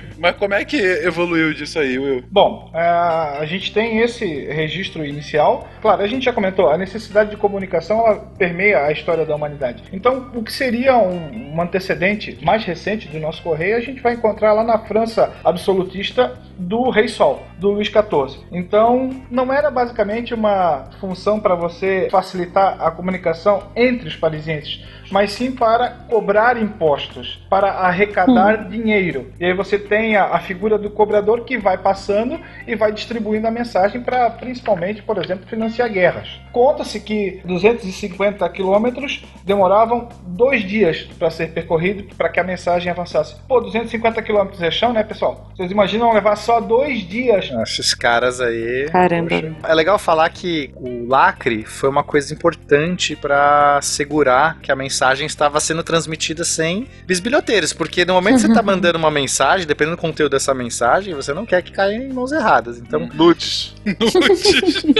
Mas 0.24 0.38
como 0.38 0.54
é 0.54 0.64
que 0.64 0.78
evoluiu 0.78 1.54
disso 1.54 1.78
aí, 1.78 2.00
Will? 2.00 2.24
Bom, 2.32 2.72
é, 2.74 2.80
a 2.80 3.46
gente 3.46 3.74
tem 3.74 4.00
esse 4.00 4.26
registro 4.46 5.06
inicial. 5.06 5.68
Claro, 5.82 6.02
a 6.02 6.08
gente 6.08 6.24
já 6.24 6.32
comentou, 6.32 6.70
a 6.70 6.78
necessidade 6.78 7.32
de 7.32 7.36
comunicação 7.36 8.00
ela 8.00 8.16
permeia 8.38 8.86
a 8.86 8.92
história 8.94 9.26
da 9.26 9.36
humanidade. 9.36 9.84
Então, 9.92 10.32
o 10.34 10.42
que 10.42 10.54
seria 10.54 10.96
um, 10.96 11.54
um 11.54 11.62
antecedente 11.62 12.40
mais 12.42 12.64
recente 12.64 13.10
do 13.10 13.20
nosso 13.20 13.44
correio, 13.44 13.76
a 13.76 13.82
gente 13.82 14.02
vai 14.02 14.14
encontrar 14.14 14.54
lá 14.54 14.64
na 14.64 14.80
França 14.80 15.34
absolutista 15.44 16.40
do 16.58 16.90
Rei 16.90 17.10
Sol, 17.10 17.44
do 17.58 17.72
Luís 17.72 17.90
XIV. 17.90 18.46
Então, 18.50 19.10
não 19.30 19.52
era 19.52 19.70
basicamente 19.70 20.34
uma 20.34 20.90
função 21.02 21.38
para 21.38 21.54
você 21.54 22.08
facilitar 22.10 22.82
a 22.82 22.90
comunicação 22.92 23.64
entre 23.76 24.08
os 24.08 24.16
parisienses, 24.16 24.82
mas 25.14 25.32
sim 25.34 25.52
para 25.52 25.90
cobrar 26.10 26.62
impostos, 26.62 27.46
para 27.50 27.72
arrecadar 27.72 28.70
dinheiro. 28.70 29.32
E 29.40 29.46
aí 29.46 29.54
você 29.54 29.78
tem 29.78 30.14
tinha 30.14 30.26
a 30.26 30.40
figura 30.40 30.78
do 30.78 30.90
cobrador 30.92 31.44
que 31.44 31.58
vai 31.58 31.78
passando 31.78 32.40
e 32.68 32.76
vai 32.76 32.92
distribuindo 32.92 33.48
a 33.48 33.52
mensagem 33.52 34.02
para, 34.02 34.30
principalmente, 34.30 35.02
por 35.02 35.18
exemplo, 35.18 35.48
financiar 35.48 35.90
guerras. 35.92 36.40
Conta-se 36.52 37.00
que 37.00 37.42
250 37.44 38.48
quilômetros 38.50 39.26
demoravam 39.44 40.10
dois 40.28 40.64
dias 40.64 41.02
para 41.18 41.32
ser 41.32 41.52
percorrido 41.52 42.04
para 42.16 42.30
que 42.30 42.40
a 42.40 42.44
mensagem 42.44 42.92
avançasse. 42.92 43.36
Pô, 43.48 43.60
250 43.60 44.22
quilômetros 44.22 44.62
é 44.62 44.70
chão, 44.70 44.94
né, 44.94 45.04
pessoal? 45.04 45.50
Vocês 45.56 45.72
imaginam 45.72 46.14
levar 46.14 46.36
só 46.36 46.60
dois 46.60 47.00
dias? 47.08 47.52
Acho 47.52 47.82
esses 47.82 47.94
caras 47.96 48.40
aí. 48.40 48.88
Caramba. 48.92 49.30
É 49.64 49.74
legal 49.74 49.98
falar 49.98 50.30
que 50.30 50.72
o 50.76 51.08
lacre 51.08 51.64
foi 51.64 51.90
uma 51.90 52.04
coisa 52.04 52.34
importante 52.34 53.16
pra 53.16 53.80
segurar 53.82 54.60
que 54.62 54.72
a 54.72 54.76
mensagem 54.76 55.03
estava 55.12 55.60
sendo 55.60 55.84
transmitida 55.84 56.44
sem 56.44 56.88
bisbilhoteiros, 57.06 57.74
porque 57.74 58.06
no 58.06 58.14
momento 58.14 58.36
que 58.36 58.42
você 58.48 58.54
tá 58.54 58.62
mandando 58.64 58.98
uma 58.98 59.12
mensagem, 59.12 59.68
dependendo 59.68 59.98
do 59.98 60.02
conteúdo 60.02 60.32
dessa 60.32 60.54
mensagem, 60.54 61.14
você 61.14 61.34
não 61.34 61.46
quer 61.46 61.62
que 61.62 61.72
caia 61.72 61.96
em 61.96 62.12
mãos 62.14 62.32
erradas. 62.32 62.78
Então, 62.78 63.10
Nudes. 63.14 63.74
Nudes. 63.86 64.84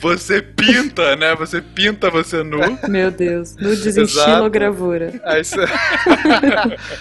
Você 0.00 0.42
pinta, 0.42 1.14
né? 1.16 1.34
Você 1.36 1.60
pinta 1.60 2.10
você 2.10 2.42
nu. 2.42 2.58
Meu 2.88 3.10
Deus. 3.10 3.56
Nudes 3.56 3.96
em 3.96 4.02
Exato. 4.02 4.30
xilogravura. 4.30 5.12
Ah, 5.24 5.38
isso- 5.38 5.56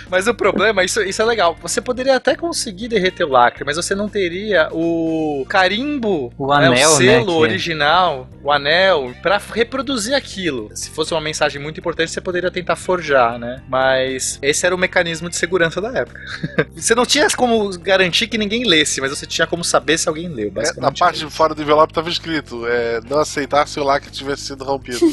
mas 0.10 0.28
o 0.28 0.34
problema, 0.34 0.84
isso, 0.84 1.02
isso 1.02 1.22
é 1.22 1.26
legal. 1.26 1.58
Você 1.62 1.82
poderia 1.82 2.16
até 2.18 2.36
conseguir 2.36 2.88
derreter 2.88 3.24
o 3.24 3.30
lacre, 3.30 3.64
mas 3.66 3.78
você 3.78 3.96
não 3.96 4.10
teria 4.10 4.70
o 4.72 5.46
carimbo, 5.48 6.34
O 6.38 6.48
né, 6.48 6.68
anel, 6.68 6.90
o 6.90 7.00
né, 7.00 7.06
selo 7.06 7.26
que- 7.26 7.32
original, 7.32 8.30
o 8.44 8.52
anel, 8.52 9.14
pra 9.22 9.40
reproduzir 9.54 10.14
aquilo. 10.14 10.70
Se 10.74 10.89
fosse 10.90 11.14
uma 11.14 11.22
mensagem 11.22 11.62
muito 11.62 11.80
importante, 11.80 12.12
você 12.12 12.22
poderia 12.22 12.52
tentar 12.52 12.76
forjar, 12.76 13.40
né? 13.40 13.62
Mas 13.68 14.38
esse 14.42 14.66
era 14.66 14.76
o 14.76 14.78
mecanismo 14.78 15.30
de 15.30 15.36
segurança 15.36 15.80
da 15.80 15.90
época. 15.98 16.20
você 16.76 16.94
não 16.94 17.06
tinha 17.06 17.28
como 17.30 17.70
garantir 17.80 18.28
que 18.28 18.38
ninguém 18.38 18.66
lesse, 18.66 19.00
mas 19.00 19.12
você 19.12 19.26
tinha 19.26 19.48
como 19.48 19.64
saber 19.64 19.98
se 19.98 20.10
alguém 20.10 20.28
leu. 20.28 20.52
É, 20.58 20.80
na 20.80 20.92
parte 20.92 21.20
de 21.20 21.30
fora 21.30 21.56
do 21.56 21.62
envelope 21.62 21.92
estava 21.92 22.10
escrito: 22.10 22.68
é, 22.68 23.00
não 23.10 23.20
aceitar 23.20 23.68
se 23.68 23.80
o 23.80 23.84
lacre 23.84 24.12
tivesse 24.12 24.44
sido 24.44 24.64
rompido. 24.64 25.00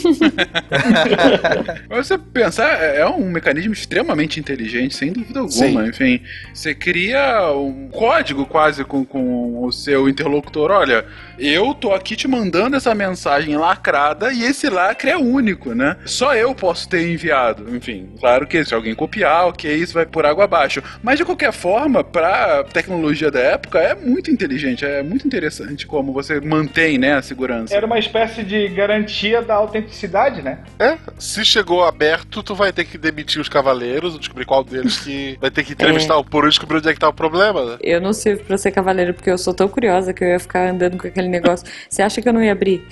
Mas 1.88 2.06
você 2.06 2.18
pensar, 2.18 2.68
é 2.82 2.96
é 2.96 3.06
um 3.06 3.30
mecanismo 3.30 3.72
extremamente 3.72 4.40
inteligente, 4.40 4.94
sem 4.94 5.12
dúvida 5.12 5.40
alguma. 5.40 5.82
Sim. 5.84 5.88
Enfim, 5.88 6.22
você 6.52 6.74
cria 6.74 7.50
um 7.52 7.88
código 7.88 8.46
quase 8.46 8.84
com, 8.84 9.04
com 9.04 9.64
o 9.64 9.70
seu 9.70 10.08
interlocutor. 10.08 10.70
Olha, 10.70 11.06
eu 11.38 11.74
tô 11.74 11.92
aqui 11.92 12.16
te 12.16 12.28
mandando 12.28 12.76
essa 12.76 12.94
mensagem 12.94 13.56
lacrada 13.56 14.32
e 14.32 14.42
esse 14.42 14.68
lacre 14.68 15.10
é 15.10 15.16
único, 15.16 15.74
né? 15.74 15.96
Só 16.04 16.34
eu 16.34 16.54
posso 16.54 16.88
ter 16.88 17.08
enviado. 17.08 17.74
Enfim, 17.74 18.10
claro 18.18 18.46
que 18.46 18.64
se 18.64 18.74
alguém 18.74 18.94
copiar, 18.94 19.46
ok, 19.48 19.74
isso 19.74 19.94
vai 19.94 20.06
por 20.06 20.24
água 20.24 20.44
abaixo. 20.44 20.82
Mas 21.02 21.18
de 21.18 21.24
qualquer 21.24 21.52
forma, 21.52 22.02
pra 22.02 22.64
tecnologia 22.64 23.30
da 23.30 23.40
época, 23.40 23.78
é 23.78 23.94
muito 23.94 24.30
inteligente, 24.30 24.84
é 24.84 25.02
muito 25.02 25.26
interessante 25.26 25.86
como 25.86 26.12
você 26.12 26.40
mantém, 26.40 26.98
né, 26.98 27.14
a 27.14 27.22
segurança. 27.22 27.74
Era 27.74 27.86
uma 27.86 27.98
espécie 27.98 28.42
de 28.42 28.68
garantia 28.68 29.42
da 29.42 29.54
autenticidade, 29.54 30.42
né? 30.42 30.58
É, 30.78 30.96
se 31.18 31.44
chegou 31.44 31.84
aberto, 31.84 32.42
tu 32.42 32.54
vai 32.54 32.72
ter 32.72 32.84
que 32.84 32.98
demitir 32.98 33.40
os 33.40 33.48
cavaleiros, 33.48 34.18
descobrir 34.18 34.44
qual 34.44 34.64
deles 34.64 34.98
que 34.98 35.36
vai 35.40 35.50
ter 35.50 35.64
que 35.64 35.72
entrevistar 35.72 36.16
o 36.16 36.24
Poro 36.24 36.46
e 36.46 36.50
descobrir 36.50 36.78
onde 36.78 36.88
é 36.88 36.94
que 36.94 37.00
tá 37.00 37.08
o 37.08 37.12
problema, 37.12 37.64
né? 37.64 37.76
Eu 37.80 38.00
não 38.00 38.12
sirvo 38.12 38.44
pra 38.44 38.58
ser 38.58 38.70
cavaleiro 38.70 39.14
porque 39.14 39.30
eu 39.30 39.38
sou 39.38 39.54
tão 39.54 39.68
curiosa 39.68 40.12
que 40.12 40.22
eu 40.22 40.28
ia 40.28 40.38
ficar 40.38 40.70
andando 40.70 40.98
com 40.98 41.06
aquele 41.06 41.25
negócio. 41.28 41.66
Você 41.88 42.02
acha 42.02 42.20
que 42.20 42.28
eu 42.28 42.32
não 42.32 42.42
ia 42.42 42.52
abrir? 42.52 42.86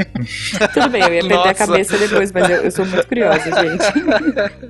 Tudo 0.72 0.88
bem, 0.88 1.02
eu 1.02 1.14
ia 1.14 1.20
perder 1.20 1.34
a 1.34 1.36
Nossa. 1.38 1.54
cabeça 1.54 1.98
depois, 1.98 2.32
mas 2.32 2.48
eu, 2.48 2.56
eu 2.58 2.70
sou 2.70 2.84
muito 2.86 3.06
curiosa, 3.06 3.44
gente. 3.60 3.84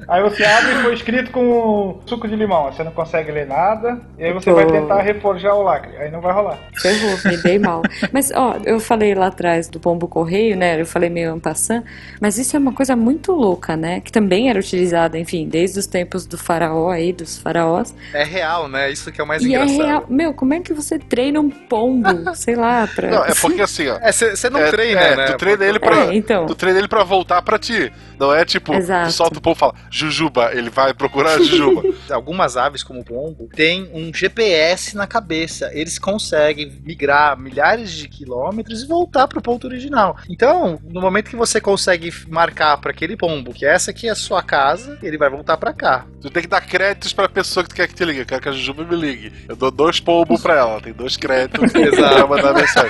Aí 0.09 0.23
você 0.23 0.45
abre 0.45 0.73
e 0.73 0.83
foi 0.83 0.95
escrito 0.95 1.31
com 1.31 2.01
suco 2.07 2.29
de 2.29 2.37
limão. 2.37 2.73
Você 2.73 2.83
não 2.83 2.93
consegue 2.93 3.31
ler 3.33 3.47
nada. 3.47 4.01
E 4.19 4.25
aí 4.25 4.33
você 4.33 4.51
Pô. 4.51 4.57
vai 4.57 4.67
tentar 4.67 5.01
reforjar 5.01 5.55
o 5.55 5.63
lacre. 5.63 5.97
Aí 5.97 6.11
não 6.11 6.21
vai 6.21 6.33
rolar. 6.33 6.59
Ferrou, 6.81 7.17
me 7.25 7.37
dei 7.39 7.59
mal. 7.59 7.83
Mas, 8.13 8.31
ó, 8.35 8.57
eu 8.65 8.81
falei 8.81 9.15
lá 9.15 9.27
atrás 9.27 9.69
do 9.69 9.79
pombo 9.81 10.09
correio, 10.09 10.57
né? 10.57 10.81
Eu 10.81 10.87
falei 10.87 11.11
meio 11.11 11.33
ampassant, 11.33 11.85
mas 12.21 12.39
isso 12.39 12.57
é 12.57 12.59
uma 12.59 12.73
coisa 12.73 12.97
muito 12.97 13.33
louca, 13.33 13.77
né? 13.77 14.01
Que 14.01 14.13
também 14.13 14.51
era 14.51 14.59
utilizada, 14.59 15.19
enfim, 15.19 15.49
desde 15.49 15.79
os 15.79 15.87
tempos 15.87 16.27
do 16.27 16.37
faraó 16.39 16.91
aí, 16.91 17.13
dos 17.13 17.39
faraós. 17.39 17.95
É 18.13 18.25
real, 18.25 18.69
né? 18.69 18.91
Isso 18.91 19.11
que 19.11 19.21
é 19.21 19.25
o 19.25 19.27
mais 19.27 19.43
e 19.43 19.47
é 19.47 19.49
engraçado. 19.49 19.87
real. 19.87 20.05
Meu, 20.09 20.35
como 20.35 20.55
é 20.55 20.61
que 20.61 20.73
você 20.73 20.99
treina 20.99 21.41
um 21.41 21.51
pombo, 21.51 22.35
sei 22.35 22.57
lá, 22.57 22.87
pra. 23.01 23.11
Não, 23.11 23.25
é 23.25 23.35
porque 23.41 23.63
assim, 23.63 23.89
ó. 23.89 23.99
É, 24.01 24.13
você 24.13 24.51
não 24.51 24.61
é, 24.61 24.71
treina, 24.71 25.01
é, 25.01 25.17
né? 25.17 25.25
Tu 25.27 25.37
treina 25.39 25.65
ele 25.65 25.79
pra. 25.79 25.97
É, 26.07 26.15
então. 26.15 26.47
Tu 26.47 26.55
treina 26.55 26.79
ele 26.79 26.89
pra 26.89 27.05
voltar 27.05 27.43
pra 27.43 27.59
ti. 27.59 27.93
Não 28.19 28.35
é 28.35 28.45
tipo, 28.45 28.75
Exato. 28.75 29.09
tu 29.09 29.13
solta 29.13 29.39
o 29.39 29.41
povo 29.41 29.57
e 29.57 29.59
fala, 29.59 29.75
Jujuba, 29.91 30.51
ele 30.53 30.69
vai 30.69 30.93
procurar 30.93 31.35
a 31.35 31.39
Jujuba. 31.39 31.83
Algumas 32.11 32.55
aves, 32.57 32.83
como 32.83 33.01
o 33.01 33.05
pombo, 33.05 33.49
têm 33.55 33.91
um 33.95 34.13
GPS 34.13 34.95
na 34.95 35.07
cabeça. 35.07 35.71
Eles 35.73 35.99
conseguem 35.99 36.71
migrar 36.85 37.39
milhares 37.39 37.91
de 37.91 38.09
quilômetros 38.09 38.83
e 38.83 38.87
voltar 38.87 39.27
pro 39.27 39.41
ponto 39.41 39.67
original. 39.67 40.19
Então, 40.29 40.79
no 40.85 41.01
momento 41.01 41.31
que 41.31 41.37
você 41.37 41.61
consegue 41.61 42.13
marcar 42.29 42.77
para 42.77 42.91
aquele 42.91 43.17
pombo 43.17 43.55
que 43.55 43.65
essa 43.65 43.91
aqui 43.91 44.07
é 44.07 44.11
a 44.11 44.15
sua 44.15 44.43
casa, 44.43 44.99
ele 45.03 45.17
vai 45.17 45.31
voltar 45.31 45.57
para 45.57 45.73
cá. 45.73 46.05
tu 46.21 46.29
tem 46.29 46.43
que 46.43 46.49
dar 46.49 46.61
créditos 46.61 47.15
pra 47.15 47.29
pessoa 47.29 47.65
que 47.65 47.71
tu 47.71 47.75
quer 47.77 47.89
que 47.89 47.95
te 47.95 48.05
ligue. 48.05 48.21
Eu 48.21 48.27
quero 48.27 48.43
que 48.43 48.49
a 48.51 48.53
Jujuba 48.53 48.85
me 48.85 48.97
ligue. 48.97 49.33
Eu 49.49 49.57
dou 49.57 49.71
dois 49.71 49.99
pombos 49.99 50.43
pra 50.43 50.57
ela, 50.57 50.81
tem 50.81 50.93
dois 50.93 51.17
créditos 51.17 51.73
pra 51.73 52.27
mandar 52.27 52.53
mensagem. 52.53 52.90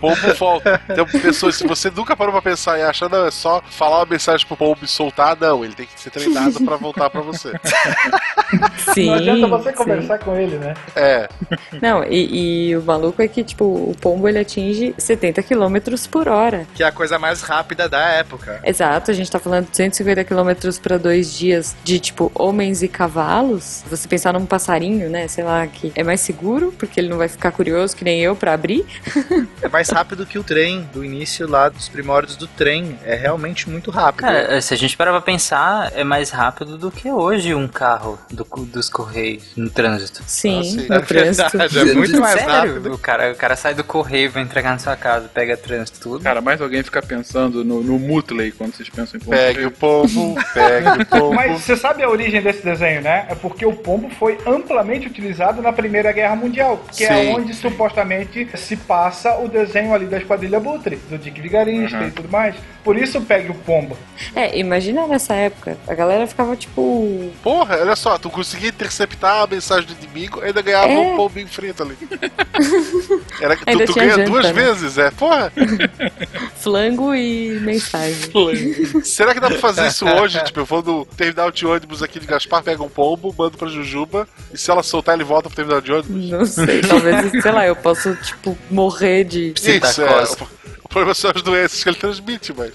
Pombo 0.00 0.34
volta. 0.38 0.80
Então, 0.88 1.06
pessoas, 1.06 1.56
se 1.56 1.66
você 1.66 1.90
nunca 1.90 2.16
parou 2.16 2.32
pra 2.32 2.42
pensar 2.42 2.78
e 2.78 2.82
acha, 2.82 3.08
não, 3.08 3.26
é 3.26 3.30
só 3.30 3.62
falar 3.70 3.98
uma 3.98 4.06
mensagem 4.06 4.46
pro 4.46 4.56
pombo 4.56 4.78
e 4.82 4.88
soltar, 4.88 5.36
não. 5.38 5.64
Ele 5.64 5.74
tem 5.74 5.86
que 5.86 6.00
ser 6.00 6.10
treinado 6.10 6.62
pra 6.64 6.76
voltar 6.76 7.10
pra 7.10 7.20
você. 7.20 7.52
Sim. 8.94 9.06
não 9.06 9.14
adianta 9.14 9.46
você 9.48 9.70
sim. 9.70 9.76
conversar 9.76 10.18
com 10.18 10.36
ele, 10.36 10.56
né? 10.58 10.74
É. 10.94 11.28
Não, 11.80 12.04
e, 12.04 12.68
e 12.68 12.76
o 12.76 12.82
maluco 12.82 13.20
é 13.20 13.28
que, 13.28 13.42
tipo, 13.42 13.64
o 13.64 13.96
pombo 14.00 14.28
ele 14.28 14.38
atinge 14.38 14.94
70 14.96 15.42
km 15.42 15.76
por 16.10 16.28
hora. 16.28 16.66
Que 16.74 16.82
é 16.82 16.86
a 16.86 16.92
coisa 16.92 17.18
mais 17.18 17.42
rápida 17.42 17.88
da 17.88 18.00
época. 18.00 18.60
Exato, 18.64 19.10
a 19.10 19.14
gente 19.14 19.30
tá 19.30 19.38
falando 19.38 19.64
de 19.64 19.70
250 19.70 20.24
km 20.24 20.78
para 20.82 20.98
dois 20.98 21.36
dias 21.36 21.76
de 21.84 21.98
tipo 21.98 22.30
homens 22.34 22.82
e 22.82 22.88
cavalos. 22.88 23.84
Você 23.90 24.08
pensar 24.08 24.32
num 24.32 24.46
passarinho, 24.46 25.08
né? 25.08 25.28
Sei 25.28 25.44
lá, 25.44 25.66
que 25.66 25.92
é 25.94 26.02
mais 26.02 26.20
seguro, 26.20 26.72
porque 26.78 27.00
ele 27.00 27.08
não 27.08 27.18
vai 27.18 27.28
ficar 27.28 27.50
curioso 27.52 27.96
que 27.96 28.04
nem 28.04 28.20
eu 28.20 28.36
pra 28.36 28.52
abrir. 28.52 28.84
É 29.62 29.68
mais 29.68 29.88
rápido 29.88 30.24
que 30.26 30.38
o 30.38 30.44
trem, 30.44 30.88
do 30.92 31.04
início 31.04 31.48
lá 31.48 31.68
dos 31.68 31.88
primórdios 31.88 32.36
do 32.36 32.46
trem. 32.46 32.98
É 33.04 33.14
realmente 33.14 33.68
muito 33.68 33.90
rápido. 33.90 34.20
Cara, 34.22 34.60
se 34.60 34.72
a 34.74 34.76
gente 34.76 34.96
parar 34.96 35.10
pra 35.12 35.20
pensar, 35.20 35.90
é 35.94 36.04
mais 36.04 36.30
rápido 36.30 36.76
do 36.78 36.90
que 36.90 37.10
hoje 37.10 37.54
um 37.54 37.66
carro 37.66 38.18
do- 38.30 38.44
dos 38.66 38.88
Correios 38.88 39.44
no 39.56 39.68
trânsito. 39.70 40.22
Sim, 40.26 40.62
sim. 40.62 40.86
no 40.88 40.94
É 40.94 41.00
trânsito. 41.00 41.58
verdade, 41.58 41.90
é 41.90 41.94
muito 41.94 42.20
mais 42.20 42.34
Sério? 42.40 42.48
rápido. 42.74 42.92
O 42.94 42.98
cara, 42.98 43.32
o 43.32 43.34
cara 43.34 43.56
sai 43.56 43.74
do 43.74 43.82
correio, 43.84 44.30
vai 44.30 44.42
entregar 44.42 44.70
na 44.72 44.78
sua 44.78 44.96
casa, 44.96 45.28
pega 45.32 45.56
trânsito, 45.56 45.98
tudo. 46.00 46.22
Cara, 46.22 46.40
mais 46.40 46.60
alguém 46.60 46.82
fica 46.82 47.02
pensando 47.02 47.64
no, 47.64 47.82
no 47.82 47.98
Mutley 47.98 48.52
quando 48.52 48.74
vocês 48.74 48.88
pensam 48.88 49.18
em 49.18 49.24
pombo. 49.24 49.36
Pegue 49.36 49.64
o 49.66 49.70
pombo, 49.70 50.34
pegue 50.54 51.02
o 51.02 51.06
pombo. 51.06 51.34
Mas 51.34 51.60
você 51.62 51.76
sabe 51.76 52.02
a 52.02 52.08
origem 52.08 52.40
desse 52.40 52.62
desenho, 52.62 53.02
né? 53.02 53.26
É 53.28 53.34
porque 53.34 53.66
o 53.66 53.72
pombo 53.72 54.08
foi 54.10 54.38
amplamente 54.46 55.06
utilizado 55.08 55.60
na 55.60 55.72
Primeira 55.72 56.12
Guerra 56.12 56.36
Mundial, 56.36 56.82
que 56.94 57.04
é 57.04 57.08
Sim. 57.24 57.34
onde 57.34 57.54
supostamente 57.54 58.48
se 58.56 58.76
passa 58.86 59.36
o 59.38 59.48
desenho 59.48 59.92
ali 59.94 60.06
da 60.06 60.18
Esquadrilha 60.18 60.60
Butre, 60.60 60.96
do 61.10 61.18
Dick 61.18 61.40
Vigarista 61.40 62.04
e 62.04 62.10
tudo 62.10 62.28
mais. 62.28 62.54
Por 62.84 62.96
isso 62.96 63.20
pegue 63.20 63.50
o 63.50 63.54
pombo. 63.54 63.96
É, 64.34 64.56
imagina 64.58 65.06
nessa 65.08 65.34
época, 65.34 65.76
a 65.88 65.94
galera 65.94 66.26
ficava 66.26 66.54
tipo. 66.56 67.32
Porra, 67.42 67.78
olha 67.80 67.96
só, 67.96 68.16
tu 68.16 68.30
conseguia 68.30 68.68
interceptar 68.68 69.42
a 69.42 69.46
mensagem 69.46 69.86
do 69.88 69.94
inimigo 70.04 70.40
e 70.40 70.46
ainda 70.46 70.62
ganhava 70.62 70.92
É. 70.92 70.96
um 70.98 71.16
pombinho 71.16 71.48
frito 71.48 71.82
ali. 71.82 71.96
Era, 73.40 73.56
tu 73.56 73.62
Ainda 73.66 73.84
tu 73.86 73.92
tinha 73.92 74.04
ganha 74.04 74.16
janta, 74.18 74.30
duas 74.30 74.44
né? 74.46 74.52
vezes, 74.52 74.98
é. 74.98 75.10
Porra, 75.10 75.52
flango 76.58 77.14
e 77.14 77.58
mensagem. 77.60 78.16
será 79.02 79.34
que 79.34 79.40
dá 79.40 79.48
pra 79.48 79.58
fazer 79.58 79.86
isso 79.88 80.06
hoje? 80.06 80.42
Tipo, 80.44 80.60
eu 80.60 80.64
vou 80.64 80.82
no 80.82 81.04
terminal 81.04 81.50
de 81.50 81.66
ônibus 81.66 82.02
aqui 82.02 82.18
de 82.20 82.26
Gaspar, 82.26 82.62
pego 82.62 82.84
um 82.84 82.88
pombo, 82.88 83.34
mando 83.36 83.58
pra 83.58 83.68
Jujuba, 83.68 84.28
e 84.52 84.58
se 84.58 84.70
ela 84.70 84.82
soltar, 84.82 85.14
ele 85.16 85.24
volta 85.24 85.48
pro 85.48 85.56
terminal 85.56 85.80
de 85.80 85.92
ônibus? 85.92 86.30
Não 86.30 86.46
sei, 86.46 86.80
talvez, 86.82 87.42
sei 87.42 87.50
lá, 87.52 87.66
eu 87.66 87.76
posso, 87.76 88.14
tipo, 88.16 88.56
morrer 88.76 89.24
de. 89.24 89.52
Isso, 89.56 89.68
é. 89.70 89.80
Psitacose. 89.80 90.36
O 90.84 90.88
problema 90.88 91.14
são 91.14 91.32
as 91.34 91.42
doenças 91.42 91.82
que 91.82 91.88
ele 91.90 91.96
transmite, 91.96 92.54
mas. 92.56 92.72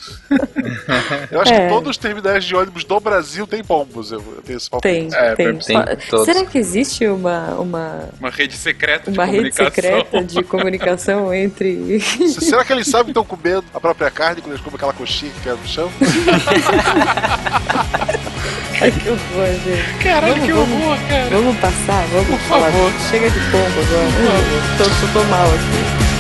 Eu 1.32 1.42
acho 1.42 1.54
É. 1.54 1.62
que 1.64 1.70
todos 1.74 1.90
os 1.92 1.98
terminais 1.98 2.44
de 2.44 2.54
ônibus 2.56 2.84
do 2.84 3.00
Brasil 3.00 3.48
tem 3.48 3.64
pombos. 3.64 4.12
Eu, 4.12 4.20
eu 4.36 4.42
tenho 4.44 4.58
esse 4.58 4.70
palpite. 4.70 4.94
Tem, 4.94 5.10
É, 5.18 5.34
tem. 5.34 5.58
tem 5.58 5.78
todos. 6.10 6.26
Será 6.26 6.46
que 6.46 6.58
existe 6.58 7.08
uma, 7.08 7.56
uma, 7.56 8.10
Uma 8.20 8.30
rede 8.30 8.56
secreta 8.58 9.10
de 9.10 9.18
uma 9.18 9.26
rede 9.26 9.50
comunicação. 9.52 9.72
secreta 9.74 10.24
de 10.24 10.44
comunicação 10.44 11.34
entre. 11.34 12.00
Será 12.30 12.64
que 12.66 12.74
eles 12.74 12.88
sabem 12.88 13.06
que 13.06 13.12
estão 13.12 13.24
comendo 13.26 13.64
a 13.74 13.80
própria 13.80 14.12
carne 14.12 14.42
quando 14.42 14.52
eles 14.52 14.62
comem 14.64 14.76
aquela 14.76 14.94
coxinha 14.94 15.32
que 15.32 15.40
cai 15.40 15.54
no 15.54 15.68
chão? 15.68 15.90
Ai, 18.82 18.92
que 18.92 19.10
horror, 19.10 19.48
gente. 19.64 20.04
Caralho, 20.04 20.34
Vamos, 20.34 20.46
que 20.48 20.54
vamos. 20.54 20.84
horror, 20.84 20.98
cara. 21.08 21.30
Vamos 21.32 21.58
passar, 21.58 22.06
vamos 22.12 22.28
Por 22.28 22.40
falar. 22.40 22.72
favor. 22.72 22.92
Chega 23.10 23.30
de 23.30 23.40
pombo 23.52 23.66
agora. 23.66 24.08
Tô, 24.78 24.84
tô, 24.84 25.20
tô 25.20 25.26
mal 25.26 25.46
aqui. 25.48 26.11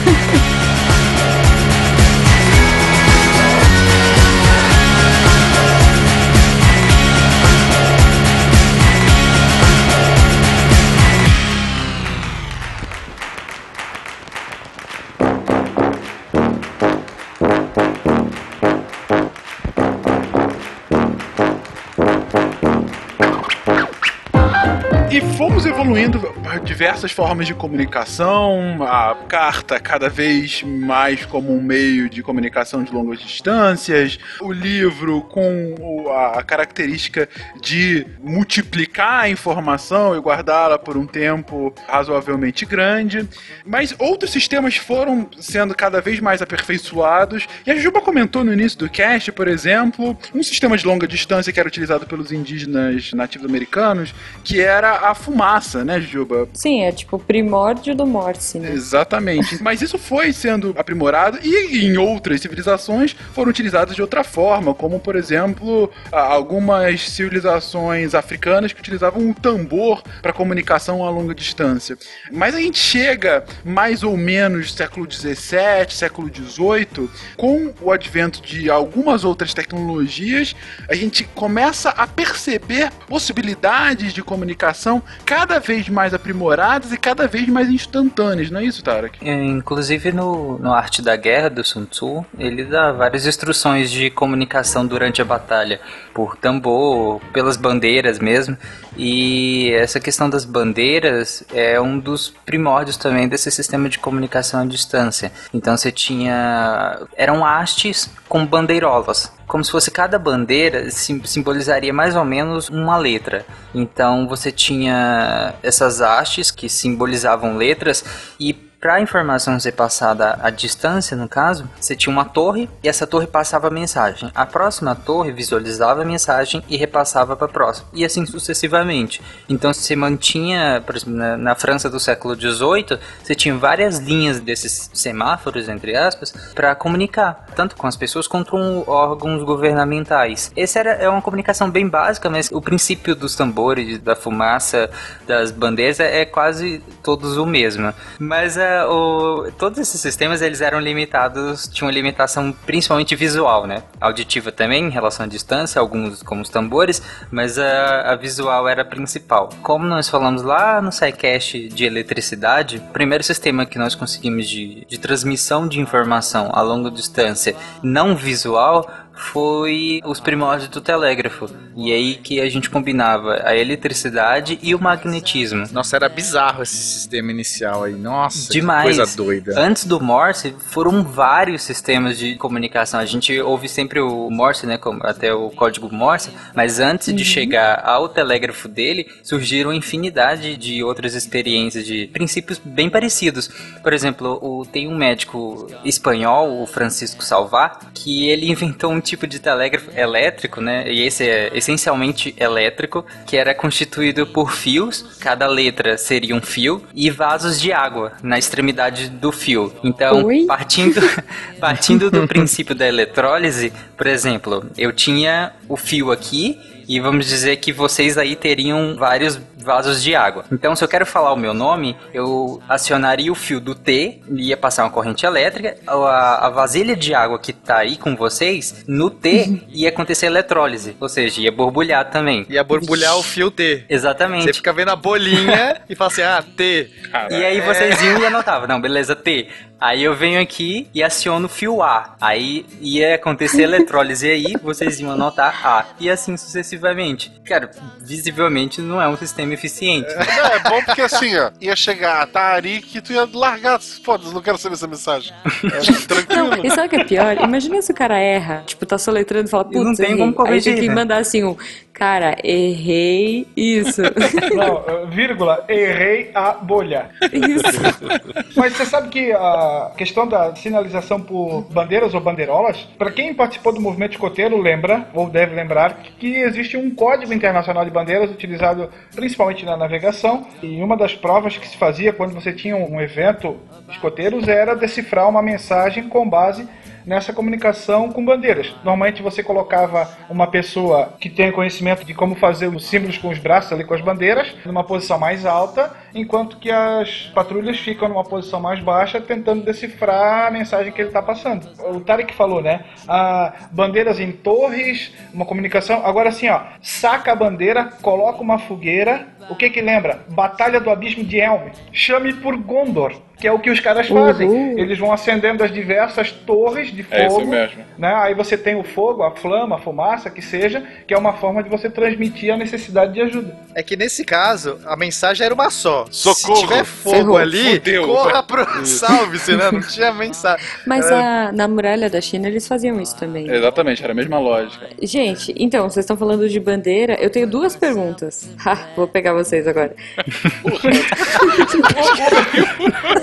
Fomos 25.41 25.65
evoluindo 25.65 26.21
diversas 26.63 27.11
formas 27.11 27.47
de 27.47 27.55
comunicação, 27.55 28.77
a 28.83 29.15
carta 29.31 29.79
cada 29.79 30.09
vez 30.09 30.61
mais 30.61 31.25
como 31.25 31.55
um 31.55 31.61
meio 31.61 32.09
de 32.09 32.21
comunicação 32.21 32.83
de 32.83 32.91
longas 32.91 33.17
distâncias, 33.17 34.19
o 34.41 34.51
livro 34.51 35.21
com 35.21 36.11
a 36.35 36.43
característica 36.43 37.29
de 37.61 38.05
multiplicar 38.21 39.21
a 39.21 39.29
informação 39.29 40.13
e 40.17 40.19
guardá-la 40.19 40.77
por 40.77 40.97
um 40.97 41.07
tempo 41.07 41.73
razoavelmente 41.87 42.65
grande. 42.65 43.25
Mas 43.65 43.95
outros 43.97 44.31
sistemas 44.31 44.75
foram 44.75 45.29
sendo 45.39 45.73
cada 45.73 46.01
vez 46.01 46.19
mais 46.19 46.41
aperfeiçoados. 46.41 47.47
E 47.65 47.71
a 47.71 47.77
Juba 47.77 48.01
comentou 48.01 48.43
no 48.43 48.51
início 48.51 48.79
do 48.79 48.89
cast, 48.89 49.31
por 49.31 49.47
exemplo, 49.47 50.17
um 50.35 50.43
sistema 50.43 50.77
de 50.77 50.85
longa 50.85 51.07
distância 51.07 51.53
que 51.53 51.59
era 51.59 51.69
utilizado 51.69 52.05
pelos 52.05 52.33
indígenas 52.33 53.13
nativos 53.13 53.47
americanos, 53.47 54.13
que 54.43 54.59
era 54.59 55.09
a 55.09 55.15
fumaça, 55.15 55.85
né, 55.85 56.01
Juba? 56.01 56.49
Sim, 56.53 56.83
é 56.83 56.91
tipo 56.91 57.15
o 57.15 57.19
primórdio 57.19 57.95
do 57.95 58.05
Morse, 58.05 58.59
né? 58.59 58.73
Exatamente. 58.73 59.20
Mas 59.61 59.81
isso 59.81 59.97
foi 59.97 60.33
sendo 60.33 60.73
aprimorado 60.77 61.39
e 61.43 61.85
em 61.85 61.97
outras 61.97 62.41
civilizações 62.41 63.15
foram 63.33 63.49
utilizadas 63.49 63.95
de 63.95 64.01
outra 64.01 64.23
forma, 64.23 64.73
como 64.73 64.99
por 64.99 65.15
exemplo, 65.15 65.91
algumas 66.11 67.09
civilizações 67.09 68.13
africanas 68.13 68.73
que 68.73 68.79
utilizavam 68.79 69.21
um 69.21 69.33
tambor 69.33 70.01
para 70.21 70.33
comunicação 70.33 71.03
a 71.03 71.09
longa 71.09 71.33
distância. 71.33 71.97
Mas 72.31 72.55
a 72.55 72.59
gente 72.59 72.79
chega 72.79 73.45
mais 73.63 74.03
ou 74.03 74.17
menos 74.17 74.73
século 74.73 75.09
XVII, 75.11 75.89
século 75.89 76.29
XVIII, 76.33 77.09
com 77.37 77.73
o 77.81 77.91
advento 77.91 78.41
de 78.41 78.69
algumas 78.69 79.23
outras 79.23 79.53
tecnologias, 79.53 80.55
a 80.89 80.95
gente 80.95 81.23
começa 81.23 81.89
a 81.89 82.07
perceber 82.07 82.91
possibilidades 83.07 84.13
de 84.13 84.23
comunicação 84.23 85.01
cada 85.25 85.59
vez 85.59 85.89
mais 85.89 86.13
aprimoradas 86.13 86.91
e 86.91 86.97
cada 86.97 87.27
vez 87.27 87.47
mais 87.47 87.69
instantâneas, 87.69 88.49
não 88.49 88.59
é 88.59 88.65
isso, 88.65 88.83
Tarek? 88.83 89.10
É, 89.21 89.43
inclusive 89.45 90.11
no, 90.11 90.57
no 90.57 90.73
Arte 90.73 91.01
da 91.01 91.15
Guerra 91.15 91.49
do 91.49 91.63
Sun 91.63 91.85
Tzu, 91.85 92.25
ele 92.37 92.63
dá 92.63 92.91
várias 92.91 93.25
instruções 93.25 93.91
de 93.91 94.09
comunicação 94.09 94.85
durante 94.85 95.21
a 95.21 95.25
batalha, 95.25 95.79
por 96.13 96.35
tambor, 96.35 97.21
pelas 97.31 97.55
bandeiras 97.55 98.19
mesmo. 98.19 98.57
E 98.97 99.71
essa 99.73 99.99
questão 99.99 100.29
das 100.29 100.43
bandeiras 100.43 101.43
é 101.53 101.79
um 101.79 101.99
dos 101.99 102.29
primórdios 102.45 102.97
também 102.97 103.27
desse 103.27 103.51
sistema 103.51 103.87
de 103.87 103.99
comunicação 103.99 104.61
à 104.61 104.65
distância. 104.65 105.31
Então 105.53 105.77
você 105.77 105.91
tinha. 105.91 106.99
eram 107.15 107.45
hastes 107.45 108.09
com 108.27 108.45
bandeirolas. 108.45 109.31
Como 109.47 109.63
se 109.63 109.71
fosse 109.71 109.91
cada 109.91 110.17
bandeira 110.17 110.89
simbolizaria 110.89 111.93
mais 111.93 112.15
ou 112.15 112.23
menos 112.23 112.69
uma 112.69 112.97
letra. 112.97 113.45
Então 113.75 114.27
você 114.27 114.51
tinha 114.51 115.53
essas 115.61 116.01
hastes 116.01 116.49
que 116.51 116.69
simbolizavam 116.69 117.57
letras 117.57 118.03
e 118.39 118.70
para 118.81 118.95
a 118.95 119.01
informação 119.01 119.59
ser 119.59 119.73
passada 119.73 120.39
à 120.41 120.49
distância, 120.49 121.15
no 121.15 121.29
caso, 121.29 121.69
você 121.79 121.95
tinha 121.95 122.11
uma 122.11 122.25
torre 122.25 122.67
e 122.83 122.89
essa 122.89 123.05
torre 123.05 123.27
passava 123.27 123.67
a 123.67 123.69
mensagem. 123.69 124.31
A 124.33 124.43
próxima 124.43 124.95
torre 124.95 125.31
visualizava 125.31 126.01
a 126.01 126.05
mensagem 126.05 126.63
e 126.67 126.75
repassava 126.75 127.35
para 127.35 127.45
a 127.45 127.49
próxima, 127.49 127.87
e 127.93 128.03
assim 128.03 128.25
sucessivamente. 128.25 129.21
Então 129.47 129.71
você 129.71 129.95
mantinha, 129.95 130.81
por 130.83 130.95
exemplo, 130.95 131.13
na, 131.13 131.37
na 131.37 131.53
França 131.53 131.91
do 131.91 131.99
século 131.99 132.33
XVIII, 132.33 132.97
você 133.23 133.35
tinha 133.35 133.55
várias 133.55 133.99
linhas 133.99 134.39
desses 134.39 134.89
semáforos, 134.91 135.69
entre 135.69 135.95
aspas, 135.95 136.33
para 136.55 136.73
comunicar, 136.73 137.45
tanto 137.55 137.75
com 137.75 137.85
as 137.85 137.95
pessoas 137.95 138.27
quanto 138.27 138.49
com 138.49 138.83
órgãos 138.87 139.43
governamentais. 139.43 140.51
Essa 140.57 140.79
era, 140.79 140.91
é 140.93 141.07
uma 141.07 141.21
comunicação 141.21 141.69
bem 141.69 141.87
básica, 141.87 142.31
mas 142.31 142.49
o 142.51 142.59
princípio 142.59 143.15
dos 143.15 143.35
tambores, 143.35 143.99
da 143.99 144.15
fumaça, 144.15 144.89
das 145.27 145.51
bandeiras 145.51 145.99
é, 145.99 146.21
é 146.21 146.25
quase 146.25 146.81
todos 147.03 147.37
o 147.37 147.45
mesmo. 147.45 147.93
Mas 148.17 148.57
a 148.57 148.70
o, 148.89 149.51
todos 149.57 149.79
esses 149.79 149.99
sistemas 149.99 150.41
eles 150.41 150.61
eram 150.61 150.79
limitados, 150.79 151.67
tinham 151.67 151.87
uma 151.87 151.93
limitação 151.93 152.51
principalmente 152.65 153.15
visual, 153.15 153.65
né? 153.65 153.83
Auditiva 153.99 154.51
também, 154.51 154.85
em 154.85 154.89
relação 154.89 155.25
à 155.25 155.29
distância, 155.29 155.79
alguns 155.79 156.21
como 156.23 156.41
os 156.41 156.49
tambores, 156.49 157.01
mas 157.31 157.57
a, 157.57 158.11
a 158.11 158.15
visual 158.15 158.67
era 158.67 158.81
a 158.81 158.85
principal. 158.85 159.49
Como 159.61 159.85
nós 159.85 160.09
falamos 160.09 160.41
lá 160.41 160.81
no 160.81 160.91
SciCast 160.91 161.69
de 161.69 161.85
eletricidade, 161.85 162.77
o 162.77 162.93
primeiro 162.93 163.23
sistema 163.23 163.65
que 163.65 163.77
nós 163.77 163.95
conseguimos 163.95 164.47
de, 164.49 164.85
de 164.85 164.97
transmissão 164.99 165.67
de 165.67 165.79
informação 165.79 166.49
a 166.53 166.61
longa 166.61 166.91
distância 166.91 167.55
não 167.81 168.15
visual 168.15 168.87
foi 169.21 170.01
os 170.03 170.19
primórdios 170.19 170.69
do 170.69 170.81
telégrafo. 170.81 171.49
E 171.75 171.93
aí 171.93 172.15
que 172.15 172.41
a 172.41 172.49
gente 172.49 172.69
combinava 172.69 173.41
a 173.43 173.55
eletricidade 173.55 174.59
e 174.61 174.73
o 174.73 174.81
magnetismo. 174.81 175.63
Nossa, 175.71 175.95
era 175.95 176.09
bizarro 176.09 176.63
esse 176.63 176.75
sistema 176.75 177.31
inicial 177.31 177.83
aí. 177.83 177.93
Nossa, 177.93 178.51
Demais. 178.51 178.95
coisa 178.95 179.15
doida. 179.15 179.53
Antes 179.57 179.85
do 179.85 180.01
Morse, 180.01 180.55
foram 180.59 181.03
vários 181.03 181.61
sistemas 181.61 182.17
de 182.17 182.35
comunicação. 182.35 182.99
A 182.99 183.05
gente 183.05 183.39
ouve 183.39 183.69
sempre 183.69 184.01
o 184.01 184.29
Morse, 184.29 184.65
né, 184.65 184.79
até 185.01 185.33
o 185.33 185.49
código 185.51 185.93
Morse, 185.93 186.31
mas 186.55 186.79
antes 186.79 187.09
uhum. 187.09 187.15
de 187.15 187.23
chegar 187.23 187.81
ao 187.85 188.09
telégrafo 188.09 188.67
dele, 188.67 189.07
surgiram 189.23 189.71
infinidade 189.71 190.57
de 190.57 190.83
outras 190.83 191.13
experiências 191.13 191.85
de 191.85 192.07
princípios 192.07 192.59
bem 192.63 192.89
parecidos. 192.89 193.49
Por 193.81 193.93
exemplo, 193.93 194.39
o, 194.41 194.65
tem 194.65 194.87
um 194.87 194.97
médico 194.97 195.67
espanhol, 195.85 196.61
o 196.61 196.65
Francisco 196.65 197.23
Salvar, 197.23 197.91
que 197.93 198.27
ele 198.27 198.49
inventou 198.51 198.91
um 198.91 198.99
tipo 199.11 199.27
de 199.27 199.39
telégrafo 199.39 199.91
elétrico, 199.91 200.61
né? 200.61 200.89
E 200.89 201.01
esse 201.01 201.27
é 201.27 201.51
essencialmente 201.53 202.33
elétrico, 202.37 203.05
que 203.25 203.35
era 203.35 203.53
constituído 203.53 204.25
por 204.25 204.51
fios, 204.53 205.17
cada 205.19 205.47
letra 205.47 205.97
seria 205.97 206.33
um 206.33 206.41
fio, 206.41 206.81
e 206.93 207.09
vasos 207.09 207.59
de 207.59 207.73
água 207.73 208.13
na 208.23 208.39
extremidade 208.39 209.09
do 209.09 209.31
fio. 209.31 209.73
Então, 209.83 210.25
Oi? 210.25 210.45
partindo, 210.45 211.01
partindo 211.59 212.09
do 212.09 212.25
princípio 212.25 212.73
da 212.73 212.87
eletrólise, 212.87 213.73
por 213.97 214.07
exemplo, 214.07 214.65
eu 214.77 214.93
tinha 214.93 215.51
o 215.67 215.75
fio 215.75 216.11
aqui 216.11 216.57
e 216.87 216.99
vamos 216.99 217.25
dizer 217.25 217.57
que 217.57 217.71
vocês 217.71 218.17
aí 218.17 218.35
teriam 218.35 218.95
vários 218.97 219.39
vasos 219.63 220.03
de 220.03 220.15
água. 220.15 220.45
Então, 220.51 220.75
se 220.75 220.83
eu 220.83 220.87
quero 220.87 221.05
falar 221.05 221.33
o 221.33 221.37
meu 221.37 221.53
nome, 221.53 221.97
eu 222.13 222.61
acionaria 222.67 223.31
o 223.31 223.35
fio 223.35 223.59
do 223.59 223.75
T, 223.75 224.21
ia 224.31 224.57
passar 224.57 224.83
uma 224.83 224.89
corrente 224.89 225.25
elétrica, 225.25 225.77
a, 225.87 226.47
a 226.47 226.49
vasilha 226.49 226.95
de 226.95 227.13
água 227.13 227.39
que 227.39 227.53
tá 227.53 227.77
aí 227.77 227.97
com 227.97 228.15
vocês, 228.15 228.83
no 228.87 229.09
T 229.09 229.45
uhum. 229.47 229.61
ia 229.69 229.89
acontecer 229.89 230.25
eletrólise, 230.27 230.95
ou 230.99 231.09
seja, 231.09 231.41
ia 231.41 231.51
borbulhar 231.51 232.09
também. 232.09 232.45
Ia 232.49 232.63
borbulhar 232.63 233.17
o 233.17 233.23
fio 233.23 233.51
T. 233.51 233.85
Exatamente. 233.89 234.45
Você 234.45 234.53
fica 234.53 234.73
vendo 234.73 234.89
a 234.89 234.95
bolinha 234.95 235.81
e 235.89 235.95
fala 235.95 236.11
assim, 236.11 236.21
ah, 236.21 236.43
T. 236.55 236.89
E 237.29 237.45
aí 237.45 237.61
vocês 237.61 238.01
iam 238.01 238.19
e 238.19 238.25
anotavam, 238.25 238.67
não, 238.67 238.79
beleza, 238.79 239.15
T. 239.15 239.47
Aí 239.81 240.03
eu 240.03 240.15
venho 240.15 240.39
aqui 240.39 240.87
e 240.93 241.01
aciono 241.01 241.47
o 241.47 241.49
fio 241.49 241.81
A. 241.81 242.15
Aí 242.21 242.67
ia 242.79 243.15
acontecer 243.15 243.63
eletrólise 243.63 244.29
aí, 244.29 244.53
vocês 244.61 244.99
iam 244.99 245.11
anotar 245.11 245.65
A. 245.65 245.85
E 245.99 246.07
assim 246.07 246.37
sucessivamente. 246.37 247.31
Cara, 247.43 247.71
visivelmente 247.99 248.79
não 248.79 249.01
é 249.01 249.07
um 249.07 249.17
sistema 249.17 249.50
eficiente. 249.53 250.09
Não, 250.13 250.45
é 250.45 250.59
bom 250.59 250.83
porque 250.83 251.01
assim, 251.01 251.37
ó, 251.37 251.51
ia 251.59 251.75
chegar 251.75 252.21
a 252.21 252.27
Tarik 252.27 252.97
e 252.97 253.01
tu 253.01 253.13
ia 253.13 253.27
largar. 253.33 253.79
Foda-se, 253.79 254.33
não 254.33 254.41
quero 254.41 254.57
saber 254.57 254.75
essa 254.75 254.87
mensagem. 254.87 255.33
É, 255.45 255.79
tranquilo. 256.07 256.65
E 256.65 256.69
sabe 256.71 256.87
o 256.87 256.89
que 256.89 256.95
é 256.97 257.03
pior? 257.03 257.37
Imagina 257.41 257.81
se 257.81 257.91
o 257.91 257.95
cara 257.95 258.17
erra, 258.17 258.63
tipo, 258.65 258.85
tá 258.85 258.97
soletrando 258.97 259.47
e 259.47 259.49
fala, 259.49 259.65
putz, 259.65 259.83
não 259.83 259.95
tem 259.95 260.17
como 260.17 260.33
corrigir. 260.33 260.73
Aí 260.73 260.79
tem 260.79 260.89
que 260.89 260.95
mandar 260.95 261.17
assim 261.17 261.43
um, 261.43 261.55
cara, 261.93 262.35
errei 262.43 263.47
isso. 263.55 264.01
Não, 264.53 265.07
vírgula, 265.09 265.63
errei 265.67 266.31
a 266.33 266.51
bolha. 266.53 267.09
Isso. 267.31 267.63
Mas 268.55 268.73
você 268.73 268.85
sabe 268.85 269.09
que 269.09 269.31
a 269.31 269.61
a 269.61 269.91
questão 269.95 270.27
da 270.27 270.55
sinalização 270.55 271.19
por 271.19 271.63
bandeiras 271.71 272.13
ou 272.13 272.21
bandeirolas, 272.21 272.77
para 272.97 273.11
quem 273.11 273.33
participou 273.33 273.73
do 273.73 273.81
movimento 273.81 274.13
escoteiro 274.13 274.59
lembra, 274.59 275.07
ou 275.13 275.29
deve 275.29 275.55
lembrar, 275.55 275.97
que 276.19 276.35
existe 276.35 276.77
um 276.77 276.93
código 276.93 277.33
internacional 277.33 277.83
de 277.85 277.91
bandeiras 277.91 278.31
utilizado 278.31 278.89
principalmente 279.15 279.40
na 279.65 279.75
navegação, 279.75 280.45
e 280.61 280.81
uma 280.81 280.95
das 280.95 281.15
provas 281.15 281.57
que 281.57 281.67
se 281.67 281.75
fazia 281.75 282.13
quando 282.13 282.33
você 282.33 282.53
tinha 282.53 282.75
um 282.75 283.01
evento 283.01 283.57
escoteiros 283.89 284.47
era 284.47 284.75
decifrar 284.75 285.27
uma 285.27 285.41
mensagem 285.41 286.07
com 286.07 286.29
base 286.29 286.67
nessa 287.05 287.33
comunicação 287.33 288.11
com 288.11 288.23
bandeiras. 288.23 288.73
Normalmente 288.83 289.21
você 289.21 289.43
colocava 289.43 290.09
uma 290.29 290.47
pessoa 290.47 291.13
que 291.19 291.29
tem 291.29 291.51
conhecimento 291.51 292.05
de 292.05 292.13
como 292.13 292.35
fazer 292.35 292.67
os 292.67 292.85
símbolos 292.85 293.17
com 293.17 293.29
os 293.29 293.37
braços 293.37 293.71
ali 293.73 293.83
com 293.83 293.93
as 293.93 294.01
bandeiras 294.01 294.53
numa 294.65 294.83
posição 294.83 295.19
mais 295.19 295.45
alta, 295.45 295.91
enquanto 296.13 296.57
que 296.57 296.71
as 296.71 297.31
patrulhas 297.33 297.79
ficam 297.79 298.09
numa 298.09 298.23
posição 298.23 298.59
mais 298.59 298.79
baixa 298.79 299.19
tentando 299.19 299.63
decifrar 299.63 300.47
a 300.47 300.51
mensagem 300.51 300.91
que 300.91 301.01
ele 301.01 301.09
está 301.09 301.21
passando. 301.21 301.67
O 301.93 301.99
Tarek 301.99 302.33
falou, 302.33 302.61
né? 302.61 302.85
Ah, 303.07 303.53
bandeiras 303.71 304.19
em 304.19 304.31
torres, 304.31 305.13
uma 305.33 305.45
comunicação. 305.45 306.05
Agora 306.05 306.29
assim, 306.29 306.49
ó, 306.49 306.61
saca 306.81 307.31
a 307.31 307.35
bandeira, 307.35 307.85
coloca 308.01 308.41
uma 308.41 308.59
fogueira. 308.59 309.27
O 309.49 309.55
que 309.55 309.69
que 309.69 309.81
lembra? 309.81 310.25
Batalha 310.29 310.79
do 310.79 310.89
Abismo 310.89 311.23
de 311.23 311.37
Helm. 311.37 311.69
Chame 311.91 312.33
por 312.33 312.55
Gondor. 312.57 313.13
Que 313.41 313.47
é 313.47 313.51
o 313.51 313.57
que 313.59 313.69
os 313.71 313.79
caras 313.79 314.07
Uhum. 314.09 314.25
fazem. 314.25 314.79
Eles 314.79 314.97
vão 314.99 315.11
acendendo 315.11 315.63
as 315.63 315.71
diversas 315.73 316.31
torres 316.31 316.91
de 316.93 317.05
É 317.11 317.25
isso 317.25 317.35
fogo. 317.37 317.47
mesmo. 317.47 317.83
né? 317.97 318.13
Aí 318.15 318.33
você 318.35 318.55
tem 318.57 318.75
o 318.75 318.83
fogo, 318.83 319.23
a 319.23 319.31
flama, 319.35 319.75
a 319.75 319.79
fumaça, 319.79 320.29
que 320.29 320.41
seja, 320.41 320.83
que 321.07 321.13
é 321.13 321.17
uma 321.17 321.33
forma 321.33 321.61
de 321.63 321.69
você 321.69 321.89
transmitir 321.89 322.53
a 322.53 322.57
necessidade 322.57 323.13
de 323.13 323.21
ajuda. 323.21 323.57
É 323.75 323.81
que 323.83 323.95
nesse 323.97 324.23
caso, 324.23 324.79
a 324.85 324.95
mensagem 324.95 325.43
era 325.45 325.53
uma 325.53 325.69
só. 325.69 326.05
Socorro. 326.11 326.55
Se 326.55 326.61
tiver 326.67 326.83
fogo 326.85 327.15
Ferrou. 327.15 327.37
ali, 327.37 327.73
Fudeu. 327.75 328.07
corra 328.07 328.43
pro 328.43 328.85
salve-se, 328.85 329.55
né? 329.55 329.71
Não 329.71 329.81
tinha 329.81 330.11
mensagem. 330.13 330.65
Mas 330.85 331.09
É. 331.09 331.13
a- 331.15 331.51
na 331.51 331.67
muralha 331.67 332.09
da 332.09 332.21
China 332.21 332.47
eles 332.47 332.67
faziam 332.67 333.01
isso 333.01 333.17
também. 333.17 333.49
Exatamente, 333.49 334.03
era 334.03 334.13
a 334.13 334.15
mesma 334.15 334.39
lógica. 334.39 334.87
Gente, 335.01 335.53
então, 335.57 335.89
vocês 335.89 336.03
estão 336.03 336.15
falando 336.15 336.47
de 336.47 336.59
bandeira. 336.59 337.15
Eu 337.19 337.29
tenho 337.29 337.47
duas 337.47 337.75
perguntas. 337.75 338.49
Ha, 338.63 338.77
vou 338.95 339.07
pegar 339.07 339.33
vocês 339.33 339.67
agora. 339.67 339.95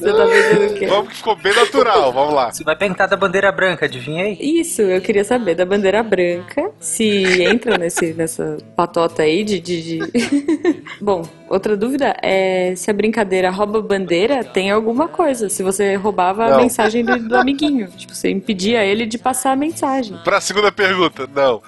Você 0.00 0.12
tá 0.12 0.26
pensando 0.26 0.66
o 0.70 0.74
quê? 0.78 0.86
Vamos 0.86 1.08
que 1.10 1.16
ficou 1.16 1.36
bem 1.36 1.54
natural, 1.54 2.12
vamos 2.12 2.34
lá. 2.34 2.50
Você 2.52 2.64
vai 2.64 2.74
perguntar 2.76 3.06
da 3.06 3.16
bandeira 3.16 3.52
branca, 3.52 3.86
adivinha 3.86 4.24
aí? 4.24 4.38
Isso, 4.40 4.82
eu 4.82 5.00
queria 5.00 5.24
saber 5.24 5.54
da 5.54 5.64
bandeira 5.64 6.02
branca, 6.02 6.70
se 6.80 7.42
entra 7.42 7.76
nesse, 7.78 8.12
nessa 8.14 8.56
patota 8.74 9.22
aí 9.22 9.44
de. 9.44 9.60
de, 9.60 9.82
de- 9.82 10.80
Bom, 11.00 11.22
outra 11.48 11.76
dúvida 11.76 12.16
é 12.22 12.74
se 12.76 12.90
a 12.90 12.94
brincadeira 12.94 13.50
rouba 13.50 13.80
bandeira 13.82 14.42
tem 14.44 14.70
alguma 14.70 15.08
coisa. 15.08 15.48
Se 15.48 15.62
você 15.62 15.94
roubava 15.96 16.44
a 16.46 16.50
Não. 16.50 16.56
mensagem 16.58 17.04
do, 17.04 17.18
do 17.28 17.36
amiguinho. 17.36 17.88
Tipo, 17.88 18.14
você 18.14 18.30
impedia 18.30 18.84
ele 18.84 19.06
de 19.06 19.18
passar 19.18 19.52
a 19.52 19.56
mensagem. 19.56 20.16
Pra 20.24 20.40
segunda 20.40 20.72
pergunta, 20.72 21.28
não. 21.34 21.60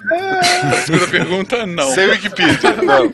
Segunda 0.85 1.07
pergunta, 1.07 1.65
não. 1.65 1.87
Sem 1.91 2.07
Wikipedia, 2.09 2.73
não. 2.81 3.11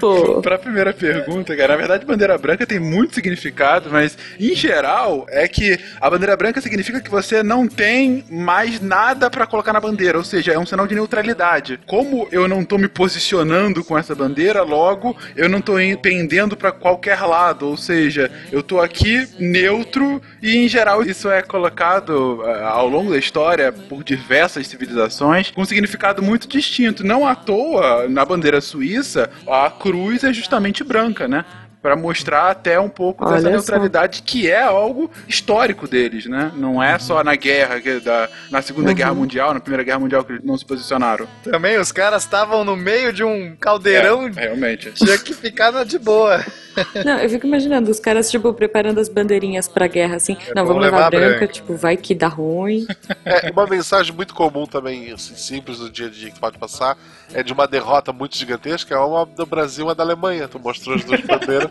Pô. 0.00 0.40
Pra 0.42 0.58
primeira 0.58 0.92
pergunta, 0.92 1.56
cara, 1.56 1.72
na 1.72 1.76
verdade, 1.78 2.04
bandeira 2.04 2.36
branca 2.38 2.66
tem 2.66 2.78
muito 2.78 3.14
significado, 3.14 3.88
mas 3.90 4.11
em 4.38 4.54
geral 4.54 5.26
é 5.28 5.46
que 5.48 5.78
a 6.00 6.08
bandeira 6.08 6.36
branca 6.36 6.60
significa 6.60 7.00
que 7.00 7.10
você 7.10 7.42
não 7.42 7.66
tem 7.66 8.24
mais 8.30 8.80
nada 8.80 9.30
pra 9.30 9.46
colocar 9.46 9.72
na 9.72 9.80
bandeira, 9.80 10.18
ou 10.18 10.24
seja, 10.24 10.52
é 10.52 10.58
um 10.58 10.66
sinal 10.66 10.86
de 10.86 10.94
neutralidade. 10.94 11.80
Como 11.86 12.28
eu 12.30 12.48
não 12.48 12.64
tô 12.64 12.78
me 12.78 12.88
posicionando 12.88 13.84
com 13.84 13.96
essa 13.96 14.14
bandeira, 14.14 14.62
logo 14.62 15.16
eu 15.36 15.48
não 15.48 15.60
tô 15.60 15.74
pendendo 16.00 16.56
pra 16.56 16.72
qualquer 16.72 17.20
lado, 17.20 17.66
ou 17.68 17.76
seja, 17.76 18.30
eu 18.50 18.62
tô 18.62 18.80
aqui 18.80 19.26
neutro 19.38 20.20
e 20.42 20.56
em 20.56 20.68
geral 20.68 21.02
isso 21.02 21.30
é 21.30 21.42
colocado 21.42 22.42
ah, 22.44 22.70
ao 22.70 22.88
longo 22.88 23.10
da 23.10 23.18
história 23.18 23.72
por 23.72 24.04
diversas 24.04 24.66
civilizações 24.66 25.50
com 25.50 25.62
um 25.62 25.64
significado 25.64 26.22
muito 26.22 26.48
distinto. 26.48 27.04
Não 27.04 27.26
à 27.26 27.34
toa, 27.34 28.08
na 28.08 28.24
bandeira 28.24 28.60
suíça, 28.60 29.30
a 29.46 29.70
cruz 29.70 30.24
é 30.24 30.32
justamente 30.32 30.84
branca, 30.84 31.26
né? 31.26 31.44
Pra 31.82 31.96
mostrar 31.96 32.50
até 32.50 32.78
um 32.78 32.88
pouco 32.88 33.24
Olha 33.24 33.34
dessa 33.34 33.46
só. 33.48 33.50
neutralidade 33.50 34.22
que 34.22 34.48
é 34.48 34.62
algo 34.62 35.10
histórico 35.26 35.88
deles, 35.88 36.26
né? 36.26 36.52
Não 36.54 36.80
é 36.80 36.96
só 36.98 37.24
na 37.24 37.34
guerra, 37.34 37.80
que 37.80 37.98
da, 37.98 38.28
na 38.52 38.62
Segunda 38.62 38.90
Uhum. 38.90 38.94
Guerra 38.94 39.14
Mundial, 39.14 39.52
na 39.52 39.58
Primeira 39.58 39.82
Guerra 39.82 39.98
Mundial 39.98 40.22
que 40.24 40.32
eles 40.32 40.44
não 40.44 40.56
se 40.56 40.64
posicionaram. 40.64 41.26
Também 41.42 41.78
os 41.80 41.90
caras 41.90 42.22
estavam 42.22 42.64
no 42.64 42.76
meio 42.76 43.12
de 43.12 43.24
um 43.24 43.56
caldeirão. 43.56 44.28
É, 44.28 44.40
realmente. 44.42 44.92
Tinha 44.92 45.18
que 45.18 45.34
ficar 45.34 45.72
na 45.72 45.82
de 45.82 45.98
boa. 45.98 46.44
Não, 47.04 47.18
eu 47.18 47.28
fico 47.28 47.46
imaginando 47.46 47.90
os 47.90 48.00
caras, 48.00 48.30
tipo, 48.30 48.52
preparando 48.54 48.98
as 48.98 49.08
bandeirinhas 49.08 49.68
pra 49.68 49.86
guerra, 49.86 50.16
assim. 50.16 50.36
não, 50.54 50.62
bom 50.62 50.68
vamos 50.68 50.82
levar 50.84 50.96
levar 50.96 51.10
branca, 51.10 51.38
branca. 51.38 51.52
tipo, 51.52 51.74
vai 51.76 51.96
que 51.96 52.14
dá 52.14 52.28
ruim. 52.28 52.86
É, 53.24 53.50
uma 53.50 53.66
mensagem 53.66 54.14
muito 54.14 54.34
comum 54.34 54.66
também, 54.66 55.12
assim, 55.12 55.34
simples 55.34 55.78
do 55.78 55.90
dia 55.90 56.06
a 56.06 56.10
dia 56.10 56.30
que 56.30 56.40
pode 56.40 56.58
passar, 56.58 56.96
é 57.32 57.42
de 57.42 57.52
uma 57.52 57.66
derrota 57.66 58.12
muito 58.12 58.36
gigantesca, 58.36 58.94
é 58.94 58.98
uma 58.98 59.24
do 59.24 59.46
Brasil 59.46 59.84
e 59.84 59.88
uma 59.88 59.94
da 59.94 60.02
Alemanha. 60.02 60.48
Tu 60.48 60.58
mostrou 60.58 60.96
as 60.96 61.04
duas 61.04 61.20
bandeiras, 61.20 61.70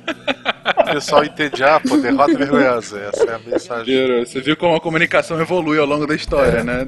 o 0.77 0.93
pessoal 0.93 1.23
entende, 1.23 1.63
ah, 1.63 1.79
pô, 1.79 1.97
derrota 1.97 2.37
vergonhosa. 2.37 2.99
Essa 2.99 3.23
é 3.23 3.35
a 3.35 3.39
mensagem. 3.39 4.25
Você 4.25 4.39
viu 4.41 4.55
como 4.55 4.75
a 4.75 4.81
comunicação 4.81 5.39
evolui 5.39 5.77
ao 5.77 5.85
longo 5.85 6.07
da 6.07 6.15
história, 6.15 6.63
né? 6.63 6.87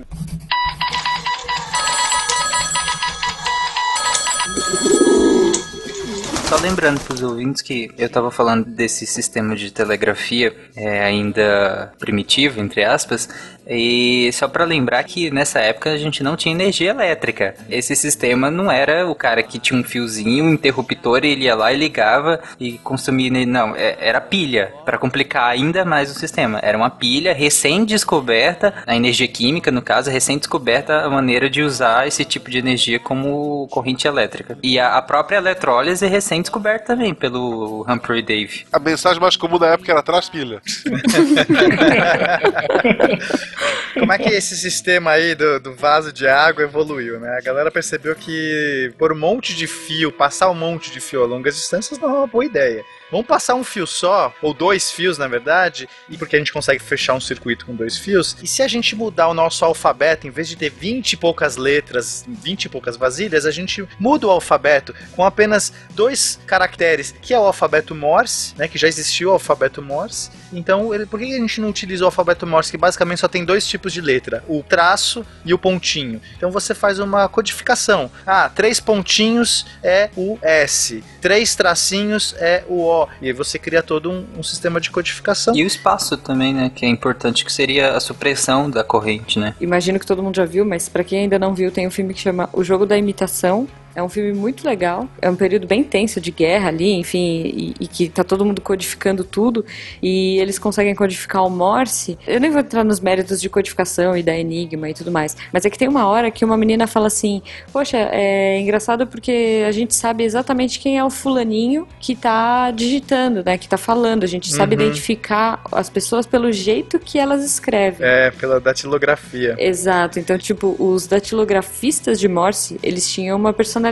Só 6.54 6.60
lembrando 6.60 7.00
para 7.00 7.16
os 7.16 7.24
ouvintes 7.24 7.64
que 7.64 7.90
eu 7.98 8.06
estava 8.06 8.30
falando 8.30 8.64
desse 8.64 9.08
sistema 9.08 9.56
de 9.56 9.72
telegrafia 9.72 10.56
é, 10.76 11.04
ainda 11.04 11.92
primitivo, 11.98 12.62
entre 12.62 12.84
aspas, 12.84 13.28
e 13.68 14.30
só 14.34 14.48
para 14.48 14.66
lembrar 14.66 15.04
que 15.04 15.32
nessa 15.32 15.60
época 15.60 15.92
a 15.92 15.98
gente 15.98 16.24
não 16.24 16.36
tinha 16.36 16.54
energia 16.54 16.90
elétrica. 16.92 17.56
Esse 17.70 17.96
sistema 17.96 18.52
não 18.52 18.72
era 18.72 19.08
o 19.08 19.16
cara 19.16 19.42
que 19.44 19.60
tinha 19.60 19.80
um 19.80 19.84
fiozinho, 19.84 20.46
um 20.46 20.54
interruptor, 20.54 21.24
e 21.24 21.30
ele 21.30 21.46
ia 21.46 21.56
lá 21.56 21.72
e 21.72 21.78
ligava 21.78 22.40
e 22.60 22.74
consumia. 22.80 23.24
Não, 23.46 23.76
é- 23.76 23.96
era 24.00 24.20
pilha, 24.20 24.74
para 24.86 24.98
complicar 24.98 25.50
ainda 25.50 25.86
mais 25.86 26.12
o 26.12 26.14
sistema. 26.14 26.60
Era 26.62 26.78
uma 26.78 26.90
pilha 26.90 27.34
recém-descoberta, 27.34 28.74
a 28.86 28.96
energia 28.96 29.28
química, 29.28 29.72
no 29.72 29.82
caso, 29.82 30.10
recém-descoberta 30.10 31.02
a 31.02 31.10
maneira 31.10 31.50
de 31.50 31.62
usar 31.62 32.08
esse 32.08 32.26
tipo 32.26 32.50
de 32.50 32.58
energia 32.58 33.00
como 33.00 33.68
corrente 33.70 34.08
elétrica. 34.08 34.58
E 34.62 34.80
a, 34.80 35.02
própria 35.02 35.38
eletrólise 35.38 36.06
é 36.06 36.10
recém-descoberta 36.10 36.86
também 36.88 37.14
pelo 37.14 37.86
Humphrey 37.88 38.22
Davy. 38.22 38.66
A 38.72 38.80
mensagem 38.80 39.22
mais 39.22 39.36
comum 39.36 39.58
da 39.58 39.68
época 39.68 39.92
era 39.92 40.00
atrás 40.00 40.30
pilha. 40.30 40.62
Como 43.94 44.12
é 44.12 44.18
que 44.18 44.30
esse 44.30 44.58
sistema 44.58 45.12
aí 45.12 45.36
do, 45.36 45.60
do 45.60 45.76
vaso 45.76 46.12
de 46.12 46.28
água 46.28 46.64
evoluiu, 46.64 47.20
né? 47.20 47.38
A 47.38 47.42
galera 47.42 47.72
percebeu 47.72 48.16
que 48.16 48.92
por 48.98 49.12
um 49.12 49.18
monte 49.18 49.56
de 49.56 49.68
fio, 49.68 50.12
passar 50.12 50.50
um 50.50 50.56
monte 50.56 50.92
de 50.92 51.00
fio 51.00 51.24
a 51.24 51.28
longas 51.28 51.56
distâncias 51.56 52.00
não 52.00 52.10
é 52.10 52.14
uma 52.14 52.28
boa 52.28 52.46
ideia. 52.46 52.84
Vamos 53.14 53.28
passar 53.28 53.54
um 53.54 53.64
fio 53.64 53.86
só, 53.86 54.34
ou 54.42 54.56
dois 54.56 54.90
fios 54.90 55.20
na 55.20 55.28
verdade, 55.28 55.88
e 56.10 56.18
porque 56.18 56.36
a 56.36 56.40
gente 56.40 56.52
consegue 56.52 56.82
fechar 56.82 57.14
um 57.14 57.20
circuito 57.22 57.64
com 57.64 57.76
dois 57.76 57.96
fios. 57.96 58.36
E 58.42 58.48
se 58.48 58.64
a 58.64 58.68
gente 58.68 58.96
mudar 58.96 59.28
o 59.28 59.36
nosso 59.36 59.64
alfabeto, 59.64 60.26
em 60.26 60.32
vez 60.32 60.48
de 60.48 60.56
ter 60.56 60.72
20 60.72 61.14
e 61.14 61.18
poucas 61.18 61.56
letras, 61.56 62.26
20 62.28 62.64
e 62.66 62.70
poucas 62.70 62.98
vasilhas, 62.98 63.46
a 63.46 63.52
gente 63.52 63.88
muda 64.00 64.26
o 64.26 64.32
alfabeto 64.32 64.96
com 65.16 65.24
apenas 65.24 65.72
dois 65.92 66.40
caracteres, 66.48 67.14
que 67.22 67.36
é 67.36 67.40
o 67.40 67.44
alfabeto 67.44 67.94
Morse, 67.94 68.56
né? 68.58 68.68
Que 68.68 68.80
já 68.80 68.88
existiu 68.88 69.30
o 69.30 69.34
alfabeto 69.34 69.80
Morse. 69.80 70.32
Então, 70.52 70.92
ele- 70.92 71.06
por 71.06 71.20
que 71.20 71.36
a 71.36 71.40
gente 71.40 71.62
não 71.62 71.70
utiliza 71.70 72.04
o 72.04 72.08
alfabeto 72.08 72.48
Morse, 72.48 72.72
que 72.72 72.78
basicamente 72.78 73.20
só 73.20 73.28
tem 73.28 73.46
dois 73.46 73.68
tipos 73.68 73.94
de 73.94 74.02
letra, 74.02 74.44
o 74.48 74.64
traço 74.64 75.24
e 75.46 75.54
o 75.54 75.60
pontinho? 75.60 76.20
Então 76.36 76.50
você 76.50 76.74
faz 76.74 76.98
uma 76.98 77.30
codificação. 77.30 78.10
Ah, 78.26 78.50
três 78.50 78.80
pontinhos 78.80 79.68
é 79.84 80.10
o 80.18 80.40
S, 80.42 81.04
três 81.22 81.56
tracinhos 81.56 82.34
é 82.40 82.64
o 82.68 82.82
O. 82.82 83.03
E 83.22 83.28
aí 83.28 83.34
você 83.34 83.58
cria 83.58 83.82
todo 83.82 84.12
um, 84.12 84.26
um 84.38 84.44
sistema 84.44 84.80
de 84.80 84.92
codificação. 84.92 85.56
E 85.56 85.64
o 85.64 85.68
espaço 85.68 86.18
também, 86.18 86.54
né? 86.54 86.72
Que 86.74 86.86
é 86.86 86.90
importante, 86.90 87.46
que 87.46 87.52
seria 87.52 87.96
a 87.96 88.00
supressão 88.00 88.70
da 88.70 88.84
corrente, 88.84 89.40
né? 89.40 89.56
Imagino 89.60 90.00
que 90.00 90.06
todo 90.06 90.22
mundo 90.22 90.36
já 90.36 90.46
viu, 90.46 90.66
mas 90.66 90.90
pra 90.90 91.04
quem 91.04 91.20
ainda 91.20 91.40
não 91.40 91.54
viu, 91.54 91.72
tem 91.72 91.88
um 91.88 91.92
filme 91.92 92.14
que 92.14 92.20
chama 92.20 92.50
O 92.54 92.64
Jogo 92.64 92.86
da 92.86 92.98
Imitação. 92.98 93.68
É 93.96 94.02
um 94.02 94.10
filme 94.10 94.34
muito 94.34 94.66
legal. 94.66 95.08
É 95.22 95.30
um 95.30 95.36
período 95.36 95.68
bem 95.68 95.84
tenso 95.84 96.20
de 96.20 96.32
guerra 96.32 96.70
ali, 96.70 96.92
enfim, 96.94 97.42
e, 97.46 97.76
e 97.80 97.88
que 97.88 98.10
tá 98.10 98.24
todo 98.24 98.44
mundo 98.44 98.62
codificando 98.62 99.24
tudo. 99.24 99.64
E 100.02 100.38
eles 100.40 100.58
conseguem 100.58 100.96
codificar 100.96 101.46
o 101.46 101.50
Morse. 101.50 102.18
Eu 102.26 102.40
nem 102.40 102.50
vou 102.50 102.60
entrar 102.62 102.84
nos 102.84 103.00
méritos 103.00 103.40
de 103.40 103.50
codificação 103.50 104.18
e 104.18 104.24
da 104.24 104.36
Enigma 104.36 104.90
e 104.90 104.94
tudo 104.94 105.12
mais. 105.12 105.38
Mas 105.52 105.66
é 105.66 105.70
que 105.70 105.78
tem 105.78 105.88
uma 105.88 106.08
hora 106.08 106.32
que 106.32 106.44
uma 106.44 106.58
menina 106.58 106.88
fala 106.88 107.08
assim: 107.08 107.42
Poxa, 107.72 107.98
é 108.12 108.60
engraçado 108.60 109.06
porque 109.06 109.64
a 109.68 109.72
gente 109.72 109.94
sabe 109.94 110.24
exatamente 110.24 110.80
quem 110.80 110.98
é 110.98 111.04
o 111.04 111.10
fulaninho 111.10 111.88
que 112.00 112.16
tá 112.16 112.72
digitando, 112.72 113.44
né? 113.46 113.58
Que 113.58 113.68
tá 113.68 113.78
falando. 113.78 114.24
A 114.24 114.28
gente 114.28 114.50
sabe 114.52 114.76
Uhum. 114.76 114.82
identificar 114.82 115.62
as 115.72 115.88
pessoas 115.90 116.26
pelo 116.26 116.52
jeito 116.52 116.98
que 116.98 117.20
elas 117.20 117.44
escrevem. 117.46 118.08
É, 118.08 118.32
pela 118.32 118.60
datilografia. 118.60 119.56
Exato, 119.60 120.18
então, 120.20 120.36
tipo, 120.38 120.76
os 120.80 121.06
datilografistas 121.06 122.20
de 122.20 122.28
Morse, 122.28 122.80
eles 122.82 123.08
tinham 123.12 123.38
uma 123.38 123.54
personalidade. 123.54 123.83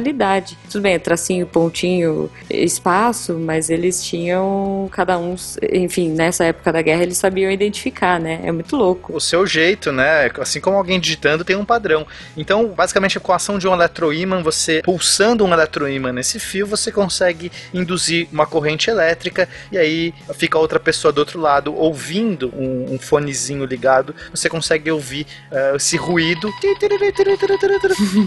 Tudo 0.70 0.82
bem, 0.82 1.00
tracinho, 1.00 1.46
pontinho, 1.46 2.30
espaço, 2.50 3.34
mas 3.40 3.70
eles 3.70 4.04
tinham 4.04 4.90
cada 4.92 5.18
um, 5.18 5.36
enfim, 5.72 6.10
nessa 6.10 6.46
época 6.46 6.72
da 6.72 6.82
guerra 6.82 7.04
eles 7.04 7.18
sabiam 7.18 7.52
identificar, 7.52 8.20
né? 8.20 8.42
É 8.44 8.52
muito 8.52 8.76
louco. 8.76 9.16
o 9.16 9.20
seu 9.20 9.46
jeito, 9.46 9.92
né? 9.92 10.30
Assim 10.40 10.60
como 10.60 10.78
alguém 10.78 11.00
digitando 11.00 11.44
tem 11.44 11.56
um 11.56 11.66
padrão. 11.66 12.06
Então, 12.36 12.68
basicamente, 12.68 13.20
com 13.20 13.32
a 13.32 13.36
ação 13.36 13.58
de 13.58 13.68
um 13.68 13.74
eletroímã, 13.74 14.42
você 14.42 14.82
pulsando 14.84 15.46
um 15.46 15.54
eletroímã 15.54 16.12
nesse 16.12 16.40
fio, 16.40 16.66
você 16.66 16.92
consegue 16.92 17.52
induzir 17.74 18.28
uma 18.32 18.46
corrente 18.46 18.90
elétrica 18.90 19.48
e 19.72 19.78
aí 19.78 20.14
fica 20.36 20.58
outra 20.58 20.80
pessoa 20.80 21.12
do 21.12 21.20
outro 21.20 21.40
lado 21.40 21.74
ouvindo 21.76 22.52
um, 22.56 22.96
um 22.96 23.00
fonezinho 23.00 23.66
ligado, 23.66 24.16
você 24.30 24.50
consegue 24.50 24.92
ouvir 24.92 25.26
eh, 25.52 25.74
esse 25.76 25.98
ruído. 25.98 26.52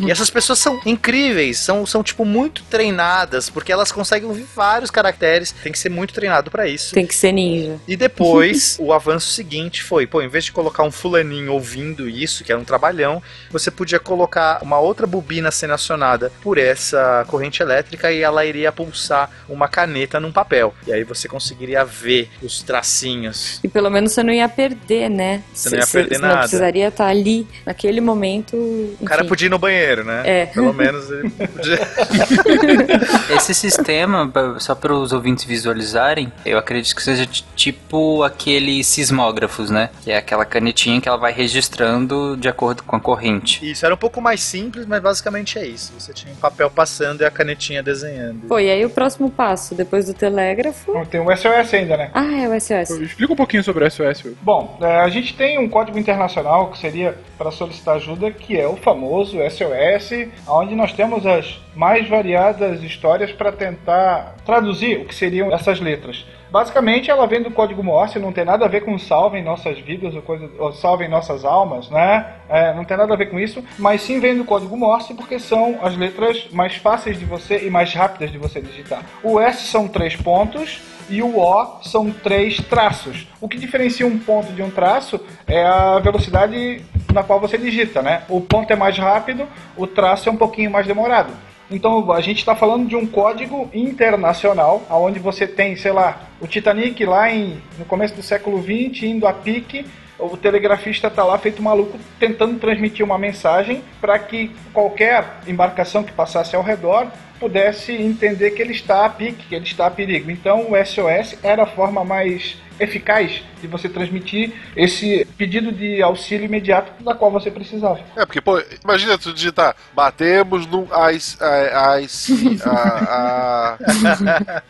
E 0.06 0.10
essas 0.10 0.30
pessoas 0.30 0.58
são 0.58 0.80
incríveis. 0.84 1.53
São, 1.54 1.86
são 1.86 2.02
tipo 2.02 2.24
muito 2.24 2.62
treinadas, 2.64 3.50
porque 3.50 3.72
elas 3.72 3.92
conseguem 3.92 4.28
ouvir 4.28 4.46
vários 4.54 4.90
caracteres, 4.90 5.52
tem 5.62 5.72
que 5.72 5.78
ser 5.78 5.88
muito 5.88 6.14
treinado 6.14 6.50
pra 6.50 6.66
isso. 6.66 6.94
Tem 6.94 7.06
que 7.06 7.14
ser 7.14 7.32
ninja. 7.32 7.78
E 7.86 7.96
depois, 7.96 8.76
o 8.80 8.92
avanço 8.92 9.30
seguinte 9.30 9.82
foi, 9.82 10.06
pô, 10.06 10.22
em 10.22 10.28
vez 10.28 10.44
de 10.44 10.52
colocar 10.52 10.82
um 10.82 10.90
fulaninho 10.90 11.52
ouvindo 11.52 12.08
isso, 12.08 12.44
que 12.44 12.52
era 12.52 12.60
um 12.60 12.64
trabalhão, 12.64 13.22
você 13.50 13.70
podia 13.70 13.98
colocar 13.98 14.58
uma 14.62 14.78
outra 14.78 15.06
bobina 15.06 15.50
sendo 15.50 15.74
acionada 15.74 16.32
por 16.42 16.58
essa 16.58 17.24
corrente 17.28 17.62
elétrica 17.62 18.12
e 18.12 18.20
ela 18.20 18.44
iria 18.44 18.72
pulsar 18.72 19.30
uma 19.48 19.68
caneta 19.68 20.20
num 20.20 20.32
papel. 20.32 20.74
E 20.86 20.92
aí 20.92 21.04
você 21.04 21.28
conseguiria 21.28 21.84
ver 21.84 22.28
os 22.42 22.62
tracinhos. 22.62 23.60
E 23.62 23.68
pelo 23.68 23.90
menos 23.90 24.12
você 24.12 24.22
não 24.22 24.32
ia 24.32 24.48
perder, 24.48 25.08
né? 25.08 25.42
Você 25.52 25.70
não 25.70 25.78
ia 25.78 25.86
perder 25.86 26.18
não 26.18 26.28
nada. 26.28 26.40
precisaria 26.40 26.88
estar 26.88 27.06
ali, 27.06 27.46
naquele 27.64 28.00
momento. 28.00 28.56
O 29.00 29.04
cara 29.04 29.24
podia 29.24 29.46
ir 29.46 29.50
no 29.50 29.58
banheiro, 29.58 30.04
né? 30.04 30.22
É. 30.24 30.46
Pelo 30.46 30.72
menos 30.72 31.10
ele. 31.10 31.32
Esse 33.34 33.54
sistema, 33.54 34.30
só 34.58 34.74
para 34.74 34.92
os 34.92 35.12
ouvintes 35.12 35.44
visualizarem, 35.44 36.32
eu 36.44 36.58
acredito 36.58 36.94
que 36.94 37.02
seja 37.02 37.26
tipo 37.26 38.22
aqueles 38.22 38.86
sismógrafos, 38.86 39.70
né? 39.70 39.90
Que 40.02 40.10
é 40.10 40.16
aquela 40.16 40.44
canetinha 40.44 41.00
que 41.00 41.08
ela 41.08 41.18
vai 41.18 41.32
registrando 41.32 42.36
de 42.36 42.48
acordo 42.48 42.82
com 42.82 42.96
a 42.96 43.00
corrente. 43.00 43.68
Isso 43.68 43.84
era 43.84 43.94
um 43.94 43.98
pouco 43.98 44.20
mais 44.20 44.40
simples, 44.40 44.86
mas 44.86 45.02
basicamente 45.02 45.58
é 45.58 45.66
isso. 45.66 45.92
Você 45.98 46.12
tinha 46.12 46.32
um 46.32 46.36
papel 46.36 46.70
passando 46.70 47.22
e 47.22 47.24
a 47.24 47.30
canetinha 47.30 47.82
desenhando. 47.82 48.46
Pô, 48.46 48.58
e 48.58 48.70
aí 48.70 48.84
o 48.84 48.90
próximo 48.90 49.30
passo, 49.30 49.74
depois 49.74 50.06
do 50.06 50.14
telégrafo. 50.14 50.92
Não 50.92 51.04
tem 51.04 51.20
o 51.20 51.36
SOS 51.36 51.74
ainda, 51.74 51.96
né? 51.96 52.10
Ah, 52.14 52.42
é 52.42 52.48
o 52.48 52.60
SOS. 52.60 52.90
Explica 53.00 53.32
um 53.32 53.36
pouquinho 53.36 53.62
sobre 53.62 53.84
o 53.84 53.90
SOS. 53.90 54.24
Will. 54.24 54.36
Bom, 54.42 54.78
é, 54.80 55.00
a 55.00 55.08
gente 55.08 55.34
tem 55.34 55.58
um 55.58 55.68
código 55.68 55.98
internacional 55.98 56.70
que 56.70 56.78
seria 56.78 57.16
para 57.36 57.50
solicitar 57.50 57.96
ajuda, 57.96 58.30
que 58.30 58.58
é 58.58 58.66
o 58.66 58.76
famoso 58.76 59.38
SOS, 59.50 60.28
onde 60.46 60.74
nós 60.74 60.92
temos 60.92 61.26
as 61.34 61.60
mais 61.74 62.08
variadas 62.08 62.82
histórias 62.82 63.32
para 63.32 63.52
tentar 63.52 64.36
traduzir 64.44 65.00
o 65.00 65.04
que 65.04 65.14
seriam 65.14 65.52
essas 65.52 65.80
letras. 65.80 66.24
Basicamente, 66.50 67.10
ela 67.10 67.26
vem 67.26 67.42
do 67.42 67.50
código 67.50 67.82
Morse, 67.82 68.16
não 68.20 68.32
tem 68.32 68.44
nada 68.44 68.64
a 68.64 68.68
ver 68.68 68.82
com 68.82 68.96
salvem 68.96 69.42
nossas 69.42 69.76
vidas 69.80 70.14
ou, 70.14 70.22
coisa, 70.22 70.48
ou 70.56 70.72
salvem 70.72 71.08
nossas 71.08 71.44
almas, 71.44 71.90
né? 71.90 72.26
É, 72.48 72.72
não 72.74 72.84
tem 72.84 72.96
nada 72.96 73.12
a 73.12 73.16
ver 73.16 73.26
com 73.26 73.40
isso, 73.40 73.64
mas 73.76 74.02
sim 74.02 74.20
vem 74.20 74.36
do 74.36 74.44
código 74.44 74.76
Morse 74.76 75.14
porque 75.14 75.40
são 75.40 75.80
as 75.82 75.96
letras 75.96 76.46
mais 76.52 76.76
fáceis 76.76 77.18
de 77.18 77.24
você 77.24 77.66
e 77.66 77.70
mais 77.70 77.92
rápidas 77.92 78.30
de 78.30 78.38
você 78.38 78.60
digitar. 78.60 79.02
O 79.20 79.40
S 79.40 79.66
são 79.66 79.88
três 79.88 80.14
pontos 80.14 80.80
e 81.10 81.22
o 81.22 81.36
O 81.36 81.80
são 81.82 82.10
três 82.10 82.56
traços. 82.58 83.26
O 83.40 83.48
que 83.48 83.58
diferencia 83.58 84.06
um 84.06 84.18
ponto 84.18 84.52
de 84.52 84.62
um 84.62 84.70
traço 84.70 85.20
é 85.46 85.64
a 85.64 85.98
velocidade 85.98 86.84
na 87.14 87.22
qual 87.22 87.40
você 87.40 87.56
digita, 87.56 88.02
né? 88.02 88.24
O 88.28 88.40
ponto 88.40 88.70
é 88.70 88.76
mais 88.76 88.98
rápido, 88.98 89.48
o 89.76 89.86
traço 89.86 90.28
é 90.28 90.32
um 90.32 90.36
pouquinho 90.36 90.70
mais 90.70 90.86
demorado. 90.86 91.32
Então 91.70 92.12
a 92.12 92.20
gente 92.20 92.38
está 92.38 92.54
falando 92.54 92.86
de 92.86 92.96
um 92.96 93.06
código 93.06 93.70
internacional, 93.72 94.82
onde 94.90 95.18
você 95.18 95.46
tem, 95.46 95.76
sei 95.76 95.92
lá, 95.92 96.20
o 96.40 96.46
Titanic 96.46 97.02
lá 97.06 97.32
em, 97.32 97.62
no 97.78 97.84
começo 97.86 98.14
do 98.14 98.22
século 98.22 98.62
XX 98.62 99.04
indo 99.04 99.26
a 99.26 99.32
pique, 99.32 99.86
o 100.18 100.36
telegrafista 100.36 101.08
está 101.08 101.24
lá 101.24 101.38
feito 101.38 101.62
maluco 101.62 101.98
tentando 102.18 102.58
transmitir 102.58 103.04
uma 103.04 103.18
mensagem 103.18 103.82
para 104.00 104.18
que 104.18 104.50
qualquer 104.72 105.24
embarcação 105.46 106.04
que 106.04 106.12
passasse 106.12 106.54
ao 106.54 106.62
redor 106.62 107.08
pudesse 107.44 107.92
entender 107.92 108.52
que 108.52 108.62
ele 108.62 108.72
está 108.72 109.04
a 109.04 109.10
pique, 109.10 109.46
que 109.46 109.54
ele 109.54 109.66
está 109.66 109.86
a 109.86 109.90
perigo. 109.90 110.30
Então 110.30 110.72
o 110.72 110.84
SOS 110.84 111.36
era 111.42 111.64
a 111.64 111.66
forma 111.66 112.02
mais 112.02 112.56
eficaz 112.80 113.42
de 113.60 113.66
você 113.66 113.86
transmitir 113.86 114.52
esse 114.74 115.26
pedido 115.36 115.70
de 115.70 116.02
auxílio 116.02 116.46
imediato 116.46 117.04
da 117.04 117.14
qual 117.14 117.30
você 117.30 117.50
precisava. 117.50 118.00
É, 118.16 118.24
porque, 118.24 118.40
pô, 118.40 118.60
imagina 118.82 119.18
tu 119.18 119.32
digitar, 119.32 119.76
batemos 119.92 120.66
no 120.66 120.88
as, 120.90 121.40
a, 121.40 121.94
as, 121.96 122.28
a, 122.66 123.78
a... 123.78 124.62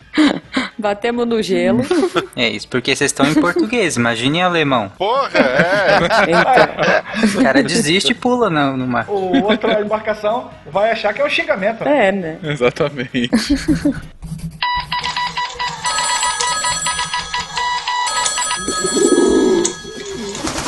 Batemos 0.85 1.27
no 1.27 1.41
gelo. 1.43 1.81
É 2.37 2.49
isso, 2.49 2.67
porque 2.67 2.95
vocês 2.97 3.13
estão 3.13 3.25
em 3.25 3.35
português, 3.35 3.97
imagine 3.97 4.39
em 4.39 4.43
alemão. 4.43 4.91
Porra, 4.99 5.39
é. 5.39 5.99
Então, 6.29 7.41
O 7.41 7.45
cara 7.45 7.63
desiste 7.63 8.11
e 8.11 8.15
pula 8.15 8.51
no, 8.51 8.77
no 8.77 8.87
mar. 8.89 9.09
O 9.09 9.45
outra 9.45 9.81
embarcação 9.81 10.51
vai 10.67 10.91
achar 10.91 11.15
que 11.15 11.23
é 11.23 11.25
um 11.25 11.31
xingamento. 11.31 11.85
é, 11.87 12.11
né? 12.11 12.39
Exatamente. 12.43 13.31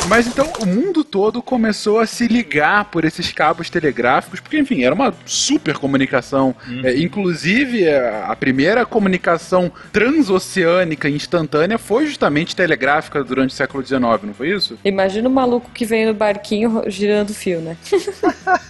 Mas 0.07 0.25
então 0.25 0.51
o 0.61 0.65
mundo 0.65 1.03
todo 1.03 1.41
começou 1.41 1.99
a 1.99 2.05
se 2.05 2.27
ligar 2.27 2.85
por 2.85 3.03
esses 3.03 3.31
cabos 3.31 3.69
telegráficos, 3.69 4.39
porque 4.39 4.57
enfim, 4.57 4.83
era 4.83 4.95
uma 4.95 5.13
super 5.25 5.77
comunicação. 5.77 6.55
É, 6.83 6.97
inclusive, 6.97 7.83
é, 7.83 8.23
a 8.25 8.35
primeira 8.35 8.85
comunicação 8.85 9.71
transoceânica 9.91 11.09
instantânea 11.09 11.77
foi 11.77 12.07
justamente 12.07 12.55
telegráfica 12.55 13.23
durante 13.23 13.51
o 13.51 13.53
século 13.53 13.85
XIX, 13.85 14.01
não 14.23 14.33
foi 14.33 14.49
isso? 14.49 14.77
Imagina 14.83 15.27
o 15.27 15.31
maluco 15.31 15.69
que 15.73 15.85
vem 15.85 16.05
no 16.05 16.13
barquinho 16.13 16.83
girando 16.87 17.31
o 17.31 17.33
fio, 17.33 17.59
né? 17.59 17.75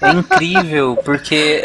É 0.01 0.11
incrível, 0.11 0.97
porque 1.03 1.61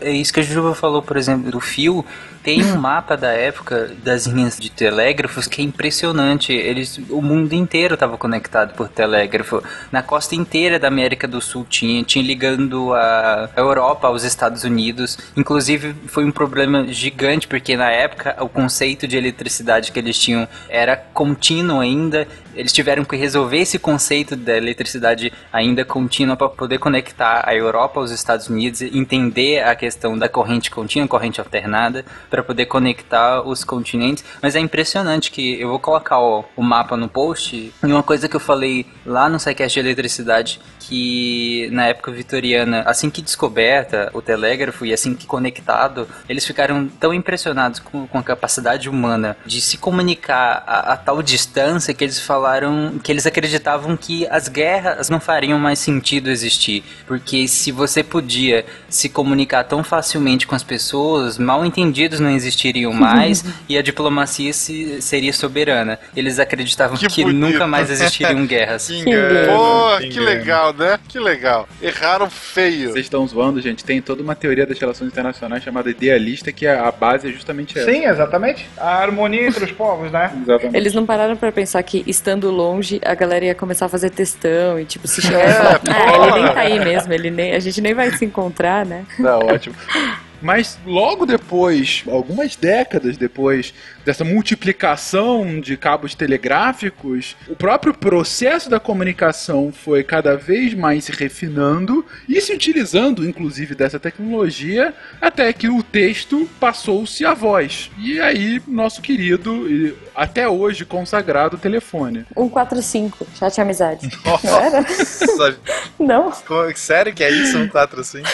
é 0.00 0.10
isso 0.12 0.32
que 0.32 0.40
a 0.40 0.42
Jujuba 0.42 0.74
falou, 0.74 1.02
por 1.02 1.16
exemplo, 1.16 1.50
do 1.50 1.60
fio. 1.60 2.04
Tem 2.46 2.62
um 2.64 2.76
mapa 2.78 3.16
da 3.16 3.32
época 3.32 3.90
das 4.04 4.24
linhas 4.24 4.56
de 4.56 4.70
telégrafos 4.70 5.48
que 5.48 5.60
é 5.60 5.64
impressionante. 5.64 6.52
Eles, 6.52 6.96
o 7.10 7.20
mundo 7.20 7.52
inteiro 7.54 7.94
estava 7.94 8.16
conectado 8.16 8.72
por 8.74 8.88
telégrafo. 8.88 9.60
Na 9.90 10.00
costa 10.00 10.36
inteira 10.36 10.78
da 10.78 10.86
América 10.86 11.26
do 11.26 11.40
Sul 11.40 11.66
tinha, 11.68 12.04
tinha 12.04 12.24
ligando 12.24 12.94
a 12.94 13.50
Europa 13.56 14.06
aos 14.06 14.22
Estados 14.22 14.62
Unidos. 14.62 15.18
Inclusive 15.36 15.92
foi 16.06 16.24
um 16.24 16.30
problema 16.30 16.86
gigante 16.86 17.48
porque 17.48 17.76
na 17.76 17.90
época 17.90 18.36
o 18.38 18.48
conceito 18.48 19.08
de 19.08 19.16
eletricidade 19.16 19.90
que 19.90 19.98
eles 19.98 20.16
tinham 20.16 20.46
era 20.68 20.96
contínuo 20.96 21.80
ainda. 21.80 22.28
Eles 22.56 22.72
tiveram 22.72 23.04
que 23.04 23.16
resolver 23.16 23.58
esse 23.58 23.78
conceito 23.78 24.34
da 24.34 24.56
eletricidade 24.56 25.32
ainda 25.52 25.84
contínua 25.84 26.36
para 26.36 26.48
poder 26.48 26.78
conectar 26.78 27.42
a 27.46 27.54
Europa 27.54 28.00
aos 28.00 28.10
Estados 28.10 28.48
Unidos, 28.48 28.80
entender 28.82 29.62
a 29.62 29.74
questão 29.74 30.18
da 30.18 30.28
corrente 30.28 30.70
contínua, 30.70 31.06
corrente 31.06 31.40
alternada, 31.40 32.04
para 32.30 32.42
poder 32.42 32.66
conectar 32.66 33.42
os 33.42 33.62
continentes. 33.62 34.24
Mas 34.42 34.56
é 34.56 34.60
impressionante 34.60 35.30
que 35.30 35.60
eu 35.60 35.68
vou 35.68 35.78
colocar 35.78 36.18
o, 36.18 36.44
o 36.56 36.62
mapa 36.62 36.96
no 36.96 37.08
post. 37.08 37.56
E 37.56 37.72
uma 37.86 38.02
coisa 38.02 38.28
que 38.28 38.36
eu 38.36 38.40
falei 38.40 38.86
lá 39.04 39.28
no 39.28 39.38
SciCast 39.38 39.74
de 39.74 39.86
eletricidade, 39.86 40.60
que 40.88 41.68
na 41.70 41.86
época 41.86 42.10
vitoriana, 42.10 42.82
assim 42.86 43.08
que 43.08 43.22
descoberta 43.22 44.10
o 44.12 44.20
telégrafo 44.20 44.84
e 44.84 44.92
assim 44.92 45.14
que 45.14 45.26
conectado, 45.26 46.08
eles 46.28 46.44
ficaram 46.44 46.88
tão 46.88 47.14
impressionados 47.14 47.78
com, 47.78 48.06
com 48.06 48.18
a 48.18 48.22
capacidade 48.22 48.88
humana 48.88 49.36
de 49.46 49.60
se 49.60 49.78
comunicar 49.78 50.64
a, 50.66 50.92
a 50.92 50.96
tal 50.96 51.22
distância 51.22 51.94
que 51.94 52.02
eles 52.02 52.20
falaram 52.20 52.98
que 53.02 53.12
eles 53.12 53.26
acreditavam 53.26 53.96
que 53.96 54.26
as 54.28 54.48
guerras 54.48 55.08
não 55.08 55.20
fariam 55.20 55.58
mais 55.58 55.78
sentido 55.78 56.30
existir, 56.30 56.82
porque 57.06 57.46
se 57.46 57.70
você 57.70 58.02
podia 58.02 58.64
se 58.88 59.08
comunicar 59.08 59.64
tão 59.64 59.84
facilmente 59.84 60.46
com 60.46 60.54
as 60.54 60.62
pessoas, 60.62 61.38
mal 61.38 61.64
entendidos 61.64 62.20
não 62.20 62.30
existiriam 62.30 62.92
mais 62.92 63.44
e 63.68 63.78
a 63.78 63.82
diplomacia 63.82 64.52
se, 64.52 65.00
seria 65.00 65.32
soberana. 65.32 65.98
Eles 66.16 66.38
acreditavam 66.38 66.96
Que 66.96 67.08
que, 67.08 67.24
nunca 67.24 67.66
mais 67.66 67.90
existiriam 67.90 68.44
guerras. 68.46 68.88
Que 68.88 69.04
Pô, 69.04 69.98
que 70.00 70.16
que 70.16 70.20
legal, 70.20 70.72
né? 70.76 70.98
Que 71.08 71.18
legal. 71.18 71.68
Erraram 71.80 72.28
feio. 72.28 72.92
Vocês 72.92 73.06
estão 73.06 73.26
zoando, 73.26 73.60
gente. 73.60 73.84
Tem 73.84 74.00
toda 74.00 74.22
uma 74.22 74.34
teoria 74.34 74.66
das 74.66 74.78
relações 74.78 75.10
internacionais 75.10 75.62
chamada 75.62 75.90
idealista, 75.90 76.52
que 76.52 76.66
a, 76.66 76.86
a 76.86 76.92
base 76.92 77.28
é 77.28 77.32
justamente 77.32 77.78
essa. 77.78 77.90
Sim, 77.90 78.04
exatamente. 78.04 78.68
A 78.76 78.96
harmonia 78.96 79.48
entre 79.48 79.64
os 79.64 79.72
povos, 79.72 80.10
né? 80.10 80.32
Exatamente. 80.42 80.76
Eles 80.76 80.94
não 80.94 81.06
pararam 81.06 81.36
pra 81.36 81.50
pensar 81.50 81.82
que, 81.82 82.04
estando 82.06 82.50
longe, 82.50 83.00
a 83.04 83.14
galera 83.14 83.44
ia 83.46 83.54
começar 83.54 83.86
a 83.86 83.88
fazer 83.88 84.10
testão 84.10 84.78
e, 84.78 84.84
tipo, 84.84 85.08
se 85.08 85.22
chegar 85.22 85.48
e 85.48 85.52
falar, 85.52 85.80
ah, 85.88 86.14
ele 86.14 86.42
nem 86.42 86.54
tá 86.54 86.60
aí 86.60 86.78
mesmo, 86.78 87.12
ele 87.12 87.30
nem, 87.30 87.54
a 87.54 87.58
gente 87.58 87.80
nem 87.80 87.94
vai 87.94 88.10
se 88.12 88.24
encontrar, 88.24 88.84
né? 88.84 89.04
Tá 89.20 89.38
ótimo. 89.38 89.74
Mas 90.40 90.78
logo 90.84 91.26
depois, 91.26 92.04
algumas 92.06 92.56
décadas 92.56 93.16
depois 93.16 93.72
dessa 94.04 94.24
multiplicação 94.24 95.60
de 95.60 95.76
cabos 95.76 96.14
telegráficos, 96.14 97.36
o 97.48 97.56
próprio 97.56 97.94
processo 97.94 98.70
da 98.70 98.78
comunicação 98.78 99.72
foi 99.72 100.04
cada 100.04 100.36
vez 100.36 100.74
mais 100.74 101.04
se 101.04 101.12
refinando 101.12 102.04
e 102.28 102.40
se 102.40 102.52
utilizando, 102.52 103.26
inclusive, 103.28 103.74
dessa 103.74 103.98
tecnologia, 103.98 104.94
até 105.20 105.52
que 105.52 105.68
o 105.68 105.82
texto 105.82 106.48
passou-se 106.60 107.24
à 107.24 107.34
voz. 107.34 107.90
E 107.98 108.20
aí, 108.20 108.60
nosso 108.66 109.02
querido, 109.02 109.94
até 110.16 110.48
hoje 110.48 110.84
consagrado 110.84 111.58
telefone. 111.58 112.24
145, 112.34 113.26
chat 113.38 113.60
amizade. 113.60 114.08
Não 114.42 114.56
era? 114.60 114.80
Nossa, 114.80 115.58
Não, 115.98 116.32
sério 116.74 117.12
que 117.14 117.22
é 117.22 117.30
isso? 117.30 117.58
Um 117.58 117.68
4 117.68 118.02
5? 118.04 118.26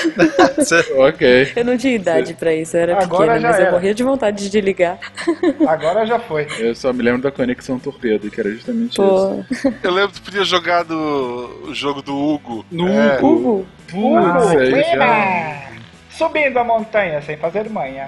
Ok. 1.03 1.53
eu 1.57 1.65
não 1.65 1.77
tinha 1.77 1.95
idade 1.95 2.35
pra 2.35 2.55
isso, 2.55 2.77
eu 2.77 2.81
era 2.83 3.03
Agora 3.03 3.33
pequena, 3.35 3.41
já 3.41 3.49
mas 3.49 3.57
eu 3.59 3.63
era. 3.63 3.73
morria 3.73 3.95
de 3.95 4.03
vontade 4.03 4.49
de 4.51 4.61
ligar. 4.61 4.99
Agora 5.67 6.05
já 6.07 6.19
foi. 6.19 6.47
Eu 6.59 6.75
só 6.75 6.93
me 6.93 7.03
lembro 7.03 7.23
da 7.23 7.31
conexão 7.31 7.79
torpedo, 7.79 8.31
que 8.31 8.41
era 8.41 8.51
justamente 8.51 8.93
isso. 8.93 9.03
Pô, 9.03 9.73
Eu 9.83 9.91
lembro 9.93 10.11
que 10.13 10.21
tu 10.21 10.25
podia 10.25 10.45
jogar 10.45 10.85
do 10.85 11.67
o 11.69 11.75
jogo 11.75 12.03
do 12.03 12.17
Hugo. 12.17 12.65
No 12.71 12.89
É. 12.89 13.19
Hugo. 13.21 13.67
Hugo, 13.93 14.23
Putz, 14.41 14.53
já- 14.53 14.59
Ueba! 14.59 15.73
Subindo 16.11 16.59
a 16.59 16.65
montanha 16.65 17.21
sem 17.23 17.37
fazer 17.37 17.69
manha. 17.71 18.07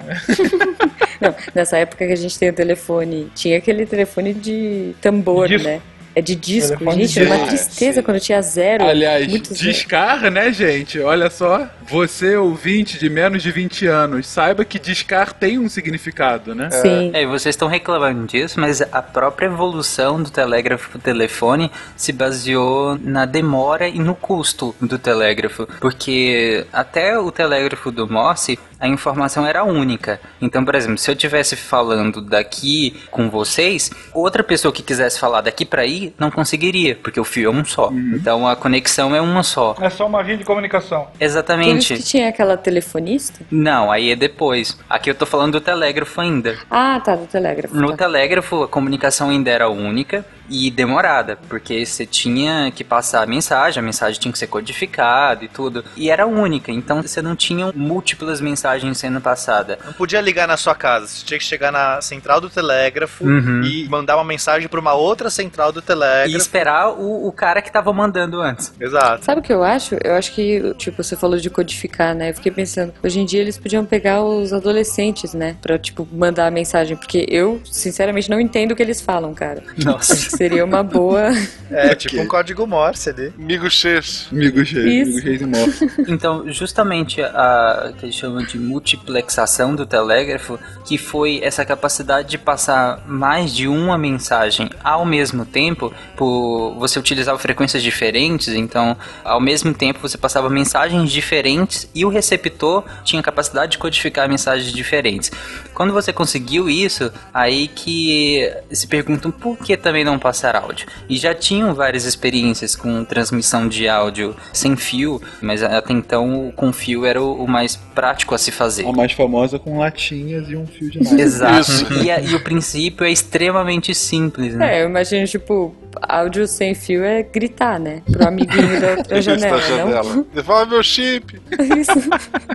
Não, 1.19 1.33
nessa 1.53 1.77
época 1.77 2.05
que 2.05 2.13
a 2.13 2.17
gente 2.17 2.37
tem 2.37 2.49
o 2.49 2.53
telefone, 2.53 3.31
tinha 3.35 3.57
aquele 3.57 3.85
telefone 3.85 4.33
de 4.33 4.95
tambor, 5.01 5.47
Disco. 5.47 5.67
né? 5.67 5.81
É 6.15 6.21
de 6.21 6.33
disco, 6.33 6.77
Telefone 6.77 7.05
gente, 7.05 7.19
era 7.19 7.35
uma 7.35 7.43
de 7.43 7.49
tristeza 7.49 8.01
quando 8.01 8.21
tinha 8.21 8.41
zero. 8.41 8.85
Aliás, 8.85 9.27
muito 9.27 9.53
zero. 9.53 9.69
Discar, 9.69 10.31
né, 10.31 10.51
gente? 10.53 10.97
Olha 11.01 11.29
só. 11.29 11.67
Você, 11.89 12.37
ouvinte 12.37 12.97
de 12.97 13.09
menos 13.09 13.43
de 13.43 13.51
20 13.51 13.85
anos, 13.87 14.25
saiba 14.25 14.63
que 14.63 14.79
Discar 14.79 15.33
tem 15.33 15.59
um 15.59 15.67
significado, 15.67 16.55
né? 16.55 16.69
Sim. 16.71 17.11
É, 17.13 17.23
e 17.23 17.25
vocês 17.25 17.53
estão 17.53 17.67
reclamando 17.67 18.25
disso, 18.27 18.61
mas 18.61 18.81
a 18.81 19.01
própria 19.01 19.47
evolução 19.47 20.23
do 20.23 20.29
telégrafo 20.29 20.89
pro 20.89 20.99
telefone 20.99 21.69
se 21.97 22.13
baseou 22.13 22.97
na 22.97 23.25
demora 23.25 23.89
e 23.89 23.99
no 23.99 24.15
custo 24.15 24.73
do 24.79 24.97
telégrafo. 24.97 25.67
Porque 25.81 26.65
até 26.71 27.19
o 27.19 27.29
telégrafo 27.29 27.91
do 27.91 28.09
Morse, 28.09 28.57
a 28.79 28.87
informação 28.87 29.45
era 29.45 29.63
única. 29.63 30.19
Então, 30.41 30.63
por 30.63 30.75
exemplo, 30.75 30.97
se 30.97 31.09
eu 31.09 31.13
estivesse 31.13 31.55
falando 31.55 32.21
daqui 32.21 32.95
com 33.11 33.29
vocês, 33.29 33.89
outra 34.13 34.43
pessoa 34.43 34.71
que 34.71 34.83
quisesse 34.83 35.19
falar 35.19 35.41
daqui 35.41 35.65
para 35.65 35.81
aí 35.81 36.13
não 36.19 36.29
conseguiria, 36.29 36.95
porque 36.95 37.19
o 37.19 37.23
fio 37.23 37.49
é 37.49 37.53
um 37.53 37.63
só. 37.63 37.91
Então 37.91 38.47
a 38.47 38.55
conexão 38.55 39.15
é 39.15 39.21
uma 39.21 39.43
só. 39.43 39.75
É 39.79 39.89
só 39.89 40.05
uma 40.05 40.23
via 40.23 40.37
de 40.37 40.43
comunicação. 40.43 41.05
Por 41.05 41.11
isso 41.11 41.23
Exatamente. 41.23 41.95
que 41.95 42.03
tinha 42.03 42.29
aquela 42.29 42.57
telefonista? 42.57 43.39
Não, 43.49 43.91
aí 43.91 44.11
é 44.11 44.15
depois. 44.15 44.77
Aqui 44.89 45.09
eu 45.09 45.15
tô 45.15 45.25
falando 45.25 45.53
do 45.53 45.61
telégrafo 45.61 46.21
ainda. 46.21 46.57
Ah, 46.69 46.99
tá, 47.03 47.15
do 47.15 47.25
telégrafo. 47.25 47.75
No 47.75 47.89
tá. 47.89 47.97
telégrafo, 47.97 48.63
a 48.63 48.67
comunicação 48.67 49.29
ainda 49.29 49.49
era 49.49 49.69
única 49.69 50.25
e 50.49 50.69
demorada, 50.71 51.37
porque 51.49 51.85
você 51.85 52.05
tinha 52.05 52.71
que 52.71 52.83
passar 52.83 53.23
a 53.23 53.25
mensagem, 53.25 53.79
a 53.79 53.83
mensagem 53.83 54.19
tinha 54.19 54.31
que 54.31 54.37
ser 54.39 54.47
codificada 54.47 55.43
e 55.43 55.47
tudo, 55.47 55.83
e 55.95 56.09
era 56.09 56.25
única, 56.25 56.71
então 56.71 57.01
você 57.01 57.21
não 57.21 57.35
tinha 57.35 57.71
múltiplas 57.75 58.39
mensagens 58.41 58.97
sendo 58.97 59.19
passadas. 59.21 59.77
Não 59.85 59.93
podia 59.93 60.21
ligar 60.21 60.47
na 60.47 60.57
sua 60.57 60.75
casa, 60.75 61.07
você 61.07 61.25
tinha 61.25 61.37
que 61.39 61.45
chegar 61.45 61.71
na 61.71 62.01
central 62.01 62.39
do 62.41 62.49
telégrafo 62.49 63.25
Uhum. 63.25 63.61
e 63.63 63.87
mandar 63.89 64.15
uma 64.15 64.23
mensagem 64.23 64.67
para 64.67 64.79
uma 64.79 64.93
outra 64.93 65.29
central 65.29 65.71
do 65.71 65.79
E 65.79 65.83
telégrafo. 65.83 66.37
esperar 66.37 66.89
o, 66.91 67.27
o 67.27 67.31
cara 67.31 67.61
que 67.61 67.71
tava 67.71 67.91
mandando 67.93 68.41
antes. 68.41 68.73
Exato. 68.79 69.23
Sabe 69.25 69.39
o 69.39 69.43
que 69.43 69.53
eu 69.53 69.63
acho? 69.63 69.95
Eu 70.03 70.13
acho 70.15 70.33
que, 70.33 70.73
tipo, 70.77 71.03
você 71.03 71.15
falou 71.15 71.37
de 71.37 71.49
codificar, 71.49 72.13
né? 72.13 72.29
Eu 72.29 72.33
fiquei 72.35 72.51
pensando, 72.51 72.93
hoje 73.03 73.19
em 73.19 73.25
dia 73.25 73.41
eles 73.41 73.57
podiam 73.57 73.85
pegar 73.85 74.21
os 74.23 74.53
adolescentes, 74.53 75.33
né? 75.33 75.55
Pra, 75.61 75.77
tipo, 75.79 76.07
mandar 76.11 76.47
a 76.47 76.51
mensagem. 76.51 76.95
Porque 76.97 77.25
eu, 77.29 77.61
sinceramente, 77.65 78.29
não 78.29 78.39
entendo 78.39 78.71
o 78.71 78.75
que 78.75 78.83
eles 78.83 79.01
falam, 79.01 79.33
cara. 79.33 79.63
Nossa. 79.83 80.34
Seria 80.35 80.65
uma 80.65 80.83
boa. 80.83 81.29
É, 81.69 81.93
tipo 81.95 82.21
um 82.21 82.27
código 82.27 82.65
Morse 82.67 83.09
ali. 83.09 83.33
Amigo 83.37 83.69
X. 83.69 84.27
Amigo 84.31 84.65
cheio, 84.65 84.87
Isso. 84.87 85.11
amigo 85.11 85.21
cheio 85.21 85.37
de 85.37 85.45
morte. 85.45 85.85
Então, 86.15 86.51
justamente 86.51 87.21
a 87.21 87.93
que 87.97 88.05
eles 88.05 88.15
chamam 88.15 88.43
de 88.43 88.57
multiplexação 88.57 89.75
do 89.75 89.85
telégrafo, 89.85 90.59
que 90.85 90.97
foi 90.97 91.39
essa 91.43 91.65
capacidade 91.65 92.29
de 92.29 92.37
passar 92.37 93.03
mais 93.07 93.53
de 93.53 93.67
uma 93.67 93.97
mensagem 93.97 94.69
ao 94.83 95.05
mesmo 95.05 95.45
tempo, 95.45 95.93
por 96.15 96.75
você 96.77 96.99
utilizava 96.99 97.37
frequências 97.39 97.81
diferentes, 97.81 98.49
então 98.49 98.95
ao 99.23 99.41
mesmo 99.41 99.73
tempo 99.73 99.99
você 99.99 100.17
passava 100.17 100.49
mensagens 100.49 101.11
diferentes 101.11 101.89
e 101.93 102.05
o 102.05 102.09
receptor 102.09 102.83
tinha 103.03 103.21
capacidade 103.21 103.73
de 103.73 103.77
codificar 103.77 104.29
mensagens 104.29 104.71
diferentes. 104.71 105.31
Quando 105.73 105.93
você 105.93 106.13
conseguiu 106.13 106.69
isso, 106.69 107.11
aí 107.33 107.67
que 107.67 108.51
se 108.71 108.87
perguntam 108.87 109.31
por 109.31 109.57
que 109.57 109.75
também 109.75 110.03
não 110.03 110.17
passar 110.25 110.55
áudio. 110.55 110.87
E 111.07 111.17
já 111.17 111.35
tinham 111.35 111.71
várias 111.75 112.03
experiências 112.03 112.75
com 112.75 113.05
transmissão 113.05 113.67
de 113.67 113.87
áudio 113.87 114.35
sem 114.51 114.75
fio, 114.75 115.21
mas 115.39 115.61
até 115.61 115.93
então 115.93 116.51
com 116.55 116.73
fio 116.73 117.05
era 117.05 117.21
o, 117.21 117.43
o 117.43 117.47
mais 117.47 117.75
prático 117.75 118.33
a 118.33 118.37
se 118.39 118.51
fazer. 118.51 118.87
A 118.87 118.91
mais 118.91 119.11
famosa 119.11 119.59
com 119.59 119.77
latinhas 119.77 120.49
e 120.49 120.55
um 120.55 120.65
fio 120.65 120.89
de 120.89 120.99
nylon. 120.99 121.19
Exato. 121.19 121.93
E, 122.03 122.09
a- 122.09 122.19
e 122.19 122.33
o 122.33 122.39
princípio 122.43 123.05
é 123.05 123.11
extremamente 123.11 123.93
simples, 123.93 124.55
né? 124.55 124.79
É, 124.79 124.83
eu 124.83 124.89
imagino, 124.89 125.27
tipo, 125.27 125.75
áudio 126.01 126.47
sem 126.47 126.73
fio 126.73 127.03
é 127.03 127.21
gritar, 127.21 127.79
né? 127.79 128.01
Pro 128.11 128.27
amiguinho 128.27 128.81
da 128.81 128.91
outra 128.97 129.21
janela, 129.21 129.57
não? 129.57 129.61
janela. 129.77 130.25
Devolve 130.33 130.71
meu 130.71 130.81
chip. 130.81 131.39
Isso. 131.77 131.93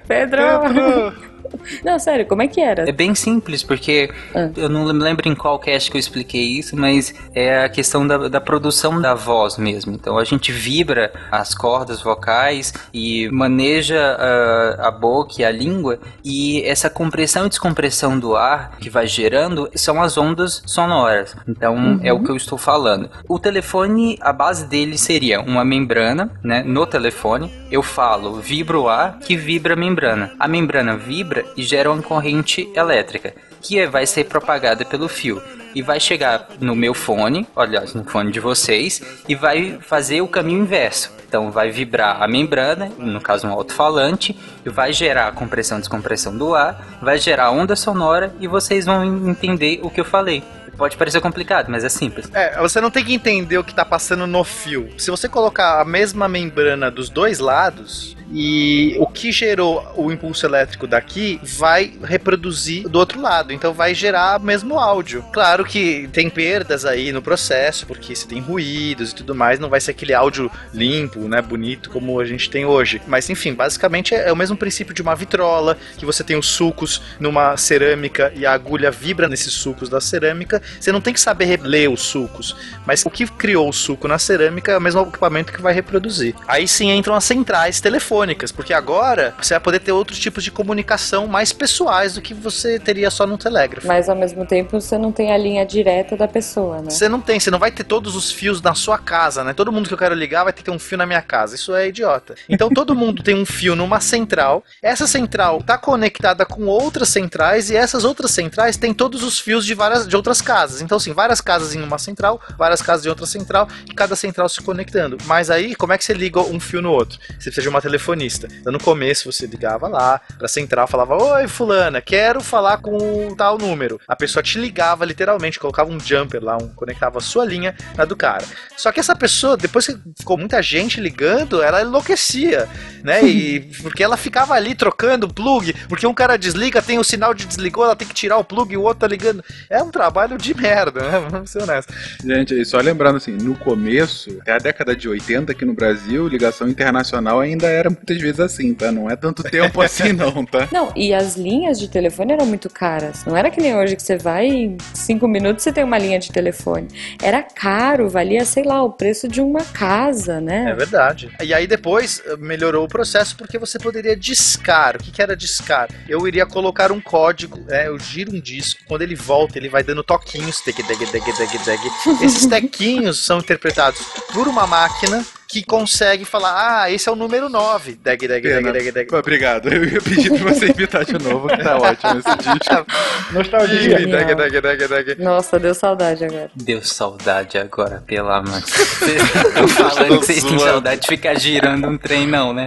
Pedro! 0.09 0.43
Pedro. 0.75 1.31
Não, 1.85 1.99
sério, 1.99 2.27
como 2.27 2.43
é 2.43 2.49
que 2.49 2.61
era? 2.61 2.89
É 2.89 2.93
bem 2.93 3.15
simples, 3.15 3.63
porque 3.63 4.11
Ah. 4.35 4.51
eu 4.57 4.69
não 4.69 4.85
me 4.93 5.03
lembro 5.03 5.29
em 5.29 5.35
qual 5.35 5.59
cast 5.59 5.91
que 5.91 5.97
eu 5.97 6.01
expliquei 6.01 6.43
isso, 6.43 6.77
mas 6.77 7.15
é 7.35 7.65
a 7.65 7.69
questão 7.69 8.07
da, 8.07 8.29
da 8.29 8.41
produção 8.41 9.01
da 9.01 9.15
voz 9.15 9.57
mesmo. 9.57 9.93
Então 9.95 10.19
a 10.19 10.25
gente 10.25 10.53
vibra 10.53 11.13
as 11.31 11.55
cordas 11.55 12.01
vocais 12.03 12.73
e 12.93 13.29
maneja 13.31 14.17
ah, 14.19 14.89
a 14.89 14.91
boca 14.91 15.35
e 15.39 15.45
a 15.45 15.51
língua, 15.51 15.99
e 16.25 16.63
essa 16.65 16.89
compressão 16.91 17.47
e 17.47 17.49
descompressão 17.49 18.19
do 18.19 18.37
ar 18.37 18.77
que 18.81 18.91
vai 18.91 19.07
gerando 19.07 19.69
são 19.75 20.01
as 20.03 20.17
ondas 20.17 20.63
sonoras. 20.67 21.37
Então 21.49 22.01
é 22.03 22.13
o 22.13 22.23
que 22.23 22.31
eu 22.31 22.37
estou 22.37 22.59
falando. 22.59 23.11
O 23.29 23.39
telefone, 23.39 24.19
a 24.21 24.33
base 24.33 24.67
dele 24.67 24.97
seria 24.99 25.41
uma 25.41 25.65
membrana, 25.65 26.31
né? 26.43 26.63
No 26.65 26.87
telefone, 26.87 27.53
eu 27.71 27.83
falo, 27.83 28.35
vibra 28.41 28.79
o 28.79 28.89
ar 28.89 29.19
que 29.19 29.37
vibra 29.37 29.75
a 29.75 29.77
membrana. 29.77 30.33
A 30.39 30.49
membrana 30.49 30.97
vibra 30.97 31.40
e 31.57 31.63
gera 31.63 31.91
uma 31.91 32.03
corrente 32.03 32.71
elétrica, 32.75 33.35
que 33.61 33.79
é- 33.79 33.87
vai 33.87 34.07
ser 34.07 34.25
propagada 34.25 34.85
pelo 34.85 35.09
fio. 35.09 35.43
E 35.75 35.83
vai 35.83 36.01
chegar 36.01 36.49
no 36.61 36.75
meu 36.75 36.93
fone, 36.93 37.47
aliás, 37.55 37.95
no 37.95 38.05
fone 38.05 38.33
de 38.33 38.41
vocês, 38.41 39.01
e 39.29 39.35
vai 39.35 39.79
fazer 39.81 40.21
o 40.21 40.27
caminho 40.29 40.63
inverso. 40.63 41.13
Então 41.29 41.53
vai 41.53 41.71
vibrar 41.71 42.21
a 42.21 42.27
membrana, 42.27 42.91
no 42.99 43.21
caso 43.21 43.47
um 43.47 43.53
alto-falante, 43.53 44.37
e 44.67 44.69
vai 44.69 44.93
gerar 44.93 45.29
a 45.29 45.33
compressão 45.33 45.79
e 45.79 45.81
descompressão 45.81 46.37
do 46.37 46.57
ar, 46.57 46.99
vai 47.01 47.19
gerar 47.19 47.53
onda 47.53 47.77
sonora 47.77 48.35
e 48.41 48.49
vocês 48.49 48.85
vão 48.87 49.05
entender 49.29 49.79
o 49.83 49.91
que 49.91 50.01
eu 50.01 50.05
falei. 50.05 50.43
Pode 50.77 50.97
parecer 50.97 51.21
complicado, 51.21 51.69
mas 51.69 51.85
é 51.85 51.89
simples. 51.89 52.29
É, 52.33 52.59
você 52.59 52.81
não 52.81 52.91
tem 52.91 53.05
que 53.05 53.13
entender 53.15 53.59
o 53.59 53.63
que 53.63 53.75
tá 53.75 53.85
passando 53.85 54.27
no 54.27 54.43
fio. 54.43 54.89
Se 54.97 55.11
você 55.11 55.29
colocar 55.29 55.81
a 55.81 55.85
mesma 55.85 56.27
membrana 56.27 56.91
dos 56.91 57.11
dois 57.11 57.39
lados 57.39 58.17
e 58.33 58.97
o 58.99 59.07
que 59.07 59.33
gerou 59.33 59.87
o 59.97 60.11
impulso 60.13 60.47
elétrico 60.47 60.87
daqui 60.87 61.41
vai 61.43 61.93
reproduzir 62.03 62.89
do 62.89 62.99
outro 62.99 63.21
lado, 63.21 63.53
então 63.53 63.73
vai 63.73 63.95
gerar 63.95 64.41
o 64.41 64.45
mesmo 64.45 64.79
áudio. 64.79 65.25
Claro 65.33 65.65
que 65.65 66.09
tem 66.13 66.31
perdas 66.31 66.85
aí 66.85 67.13
no 67.13 67.23
processo, 67.23 67.87
porque 67.87 68.15
se 68.15 68.27
tem 68.27 68.41
ruídos 68.41 69.11
e 69.11 69.15
tudo 69.15 69.35
mais, 69.35 69.59
não 69.59 69.69
vai 69.69 69.81
ser 69.81 69.91
aquele 69.91 70.15
áudio 70.15 70.51
limpo, 70.73 71.21
né, 71.29 71.43
bonito 71.43 71.91
como 71.91 72.21
a 72.21 72.25
gente 72.25 72.49
tem 72.49 72.65
hoje. 72.65 73.01
Mas 73.07 73.29
enfim, 73.29 73.55
basicamente 73.55 74.15
é 74.15 74.33
o 74.33 74.37
mesmo 74.37 74.57
princípio 74.57 74.95
de 74.95 75.03
uma 75.03 75.15
vitrola, 75.15 75.77
que 75.97 76.07
você 76.07 76.23
tem 76.23 76.37
os 76.37 76.47
sucos 76.47 77.01
numa 77.19 77.57
cerâmica 77.57 78.33
e 78.37 78.47
a 78.47 78.53
agulha 78.53 78.91
vibra 78.91 79.29
nesses 79.29 79.53
sucos 79.53 79.89
da 79.89 80.01
cerâmica. 80.01 80.63
Você 80.79 80.93
não 80.93 81.01
tem 81.01 81.13
que 81.15 81.21
saber 81.21 81.61
ler 81.63 81.89
os 81.89 82.03
sucos, 82.03 82.57
mas 82.87 83.05
o 83.05 83.11
que 83.11 83.27
criou 83.27 83.69
o 83.69 83.73
suco 83.73 84.07
na 84.07 84.19
cerâmica 84.19 84.73
é 84.73 84.79
o 84.79 84.81
mesmo 84.81 85.03
equipamento 85.03 85.53
que 85.53 85.61
vai 85.61 85.73
reproduzir. 85.73 86.35
Aí 86.47 86.69
sim 86.69 86.91
entram 86.91 87.15
as 87.15 87.25
centrais 87.25 87.81
telefônicas, 87.81 88.20
porque 88.53 88.75
agora 88.75 89.35
você 89.41 89.55
vai 89.55 89.61
poder 89.61 89.81
ter 89.81 89.93
outros 89.93 90.19
tipos 90.19 90.45
de 90.45 90.51
comunicação 90.51 91.27
mais 91.27 91.53
pessoais 91.53 92.15
do 92.15 92.21
que 92.21 92.35
você 92.35 92.79
teria 92.79 93.11
só 93.11 93.27
no 93.27 93.39
telégrafo. 93.39 93.87
Mas 93.87 94.09
ao 94.09 94.17
mesmo 94.17 94.45
tempo 94.45 94.79
você 94.79 94.99
não 94.99 95.11
tem 95.11 95.33
a 95.33 95.39
linha 95.39 95.65
direta 95.65 96.17
da 96.17 96.29
pessoa, 96.29 96.83
né? 96.83 96.91
Você 96.91 97.09
não 97.09 97.21
tem, 97.21 97.41
você 97.41 97.51
não 97.51 97.59
vai 97.59 97.71
ter 97.71 97.85
todos 97.85 98.15
os 98.15 98.31
fios 98.31 98.61
na 98.61 98.75
sua 98.75 98.99
casa, 98.99 99.43
né? 99.43 99.53
Todo 99.55 99.73
mundo 99.73 99.89
que 99.89 99.95
eu 99.95 99.99
quero 99.99 100.15
ligar 100.15 100.45
vai 100.45 100.53
ter 100.53 100.59
que 100.59 100.65
ter 100.65 100.71
um 100.71 100.79
fio 100.79 100.99
na 100.99 101.07
minha 101.07 101.23
casa. 101.23 101.55
Isso 101.55 101.75
é 101.75 101.89
idiota. 101.89 102.35
Então 102.49 102.69
todo 102.75 102.95
mundo 102.95 103.23
tem 103.23 103.35
um 103.35 103.47
fio 103.47 103.75
numa 103.75 104.01
central. 104.01 104.63
Essa 104.83 105.07
central 105.07 105.63
tá 105.63 105.79
conectada 105.79 106.45
com 106.45 106.67
outras 106.67 107.09
centrais 107.09 107.71
e 107.71 107.77
essas 107.77 108.05
outras 108.05 108.31
centrais 108.31 108.77
têm 108.77 108.93
todos 108.93 109.23
os 109.23 109.39
fios 109.39 109.65
de 109.65 109.75
várias 109.75 110.07
de 110.07 110.15
outras 110.15 110.43
casas. 110.43 110.83
Então 110.83 110.97
assim, 110.97 111.13
várias 111.13 111.41
casas 111.41 111.75
em 111.75 111.83
uma 111.83 111.99
central, 111.99 112.41
várias 112.59 112.83
casas 112.83 113.07
em 113.07 113.09
outra 113.09 113.27
central 113.27 113.69
e 113.89 113.95
cada 113.95 114.15
central 114.15 114.49
se 114.49 114.61
conectando. 114.63 115.17
Mas 115.25 115.51
aí, 115.51 115.75
como 115.75 115.93
é 115.93 115.99
que 115.99 116.05
você 116.05 116.13
liga 116.13 116.41
um 116.41 116.61
fio 116.61 116.83
no 116.83 116.91
outro? 116.93 117.19
Você 117.29 117.51
precisa 117.51 117.63
de 117.63 117.69
uma 117.69 117.81
telefonista. 118.11 118.49
Então 118.61 118.73
no 118.73 118.81
começo 118.81 119.31
você 119.31 119.47
ligava 119.47 119.89
lá 119.89 120.21
pra 120.39 120.49
central, 120.49 120.87
falava: 120.87 121.17
"Oi, 121.17 121.49
fulana, 121.49 122.01
quero 122.01 122.41
falar 122.41 122.79
com 122.79 123.29
o 123.29 123.37
tal 123.37 123.59
número". 123.59 124.01
A 124.07 124.17
pessoa 124.17 124.43
te 124.43 124.59
ligava 124.59 125.05
literalmente, 125.05 125.59
colocava 125.59 125.91
um 125.91 125.99
jumper 125.99 126.43
lá, 126.43 126.57
um, 126.57 126.69
conectava 126.69 127.19
a 127.19 127.21
sua 127.21 127.45
linha 127.45 127.75
na 127.97 128.05
do 128.05 128.17
cara. 128.17 128.45
Só 128.77 128.91
que 128.93 129.01
essa 129.01 129.15
pessoa, 129.15 129.57
depois 129.57 129.87
que 129.87 129.99
ficou 130.19 130.37
muita 130.37 130.63
gente 130.63 131.01
ligando, 131.01 131.63
ela 131.63 131.83
enlouquecia, 131.83 132.69
né? 133.03 133.23
E 133.23 133.61
porque 133.83 134.03
ela 134.03 134.17
ficava 134.17 134.55
ali 134.55 134.75
trocando 134.75 135.29
plug, 135.29 135.73
porque 135.89 136.07
um 136.07 136.15
cara 136.15 136.37
desliga, 136.37 136.83
tem 136.83 136.99
o 136.99 137.05
sinal 137.05 137.35
de 137.35 137.47
desligou, 137.47 137.85
ela 137.85 137.97
tem 137.97 138.09
que 138.09 138.15
tirar 138.15 138.39
o 138.39 138.45
plug 138.45 138.73
e 138.73 138.77
o 138.77 138.83
outro 138.83 139.01
tá 139.01 139.07
ligando. 139.07 139.45
É 139.69 139.83
um 139.83 139.91
trabalho 139.91 140.37
de 140.37 140.55
merda, 140.55 141.01
né? 141.01 141.21
Vamos 141.31 141.51
ser 141.51 141.63
honestos. 141.63 141.95
Gente, 142.25 142.65
só 142.65 142.79
lembrando 142.79 143.17
assim, 143.17 143.33
no 143.33 143.55
começo, 143.57 144.39
até 144.41 144.53
a 144.53 144.59
década 144.59 144.95
de 144.97 145.09
80 145.09 145.53
aqui 145.53 145.65
no 145.65 145.75
Brasil, 145.75 146.27
ligação 146.29 146.69
internacional 146.69 147.41
ainda 147.41 147.67
era 147.67 147.91
muitas 148.01 148.21
vezes 148.21 148.41
assim, 148.41 148.75
tá? 148.75 148.91
Não 148.91 149.09
é 149.11 149.15
tanto 149.15 149.43
tempo 149.43 149.81
assim, 149.81 150.13
não, 150.13 150.45
tá? 150.45 150.69
Não, 150.73 150.93
e 150.97 151.13
as 151.13 151.37
linhas 151.37 151.79
de 151.79 151.89
telefone 151.89 152.33
eram 152.33 152.47
muito 152.47 152.69
caras. 152.71 153.25
Não 153.25 153.37
era 153.37 153.51
que 153.51 153.61
nem 153.61 153.77
hoje 153.77 153.97
que 153.97 154.03
você 154.03 154.17
vai 154.17 154.47
em 154.47 154.77
cinco 154.95 155.29
minutos 155.29 155.63
você 155.63 155.73
tem 155.73 155.85
uma 155.85 155.99
linha 155.99 156.19
de 156.19 156.31
telefone. 156.31 156.89
Era 157.23 157.43
caro, 157.43 158.09
valia, 158.09 158.45
sei 158.45 158.65
lá, 158.65 158.83
o 158.83 158.91
preço 158.91 159.29
de 159.29 159.41
uma 159.41 159.65
casa, 159.65 160.35
É 160.35 160.41
né? 160.41 160.75
verdade. 160.75 161.31
E 161.43 161.53
aí 161.53 161.67
depois 161.67 162.23
eh, 162.27 162.37
melhorou 162.37 162.85
o 162.85 162.89
processo 162.89 163.37
porque 163.37 163.59
você 163.59 163.79
poderia 163.79 164.17
discar. 164.17 164.97
O 164.97 164.99
que, 164.99 165.11
que 165.11 165.23
era 165.23 165.37
discar? 165.37 165.89
Eu 166.09 166.27
iria 166.27 166.47
colocar 166.47 166.93
um 166.93 167.01
código, 167.01 167.59
né, 167.67 167.89
eu 167.89 167.99
giro 167.99 168.35
um 168.35 168.41
disco, 168.41 168.81
quando 168.87 169.03
ele 169.03 169.15
volta, 169.15 169.59
ele 169.59 169.69
vai 169.69 169.83
dando 169.83 170.03
toquinhos, 170.03 170.61
tec, 170.61 170.77
deg, 170.77 170.99
deg, 170.99 171.25
deg, 171.25 171.59
deg. 171.65 171.81
Esses 172.23 172.47
tequinhos 172.47 173.25
são 173.25 173.39
interpretados 173.39 174.01
por 174.33 174.49
uma 174.49 174.67
máquina 174.67 175.25
que 175.51 175.65
consegue 175.65 176.25
falar, 176.25 176.83
ah, 176.83 176.91
esse 176.91 177.09
é 177.09 177.13
o 177.13 177.17
número 177.17 177.49
9. 177.49 177.97
Deg, 177.97 178.21
deg, 178.29 178.29
deg, 178.29 178.43
Pena. 178.43 178.73
deg, 178.73 178.93
deg. 178.93 179.13
Obrigado. 179.15 179.69
Eu 179.69 179.85
ia 179.85 180.01
pedir 180.01 180.31
pra 180.31 180.53
você 180.53 180.67
imitar 180.67 181.05
de 181.05 181.15
novo, 181.15 181.49
que 181.49 181.57
tá 181.59 181.77
ótimo 181.81 182.21
esse 182.21 182.37
disco. 182.37 182.87
Nostalgia. 183.33 183.99
Deg, 183.99 184.37
deg, 184.37 184.61
deg, 184.61 184.61
deg, 184.61 185.05
deg. 185.05 185.21
Nossa, 185.23 185.59
deu 185.59 185.75
saudade 185.75 186.25
agora. 186.25 186.51
Deu 186.55 186.83
saudade 186.83 187.59
agora, 187.59 188.03
pela 188.07 188.39
amor. 188.39 188.61
Vocês 188.61 189.23
estão 189.23 189.69
falando 189.69 190.21
que 190.21 190.27
vocês 190.27 190.45
têm 190.45 190.59
saudade 190.59 191.01
de 191.03 191.09
ficar 191.09 191.35
girando 191.39 191.89
um 191.89 191.99
trem, 191.99 192.29
não, 192.29 192.53
né? 192.53 192.67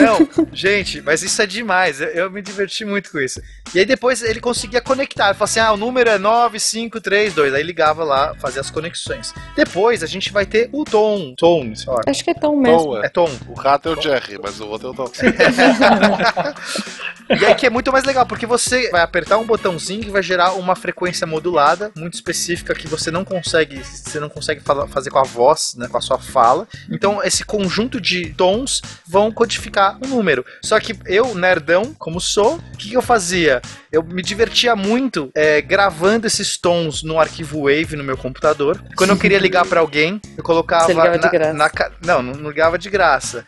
Não, 0.00 0.46
gente, 0.52 1.00
mas 1.02 1.22
isso 1.22 1.40
é 1.40 1.46
demais. 1.46 2.00
Eu, 2.00 2.08
eu 2.08 2.30
me 2.30 2.42
diverti 2.42 2.84
muito 2.84 3.10
com 3.10 3.18
isso. 3.18 3.40
E 3.74 3.78
aí 3.78 3.84
depois 3.84 4.22
ele 4.22 4.40
conseguia 4.40 4.80
conectar. 4.80 5.26
Ele 5.26 5.34
falou 5.34 5.44
assim: 5.44 5.60
ah, 5.60 5.72
o 5.72 5.76
número 5.76 6.10
é 6.10 6.18
9532. 6.18 7.54
Aí 7.54 7.62
ligava 7.62 8.04
lá, 8.04 8.34
fazia 8.40 8.60
as 8.60 8.70
conexões. 8.70 9.32
Depois 9.56 10.02
a 10.02 10.06
gente 10.06 10.32
vai 10.32 10.44
ter 10.46 10.68
o 10.72 10.84
tom. 10.84 11.34
Tom, 11.36 11.74
sei 11.74 11.92
lá. 11.92 12.00
Acho 12.06 12.24
que 12.24 12.30
é 12.30 12.34
tão 12.34 12.56
mesmo. 12.56 12.84
Tom, 12.84 13.02
É 13.02 13.06
é. 13.06 13.08
tom. 13.08 13.30
O 13.48 13.54
rato 13.54 13.88
é 13.88 13.92
o 13.92 14.00
Jerry, 14.00 14.38
mas 14.42 14.60
o 14.60 14.66
outro 14.68 14.88
é 14.88 14.90
o 14.90 14.94
Tom. 14.94 15.10
E 17.30 17.46
aí 17.46 17.54
que 17.54 17.64
é 17.64 17.70
muito 17.70 17.92
mais 17.92 18.02
legal, 18.04 18.26
porque 18.26 18.44
você 18.44 18.90
vai 18.90 19.02
apertar 19.02 19.38
um 19.38 19.46
botãozinho 19.46 20.02
que 20.02 20.10
vai 20.10 20.20
gerar 20.20 20.54
uma 20.54 20.74
frequência 20.74 21.24
modulada, 21.28 21.92
muito 21.96 22.14
específica, 22.14 22.74
que 22.74 22.88
você 22.88 23.08
não 23.12 23.24
consegue, 23.24 23.80
você 23.84 24.18
não 24.18 24.28
consegue 24.28 24.60
fala- 24.60 24.88
fazer 24.88 25.10
com 25.10 25.18
a 25.20 25.22
voz, 25.22 25.76
né, 25.76 25.86
com 25.86 25.96
a 25.96 26.00
sua 26.00 26.18
fala. 26.18 26.66
Então, 26.90 27.22
esse 27.22 27.44
conjunto 27.44 28.00
de 28.00 28.30
tons 28.34 28.82
vão 29.06 29.30
codificar 29.30 29.69
um 30.02 30.08
número. 30.08 30.44
Só 30.62 30.78
que 30.80 30.96
eu, 31.06 31.34
nerdão, 31.34 31.94
como 31.98 32.20
sou, 32.20 32.56
o 32.56 32.76
que, 32.76 32.88
que 32.90 32.96
eu 32.96 33.02
fazia? 33.02 33.60
Eu 33.92 34.02
me 34.04 34.22
divertia 34.22 34.76
muito 34.76 35.30
é, 35.34 35.60
gravando 35.60 36.26
esses 36.26 36.56
tons 36.56 37.02
no 37.02 37.18
arquivo 37.18 37.62
Wave 37.64 37.96
no 37.96 38.04
meu 38.04 38.16
computador. 38.16 38.80
Quando 38.96 39.10
eu 39.10 39.16
queria 39.16 39.38
ligar 39.40 39.66
pra 39.66 39.80
alguém, 39.80 40.20
eu 40.36 40.44
colocava 40.44 40.84
Você 40.86 40.92
ligava 40.92 41.18
de 41.18 41.24
na- 41.24 41.30
graça. 41.30 41.52
na 41.54 41.70
não, 42.04 42.22
não 42.22 42.48
ligava 42.50 42.78
de 42.78 42.88
graça. 42.90 43.44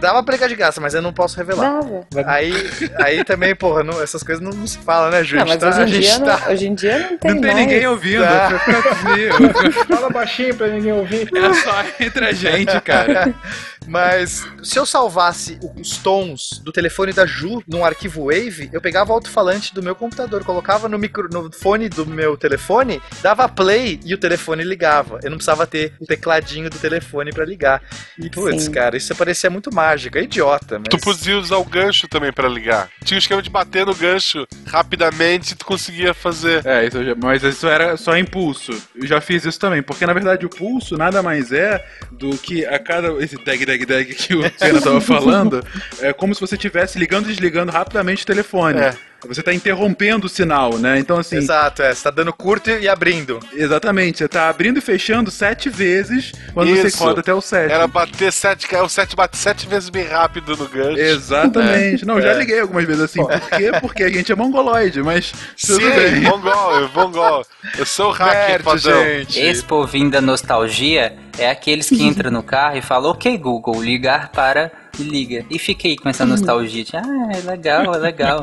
Dava 0.00 0.22
pra 0.22 0.34
ligar 0.34 0.48
de 0.48 0.56
graça, 0.56 0.80
mas 0.80 0.94
eu 0.94 1.02
não 1.02 1.12
posso 1.12 1.36
revelar. 1.36 1.80
Dava. 1.80 2.06
Aí, 2.26 2.52
aí 2.96 3.24
também, 3.24 3.54
porra, 3.54 3.82
não- 3.84 4.02
essas 4.02 4.22
coisas 4.22 4.42
não, 4.42 4.50
não 4.52 4.66
se 4.66 4.78
fala, 4.78 5.10
né, 5.10 5.22
Ju? 5.22 5.36
Não, 5.36 5.42
A 5.44 5.46
gente 5.46 5.62
mas 5.64 5.74
tá- 5.76 5.82
hoje 5.82 5.96
em, 5.96 6.00
dia 6.00 6.20
tá- 6.20 6.40
não, 6.44 6.52
hoje 6.52 6.66
em 6.66 6.74
dia 6.74 6.98
não 6.98 7.18
tem 7.18 7.34
Não 7.34 7.40
tem 7.40 7.52
mais. 7.54 7.66
ninguém 7.66 7.86
ouvindo, 7.86 8.24
Tá. 8.24 8.48
Fala 9.88 10.10
baixinho 10.10 10.54
pra 10.54 10.66
ninguém 10.68 10.92
ouvir. 10.92 11.28
É 11.34 11.54
só 11.54 11.84
entre 12.00 12.24
a 12.26 12.32
gente, 12.32 12.80
cara. 12.80 13.32
Mas 13.88 14.46
se 14.62 14.78
eu 14.78 14.84
salvasse 14.84 15.58
os 15.78 15.96
tons 15.98 16.60
do 16.62 16.70
telefone 16.70 17.12
da 17.12 17.26
Ju 17.26 17.62
num 17.66 17.84
arquivo 17.84 18.26
Wave, 18.26 18.68
eu 18.72 18.80
pegava 18.80 19.10
o 19.10 19.14
alto-falante 19.14 19.74
do 19.74 19.82
meu 19.82 19.94
computador, 19.94 20.44
colocava 20.44 20.88
no, 20.88 20.98
micro, 20.98 21.28
no 21.30 21.50
fone 21.52 21.88
do 21.88 22.06
meu 22.06 22.36
telefone, 22.36 23.00
dava 23.22 23.48
play 23.48 23.98
e 24.04 24.14
o 24.14 24.18
telefone 24.18 24.62
ligava. 24.62 25.20
Eu 25.22 25.30
não 25.30 25.38
precisava 25.38 25.66
ter 25.66 25.94
o 25.98 26.06
tecladinho 26.06 26.68
do 26.68 26.78
telefone 26.78 27.32
pra 27.32 27.44
ligar. 27.44 27.82
E, 28.18 28.28
putz, 28.28 28.64
Sim. 28.64 28.70
cara, 28.70 28.96
isso 28.96 29.14
parecia 29.16 29.50
muito 29.50 29.74
mágico. 29.74 30.18
É 30.18 30.22
idiota, 30.22 30.78
mas... 30.78 30.88
Tu 30.88 30.98
podia 30.98 31.38
usar 31.38 31.56
o 31.56 31.64
gancho 31.64 32.06
também 32.08 32.32
pra 32.32 32.48
ligar. 32.48 32.90
Tinha 33.04 33.16
o 33.16 33.18
esquema 33.18 33.42
de 33.42 33.50
bater 33.50 33.86
no 33.86 33.94
gancho 33.94 34.46
rapidamente 34.66 35.52
e 35.52 35.56
tu 35.56 35.64
conseguia 35.64 36.12
fazer. 36.12 36.64
É, 36.66 36.86
isso 36.86 36.98
mas 37.18 37.42
isso 37.42 37.66
era 37.66 37.96
só 37.96 38.16
impulso. 38.16 38.72
Eu 38.94 39.06
já 39.06 39.20
fiz 39.20 39.44
isso 39.44 39.58
também, 39.58 39.82
porque 39.82 40.04
na 40.04 40.12
verdade 40.12 40.44
o 40.44 40.48
pulso 40.48 40.96
nada 40.96 41.22
mais 41.22 41.52
é 41.52 41.84
do 42.12 42.36
que 42.36 42.64
a 42.66 42.78
cada. 42.78 43.08
Esse 43.22 43.36
dag, 43.36 43.64
dag, 43.64 43.77
que 43.86 44.34
o 44.34 44.50
Pena 44.50 44.80
tava 44.80 45.00
falando, 45.00 45.64
é 46.00 46.12
como 46.12 46.34
se 46.34 46.40
você 46.40 46.54
estivesse 46.54 46.98
ligando 46.98 47.26
e 47.26 47.28
desligando 47.28 47.72
rapidamente 47.72 48.22
o 48.24 48.26
telefone. 48.26 48.78
É. 48.80 49.07
Você 49.26 49.42
tá 49.42 49.52
interrompendo 49.52 50.26
o 50.26 50.28
sinal, 50.28 50.78
né? 50.78 50.98
Então, 50.98 51.18
assim, 51.18 51.36
Exato, 51.36 51.82
é. 51.82 51.92
Você 51.92 52.04
tá 52.04 52.10
dando 52.10 52.32
curto 52.32 52.70
e 52.70 52.88
abrindo. 52.88 53.40
exatamente, 53.52 54.18
você 54.18 54.28
tá 54.28 54.48
abrindo 54.48 54.78
e 54.78 54.80
fechando 54.80 55.28
sete 55.30 55.68
vezes 55.68 56.32
quando 56.54 56.70
você 56.74 56.86
Isso. 56.86 57.02
roda 57.02 57.20
até 57.20 57.34
o 57.34 57.40
sete. 57.40 57.72
Era 57.72 57.88
bater 57.88 58.32
sete, 58.32 58.66
o 58.76 58.88
sete 58.88 59.16
bate 59.16 59.36
sete 59.36 59.66
vezes 59.66 59.88
bem 59.90 60.04
rápido 60.06 60.56
no 60.56 60.68
gancho. 60.68 61.00
Exatamente. 61.00 62.04
Não, 62.06 62.20
já 62.20 62.28
É. 62.30 62.34
liguei 62.38 62.60
algumas 62.60 62.84
vezes 62.84 63.02
assim. 63.02 63.20
Por 63.24 63.50
quê? 63.50 63.72
Porque 63.80 64.04
a 64.04 64.08
gente 64.08 64.30
é 64.30 64.36
mongoloide, 64.36 65.02
mas 65.02 65.32
tudo 65.60 65.80
Sim, 65.80 65.90
bem. 65.90 66.20
mongol, 66.20 66.88
mongol. 66.94 67.44
Eu 67.76 67.86
sou 67.86 68.10
o 68.10 68.12
hacker, 68.12 68.62
gente. 68.78 69.40
Esse 69.40 69.64
povinho 69.64 70.10
da 70.10 70.20
nostalgia 70.20 71.16
é 71.36 71.50
aqueles 71.50 71.88
que 71.88 72.02
entram 72.06 72.30
no 72.30 72.42
carro 72.42 72.76
e 72.78 72.82
falam, 72.82 73.10
ok, 73.10 73.36
Google, 73.36 73.82
ligar 73.82 74.28
para 74.28 74.70
e 74.98 75.02
liga. 75.02 75.44
E 75.50 75.58
fiquei 75.58 75.96
com 75.96 76.08
essa 76.08 76.26
nostalgia 76.26 76.84
de, 76.84 76.96
ah, 76.96 77.02
é 77.32 77.40
legal, 77.48 77.94
é 77.94 77.98
legal. 77.98 78.40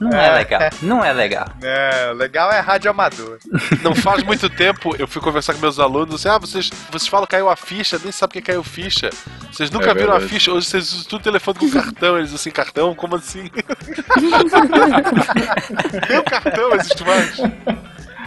Não 0.00 0.12
é 0.12 0.34
legal, 0.34 0.60
não 0.82 1.04
é 1.04 1.12
legal. 1.12 1.46
É, 1.62 2.10
o 2.10 2.14
legal 2.14 2.50
é 2.52 2.60
rádio 2.60 2.90
amador. 2.90 3.38
Não 3.82 3.94
faz 3.94 4.22
muito 4.22 4.48
tempo 4.48 4.94
eu 4.98 5.06
fui 5.06 5.20
conversar 5.20 5.54
com 5.54 5.60
meus 5.60 5.78
alunos 5.78 6.26
ah, 6.26 6.38
vocês, 6.38 6.70
vocês 6.90 7.08
falam 7.08 7.26
que 7.26 7.32
caiu 7.32 7.48
a 7.48 7.56
ficha, 7.56 7.98
nem 8.02 8.12
sabem 8.12 8.40
o 8.40 8.42
que 8.42 8.42
caiu 8.42 8.62
ficha. 8.62 9.10
Vocês 9.50 9.70
nunca 9.70 9.90
É 9.90 9.94
viram 9.94 10.14
a 10.14 10.20
ficha, 10.20 10.52
hoje 10.52 10.66
vocês 10.66 10.92
usam 10.92 11.04
tudo 11.04 11.22
telefone 11.22 11.58
com 11.58 11.70
cartão. 11.70 12.18
Eles 12.18 12.34
assim, 12.34 12.50
cartão? 12.50 12.94
Como 12.94 13.16
assim? 13.16 13.50
Nem 16.08 16.18
o 16.18 16.24
cartão 16.24 16.74
existe 16.74 17.04
mais. 17.04 17.36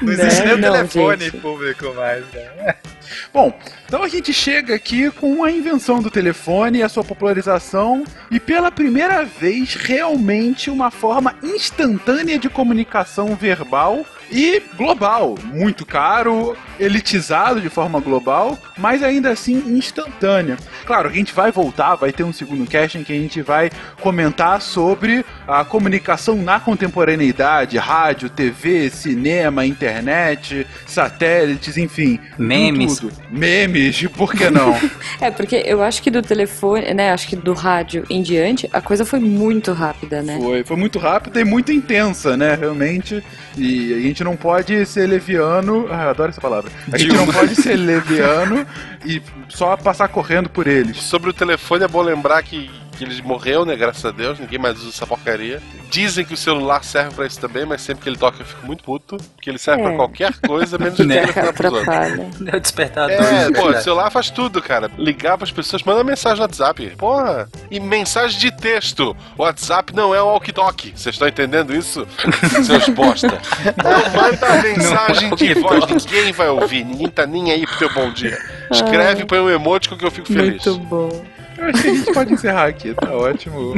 Não 0.02 0.14
existe 0.14 0.42
nem 0.44 0.54
o 0.54 0.62
telefone 0.62 1.26
gente. 1.26 1.38
público 1.38 1.94
mais, 1.94 2.26
cara. 2.28 2.78
Bom, 3.34 3.54
então 3.86 4.04
a 4.04 4.08
gente 4.08 4.32
chega 4.32 4.76
aqui 4.76 5.10
com 5.12 5.44
a 5.44 5.52
invenção 5.52 6.02
do 6.02 6.12
telefone, 6.12 6.84
a 6.84 6.90
sua 6.90 7.04
popularização 7.04 8.04
e 8.30 8.40
pela 8.40 8.72
primeira 8.72 9.24
vez 9.26 9.74
realmente 9.74 10.70
uma 10.70 10.92
forma 10.92 11.36
instantânea 11.44 12.38
de 12.38 12.50
comunicação 12.50 13.36
verbal 13.36 14.06
e 14.32 14.62
global. 14.76 15.36
Muito 15.44 15.86
caro, 15.86 16.56
elitizado 16.80 17.60
de 17.60 17.70
forma 17.70 18.00
global, 18.00 18.58
mas 18.78 19.04
ainda 19.04 19.30
assim 19.30 19.58
instantânea. 19.78 20.58
Claro, 20.86 21.10
a 21.10 21.12
gente 21.12 21.34
vai 21.34 21.52
voltar, 21.52 21.96
vai 21.96 22.12
ter 22.12 22.24
um 22.24 22.34
segundo 22.34 22.66
cast 22.68 22.98
em 22.98 23.04
que 23.04 23.14
a 23.14 23.16
gente 23.16 23.42
vai 23.42 23.70
comentar 24.02 24.62
sobre 24.62 25.26
a 25.48 25.64
comunicação 25.66 26.36
na 26.36 26.60
contemporaneidade, 26.60 27.78
rádio, 27.78 28.30
TV, 28.30 28.90
cinema, 28.90 29.66
internet, 29.66 30.66
satélites, 30.86 31.78
enfim. 31.78 32.20
Memes. 32.38 33.00
tudo. 33.00 33.14
Memes, 33.30 34.08
por 34.16 34.34
que 34.34 34.50
não? 34.50 34.78
É, 35.22 35.30
porque 35.30 35.64
eu 35.66 35.82
acho 35.82 36.02
que 36.02 36.10
do 36.10 36.22
telefone, 36.22 36.94
né, 36.94 37.12
acho 37.12 37.28
que 37.28 37.36
do 37.36 37.54
rádio 37.54 38.06
em 38.10 38.22
diante, 38.22 38.70
a 38.72 38.82
coisa 38.82 39.04
foi 39.04 39.20
muito 39.20 39.74
rápida, 39.74 40.22
né? 40.22 40.38
Foi, 40.40 40.64
foi 40.64 40.78
muito 40.78 40.98
rápida 40.98 41.42
e 41.42 41.44
muito 41.44 41.72
intensa, 41.72 42.38
né? 42.38 42.56
Realmente. 42.56 43.24
E 43.58 43.94
a 43.94 44.00
gente 44.00 44.19
não 44.24 44.36
pode 44.36 44.86
ser 44.86 45.08
leviano. 45.08 45.88
Ah, 45.90 46.04
eu 46.04 46.10
adoro 46.10 46.30
essa 46.30 46.42
palavra. 46.42 46.72
A 46.92 46.98
gente 46.98 47.16
não 47.16 47.28
pode 47.28 47.56
ser 47.56 47.76
leviano 47.76 48.66
e 49.06 49.22
só 49.48 49.76
passar 49.78 50.08
correndo 50.08 50.50
por 50.50 50.68
eles. 50.68 50.98
Sobre 50.98 51.30
o 51.30 51.34
telefone 51.34 51.84
é 51.84 51.88
bom 51.88 52.02
lembrar 52.02 52.42
que, 52.44 52.70
que 53.00 53.06
ele 53.06 53.22
morreu, 53.22 53.66
né? 53.66 53.76
Graças 53.76 54.04
a 54.06 54.12
Deus, 54.12 54.38
ninguém 54.40 54.60
mais 54.60 54.78
usa 54.80 54.90
essa 54.90 55.08
porcaria. 55.08 55.62
Dizem 55.90 56.26
que 56.26 56.34
o 56.34 56.38
celular 56.38 56.84
serve 56.84 57.16
pra 57.16 57.26
isso 57.26 57.40
também, 57.40 57.66
mas 57.66 57.82
sempre 57.82 58.04
que 58.04 58.10
ele 58.10 58.18
toca 58.18 58.42
eu 58.42 58.46
fico 58.46 58.66
muito 58.68 58.84
puto, 58.84 59.18
porque 59.36 59.50
ele 59.50 59.58
serve 59.58 59.82
É. 59.82 59.86
pra 59.86 59.96
qualquer 59.96 60.34
coisa, 60.46 60.78
menos 60.78 61.00
o 61.00 61.08
telefone 61.08 61.54
pros 61.54 61.74
outros. 61.74 61.88
Atrapalha. 61.88 62.30
É 62.52 62.56
o 62.56 62.60
despertador. 62.60 63.12
É, 63.16 63.52
Pô, 63.52 63.70
o 63.70 63.82
celular 63.82 64.12
faz 64.12 64.30
tudo, 64.30 64.62
cara. 64.62 64.92
Ligar 64.98 65.38
pras 65.38 65.52
pessoas, 65.52 65.82
manda 65.84 66.04
mensagem 66.04 66.38
no 66.38 66.42
WhatsApp. 66.44 66.90
Porra. 66.98 67.50
E 67.72 67.80
mensagem 67.80 68.38
de 68.40 68.52
texto. 68.52 69.16
O 69.38 69.44
WhatsApp 69.44 69.96
não 69.96 70.14
é 70.14 70.22
o 70.22 70.26
walkie-talkie. 70.28 70.92
Vocês 70.96 71.16
estão 71.16 71.28
entendendo 71.28 71.74
isso? 71.76 72.06
Seus 72.64 72.90
bosta. 72.90 73.40
Não 73.82 74.22
manda 74.22 74.62
mensagem 74.62 75.34
de 75.36 75.54
voz. 75.56 75.86
Ninguém 75.88 76.32
vai 76.34 76.50
ouvir. 76.50 76.84
Ninguém 76.84 77.08
tá 77.10 77.26
nem 77.26 77.52
aí 77.52 77.66
pro 77.66 77.78
teu 77.78 77.94
bom 77.94 78.12
dia. 78.12 78.38
Escreve, 78.72 79.26
põe 79.26 79.40
um 79.40 79.50
emoji 79.50 79.88
com 79.90 79.98
que 79.98 80.06
eu 80.06 80.12
fico 80.12 80.28
feliz. 80.28 80.64
Muito 80.66 80.78
bom. 80.86 81.26
Eu 81.60 81.68
acho 81.68 81.82
que 81.82 81.88
a 81.90 81.94
gente 81.94 82.14
pode 82.14 82.34
encerrar 82.34 82.66
aqui, 82.68 82.94
tá 82.94 83.12
ótimo. 83.16 83.76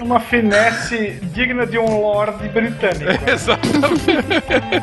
Uma 0.00 0.18
finesse 0.20 1.18
digna 1.32 1.64
de 1.66 1.78
um 1.78 2.00
lord 2.00 2.48
britânico. 2.48 3.04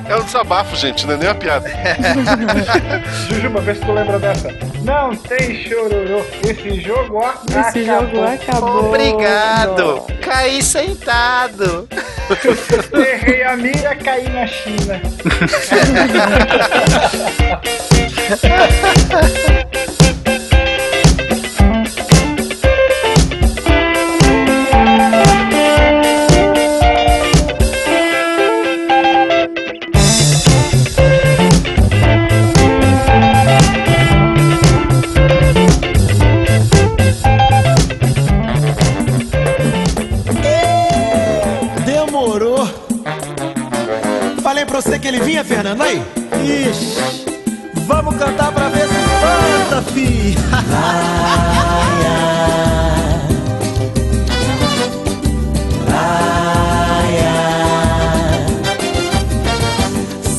É 0.10 0.16
um 0.16 0.24
desabafo, 0.24 0.76
gente, 0.76 1.06
não 1.06 1.14
é 1.14 1.18
nem 1.18 1.28
uma 1.28 1.36
piada. 1.36 1.70
Jujuba, 3.30 3.62
vê 3.62 3.76
se 3.76 3.82
tu 3.82 3.92
lembra 3.92 4.20
dessa. 4.20 4.50
Não 4.84 5.16
tem 5.16 5.64
chororô. 5.64 6.24
Esse 6.44 6.80
jogo 6.82 7.20
acabou. 7.20 7.62
Esse 7.62 7.86
jogo 7.86 8.22
acabou. 8.24 8.88
Obrigado! 8.90 10.02
Caí 10.22 10.62
sentado! 10.62 11.88
Errei 12.94 13.44
a 13.44 13.56
mira, 13.58 13.96
caí 13.96 14.30
na 14.30 14.48
China. 14.48 15.02
pra 44.72 44.82
você 44.82 44.98
que 44.98 45.08
ele 45.08 45.20
vinha, 45.20 45.44
Fernando, 45.44 45.82
aí. 45.82 46.02
Ixi, 46.42 46.96
vamos 47.86 48.16
cantar 48.16 48.54
pra 48.54 48.70
ver 48.70 48.88
se 48.88 48.96
espanta, 48.96 49.82
fi. 49.92 50.34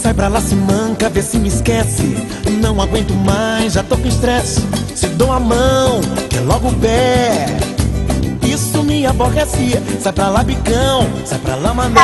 Sai 0.02 0.14
pra 0.14 0.28
lá, 0.28 0.40
se 0.40 0.54
manca, 0.54 1.10
vê 1.10 1.20
se 1.20 1.38
me 1.38 1.48
esquece. 1.48 2.16
Não 2.62 2.80
aguento 2.80 3.12
mais, 3.12 3.74
já 3.74 3.82
tô 3.82 3.98
com 3.98 4.08
estresse. 4.08 4.62
Se 4.94 5.08
dou 5.08 5.30
a 5.30 5.38
mão, 5.38 6.00
que 6.30 6.38
é 6.38 6.40
logo 6.40 6.68
o 6.68 6.74
pé. 6.76 7.71
Isso 8.52 8.82
me 8.82 9.06
aborrece. 9.06 9.80
Sai 9.98 10.12
pra 10.12 10.28
lá, 10.28 10.44
bicão. 10.44 11.08
Sai 11.24 11.38
pra 11.38 11.54
lá, 11.54 11.72
mané. 11.72 11.98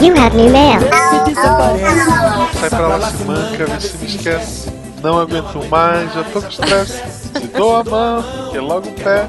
You 0.00 0.16
have 0.16 0.36
new 0.36 0.48
mail. 0.48 0.78
Se 0.78 1.34
desaparece. 1.34 2.60
Sai 2.60 2.70
pra 2.70 2.96
lá, 2.96 3.10
se 3.10 3.24
manca, 3.24 3.66
vê 3.66 3.80
se 3.80 3.98
me 3.98 4.06
esquece. 4.06 4.72
Não 5.02 5.18
aguento 5.18 5.68
mais, 5.68 6.14
já 6.14 6.22
tô 6.22 6.40
com 6.40 6.48
estresse. 6.48 7.23
Se 7.36 7.46
dou 7.48 7.76
a 7.76 7.84
mão, 7.84 8.50
que 8.50 8.58
logo 8.58 8.88
o 8.88 8.92
pé. 8.92 9.28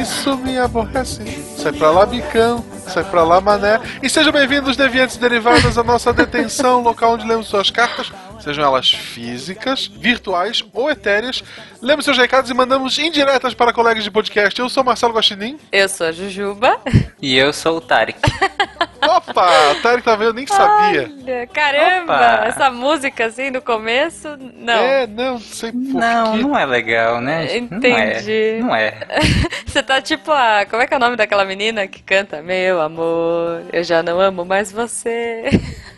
Isso 0.00 0.36
me 0.38 0.58
aborrece. 0.58 1.22
Sai 1.56 1.72
pra 1.72 1.90
lá, 1.90 2.04
bicão. 2.04 2.64
Sai 2.86 3.04
pra 3.04 3.24
lá, 3.24 3.40
mané. 3.40 3.80
E 4.02 4.08
sejam 4.10 4.32
bem-vindos, 4.32 4.76
deviantes 4.76 5.16
derivados, 5.16 5.78
à 5.78 5.82
nossa 5.82 6.12
detenção, 6.12 6.82
local 6.82 7.14
onde 7.14 7.26
lemos 7.26 7.46
suas 7.46 7.70
cartas, 7.70 8.12
sejam 8.40 8.64
elas 8.64 8.90
físicas, 8.90 9.86
virtuais 9.86 10.62
ou 10.72 10.90
etéreas. 10.90 11.42
Lemos 11.80 12.04
seus 12.04 12.18
recados 12.18 12.50
e 12.50 12.54
mandamos 12.54 12.98
indiretas 12.98 13.54
para 13.54 13.72
colegas 13.72 14.04
de 14.04 14.10
podcast. 14.10 14.58
Eu 14.60 14.68
sou 14.68 14.84
Marcelo 14.84 15.14
Guaxinim. 15.14 15.58
Eu 15.72 15.88
sou 15.88 16.06
a 16.06 16.12
Jujuba. 16.12 16.78
E 17.22 17.36
eu 17.36 17.52
sou 17.52 17.78
o 17.78 17.80
Tarek. 17.80 18.18
Opa, 19.08 19.48
o 19.72 19.82
Tarek 19.82 20.02
tá 20.02 20.16
vendo, 20.16 20.28
eu 20.28 20.32
nem 20.34 20.46
sabia. 20.46 21.10
Olha, 21.22 21.46
caramba, 21.48 22.14
Opa. 22.14 22.44
essa 22.46 22.70
música 22.70 23.26
assim 23.26 23.50
no 23.50 23.60
começo, 23.62 24.28
não. 24.38 24.72
É, 24.74 25.06
não, 25.06 25.32
não 25.34 25.38
sei 25.40 25.72
por 25.72 25.78
Não, 25.78 26.32
quê. 26.32 26.42
não 26.42 26.58
é 26.58 26.64
legal, 26.66 27.20
né? 27.20 27.56
Entendi. 27.56 28.58
Não 28.60 28.74
é. 28.74 28.92
Não 29.00 29.08
é. 29.16 29.20
Você 29.66 29.82
tá 29.82 30.00
tipo 30.00 30.30
a. 30.32 30.64
Como 30.68 30.82
é 30.82 30.86
que 30.86 30.94
é 30.94 30.96
o 30.96 31.00
nome 31.00 31.16
daquela 31.16 31.44
menina 31.44 31.86
que 31.86 32.02
canta? 32.02 32.40
Meu 32.42 32.80
amor, 32.80 33.62
eu 33.72 33.82
já 33.84 34.02
não 34.02 34.20
amo 34.20 34.44
mais 34.44 34.70
você. 34.72 35.44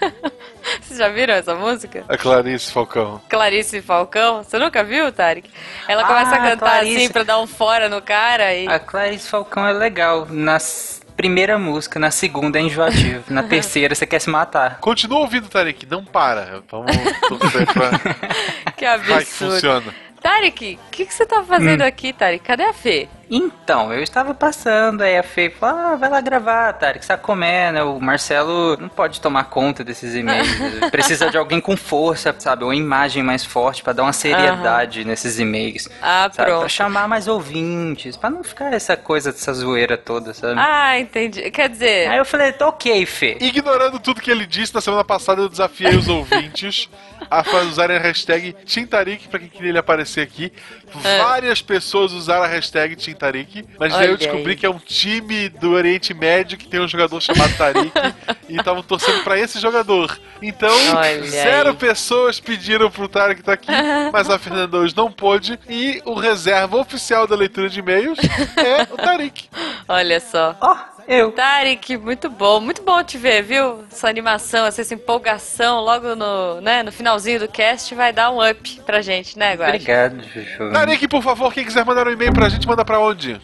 Vocês 0.82 0.98
já 0.98 1.08
viram 1.08 1.32
essa 1.34 1.54
música? 1.54 2.04
A 2.08 2.16
Clarice 2.16 2.72
Falcão. 2.72 3.20
Clarice 3.28 3.80
Falcão? 3.80 4.42
Você 4.42 4.58
nunca 4.58 4.82
viu, 4.82 5.12
Tarek? 5.12 5.48
Ela 5.86 6.04
começa 6.04 6.30
a 6.34 6.38
Ah, 6.38 6.50
cantar 6.50 6.70
Clarice. 6.70 6.96
assim 6.96 7.12
pra 7.12 7.22
dar 7.22 7.38
um 7.38 7.46
fora 7.46 7.88
no 7.88 8.02
cara 8.02 8.52
e. 8.52 8.66
A 8.66 8.78
Clarice 8.80 9.28
Falcão 9.28 9.66
é 9.66 9.72
legal. 9.72 10.26
Na 10.28 10.56
s- 10.56 11.00
primeira 11.16 11.59
música, 11.59 11.98
na 11.98 12.10
segunda 12.10 12.59
é 12.59 12.62
enjoativo. 12.62 13.24
Na 13.28 13.43
terceira 13.48 13.94
você 13.94 14.06
quer 14.06 14.20
se 14.20 14.28
matar. 14.30 14.78
Continua 14.80 15.20
ouvindo, 15.20 15.48
Tarek, 15.48 15.86
não 15.86 16.05
para. 16.05 16.62
Vamos 16.70 16.93
torcer 17.28 17.66
pra. 17.72 17.90
Que 18.76 18.84
Vai 18.84 18.98
que 19.01 19.12
absurdo. 19.12 19.52
funciona. 19.55 19.94
Tarek, 20.20 20.78
o 20.88 20.90
que, 20.90 21.06
que 21.06 21.14
você 21.14 21.24
tá 21.24 21.43
fazendo 21.44 21.82
Hum. 21.82 21.86
aqui, 21.86 22.12
Tarek? 22.12 22.44
Cadê 22.44 22.64
a 22.64 22.72
Fê? 22.72 23.09
Então, 23.28 23.93
eu 23.93 24.03
estava 24.03 24.32
passando, 24.35 25.03
aí 25.03 25.19
a 25.19 25.23
Fê 25.23 25.51
falou, 25.51 25.77
ah, 25.81 25.97
vai 25.97 26.09
lá 26.09 26.20
gravar, 26.20 26.73
Tarek, 26.74 27.05
você 27.05 27.09
tá 27.09 27.19
comendo, 27.19 27.97
o 27.97 28.01
Marcelo 28.01 28.77
não 28.77 28.89
pode 28.89 29.20
tomar 29.20 29.44
conta 29.44 29.82
desses 29.82 30.15
e-mails, 30.15 30.47
precisa 30.93 31.28
de 31.28 31.36
alguém 31.36 31.61
com 31.61 31.77
força, 31.77 32.32
sabe, 32.39 32.62
uma 32.62 32.74
imagem 32.77 33.24
mais 33.24 33.44
forte 33.44 33.82
pra 33.82 33.93
dar 33.93 34.05
uma 34.05 34.12
seriedade 34.12 35.05
nesses 35.05 35.40
e-mails, 35.40 35.89
Ah, 36.01 36.31
sabe, 36.32 36.35
pra 36.36 36.59
pronto. 36.59 36.69
chamar 36.69 37.09
mais 37.09 37.27
ouvintes, 37.27 38.16
pra 38.16 38.31
não 38.31 38.44
ficar 38.44 38.73
essa 38.73 38.97
coisa, 38.97 39.32
dessa 39.32 39.53
zoeira 39.53 39.97
toda, 39.98 40.32
sabe. 40.32 40.55
Ah, 40.61 40.98
entendi. 40.98 41.51
Quer 41.51 41.69
dizer. 41.69 42.09
Aí 42.09 42.19
eu 42.19 42.24
falei, 42.24 42.53
tá 42.53 42.69
ok, 42.69 43.05
Fê. 43.07 43.39
Ignorando 43.40 43.98
tudo 43.98 44.20
que 44.20 44.31
ele 44.31 44.47
disse, 44.47 44.73
na 44.74 44.81
semana 44.81 45.03
passada 45.05 45.43
eu 45.43 45.48
desafiei 45.48 45.97
os 45.97 46.07
ouvintes 46.07 46.89
a 47.31 47.43
usarem 47.65 47.97
a 47.97 48.01
hashtag 48.01 48.55
Tintarik 48.65 49.27
pra 49.28 49.39
quem 49.40 49.48
queria 49.48 49.70
ele 49.70 49.78
aparecer 49.78 50.20
aqui. 50.20 50.53
É. 51.05 51.19
Várias 51.19 51.61
pessoas 51.61 52.12
usaram 52.12 52.44
a 52.44 52.47
hashtag 52.47 52.94
Tintarik, 52.94 53.15
mas 53.78 53.94
aí 53.94 54.01
Olha 54.02 54.10
eu 54.12 54.16
descobri 54.16 54.51
aí. 54.51 54.56
que 54.56 54.66
é 54.66 54.70
um 54.70 54.78
time 54.78 55.48
do 55.48 55.72
Oriente 55.72 56.12
Médio 56.14 56.56
que 56.59 56.68
tem 56.68 56.80
um 56.80 56.88
jogador 56.88 57.20
chamado 57.20 57.56
Tarik 57.56 57.90
e 58.48 58.56
estavam 58.56 58.82
torcendo 58.82 59.22
pra 59.24 59.38
esse 59.38 59.59
jogador. 59.59 60.18
Então, 60.43 60.70
Olha 60.94 61.22
zero 61.24 61.70
aí. 61.70 61.76
pessoas 61.76 62.38
pediram 62.38 62.90
pro 62.90 63.09
Tarik 63.09 63.40
estar 63.40 63.55
aqui, 63.55 63.70
mas 64.12 64.28
a 64.30 64.38
Fernanda 64.38 64.76
hoje 64.78 64.94
não 64.97 65.10
pôde 65.10 65.59
e 65.68 66.01
o 66.05 66.14
reserva 66.14 66.76
oficial 66.76 67.26
da 67.26 67.34
leitura 67.36 67.68
de 67.68 67.80
e-mails 67.80 68.18
é 68.56 68.82
o 68.93 68.97
Tarik. 68.97 69.48
Olha 69.88 70.20
só. 70.20 70.56
Ó, 70.60 70.76
eu. 71.08 71.32
Tarek, 71.32 71.96
muito 71.96 72.28
bom, 72.28 72.60
muito 72.60 72.82
bom 72.82 73.02
te 73.02 73.16
ver, 73.18 73.42
viu? 73.42 73.84
Essa 73.90 74.08
animação, 74.08 74.66
essa, 74.66 74.80
essa 74.80 74.94
empolgação 74.94 75.80
logo 75.80 76.14
no, 76.14 76.60
né, 76.60 76.82
no 76.82 76.90
finalzinho 76.92 77.40
do 77.40 77.48
cast 77.48 77.94
vai 77.94 78.12
dar 78.12 78.30
um 78.30 78.46
up 78.46 78.80
pra 78.84 79.00
gente, 79.02 79.38
né, 79.38 79.54
Guax? 79.54 79.74
Obrigado, 79.74 80.22
Juju. 80.22 80.72
Tarik, 80.72 81.08
por 81.08 81.22
favor, 81.22 81.52
quem 81.52 81.64
quiser 81.64 81.84
mandar 81.84 82.06
um 82.06 82.10
e-mail 82.12 82.32
pra 82.32 82.48
gente, 82.48 82.66
manda 82.66 82.84
pra 82.84 82.98
onde? 83.00 83.40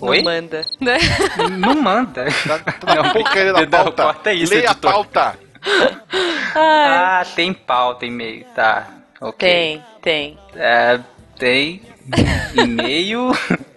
Oi? 0.00 0.18
Não 0.18 0.24
manda, 0.32 0.62
né? 0.80 0.98
Não 1.58 1.74
manda. 1.74 2.26
Tá, 2.46 2.58
tá 2.58 3.12
porcaria 3.12 3.52
da 3.52 3.60
não, 3.62 3.68
pauta. 3.68 4.02
corta 4.04 4.32
isso, 4.32 4.54
Leia 4.54 4.68
a 4.68 4.72
editor. 4.72 4.92
pauta. 4.92 5.38
Ah, 6.54 7.24
tem 7.34 7.52
pauta 7.52 8.06
e-mail, 8.06 8.44
tá. 8.54 8.86
Ok. 9.20 9.48
Tem, 9.48 9.82
tem. 10.00 10.38
É, 10.54 11.00
tem 11.36 11.82
e-mail. 12.54 13.32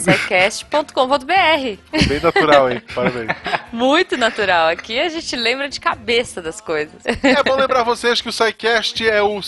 Bem 2.07 2.21
natural, 2.21 2.71
hein? 2.71 2.83
Parabéns. 2.95 3.29
Muito 3.73 4.17
natural. 4.17 4.69
Aqui 4.69 5.01
a 5.01 5.09
gente 5.09 5.35
lembra 5.35 5.69
de 5.69 5.81
cabeça 5.81 6.41
das 6.41 6.61
coisas. 6.61 6.95
É 7.05 7.43
bom 7.43 7.57
lembrar 7.57 7.83
vocês 7.83 8.21
que 8.21 8.29
o 8.29 8.33
SciCast 8.33 9.09
é, 9.09 9.21
o, 9.21 9.41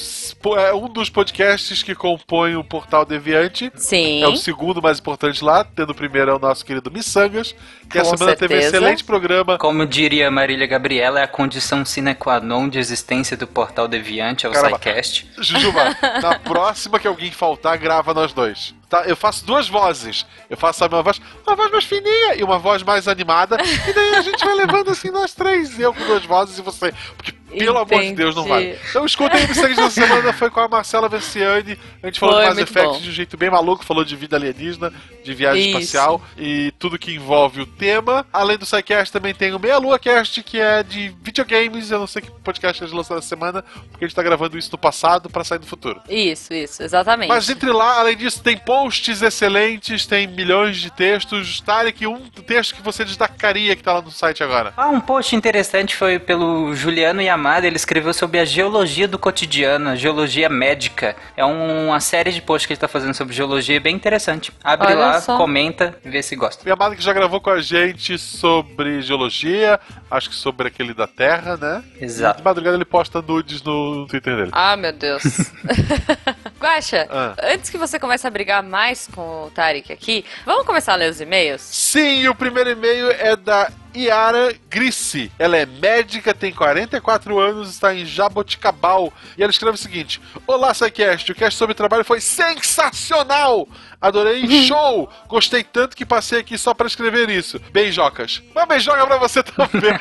é 0.56 0.74
um 0.74 0.88
dos 0.88 1.08
podcasts 1.08 1.82
que 1.84 1.94
compõe 2.16 2.56
o 2.56 2.64
Portal 2.64 3.04
Deviante. 3.04 3.70
Sim. 3.76 4.22
É 4.22 4.28
o 4.28 4.36
segundo 4.36 4.80
mais 4.80 4.98
importante 4.98 5.44
lá, 5.44 5.64
tendo 5.64 5.90
o 5.90 5.94
primeiro 5.94 6.30
é 6.30 6.34
o 6.34 6.38
nosso 6.38 6.64
querido 6.64 6.90
Missangas, 6.90 7.54
que 7.88 7.90
Com 7.90 7.98
essa 7.98 8.16
semana 8.16 8.36
teve 8.36 8.54
um 8.54 8.60
certeza. 8.60 8.76
excelente 8.76 9.04
programa. 9.04 9.58
Como 9.58 9.86
diria 9.86 10.30
Marília 10.30 10.66
Gabriela, 10.66 11.20
é 11.20 11.22
a 11.22 11.28
condição 11.28 11.84
sine 11.84 12.14
qua 12.14 12.40
non 12.40 12.68
de 12.68 12.78
existência 12.78 13.36
do 13.36 13.46
portal 13.46 13.86
Deviante, 13.86 14.46
é 14.46 14.48
o 14.48 14.52
Caramba. 14.52 14.76
SciCast. 14.78 15.30
Jujuba, 15.38 15.96
na 16.22 16.38
próxima 16.38 16.98
que 16.98 17.06
alguém 17.06 17.30
faltar, 17.30 17.76
grava 17.78 18.14
nós 18.14 18.32
dois. 18.32 18.74
Tá? 18.88 19.02
Eu 19.04 19.16
faço 19.16 19.44
duas 19.44 19.68
vozes. 19.68 20.24
Eu 20.48 20.56
faço 20.56 20.78
sabe, 20.78 20.94
uma 20.94 21.02
voz, 21.02 21.20
uma 21.44 21.56
voz 21.56 21.70
mais 21.72 21.84
fininha 21.84 22.36
e 22.36 22.44
uma 22.44 22.58
voz 22.58 22.82
mais 22.84 23.08
animada. 23.08 23.58
E 23.60 23.92
daí 23.92 24.14
a 24.14 24.22
gente 24.22 24.44
vai 24.44 24.54
levando 24.54 24.90
assim 24.90 25.10
nós 25.10 25.34
três. 25.34 25.78
Eu 25.78 25.92
com 25.92 26.04
duas 26.06 26.24
vozes 26.24 26.58
e 26.58 26.62
você. 26.62 26.94
Porque 27.16 27.32
Pelo 27.64 27.78
amor 27.78 28.02
de 28.02 28.12
Deus, 28.12 28.34
não 28.34 28.46
Entendi. 28.46 28.66
vale. 28.66 28.78
Então 28.90 29.06
escutem 29.06 29.44
o 29.44 29.48
Missangues 29.48 29.76
dessa 29.76 29.90
semana, 29.90 30.32
foi 30.32 30.50
com 30.50 30.60
a 30.60 30.68
Marcela 30.68 31.08
Venciani. 31.08 31.78
A 32.02 32.06
gente 32.06 32.20
falou 32.20 32.36
Foi, 32.36 32.44
de 32.44 32.50
Mass 32.50 32.58
Effect 32.58 32.88
bom. 32.88 33.00
de 33.00 33.08
um 33.08 33.12
jeito 33.12 33.36
bem 33.36 33.50
maluco, 33.50 33.84
falou 33.84 34.04
de 34.04 34.16
vida 34.16 34.36
alienígena, 34.36 34.92
de 35.24 35.34
viagem 35.34 35.70
Isso. 35.70 35.78
espacial 35.78 36.22
e 36.36 36.72
tudo 36.78 36.98
que 36.98 37.12
envolve 37.14 37.60
o 37.62 37.66
tema. 37.66 38.26
Além 38.32 38.56
do 38.58 38.66
SciCast, 38.66 39.12
também 39.12 39.34
tem 39.34 39.54
o 39.54 39.58
Meia 39.58 39.78
Lua 39.78 39.98
Cast, 39.98 40.42
que 40.42 40.58
é 40.60 40.82
de 40.82 41.14
videogames. 41.22 41.90
Eu 41.90 41.98
não 41.98 42.06
sei 42.06 42.22
que 42.22 42.30
podcast 42.30 42.82
eles 42.82 42.92
lançaram 42.92 43.18
essa 43.18 43.28
semana, 43.28 43.62
porque 43.90 44.04
a 44.04 44.08
gente 44.08 44.16
tá 44.16 44.22
gravando 44.22 44.56
isso 44.58 44.70
no 44.72 44.78
passado 44.78 45.28
pra 45.30 45.42
sair 45.44 45.58
no 45.58 45.66
futuro. 45.66 46.00
Isso, 46.08 46.52
isso, 46.52 46.82
exatamente. 46.82 47.28
Mas 47.28 47.48
entre 47.48 47.70
lá, 47.72 47.98
além 48.00 48.16
disso, 48.16 48.42
tem 48.42 48.56
posts 48.56 49.22
excelentes, 49.22 50.06
tem 50.06 50.26
milhões 50.26 50.76
de 50.78 50.90
textos. 50.90 51.60
Tarek, 51.60 52.06
um 52.06 52.20
texto 52.46 52.74
que 52.74 52.82
você 52.82 53.04
destacaria 53.04 53.74
que 53.74 53.82
tá 53.82 53.92
lá 53.94 54.02
no 54.02 54.10
site 54.10 54.42
agora. 54.42 54.72
Ah, 54.76 54.88
um 54.88 55.00
post 55.00 55.34
interessante 55.34 55.96
foi 55.96 56.18
pelo 56.18 56.74
Juliano 56.74 57.20
Yamada, 57.22 57.45
ele 57.64 57.76
escreveu 57.76 58.12
sobre 58.12 58.38
a 58.38 58.44
geologia 58.44 59.06
do 59.06 59.18
cotidiano, 59.18 59.90
a 59.90 59.96
geologia 59.96 60.48
médica. 60.48 61.14
É 61.36 61.44
um- 61.44 61.86
uma 61.88 62.00
série 62.00 62.30
de 62.32 62.40
posts 62.42 62.66
que 62.66 62.72
ele 62.72 62.80
tá 62.80 62.88
fazendo 62.88 63.14
sobre 63.14 63.34
geologia 63.34 63.80
bem 63.80 63.94
interessante. 63.94 64.52
Abre 64.64 64.88
Olha 64.88 64.96
lá, 64.96 65.20
só. 65.20 65.36
comenta 65.36 65.96
e 66.04 66.08
vê 66.10 66.22
se 66.22 66.34
gosta. 66.36 66.64
O 66.64 66.68
Yamada 66.68 66.96
que 66.96 67.02
já 67.02 67.12
gravou 67.12 67.40
com 67.40 67.50
a 67.50 67.60
gente 67.60 68.18
sobre 68.18 69.00
geologia, 69.02 69.78
acho 70.10 70.28
que 70.30 70.34
sobre 70.36 70.68
aquele 70.68 70.92
da 70.94 71.06
Terra, 71.06 71.56
né? 71.56 71.82
Exato. 72.00 72.38
De 72.38 72.44
madrugada 72.44 72.76
ele 72.76 72.84
posta 72.84 73.22
nudes 73.22 73.62
no 73.62 74.06
Twitter 74.08 74.36
dele. 74.36 74.50
Ah, 74.52 74.76
meu 74.76 74.92
Deus. 74.92 75.22
Guaxa, 76.66 77.06
Ah. 77.08 77.36
antes 77.44 77.70
que 77.70 77.78
você 77.78 77.96
comece 77.96 78.26
a 78.26 78.30
brigar 78.30 78.60
mais 78.60 79.06
com 79.14 79.44
o 79.46 79.50
Tarek 79.50 79.92
aqui, 79.92 80.24
vamos 80.44 80.66
começar 80.66 80.94
a 80.94 80.96
ler 80.96 81.08
os 81.10 81.20
e-mails? 81.20 81.62
Sim, 81.62 82.26
o 82.26 82.34
primeiro 82.34 82.70
e-mail 82.70 83.08
é 83.12 83.36
da 83.36 83.70
Iara 83.94 84.52
Grissi. 84.68 85.30
Ela 85.38 85.58
é 85.58 85.64
médica, 85.64 86.34
tem 86.34 86.52
44 86.52 87.38
anos, 87.38 87.70
está 87.70 87.94
em 87.94 88.04
Jaboticabal. 88.04 89.12
E 89.38 89.42
ela 89.44 89.50
escreve 89.50 89.76
o 89.76 89.80
seguinte: 89.80 90.20
Olá, 90.44 90.74
SciCast. 90.74 91.30
O 91.30 91.34
cast 91.36 91.56
sobre 91.56 91.72
trabalho 91.74 92.04
foi 92.04 92.20
sensacional! 92.20 93.68
Adorei, 94.00 94.46
show! 94.66 95.08
Gostei 95.28 95.62
tanto 95.64 95.96
que 95.96 96.04
passei 96.06 96.40
aqui 96.40 96.56
só 96.58 96.74
pra 96.74 96.86
escrever 96.86 97.28
isso. 97.30 97.60
Beijocas. 97.72 98.42
Uma 98.54 98.66
beijoca 98.66 99.06
pra 99.06 99.16
você 99.18 99.42
também. 99.44 99.98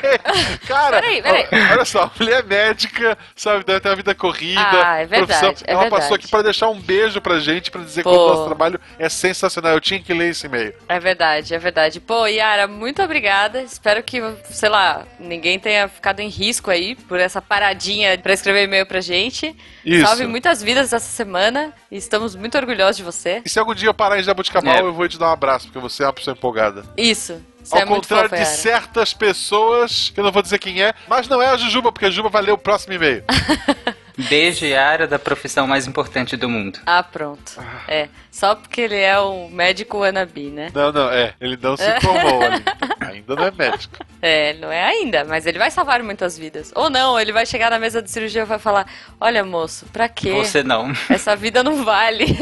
Cara, 0.66 1.00
Peraí, 1.00 1.22
peraí. 1.22 1.46
olha 1.72 1.84
só, 1.84 2.10
mulher 2.18 2.44
médica, 2.44 3.16
sabe, 3.34 3.64
deve 3.64 3.80
ter 3.80 3.88
uma 3.88 3.96
vida 3.96 4.14
corrida. 4.14 4.60
Ah, 4.60 4.96
é 4.98 5.06
verdade, 5.06 5.40
profissão. 5.40 5.66
é 5.66 5.72
ela 5.72 5.82
passou 5.84 5.98
verdade. 6.00 6.14
aqui 6.14 6.28
pra 6.28 6.42
deixar 6.42 6.68
um 6.68 6.80
beijo 6.80 7.20
pra 7.20 7.38
gente, 7.38 7.70
pra 7.70 7.82
dizer 7.82 8.02
que 8.02 8.08
Pô. 8.08 8.14
o 8.26 8.28
nosso 8.28 8.44
trabalho 8.46 8.80
é 8.98 9.08
sensacional. 9.08 9.72
Eu 9.72 9.80
tinha 9.80 10.00
que 10.02 10.12
ler 10.12 10.30
esse 10.30 10.46
e-mail. 10.46 10.74
É 10.88 10.98
verdade, 11.00 11.54
é 11.54 11.58
verdade. 11.58 12.00
Pô, 12.00 12.26
Yara, 12.26 12.66
muito 12.66 13.02
obrigada. 13.02 13.62
Espero 13.62 14.02
que, 14.02 14.20
sei 14.50 14.68
lá, 14.68 15.04
ninguém 15.18 15.58
tenha 15.58 15.88
ficado 15.88 16.20
em 16.20 16.28
risco 16.28 16.70
aí 16.70 16.94
por 16.94 17.18
essa 17.18 17.40
paradinha 17.42 18.16
pra 18.18 18.32
escrever 18.32 18.64
e-mail 18.64 18.86
pra 18.86 19.00
gente. 19.00 19.54
Isso. 19.84 20.06
Salve 20.06 20.26
muitas 20.26 20.62
vidas 20.62 20.92
essa 20.92 21.06
semana 21.08 21.72
e 21.90 21.96
estamos 21.96 22.34
muito 22.34 22.56
orgulhosos 22.58 22.96
de 22.96 23.02
você. 23.02 23.42
E 23.44 23.48
se 23.48 23.58
algum 23.58 23.74
dia 23.74 23.88
eu 23.88 23.94
parar 23.96 24.18
em 24.18 24.22
Jabuticabal, 24.22 24.74
É. 24.74 24.80
eu 24.80 24.92
vou 24.92 25.08
te 25.08 25.18
dar 25.18 25.28
um 25.28 25.32
abraço, 25.32 25.66
porque 25.66 25.78
você 25.78 26.02
é 26.02 26.06
uma 26.06 26.12
pessoa 26.12 26.34
empolgada. 26.36 26.84
Isso. 26.96 27.40
Você 27.62 27.74
Ao 27.74 27.82
é 27.82 27.84
muito 27.84 28.02
contrário 28.02 28.30
fofa, 28.30 28.42
de 28.42 28.48
certas 28.48 29.12
pessoas, 29.12 30.10
que 30.14 30.20
eu 30.20 30.24
não 30.24 30.30
vou 30.30 30.40
dizer 30.40 30.58
quem 30.60 30.82
é, 30.82 30.94
mas 31.08 31.26
não 31.28 31.42
é 31.42 31.48
a 31.48 31.56
Jujuba, 31.56 31.90
porque 31.90 32.04
a 32.06 32.10
Jujuba 32.10 32.28
vai 32.28 32.42
ler 32.42 32.52
o 32.52 32.58
próximo 32.58 32.94
e-mail. 32.94 33.24
Beijo 34.16 34.64
e 34.64 34.74
área 34.74 35.06
da 35.06 35.18
profissão 35.18 35.66
mais 35.66 35.86
importante 35.86 36.36
do 36.38 36.48
mundo. 36.48 36.78
Ah, 36.86 37.02
pronto. 37.02 37.60
É, 37.86 38.08
só 38.30 38.54
porque 38.54 38.80
ele 38.80 38.96
é 38.96 39.18
o 39.18 39.48
médico 39.50 39.98
wannabe, 39.98 40.48
né? 40.48 40.70
não, 40.72 40.90
não, 40.90 41.10
é. 41.10 41.34
Ele 41.38 41.58
não 41.60 41.76
se 41.76 42.00
formou 42.00 42.40
ali. 42.42 42.64
Ainda 43.12 43.34
não 43.34 43.44
é 43.44 43.50
médico. 43.50 43.96
É, 44.22 44.54
não 44.54 44.72
é 44.72 44.84
ainda, 44.84 45.24
mas 45.24 45.46
ele 45.46 45.58
vai 45.58 45.70
salvar 45.70 46.02
muitas 46.02 46.36
vidas. 46.38 46.72
Ou 46.74 46.88
não, 46.88 47.20
ele 47.20 47.32
vai 47.32 47.44
chegar 47.44 47.70
na 47.70 47.78
mesa 47.78 48.00
de 48.00 48.10
cirurgia 48.10 48.42
e 48.42 48.44
vai 48.46 48.58
falar: 48.58 48.86
Olha, 49.20 49.44
moço, 49.44 49.86
pra 49.92 50.08
quê? 50.08 50.32
Você 50.32 50.62
não. 50.62 50.92
Essa 51.08 51.36
vida 51.36 51.62
não 51.62 51.84
vale. 51.84 52.26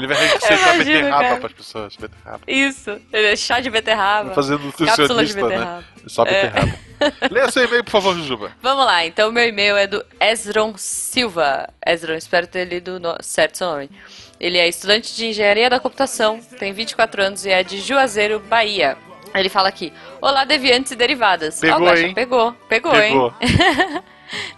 Ele 0.00 0.06
vai 0.14 0.26
receitar 0.26 0.78
beterraba 0.78 1.22
cara. 1.22 1.36
pras 1.40 1.52
pessoas. 1.52 1.96
Beterraba. 1.96 2.40
Isso. 2.46 2.90
Ele 3.12 3.26
é 3.28 3.36
chá 3.36 3.60
de 3.60 3.70
beterraba. 3.70 4.42
De 4.42 4.50
nutricionista, 4.50 5.14
né? 5.14 5.48
beterraba. 5.48 5.84
Só 6.06 6.24
É. 6.24 6.46
beterraba. 6.46 6.72
Lê 7.30 7.50
seu 7.50 7.64
e-mail, 7.64 7.84
por 7.84 7.90
favor, 7.92 8.14
Jujuba. 8.14 8.52
Vamos 8.62 8.84
lá, 8.84 9.06
então 9.06 9.32
meu 9.32 9.46
e-mail 9.48 9.76
é 9.76 9.86
do 9.86 10.04
Ezron 10.20 10.74
Silva. 10.76 11.68
Ezron, 11.86 12.14
espero 12.14 12.46
ter 12.46 12.64
lido 12.66 13.00
no- 13.00 13.16
certo 13.22 13.56
seu 13.58 13.66
nome. 13.68 13.90
Ele 14.38 14.58
é 14.58 14.68
estudante 14.68 15.14
de 15.14 15.26
engenharia 15.26 15.68
da 15.70 15.80
computação, 15.80 16.40
tem 16.58 16.72
24 16.72 17.22
anos 17.22 17.44
e 17.46 17.50
é 17.50 17.62
de 17.62 17.78
Juazeiro, 17.80 18.38
Bahia. 18.40 18.96
Ele 19.34 19.48
fala 19.48 19.68
aqui: 19.68 19.92
Olá, 20.20 20.44
deviantes 20.44 20.92
e 20.92 20.96
derivadas. 20.96 21.60
Pegou, 21.60 21.86
Guaxa, 21.86 22.02
hein? 22.02 22.14
Pegou, 22.14 22.52
pegou, 22.68 22.92
Pegou. 22.92 23.34
hein? 23.40 24.02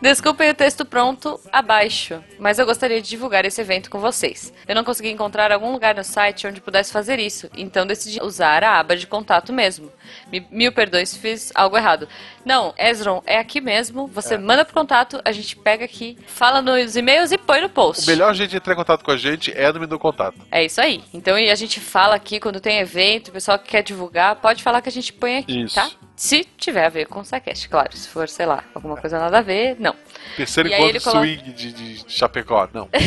Desculpem 0.01 0.51
o 0.51 0.55
texto 0.55 0.85
pronto 0.85 1.41
abaixo, 1.53 2.23
mas 2.39 2.59
eu 2.59 2.67
gostaria 2.67 3.01
de 3.01 3.09
divulgar 3.09 3.45
esse 3.45 3.61
evento 3.61 3.89
com 3.91 3.99
vocês. 3.99 4.53
Eu 4.67 4.75
não 4.75 4.85
consegui 4.85 5.11
encontrar 5.11 5.51
algum 5.53 5.73
lugar 5.73 5.95
no 5.95 6.05
site 6.05 6.47
onde 6.47 6.61
pudesse 6.61 6.93
fazer 6.93 7.19
isso, 7.19 7.49
então 7.57 7.87
decidi 7.87 8.21
usar 8.23 8.63
a 8.65 8.79
aba 8.81 8.97
de 8.97 9.07
contato 9.07 9.53
mesmo. 9.53 9.91
Me- 10.31 10.47
mil 10.51 10.73
perdões 10.73 11.11
se 11.11 11.19
fiz 11.19 11.53
algo 11.55 11.77
errado. 11.77 12.09
Não, 12.45 12.75
Ezron, 12.77 13.23
é 13.25 13.39
aqui 13.39 13.61
mesmo. 13.61 14.07
Você 14.09 14.37
manda 14.37 14.65
pro 14.65 14.75
contato, 14.75 15.21
a 15.25 15.31
gente 15.33 15.55
pega 15.57 15.85
aqui, 15.85 16.19
fala 16.27 16.61
nos 16.61 16.97
e-mails 16.97 17.31
e 17.33 17.39
põe 17.39 17.61
no 17.61 17.67
O 17.69 17.71
post. 17.71 18.07
melhor 18.07 18.35
jeito 18.35 18.51
de 18.51 18.57
entrar 18.57 18.73
em 18.75 18.77
contato 18.77 19.05
com 19.05 19.11
a 19.13 19.17
gente 19.17 19.53
é 19.57 19.73
no 19.73 19.79
Menu 19.81 19.99
Contato. 19.99 20.37
É 20.51 20.65
isso 20.65 20.81
aí. 20.81 21.03
Então 21.15 21.37
a 21.37 21.55
gente 21.55 21.79
fala 21.81 22.15
aqui 22.17 22.41
quando 22.41 22.61
tem 22.61 22.79
evento, 22.79 23.29
o 23.29 23.33
pessoal 23.33 23.59
que 23.59 23.69
quer 23.71 23.83
divulgar, 23.83 24.37
pode 24.37 24.63
falar 24.63 24.83
que 24.83 24.89
a 24.89 24.93
gente 24.93 25.13
põe 25.13 25.39
aqui, 25.39 25.63
Isso. 25.63 25.75
tá? 25.77 25.89
Se 26.15 26.45
tiver 26.57 26.85
a 26.85 26.89
ver 26.89 27.07
com 27.07 27.21
o 27.21 27.25
SciCast, 27.25 27.69
claro. 27.69 27.97
Se 27.97 28.09
for, 28.09 28.29
sei 28.29 28.47
lá, 28.47 28.63
alguma 28.75 28.97
coisa 28.97 29.19
nada 29.19 29.39
a 29.39 29.43
ver, 29.43 29.77
não. 29.81 29.95
Terceiro 30.37 30.69
E 30.69 30.75
encontro 30.75 31.01
coloca- 31.01 31.21
swing 31.27 31.53
de, 31.53 31.73
de 31.73 32.05
Chapecó. 32.09 32.69
Não. 32.73 32.89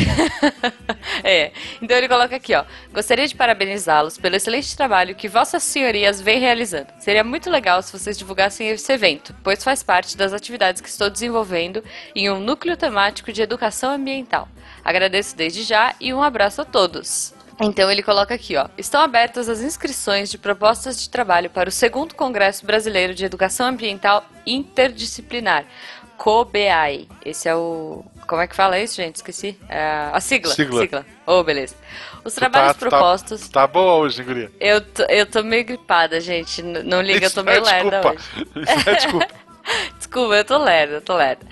É, 1.24 1.50
então 1.80 1.96
ele 1.96 2.08
coloca 2.08 2.36
aqui, 2.36 2.54
ó. 2.54 2.64
Gostaria 2.92 3.26
de 3.26 3.34
parabenizá-los 3.34 4.18
pelo 4.18 4.36
excelente 4.36 4.76
trabalho 4.76 5.14
que 5.14 5.28
vossas 5.28 5.62
senhorias 5.62 6.20
vêm 6.20 6.38
realizando. 6.38 6.88
Seria 6.98 7.24
muito 7.24 7.50
legal 7.50 7.82
se 7.82 7.92
vocês 7.92 8.18
divulgassem 8.18 8.68
esse 8.68 8.92
evento, 8.92 9.34
pois 9.42 9.64
faz 9.64 9.82
parte 9.82 10.16
das 10.16 10.32
atividades 10.32 10.80
que 10.82 10.88
estou 10.88 11.08
desenvolvendo 11.10 11.82
em 12.14 12.30
um 12.30 12.38
núcleo 12.38 12.76
temático 12.76 13.32
de 13.32 13.42
educação 13.42 13.92
ambiental. 13.94 14.48
Agradeço 14.84 15.34
desde 15.36 15.62
já 15.62 15.94
e 16.00 16.12
um 16.12 16.22
abraço 16.22 16.60
a 16.60 16.64
todos. 16.64 17.34
Então 17.60 17.90
ele 17.90 18.02
coloca 18.02 18.34
aqui, 18.34 18.56
ó. 18.56 18.68
Estão 18.76 19.00
abertas 19.00 19.48
as 19.48 19.60
inscrições 19.60 20.30
de 20.30 20.36
propostas 20.36 21.00
de 21.00 21.08
trabalho 21.08 21.48
para 21.48 21.68
o 21.68 21.72
segundo 21.72 22.14
Congresso 22.14 22.66
Brasileiro 22.66 23.14
de 23.14 23.24
Educação 23.24 23.66
Ambiental 23.68 24.24
Interdisciplinar, 24.46 25.64
COBEAI. 26.18 27.08
Esse 27.24 27.48
é 27.48 27.54
o. 27.56 28.04
Como 28.26 28.42
é 28.42 28.46
que 28.48 28.56
fala 28.56 28.78
isso, 28.78 28.96
gente? 28.96 29.16
Esqueci. 29.16 29.56
É 29.68 30.10
a 30.12 30.20
sigla. 30.20 30.52
Sigla. 30.52 31.06
Oh, 31.24 31.42
beleza. 31.44 31.76
Os 32.24 32.34
trabalhos 32.34 32.76
Tu 32.76 32.80
tá- 32.80 32.88
propostos. 32.90 33.48
Tá, 33.48 33.60
tá 33.62 33.66
boa 33.66 33.94
hoje, 33.94 34.22
guria. 34.22 34.50
Eu, 34.60 34.80
tô, 34.80 35.04
eu 35.04 35.24
tô 35.24 35.42
meio 35.44 35.64
gripada, 35.64 36.20
gente. 36.20 36.60
Não 36.60 37.00
liga, 37.00 37.24
eu 37.24 37.26
Isso 37.28 37.36
tô 37.36 37.42
não 37.42 37.52
é 37.52 37.60
meio 37.60 37.64
lerda 37.90 38.00
desculpa. 38.12 38.20
hoje. 38.20 38.70
Isso 38.78 38.90
é 38.90 38.94
desculpa. 38.94 39.28
Desculpa, 39.96 40.34
eu 40.34 40.44
tô 40.44 40.58
lerda, 40.58 40.94
eu 40.94 41.00
tô 41.00 41.16
lerda. 41.16 41.46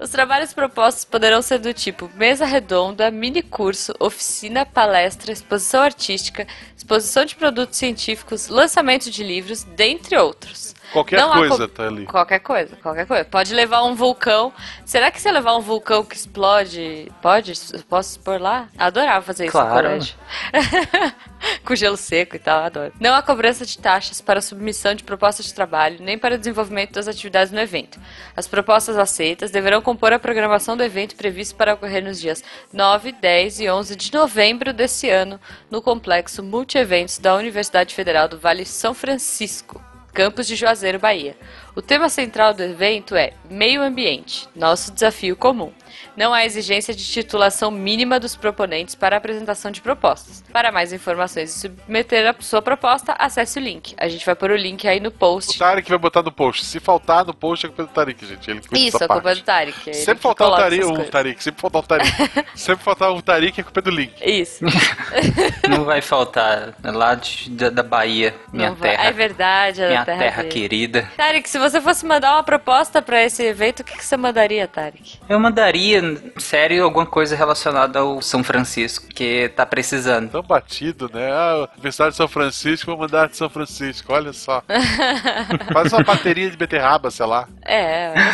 Os 0.00 0.08
trabalhos 0.08 0.54
propostos 0.54 1.04
poderão 1.04 1.42
ser 1.42 1.58
do 1.58 1.74
tipo 1.74 2.10
mesa 2.14 2.46
redonda, 2.46 3.10
mini 3.10 3.42
curso, 3.42 3.92
oficina, 4.00 4.64
palestra, 4.64 5.30
exposição 5.30 5.82
artística, 5.82 6.46
exposição 6.74 7.26
de 7.26 7.36
produtos 7.36 7.76
científicos, 7.76 8.48
lançamento 8.48 9.10
de 9.10 9.22
livros, 9.22 9.62
dentre 9.62 10.16
outros. 10.16 10.74
Qualquer 10.92 11.20
Não 11.20 11.30
coisa 11.32 11.68
co- 11.68 11.68
tá 11.68 11.86
ali. 11.86 12.04
Qualquer 12.06 12.38
coisa, 12.40 12.76
qualquer 12.76 13.06
coisa. 13.06 13.24
Pode 13.24 13.54
levar 13.54 13.82
um 13.84 13.94
vulcão. 13.94 14.52
Será 14.84 15.10
que 15.10 15.20
se 15.20 15.28
eu 15.28 15.32
levar 15.32 15.56
um 15.56 15.60
vulcão 15.60 16.04
que 16.04 16.16
explode, 16.16 17.10
pode? 17.22 17.52
Posso 17.88 18.12
expor 18.12 18.40
lá? 18.40 18.68
Adorava 18.76 19.24
fazer 19.24 19.44
isso 19.44 19.52
Claro. 19.52 19.70
colégio. 19.88 20.14
Com 21.64 21.74
gelo 21.74 21.96
seco 21.96 22.36
e 22.36 22.38
tal, 22.38 22.62
adoro. 22.64 22.92
Não 23.00 23.14
há 23.14 23.22
cobrança 23.22 23.64
de 23.64 23.78
taxas 23.78 24.20
para 24.20 24.42
submissão 24.42 24.94
de 24.94 25.02
propostas 25.02 25.46
de 25.46 25.54
trabalho, 25.54 25.96
nem 26.00 26.18
para 26.18 26.34
o 26.34 26.38
desenvolvimento 26.38 26.92
das 26.92 27.08
atividades 27.08 27.50
no 27.52 27.60
evento. 27.60 27.98
As 28.36 28.46
propostas 28.46 28.98
aceitas 28.98 29.50
deverão 29.50 29.80
compor 29.80 30.12
a 30.12 30.18
programação 30.18 30.76
do 30.76 30.82
evento 30.82 31.16
previsto 31.16 31.54
para 31.54 31.72
ocorrer 31.74 32.04
nos 32.04 32.20
dias 32.20 32.42
9, 32.72 33.12
10 33.12 33.60
e 33.60 33.70
11 33.70 33.96
de 33.96 34.12
novembro 34.12 34.72
desse 34.72 35.08
ano, 35.08 35.40
no 35.70 35.80
complexo 35.80 36.42
Multieventos 36.42 37.18
da 37.18 37.34
Universidade 37.34 37.94
Federal 37.94 38.28
do 38.28 38.38
Vale 38.38 38.66
São 38.66 38.92
Francisco. 38.92 39.82
Campos 40.12 40.46
de 40.46 40.56
Juazeiro, 40.56 40.98
Bahia. 40.98 41.36
O 41.74 41.80
tema 41.80 42.08
central 42.08 42.52
do 42.52 42.62
evento 42.62 43.14
é 43.14 43.32
Meio 43.48 43.80
Ambiente, 43.82 44.48
nosso 44.56 44.92
desafio 44.92 45.36
comum. 45.36 45.72
Não 46.16 46.34
há 46.34 46.44
exigência 46.44 46.92
de 46.94 47.04
titulação 47.04 47.70
mínima 47.70 48.18
dos 48.18 48.34
proponentes 48.36 48.94
para 48.94 49.16
a 49.16 49.18
apresentação 49.18 49.70
de 49.70 49.80
propostas. 49.80 50.42
Para 50.52 50.70
mais 50.72 50.92
informações 50.92 51.54
e 51.54 51.60
submeter 51.60 52.28
a 52.28 52.34
sua 52.40 52.60
proposta, 52.60 53.14
acesse 53.18 53.58
o 53.58 53.62
link. 53.62 53.94
A 53.96 54.08
gente 54.08 54.26
vai 54.26 54.34
pôr 54.34 54.50
o 54.50 54.56
link 54.56 54.86
aí 54.86 54.98
no 55.00 55.08
O 55.08 55.12
post. 55.12 55.58
Tarek 55.58 55.88
vai 55.88 55.98
botar 55.98 56.22
no 56.22 56.32
post. 56.32 56.64
Se 56.66 56.80
faltar 56.80 57.24
no 57.24 57.32
post, 57.32 57.64
é 57.64 57.68
culpa 57.68 57.84
do 57.84 57.88
Tarek, 57.88 58.26
gente. 58.26 58.50
Ele 58.50 58.60
cuida 58.60 58.78
Isso, 58.78 58.98
culpa 58.98 59.04
é 59.16 59.20
parte. 59.20 59.40
do 59.40 59.44
Tarek. 59.44 59.90
é 59.90 59.92
Sempre 59.92 60.22
faltar 60.22 60.46
coloca 60.48 60.62
Tarek, 60.64 60.84
um 60.84 60.88
coisas. 60.88 61.08
Tarek, 61.10 61.42
sempre 61.42 61.60
faltar 61.60 61.80
um 61.82 61.86
Tarek. 61.86 62.10
sempre 62.56 62.84
faltar 62.84 63.12
um 63.12 63.20
Tarek 63.20 63.60
é 63.60 63.62
culpa 63.64 63.80
do 63.82 63.90
link. 63.90 64.12
Isso. 64.20 64.64
Não 65.68 65.84
vai 65.84 66.00
faltar 66.02 66.74
lá 66.82 67.14
de- 67.14 67.50
da, 67.50 67.70
da 67.70 67.82
Bahia, 67.82 68.34
minha 68.52 68.70
Não 68.70 68.76
vai- 68.76 68.90
terra. 68.96 69.08
É 69.08 69.12
verdade, 69.12 69.82
é 69.82 69.86
minha 69.88 69.98
da 70.00 70.04
terra, 70.06 70.18
terra 70.18 70.44
querida. 70.44 71.10
Tarek, 71.16 71.48
se 71.48 71.58
você 71.60 71.80
fosse 71.80 72.04
mandar 72.06 72.32
uma 72.34 72.42
proposta 72.42 73.00
pra 73.02 73.22
esse 73.22 73.42
evento, 73.44 73.80
o 73.80 73.84
que, 73.84 73.96
que 73.96 74.04
você 74.04 74.16
mandaria, 74.16 74.66
Tarek? 74.66 75.18
Eu 75.28 75.38
mandaria, 75.38 76.02
sério, 76.38 76.84
alguma 76.84 77.06
coisa 77.06 77.36
relacionada 77.36 78.00
ao 78.00 78.20
São 78.22 78.42
Francisco, 78.42 79.06
que 79.08 79.48
tá 79.50 79.64
precisando. 79.66 80.30
Tão 80.30 80.42
batido, 80.42 81.10
né? 81.12 81.30
Ah, 81.32 81.68
Universidade 81.72 82.10
de 82.12 82.16
São 82.16 82.28
Francisco, 82.28 82.90
vou 82.90 83.00
mandar 83.00 83.28
de 83.28 83.36
São 83.36 83.48
Francisco, 83.48 84.12
olha 84.12 84.32
só. 84.32 84.62
Faz 85.72 85.92
uma 85.92 86.02
bateria 86.02 86.50
de 86.50 86.56
beterraba, 86.56 87.10
sei 87.10 87.26
lá. 87.26 87.46
É, 87.64 88.12
olha 88.16 88.32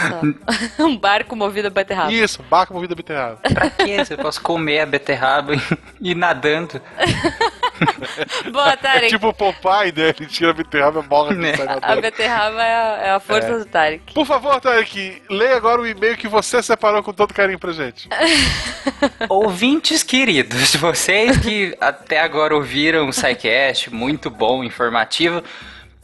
só. 0.77 0.83
um 0.85 0.97
barco 0.97 1.35
movido 1.37 1.69
a 1.69 1.71
beterraba. 1.71 2.13
Isso, 2.13 2.43
barco 2.45 2.73
movido 2.75 2.93
a 2.95 2.97
beterraba. 2.97 3.37
Pra 3.53 3.71
quê? 3.71 3.97
Eu 4.09 4.19
posso 4.19 4.41
comer 4.41 4.81
a 4.81 4.87
beterraba 4.87 5.55
e 6.01 6.11
ir 6.11 6.15
nadando. 6.15 6.81
Boa, 8.53 8.71
É 8.73 8.77
Tarek. 8.77 9.09
tipo 9.09 9.29
o 9.29 9.35
Popeye, 9.35 9.93
né? 9.93 10.09
Ele 10.19 10.27
tira 10.27 10.51
a 10.51 10.55
beterraba 10.55 11.01
e 11.05 11.09
morre 11.09 11.35
Né? 11.35 11.55
sai 11.57 11.79
A 11.83 11.97
beterraba 11.97 12.63
é 12.63 12.75
a, 12.75 12.99
é 13.07 13.11
a 13.11 13.16
força 13.21 13.49
É. 13.49 13.59
do 13.59 13.65
Tarek. 13.65 14.13
Por 14.15 14.27
favor, 14.27 14.61
Tarek, 14.61 15.23
leia 15.29 15.57
agora 15.57 15.81
o 15.81 15.87
e-mail 15.87 16.17
que 16.17 16.29
você 16.29 16.63
separou 16.63 17.03
com 17.03 17.13
todo 17.13 17.33
carinho 17.35 17.59
pra 17.59 17.73
gente. 17.73 18.09
Ouvintes 19.29 20.03
queridos, 20.03 20.75
vocês 20.77 21.37
que 21.39 21.77
até 21.81 22.21
agora 22.21 22.55
ouviram 22.55 23.09
o 23.09 23.13
SciCast, 23.13 23.93
muito 23.93 24.31
bom, 24.31 24.63
informativo, 24.63 25.43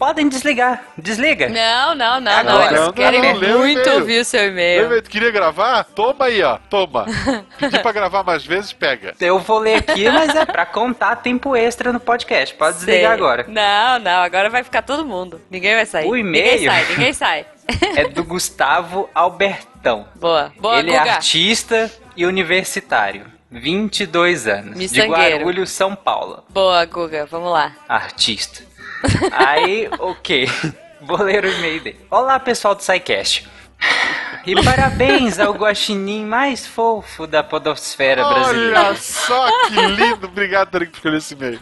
podem 0.03 0.29
desligar. 0.29 0.83
Desliga. 0.99 1.49
Não, 1.49 1.95
não, 1.95 2.21
não, 2.21 2.33
Agora. 2.33 2.55
não. 2.55 2.63
Eles 2.67 2.73
Não, 2.81 2.87
não, 2.87 2.93
querem 2.93 3.23
não, 3.23 3.59
muito 3.61 3.89
ouvir 3.91 4.19
o 4.19 4.25
seu 4.25 4.49
e-mail. 4.49 5.01
Queria 5.05 5.31
gravar? 5.31 5.85
Toma 5.85 6.25
aí, 6.25 6.43
ó. 6.43 6.59
Toma. 6.69 7.07
Pedir 7.57 7.81
pra 7.81 7.93
gravar 7.93 8.25
mais 8.25 8.45
vezes, 8.45 8.73
pega. 8.73 9.15
Eu 9.21 9.39
vou 9.39 9.61
ler 9.61 9.77
aqui, 9.77 10.11
mas 10.11 10.35
é 10.35 10.45
pra 10.45 10.67
contar 10.67 11.15
tempo 11.15 11.55
extra 11.55 11.93
no 11.93 12.01
podcast. 12.01 12.53
Pode 12.57 12.79
Sei. 12.79 12.87
desligar 12.87 13.13
agora. 13.13 13.45
Não, 13.47 14.01
não, 14.01 14.23
agora 14.25 14.51
vai 14.51 14.65
ficar 14.65 14.83
todo 14.83 15.05
mundo. 15.05 15.41
Ninguém 15.49 15.77
vai 15.77 15.87
sair. 15.87 16.09
O 16.09 16.17
Ninguém 16.17 16.57
e-mail? 16.57 16.71
sai, 16.73 16.85
ninguém 16.89 17.13
sai. 17.13 17.47
É 17.97 18.09
do 18.09 18.25
Gustavo 18.25 19.09
Albertão. 19.15 20.09
Boa, 20.17 20.53
boa, 20.59 20.81
Ele 20.81 20.91
é 20.91 20.99
Guga. 20.99 21.13
artista 21.13 21.89
e 22.17 22.27
universitário. 22.27 23.27
22 23.53 24.49
anos. 24.49 24.91
De. 24.91 25.01
Guarulhos, 25.03 25.71
São 25.71 25.95
Paulo. 25.95 26.43
Boa, 26.49 26.85
Guga, 26.87 27.27
vamos 27.27 27.53
lá. 27.53 27.73
Artista. 27.89 28.65
Aí, 29.33 29.89
ok. 29.99 30.49
Vou 31.01 31.23
ler 31.23 31.45
o 31.45 31.49
e-mail 31.49 31.81
dele. 31.81 32.01
Olá, 32.11 32.39
pessoal 32.39 32.75
do 32.75 32.83
SciCast. 32.83 33.49
E 34.45 34.61
parabéns 34.63 35.39
ao 35.39 35.53
guaxinim 35.53 36.25
mais 36.25 36.67
fofo 36.67 37.27
da 37.27 37.45
podosfera 37.45 38.25
brasileira. 38.25 38.81
Olha 38.81 38.97
só 38.97 39.69
que 39.69 39.87
lindo. 39.87 40.27
Obrigado, 40.27 40.71
Tarek, 40.71 40.91
por 40.91 40.97
escolher 40.97 41.19
esse 41.19 41.35
e-mail. 41.35 41.61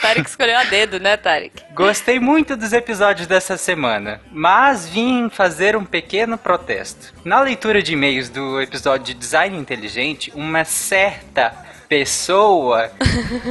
Tarek 0.00 0.28
escolheu 0.28 0.58
a 0.58 0.64
dedo, 0.64 0.98
né, 0.98 1.16
Tarek? 1.16 1.62
Gostei 1.74 2.18
muito 2.18 2.56
dos 2.56 2.72
episódios 2.72 3.26
dessa 3.26 3.56
semana, 3.56 4.20
mas 4.32 4.88
vim 4.88 5.28
fazer 5.30 5.76
um 5.76 5.84
pequeno 5.84 6.36
protesto. 6.36 7.12
Na 7.24 7.40
leitura 7.40 7.80
de 7.82 7.92
e-mails 7.92 8.28
do 8.28 8.60
episódio 8.60 9.06
de 9.06 9.14
Design 9.14 9.56
Inteligente, 9.56 10.32
uma 10.34 10.64
certa 10.64 11.54
pessoa 11.88 12.90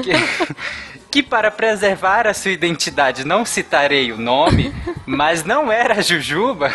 que, 0.04 0.95
que 1.16 1.24
para 1.24 1.50
preservar 1.50 2.28
a 2.28 2.34
sua 2.34 2.52
identidade 2.52 3.24
não 3.24 3.46
citarei 3.46 4.12
o 4.12 4.18
nome, 4.18 4.76
mas 5.08 5.46
não 5.46 5.72
era 5.72 6.02
Jujuba, 6.02 6.74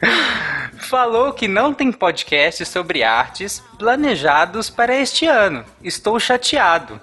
falou 0.76 1.32
que 1.32 1.48
não 1.48 1.72
tem 1.72 1.90
podcast 1.90 2.66
sobre 2.66 3.02
artes 3.02 3.64
planejados 3.78 4.68
para 4.68 4.94
este 4.94 5.24
ano. 5.24 5.64
Estou 5.82 6.20
chateado. 6.20 7.00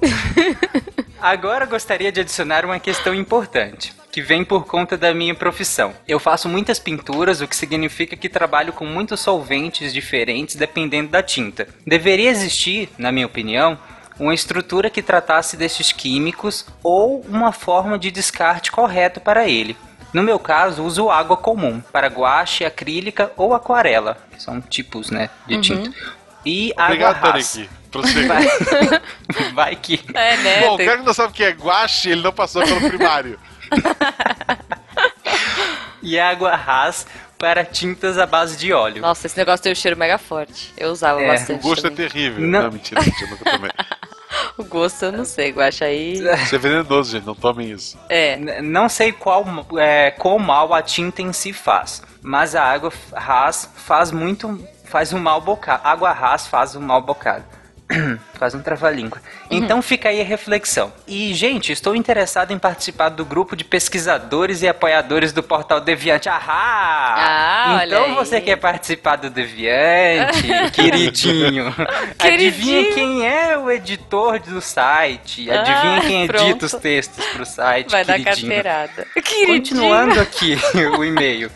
Agora 1.20 1.66
gostaria 1.66 2.12
de 2.12 2.20
adicionar 2.20 2.64
uma 2.64 2.78
questão 2.78 3.12
importante, 3.12 3.92
que 4.12 4.22
vem 4.22 4.44
por 4.44 4.66
conta 4.66 4.96
da 4.96 5.12
minha 5.12 5.34
profissão. 5.34 5.92
Eu 6.06 6.20
faço 6.20 6.48
muitas 6.48 6.78
pinturas, 6.78 7.40
o 7.40 7.48
que 7.48 7.56
significa 7.56 8.16
que 8.16 8.28
trabalho 8.28 8.72
com 8.72 8.86
muitos 8.86 9.18
solventes 9.18 9.92
diferentes 9.92 10.54
dependendo 10.54 11.10
da 11.10 11.20
tinta. 11.20 11.66
Deveria 11.84 12.30
existir, 12.30 12.88
na 12.96 13.10
minha 13.10 13.26
opinião, 13.26 13.76
uma 14.20 14.34
estrutura 14.34 14.88
que 14.90 15.02
tratasse 15.02 15.56
destes 15.56 15.90
químicos 15.92 16.64
ou 16.82 17.20
uma 17.28 17.50
forma 17.52 17.98
de 17.98 18.10
descarte 18.10 18.70
correto 18.70 19.20
para 19.20 19.48
ele. 19.48 19.76
No 20.12 20.22
meu 20.22 20.38
caso, 20.38 20.82
uso 20.84 21.08
água 21.10 21.36
comum 21.36 21.80
para 21.92 22.08
guache, 22.08 22.64
acrílica 22.64 23.32
ou 23.36 23.54
aquarela, 23.54 24.18
que 24.30 24.42
são 24.42 24.60
tipos, 24.60 25.10
né, 25.10 25.30
de 25.46 25.54
Uhum. 25.54 25.60
tinta. 25.60 25.92
E 26.44 26.72
Obrigado, 26.78 27.16
água 27.16 27.30
rasa. 27.32 27.58
Tarek. 27.58 27.70
Vai, 28.28 28.46
vai 29.52 29.76
que. 29.76 30.00
É, 30.14 30.36
né? 30.36 30.60
Bom, 30.60 30.74
o 30.74 30.78
cara 30.78 30.98
que 30.98 31.04
não 31.04 31.12
sabe 31.12 31.32
o 31.32 31.34
que 31.34 31.42
é 31.42 31.50
guache, 31.50 32.08
ele 32.10 32.22
não 32.22 32.32
passou 32.32 32.62
pelo 32.62 32.88
primário. 32.88 33.36
E 36.02 36.18
água 36.18 36.56
ras 36.56 37.06
para 37.38 37.62
tintas 37.64 38.16
à 38.16 38.24
base 38.26 38.56
de 38.56 38.72
óleo. 38.72 39.02
Nossa, 39.02 39.26
esse 39.26 39.36
negócio 39.36 39.62
tem 39.62 39.72
um 39.72 39.74
cheiro 39.74 39.98
mega 39.98 40.16
forte. 40.18 40.72
Eu 40.76 40.90
usava 40.90 41.20
É, 41.20 41.24
O 41.24 41.28
bastante. 41.28 41.62
gosto 41.62 41.86
é 41.86 41.90
também. 41.90 42.08
terrível. 42.08 42.40
Não. 42.40 42.62
Não, 42.62 42.72
mentira, 42.72 43.02
mentira, 43.02 43.30
nunca 43.30 43.50
tomei. 43.50 43.70
O 44.58 44.64
gosto 44.64 45.04
eu 45.06 45.12
não 45.12 45.24
sei, 45.24 45.50
Guaxa 45.52 45.84
aí. 45.86 46.14
Isso 46.14 46.54
é 46.54 46.58
venenoso, 46.58 47.10
gente. 47.12 47.26
Não 47.26 47.34
tomem 47.34 47.70
isso. 47.70 47.98
É. 48.08 48.36
N- 48.36 48.62
Não 48.62 48.88
sei 48.88 49.12
qual 49.12 49.44
é, 49.78 50.10
qual 50.10 50.38
mal 50.38 50.72
a 50.74 50.82
tinta 50.82 51.22
em 51.22 51.32
si 51.32 51.52
faz, 51.52 52.02
mas 52.22 52.54
a 52.54 52.62
água 52.64 52.92
ras 53.12 53.70
faz 53.76 54.10
muito. 54.12 54.58
faz 54.84 55.12
um 55.12 55.18
mal 55.18 55.40
bocado. 55.40 55.82
Água 55.86 56.12
ras 56.12 56.46
faz 56.46 56.74
um 56.76 56.80
mal 56.80 57.00
bocado. 57.00 57.44
faz 58.38 58.54
um 58.54 58.60
trava-língua. 58.62 59.20
Então 59.50 59.82
fica 59.82 60.08
aí 60.08 60.20
a 60.20 60.24
reflexão. 60.24 60.92
E, 61.06 61.34
gente, 61.34 61.72
estou 61.72 61.94
interessado 61.94 62.52
em 62.52 62.58
participar 62.58 63.08
do 63.08 63.24
grupo 63.24 63.56
de 63.56 63.64
pesquisadores 63.64 64.62
e 64.62 64.68
apoiadores 64.68 65.32
do 65.32 65.42
portal 65.42 65.80
Deviante. 65.80 66.28
Ahá! 66.28 67.14
Ah, 67.16 67.76
olha 67.80 67.86
então 68.00 68.14
você 68.14 68.40
quer 68.40 68.56
participar 68.56 69.16
do 69.16 69.28
Deviante, 69.30 70.48
queridinho? 70.72 71.66
Adivinha 72.18 72.84
Queridinho. 72.84 72.94
quem 72.94 73.26
é 73.28 73.58
o 73.58 73.70
editor 73.70 74.38
do 74.38 74.60
site? 74.60 75.50
Adivinha 75.50 75.96
Ah, 75.98 76.00
quem 76.00 76.26
pronto. 76.26 76.44
edita 76.44 76.66
os 76.66 76.72
textos 76.74 77.24
pro 77.26 77.44
site? 77.44 77.90
Vai 77.90 78.04
dar 78.04 78.18
queridinho? 78.18 78.52
carteirada. 78.52 79.06
Queridinho. 79.14 79.46
Continuando 79.46 80.20
aqui 80.20 80.56
o 80.96 81.04
e-mail. 81.04 81.50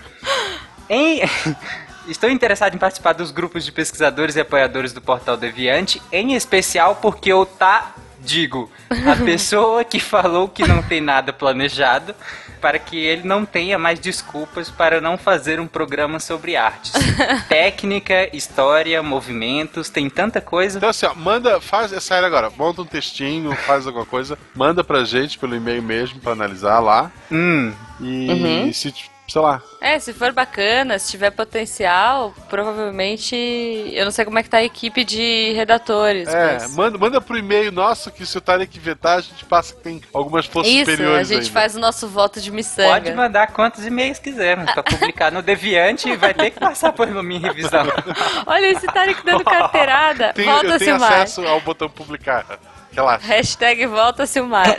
Em... 0.91 1.21
Estou 2.07 2.29
interessado 2.31 2.75
em 2.75 2.79
participar 2.79 3.13
dos 3.15 3.31
grupos 3.31 3.65
de 3.65 3.73
pesquisadores 3.73 4.37
e 4.37 4.41
apoiadores 4.41 4.93
do 4.93 5.01
Portal 5.01 5.37
Deviante, 5.37 6.01
em 6.13 6.35
especial 6.35 6.97
porque 6.97 7.33
eu 7.33 7.47
tá, 7.47 7.95
digo, 8.21 8.71
a 8.91 9.17
pessoa 9.25 9.85
que 9.85 9.99
falou 9.99 10.49
que 10.49 10.67
não 10.67 10.83
tem 10.83 11.01
nada 11.01 11.33
planejado, 11.33 12.15
para 12.61 12.79
que 12.79 12.97
ele 12.99 13.27
não 13.29 13.45
tenha 13.45 13.79
mais 13.79 13.99
desculpas 13.99 14.71
para 14.71 14.99
não 14.99 15.19
fazer 15.19 15.61
um 15.61 15.67
programa 15.67 16.19
sobre 16.19 16.57
artes. 16.57 16.93
Técnica, 17.49 18.35
história, 18.35 19.03
movimentos, 19.03 19.91
tem 19.91 20.09
tanta 20.09 20.41
coisa. 20.41 20.79
Então, 20.79 20.89
assim, 20.89 21.05
ó, 21.05 21.15
manda, 21.15 21.61
faz, 21.61 21.93
é 21.93 22.01
sério 22.01 22.27
agora, 22.27 22.51
monta 22.57 22.81
um 22.81 22.87
textinho, 22.87 23.55
faz 23.67 23.87
alguma 23.87 24.07
coisa, 24.07 24.39
manda 24.55 24.83
pra 24.83 25.05
gente 25.05 25.39
pelo 25.39 25.55
e-mail 25.55 25.83
mesmo 25.83 26.21
pra 26.21 26.33
analisar 26.33 26.81
lá. 26.81 27.11
Hum, 27.31 27.73
E 28.01 28.31
Uhum. 28.31 28.73
se, 28.73 28.95
sei 29.27 29.41
lá, 29.41 29.61
É, 29.81 29.99
se 29.99 30.13
for 30.13 30.33
bacana, 30.33 30.99
se 30.99 31.11
tiver 31.11 31.31
potencial, 31.31 32.33
provavelmente. 32.49 33.35
Eu 33.93 34.05
não 34.05 34.13
sei 34.13 34.25
como 34.25 34.39
é 34.39 34.43
que 34.43 34.51
tá 34.51 34.59
a 34.59 34.65
equipe 34.65 35.03
de 35.05 35.53
redatores. 35.55 36.29
é, 36.29 36.55
mas... 36.61 36.75
manda, 36.75 36.99
manda 36.99 37.21
pro 37.21 37.37
e-mail 37.39 37.73
nosso 37.73 38.11
que 38.11 38.25
se 38.27 38.37
o 38.39 38.41
Tarek 38.41 38.79
vetar, 38.79 39.19
a 39.19 39.21
gente 39.21 39.45
passa 39.45 39.75
que 39.75 39.81
tem 39.83 40.01
algumas 40.13 40.47
forças 40.47 40.73
Isso, 40.73 40.83
a 40.91 40.93
superiores 40.93 41.29
gente 41.29 41.39
ainda. 41.43 41.53
faz 41.53 41.75
o 41.75 41.81
nosso 41.81 42.07
voto 42.09 42.41
de 42.41 42.51
miçanga. 42.53 42.89
Pode 42.93 43.13
mandar 43.15 43.47
quantos 43.49 43.85
e-mails 43.87 44.19
quisermos 44.19 44.71
para 44.73 44.83
publicar 44.83 45.33
no 45.33 45.43
Deviante 45.43 46.09
e 46.09 46.17
vai 46.17 46.33
ter 46.35 46.51
que 46.51 46.61
passar 46.61 46.93
por 46.93 47.07
minha 47.23 47.41
revisão. 47.41 47.85
Olha 48.47 48.67
esse 48.71 48.87
Tarek 48.87 49.25
dando 49.25 49.43
carteirada. 49.45 50.33
Tem- 50.33 50.45
volta, 50.45 50.67
eu 50.67 50.79
tenho 50.79 50.91
Silmar. 50.99 51.13
acesso 51.13 51.47
ao 51.47 51.61
botão 51.61 51.89
publicar. 51.89 52.45
Relaxa. 52.93 53.27
Hashtag 53.27 53.87
volta, 53.87 54.25
Silmar. 54.27 54.67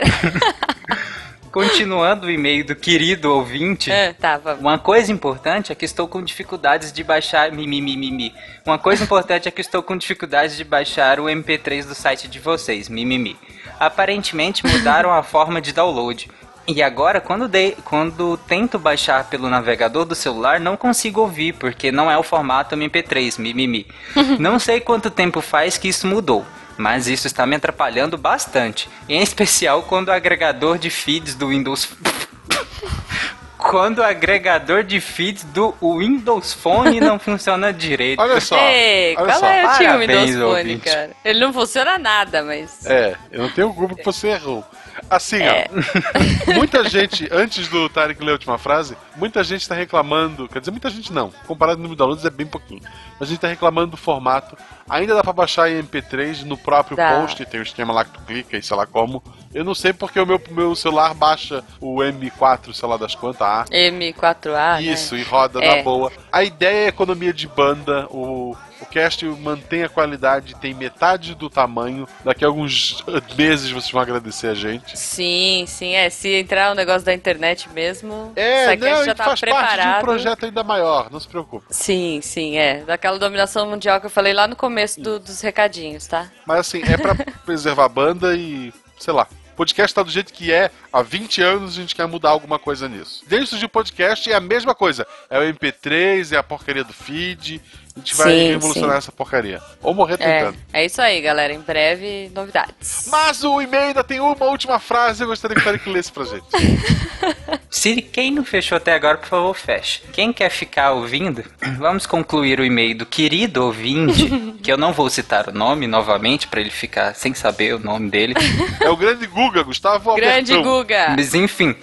Continuando 1.56 2.26
o 2.26 2.30
e-mail 2.30 2.66
do 2.66 2.76
querido 2.76 3.32
ouvinte. 3.32 3.90
É, 3.90 4.12
tá. 4.12 4.38
Uma 4.60 4.78
coisa 4.78 5.10
importante 5.10 5.72
é 5.72 5.74
que 5.74 5.86
estou 5.86 6.06
com 6.06 6.22
dificuldades 6.22 6.92
de 6.92 7.02
baixar. 7.02 7.50
Mimimi. 7.50 8.34
Uma 8.66 8.78
coisa 8.78 9.02
importante 9.02 9.48
é 9.48 9.50
que 9.50 9.62
estou 9.62 9.82
com 9.82 9.96
dificuldades 9.96 10.54
de 10.54 10.64
baixar 10.64 11.18
o 11.18 11.24
MP3 11.24 11.86
do 11.86 11.94
site 11.94 12.28
de 12.28 12.38
vocês. 12.38 12.90
Mimimi. 12.90 13.38
Aparentemente 13.80 14.66
mudaram 14.66 15.10
a 15.10 15.22
forma 15.22 15.58
de 15.58 15.72
download. 15.72 16.30
E 16.68 16.82
agora, 16.82 17.22
quando, 17.22 17.48
dei, 17.48 17.74
quando 17.86 18.36
tento 18.36 18.78
baixar 18.78 19.30
pelo 19.30 19.48
navegador 19.48 20.04
do 20.04 20.14
celular, 20.14 20.60
não 20.60 20.76
consigo 20.76 21.22
ouvir, 21.22 21.54
porque 21.54 21.90
não 21.90 22.10
é 22.10 22.18
o 22.18 22.22
formato 22.22 22.76
MP3, 22.76 23.38
mimimi. 23.38 23.86
não 24.38 24.58
sei 24.58 24.78
quanto 24.78 25.10
tempo 25.10 25.40
faz 25.40 25.78
que 25.78 25.88
isso 25.88 26.06
mudou, 26.06 26.44
mas 26.76 27.06
isso 27.06 27.26
está 27.26 27.46
me 27.46 27.56
atrapalhando 27.56 28.16
bastante. 28.16 28.88
Em 29.08 29.22
especial 29.22 29.82
quando 29.82 30.08
o 30.08 30.12
agregador 30.12 30.78
de 30.78 30.90
feeds 30.90 31.34
do 31.34 31.48
Windows. 31.48 31.88
quando 33.58 33.98
o 33.98 34.02
agregador 34.02 34.84
de 34.84 35.00
feeds 35.00 35.42
do 35.44 35.74
Windows 35.82 36.52
Phone 36.52 37.00
não 37.00 37.18
funciona 37.18 37.72
direito. 37.72 38.20
Olha 38.20 38.40
só. 38.40 38.56
Ei, 38.58 39.16
olha 39.16 39.26
qual 39.26 39.40
só. 39.40 39.46
é 39.46 39.64
o 39.64 39.66
Parabéns, 39.66 40.00
Windows 40.00 40.30
Phone, 40.30 40.60
ouvinte. 40.60 40.84
cara? 40.84 41.10
Ele 41.24 41.40
não 41.40 41.52
funciona 41.52 41.98
nada, 41.98 42.42
mas. 42.42 42.86
É, 42.86 43.16
eu 43.32 43.42
não 43.42 43.50
tenho 43.50 43.72
culpa 43.74 43.94
que 43.94 44.04
você 44.04 44.28
errou. 44.28 44.64
Assim, 45.08 45.42
É. 45.42 45.68
ó. 45.70 46.52
Muita 46.54 46.88
gente, 46.88 47.28
antes 47.32 47.68
do 47.68 47.88
Tarek 47.88 48.22
ler 48.22 48.30
a 48.30 48.32
última 48.34 48.58
frase, 48.58 48.96
muita 49.16 49.42
gente 49.44 49.68
tá 49.68 49.74
reclamando. 49.74 50.48
Quer 50.48 50.58
dizer, 50.60 50.70
muita 50.70 50.90
gente 50.90 51.12
não. 51.12 51.30
Comparado 51.46 51.76
ao 51.78 51.82
número 51.82 51.94
de 51.94 51.98
downloads 51.98 52.24
é 52.24 52.30
bem 52.30 52.46
pouquinho. 52.46 52.80
Mas 53.18 53.28
a 53.28 53.30
gente 53.30 53.40
tá 53.40 53.48
reclamando 53.48 53.92
do 53.92 53.96
formato. 53.96 54.56
Ainda 54.88 55.14
dá 55.14 55.22
pra 55.22 55.32
baixar 55.32 55.70
em 55.70 55.82
MP3 55.82 56.42
no 56.44 56.56
próprio 56.56 56.96
Dá. 56.96 57.20
post, 57.20 57.44
tem 57.46 57.60
o 57.60 57.62
esquema 57.62 57.92
lá 57.92 58.04
que 58.04 58.12
tu 58.12 58.20
clica 58.22 58.56
e 58.56 58.62
sei 58.62 58.76
lá 58.76 58.86
como. 58.86 59.22
Eu 59.54 59.64
não 59.64 59.74
sei 59.74 59.92
porque 59.92 60.18
o 60.20 60.26
meu, 60.26 60.40
meu 60.50 60.74
celular 60.74 61.14
baixa 61.14 61.62
o 61.80 61.96
M4, 61.98 62.72
sei 62.74 62.88
lá 62.88 62.96
das 62.96 63.14
quantas, 63.14 63.42
A. 63.42 63.64
M4A. 63.70 64.82
Isso, 64.82 65.14
né? 65.14 65.20
e 65.20 65.24
roda 65.24 65.62
É. 65.64 65.76
na 65.76 65.82
boa. 65.82 66.12
A 66.32 66.42
ideia 66.44 66.84
é 66.86 66.88
economia 66.88 67.32
de 67.32 67.46
banda. 67.48 68.06
O, 68.10 68.56
o 68.86 68.90
cast 68.90 69.24
mantém 69.24 69.82
a 69.82 69.88
qualidade, 69.88 70.54
tem 70.56 70.72
metade 70.74 71.34
do 71.34 71.50
tamanho. 71.50 72.08
Daqui 72.24 72.44
a 72.44 72.48
alguns 72.48 73.02
meses 73.36 73.70
vocês 73.70 73.90
vão 73.90 74.00
agradecer 74.00 74.48
a 74.48 74.54
gente. 74.54 74.96
Sim, 74.98 75.64
sim, 75.66 75.94
é. 75.94 76.08
Se 76.10 76.28
entrar 76.34 76.72
o 76.72 76.74
negócio 76.74 77.04
da 77.04 77.12
internet 77.12 77.68
mesmo, 77.70 78.32
É, 78.36 78.74
o 78.74 78.78
não, 78.78 79.04
já 79.04 79.14
tá 79.14 79.24
faz 79.24 79.40
parte 79.40 79.44
de 79.44 79.50
um 79.50 79.56
preparado. 79.74 80.00
projeto 80.02 80.44
ainda 80.46 80.62
maior, 80.64 81.10
não 81.10 81.20
se 81.20 81.28
preocupe. 81.28 81.66
Sim, 81.70 82.20
sim, 82.22 82.56
é. 82.56 82.82
Daquela 82.84 83.18
dominação 83.18 83.68
mundial 83.68 84.00
que 84.00 84.06
eu 84.06 84.10
falei 84.10 84.32
lá 84.32 84.46
no 84.46 84.56
começo 84.56 85.00
do- 85.00 85.18
dos 85.18 85.40
recadinhos, 85.40 86.06
tá? 86.06 86.30
Mas 86.46 86.60
assim, 86.60 86.82
é 86.82 86.96
pra 86.96 87.14
preservar 87.44 87.84
a 87.84 87.88
banda 87.88 88.34
e, 88.36 88.72
sei 88.98 89.12
lá. 89.12 89.26
O 89.52 89.56
podcast 89.56 89.94
tá 89.94 90.02
do 90.02 90.10
jeito 90.10 90.34
que 90.34 90.52
é, 90.52 90.70
há 90.92 91.00
20 91.00 91.40
anos 91.40 91.72
a 91.72 91.80
gente 91.80 91.94
quer 91.94 92.06
mudar 92.06 92.28
alguma 92.28 92.58
coisa 92.58 92.86
nisso. 92.90 93.24
Desde 93.26 93.64
o 93.64 93.68
podcast 93.70 94.30
é 94.30 94.34
a 94.34 94.40
mesma 94.40 94.74
coisa. 94.74 95.06
É 95.30 95.38
o 95.38 95.42
MP3, 95.42 96.32
é 96.32 96.36
a 96.36 96.42
porcaria 96.42 96.84
do 96.84 96.92
feed. 96.92 97.62
A 97.96 97.98
gente 97.98 98.14
vai 98.14 98.30
Sim, 98.30 98.48
revolucionar 98.48 98.90
sim. 98.92 98.98
essa 98.98 99.12
porcaria. 99.12 99.62
Ou 99.82 99.94
morrer 99.94 100.14
É, 100.20 100.38
tentando. 100.40 100.58
é 100.70 100.84
isso 100.84 101.00
aí, 101.00 101.18
galera. 101.22 101.52
Em 101.54 101.60
breve, 101.60 102.30
novidades. 102.34 103.08
Mas 103.10 103.42
o 103.42 103.58
e-mail 103.62 103.84
ainda 103.84 104.04
tem 104.04 104.20
uma 104.20 104.44
última 104.44 104.78
frase, 104.78 105.22
eu 105.22 105.26
gostaria 105.28 105.54
que 105.56 105.62
o 105.62 105.64
Tarek 105.64 105.88
lesse 105.88 106.12
pra 106.12 106.24
gente. 106.24 106.44
Se 107.70 108.02
quem 108.02 108.30
não 108.30 108.44
fechou 108.44 108.76
até 108.76 108.92
agora, 108.94 109.16
por 109.16 109.28
favor, 109.28 109.54
feche. 109.56 110.02
Quem 110.12 110.30
quer 110.32 110.50
ficar 110.50 110.92
ouvindo, 110.92 111.42
vamos 111.78 112.06
concluir 112.06 112.60
o 112.60 112.64
e-mail 112.64 112.96
do 112.98 113.06
querido 113.06 113.64
ouvinte, 113.64 114.28
que 114.62 114.70
eu 114.70 114.76
não 114.76 114.92
vou 114.92 115.08
citar 115.08 115.48
o 115.48 115.52
nome 115.52 115.86
novamente, 115.86 116.46
pra 116.48 116.60
ele 116.60 116.70
ficar 116.70 117.14
sem 117.14 117.32
saber 117.34 117.74
o 117.74 117.78
nome 117.78 118.10
dele. 118.10 118.34
É 118.80 118.90
o 118.90 118.96
grande 118.96 119.26
Guga, 119.26 119.62
Gustavo 119.62 120.14
Grande 120.14 120.52
Albertão. 120.52 120.62
Guga! 120.80 121.14
Mas 121.16 121.34
enfim, 121.34 121.74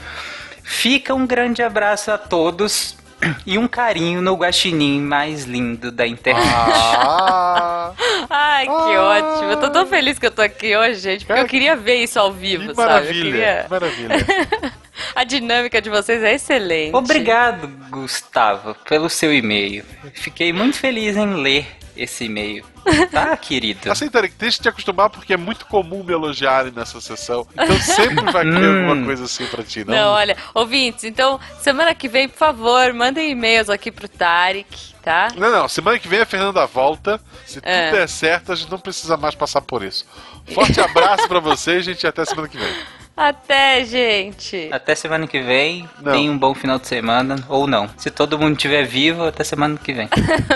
fica 0.63 1.13
um 1.13 1.25
grande 1.25 1.61
abraço 1.63 2.11
a 2.11 2.17
todos 2.17 2.95
e 3.45 3.57
um 3.57 3.67
carinho 3.67 4.21
no 4.21 4.35
guaxinim 4.35 5.01
mais 5.01 5.43
lindo 5.45 5.91
da 5.91 6.05
internet. 6.07 6.45
Ah, 6.45 7.91
Ai, 8.29 8.65
que 8.65 8.71
ótimo. 8.71 9.51
Eu 9.51 9.57
tô 9.57 9.69
tão 9.69 9.85
feliz 9.85 10.17
que 10.17 10.25
eu 10.25 10.31
tô 10.31 10.41
aqui 10.41 10.75
hoje, 10.75 10.99
gente, 10.99 11.25
porque 11.25 11.41
eu 11.41 11.47
queria 11.47 11.75
ver 11.75 11.95
isso 11.95 12.19
ao 12.19 12.31
vivo, 12.31 12.69
que 12.69 12.75
sabe? 12.75 12.89
Maravilha, 12.89 13.31
queria... 13.31 13.63
que 13.63 13.69
maravilha. 13.69 14.73
A 15.15 15.23
dinâmica 15.23 15.81
de 15.81 15.89
vocês 15.89 16.23
é 16.23 16.33
excelente. 16.33 16.95
Obrigado, 16.95 17.67
Gustavo, 17.89 18.75
pelo 18.87 19.09
seu 19.09 19.33
e-mail. 19.33 19.83
Fiquei 20.13 20.53
muito 20.53 20.77
feliz 20.77 21.17
em 21.17 21.35
ler 21.35 21.67
esse 21.95 22.25
e-mail. 22.25 22.65
Tá, 23.11 23.37
querido? 23.37 23.89
Assim, 23.91 24.09
Tarek, 24.09 24.35
deixa 24.37 24.61
te 24.61 24.67
acostumar 24.67 25.09
porque 25.09 25.33
é 25.33 25.37
muito 25.37 25.65
comum 25.67 26.03
me 26.03 26.11
elogiarem 26.11 26.71
nessa 26.75 26.99
sessão. 26.99 27.47
Então 27.53 27.79
sempre 27.79 28.29
vai 28.31 28.43
ter 28.43 28.51
Hum. 28.57 28.89
alguma 28.89 29.05
coisa 29.05 29.23
assim 29.25 29.45
pra 29.45 29.63
ti, 29.63 29.85
não? 29.85 29.93
Não, 29.95 30.09
olha, 30.11 30.35
ouvintes, 30.53 31.03
então, 31.05 31.39
semana 31.61 31.95
que 31.95 32.07
vem, 32.09 32.27
por 32.27 32.37
favor, 32.37 32.91
mandem 32.93 33.31
e-mails 33.31 33.69
aqui 33.69 33.89
pro 33.91 34.09
Tarek, 34.09 34.93
tá? 35.01 35.29
Não, 35.37 35.49
não. 35.51 35.67
Semana 35.69 35.97
que 35.97 36.07
vem 36.09 36.19
a 36.21 36.25
Fernanda 36.25 36.65
volta. 36.65 37.21
Se 37.45 37.59
É. 37.63 37.85
tudo 37.89 37.97
der 37.99 38.09
certo, 38.09 38.51
a 38.51 38.55
gente 38.55 38.69
não 38.71 38.79
precisa 38.79 39.15
mais 39.15 39.33
passar 39.35 39.61
por 39.61 39.81
isso. 39.83 40.05
Forte 40.53 40.81
abraço 40.81 41.25
pra 41.27 41.39
vocês, 41.39 41.85
gente, 41.85 42.03
e 42.03 42.07
até 42.07 42.25
semana 42.25 42.47
que 42.49 42.57
vem. 42.57 42.73
Até, 43.15 43.85
gente! 43.85 44.69
Até 44.71 44.95
semana 44.95 45.27
que 45.27 45.39
vem. 45.39 45.87
Não. 46.01 46.11
Tenha 46.13 46.31
um 46.31 46.37
bom 46.37 46.53
final 46.55 46.79
de 46.79 46.87
semana. 46.87 47.35
Ou 47.47 47.67
não. 47.67 47.87
Se 47.95 48.09
todo 48.09 48.39
mundo 48.39 48.55
estiver 48.55 48.83
vivo, 48.83 49.23
até 49.23 49.43
semana 49.43 49.77
que 49.77 49.93
vem. 49.93 50.09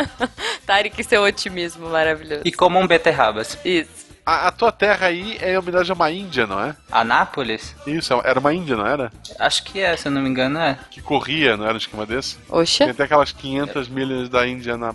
Tarek, 0.65 1.03
seu 1.03 1.21
otimismo 1.21 1.89
maravilhoso. 1.89 2.41
E 2.43 2.51
comam 2.51 2.87
beterrabas. 2.87 3.57
Isso. 3.63 4.06
A, 4.27 4.49
a 4.49 4.51
tua 4.51 4.73
terra 4.73 5.07
aí 5.07 5.37
é 5.39 5.53
em 5.53 5.57
homenagem 5.57 5.93
a 5.93 5.95
uma 5.95 6.11
índia, 6.11 6.45
não 6.45 6.59
é? 6.59 6.75
Anápolis? 6.91 7.73
Isso, 7.87 8.13
era 8.25 8.37
uma 8.37 8.53
índia, 8.53 8.75
não 8.75 8.85
era? 8.85 9.09
Acho 9.39 9.63
que 9.63 9.79
é, 9.79 9.95
se 9.95 10.09
eu 10.09 10.11
não 10.11 10.21
me 10.21 10.27
engano, 10.27 10.59
é. 10.59 10.77
Que 10.91 11.01
corria, 11.01 11.55
não 11.55 11.63
era 11.63 11.75
um 11.75 11.77
esquema 11.77 12.05
desse? 12.05 12.35
Tem 12.35 12.59
Oxa. 12.59 12.91
até 12.91 13.03
aquelas 13.05 13.31
500 13.31 13.87
milhas 13.87 14.27
da 14.27 14.45
Índia 14.45 14.75
na... 14.75 14.93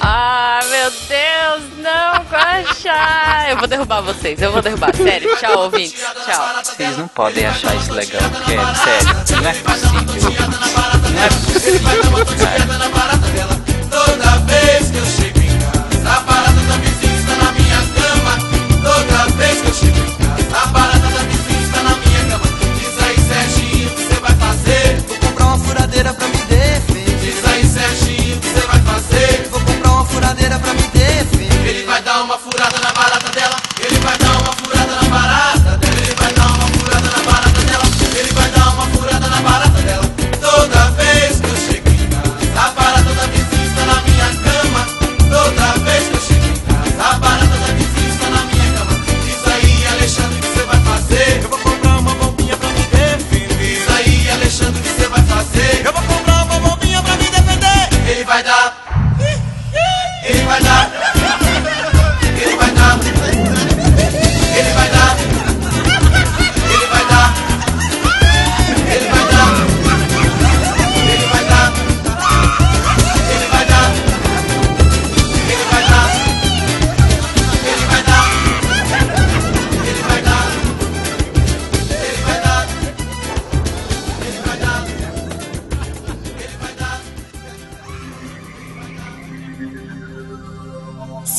Ah, 0.00 0.60
meu 0.70 0.88
Deus, 0.88 1.78
não, 1.78 2.22
Guaxa! 2.30 3.50
Eu 3.50 3.56
vou 3.56 3.66
derrubar 3.66 4.02
vocês, 4.02 4.40
eu 4.40 4.52
vou 4.52 4.62
derrubar. 4.62 4.94
Sério, 4.94 5.36
tchau, 5.38 5.64
ouvintes. 5.64 6.00
Tchau. 6.24 6.62
Vocês 6.62 6.96
não 6.96 7.08
podem 7.08 7.46
achar 7.46 7.74
isso 7.74 7.92
legal, 7.92 8.22
porque, 8.30 8.52
sério, 8.84 9.42
não 9.42 9.50
é 9.50 9.54
possível. 9.54 10.30
Não 11.10 11.22
é 11.24 11.28
possível, 11.28 12.26
cara. 12.38 12.64
Toda 13.90 14.38
vez 14.46 14.90
que 14.92 14.96
eu 14.96 15.19
uma 32.30 32.38
furada 32.38 32.78
na 32.78 32.92
barata 32.92 33.28
dela. 33.30 33.56
Ele 33.80 33.98
vai 33.98 34.16
dar 34.18 34.30
uma 34.30 34.52
furada 34.52 34.94
na 34.94 35.08
barata 35.08 35.76
dela. 35.78 35.96
Ele 35.98 36.14
vai 36.14 36.32
dar 36.32 36.46
uma 36.46 36.68
furada 36.68 37.10
na 37.10 37.22
barata 37.24 37.60
dela. 37.62 37.84
Ele 38.14 38.32
vai 38.32 38.50
dar 38.50 38.68
uma 38.70 38.86
furada 38.86 39.28
na 39.28 39.40
barata 39.40 39.82
dela. 39.82 40.04
Toda 40.40 40.90
vez 40.92 41.40
que 41.40 41.48
eu 41.48 41.56
chego 41.56 41.88
em 41.90 42.06
casa, 42.06 42.30
a 42.54 42.70
parada 42.70 43.12
da 43.14 43.26
vizinha 43.26 43.66
está 43.66 43.84
na 43.84 44.00
minha 44.02 44.28
cama. 44.46 44.86
Toda 45.28 45.72
vez 45.82 46.06
que 46.06 46.14
eu 46.14 46.20
chego 46.20 46.46
em 46.46 46.60
casa, 46.60 47.02
a 47.02 47.18
parada 47.18 47.56
da 47.56 47.72
vizinha 47.74 48.08
está 48.14 48.30
na 48.30 48.42
minha 48.44 48.72
cama. 48.78 48.94
Diz 49.24 49.52
aí, 49.52 49.86
Alexandre, 49.88 50.38
o 50.38 50.40
que 50.40 50.48
você 50.54 50.62
vai 50.62 50.80
fazer? 50.84 51.42
Eu 51.42 51.48
vou 51.48 51.58
comprar 51.58 51.98
uma 51.98 52.14
bombinha 52.14 52.56
pra 52.56 52.68
me 52.68 52.82
defender. 52.84 53.56
Diz 53.58 53.90
aí, 53.90 54.30
Alexandre, 54.30 54.78
o 54.78 54.82
que 54.84 54.88
você 54.88 55.08
vai 55.08 55.22
fazer? 55.24 55.82
Eu 55.84 55.92
vou 55.92 56.02
comprar 56.04 56.44
uma 56.44 56.60
bombinha 56.60 57.02
pra 57.02 57.16
me 57.16 57.28
defender. 57.28 57.88
Ele 58.08 58.22
vai 58.22 58.44
dar. 58.44 58.72
Ele 60.22 60.44
vai 60.44 60.62
dar. 60.62 60.69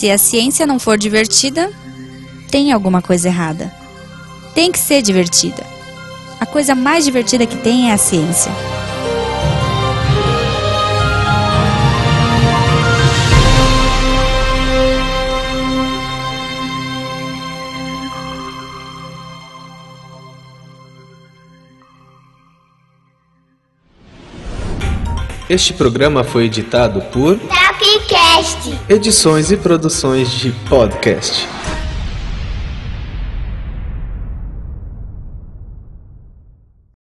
Se 0.01 0.09
a 0.09 0.17
ciência 0.17 0.65
não 0.65 0.79
for 0.79 0.97
divertida, 0.97 1.71
tem 2.49 2.71
alguma 2.71 3.03
coisa 3.03 3.27
errada. 3.27 3.71
Tem 4.55 4.71
que 4.71 4.79
ser 4.79 4.99
divertida. 5.03 5.63
A 6.39 6.45
coisa 6.47 6.73
mais 6.73 7.05
divertida 7.05 7.45
que 7.45 7.55
tem 7.57 7.91
é 7.91 7.93
a 7.93 7.99
ciência. 7.99 8.51
Este 25.47 25.73
programa 25.73 26.23
foi 26.23 26.45
editado 26.45 27.01
por 27.13 27.37
Tapcast. 27.37 28.20
Edições 28.89 29.51
e 29.51 29.57
Produções 29.57 30.29
de 30.31 30.51
Podcast. 30.69 31.47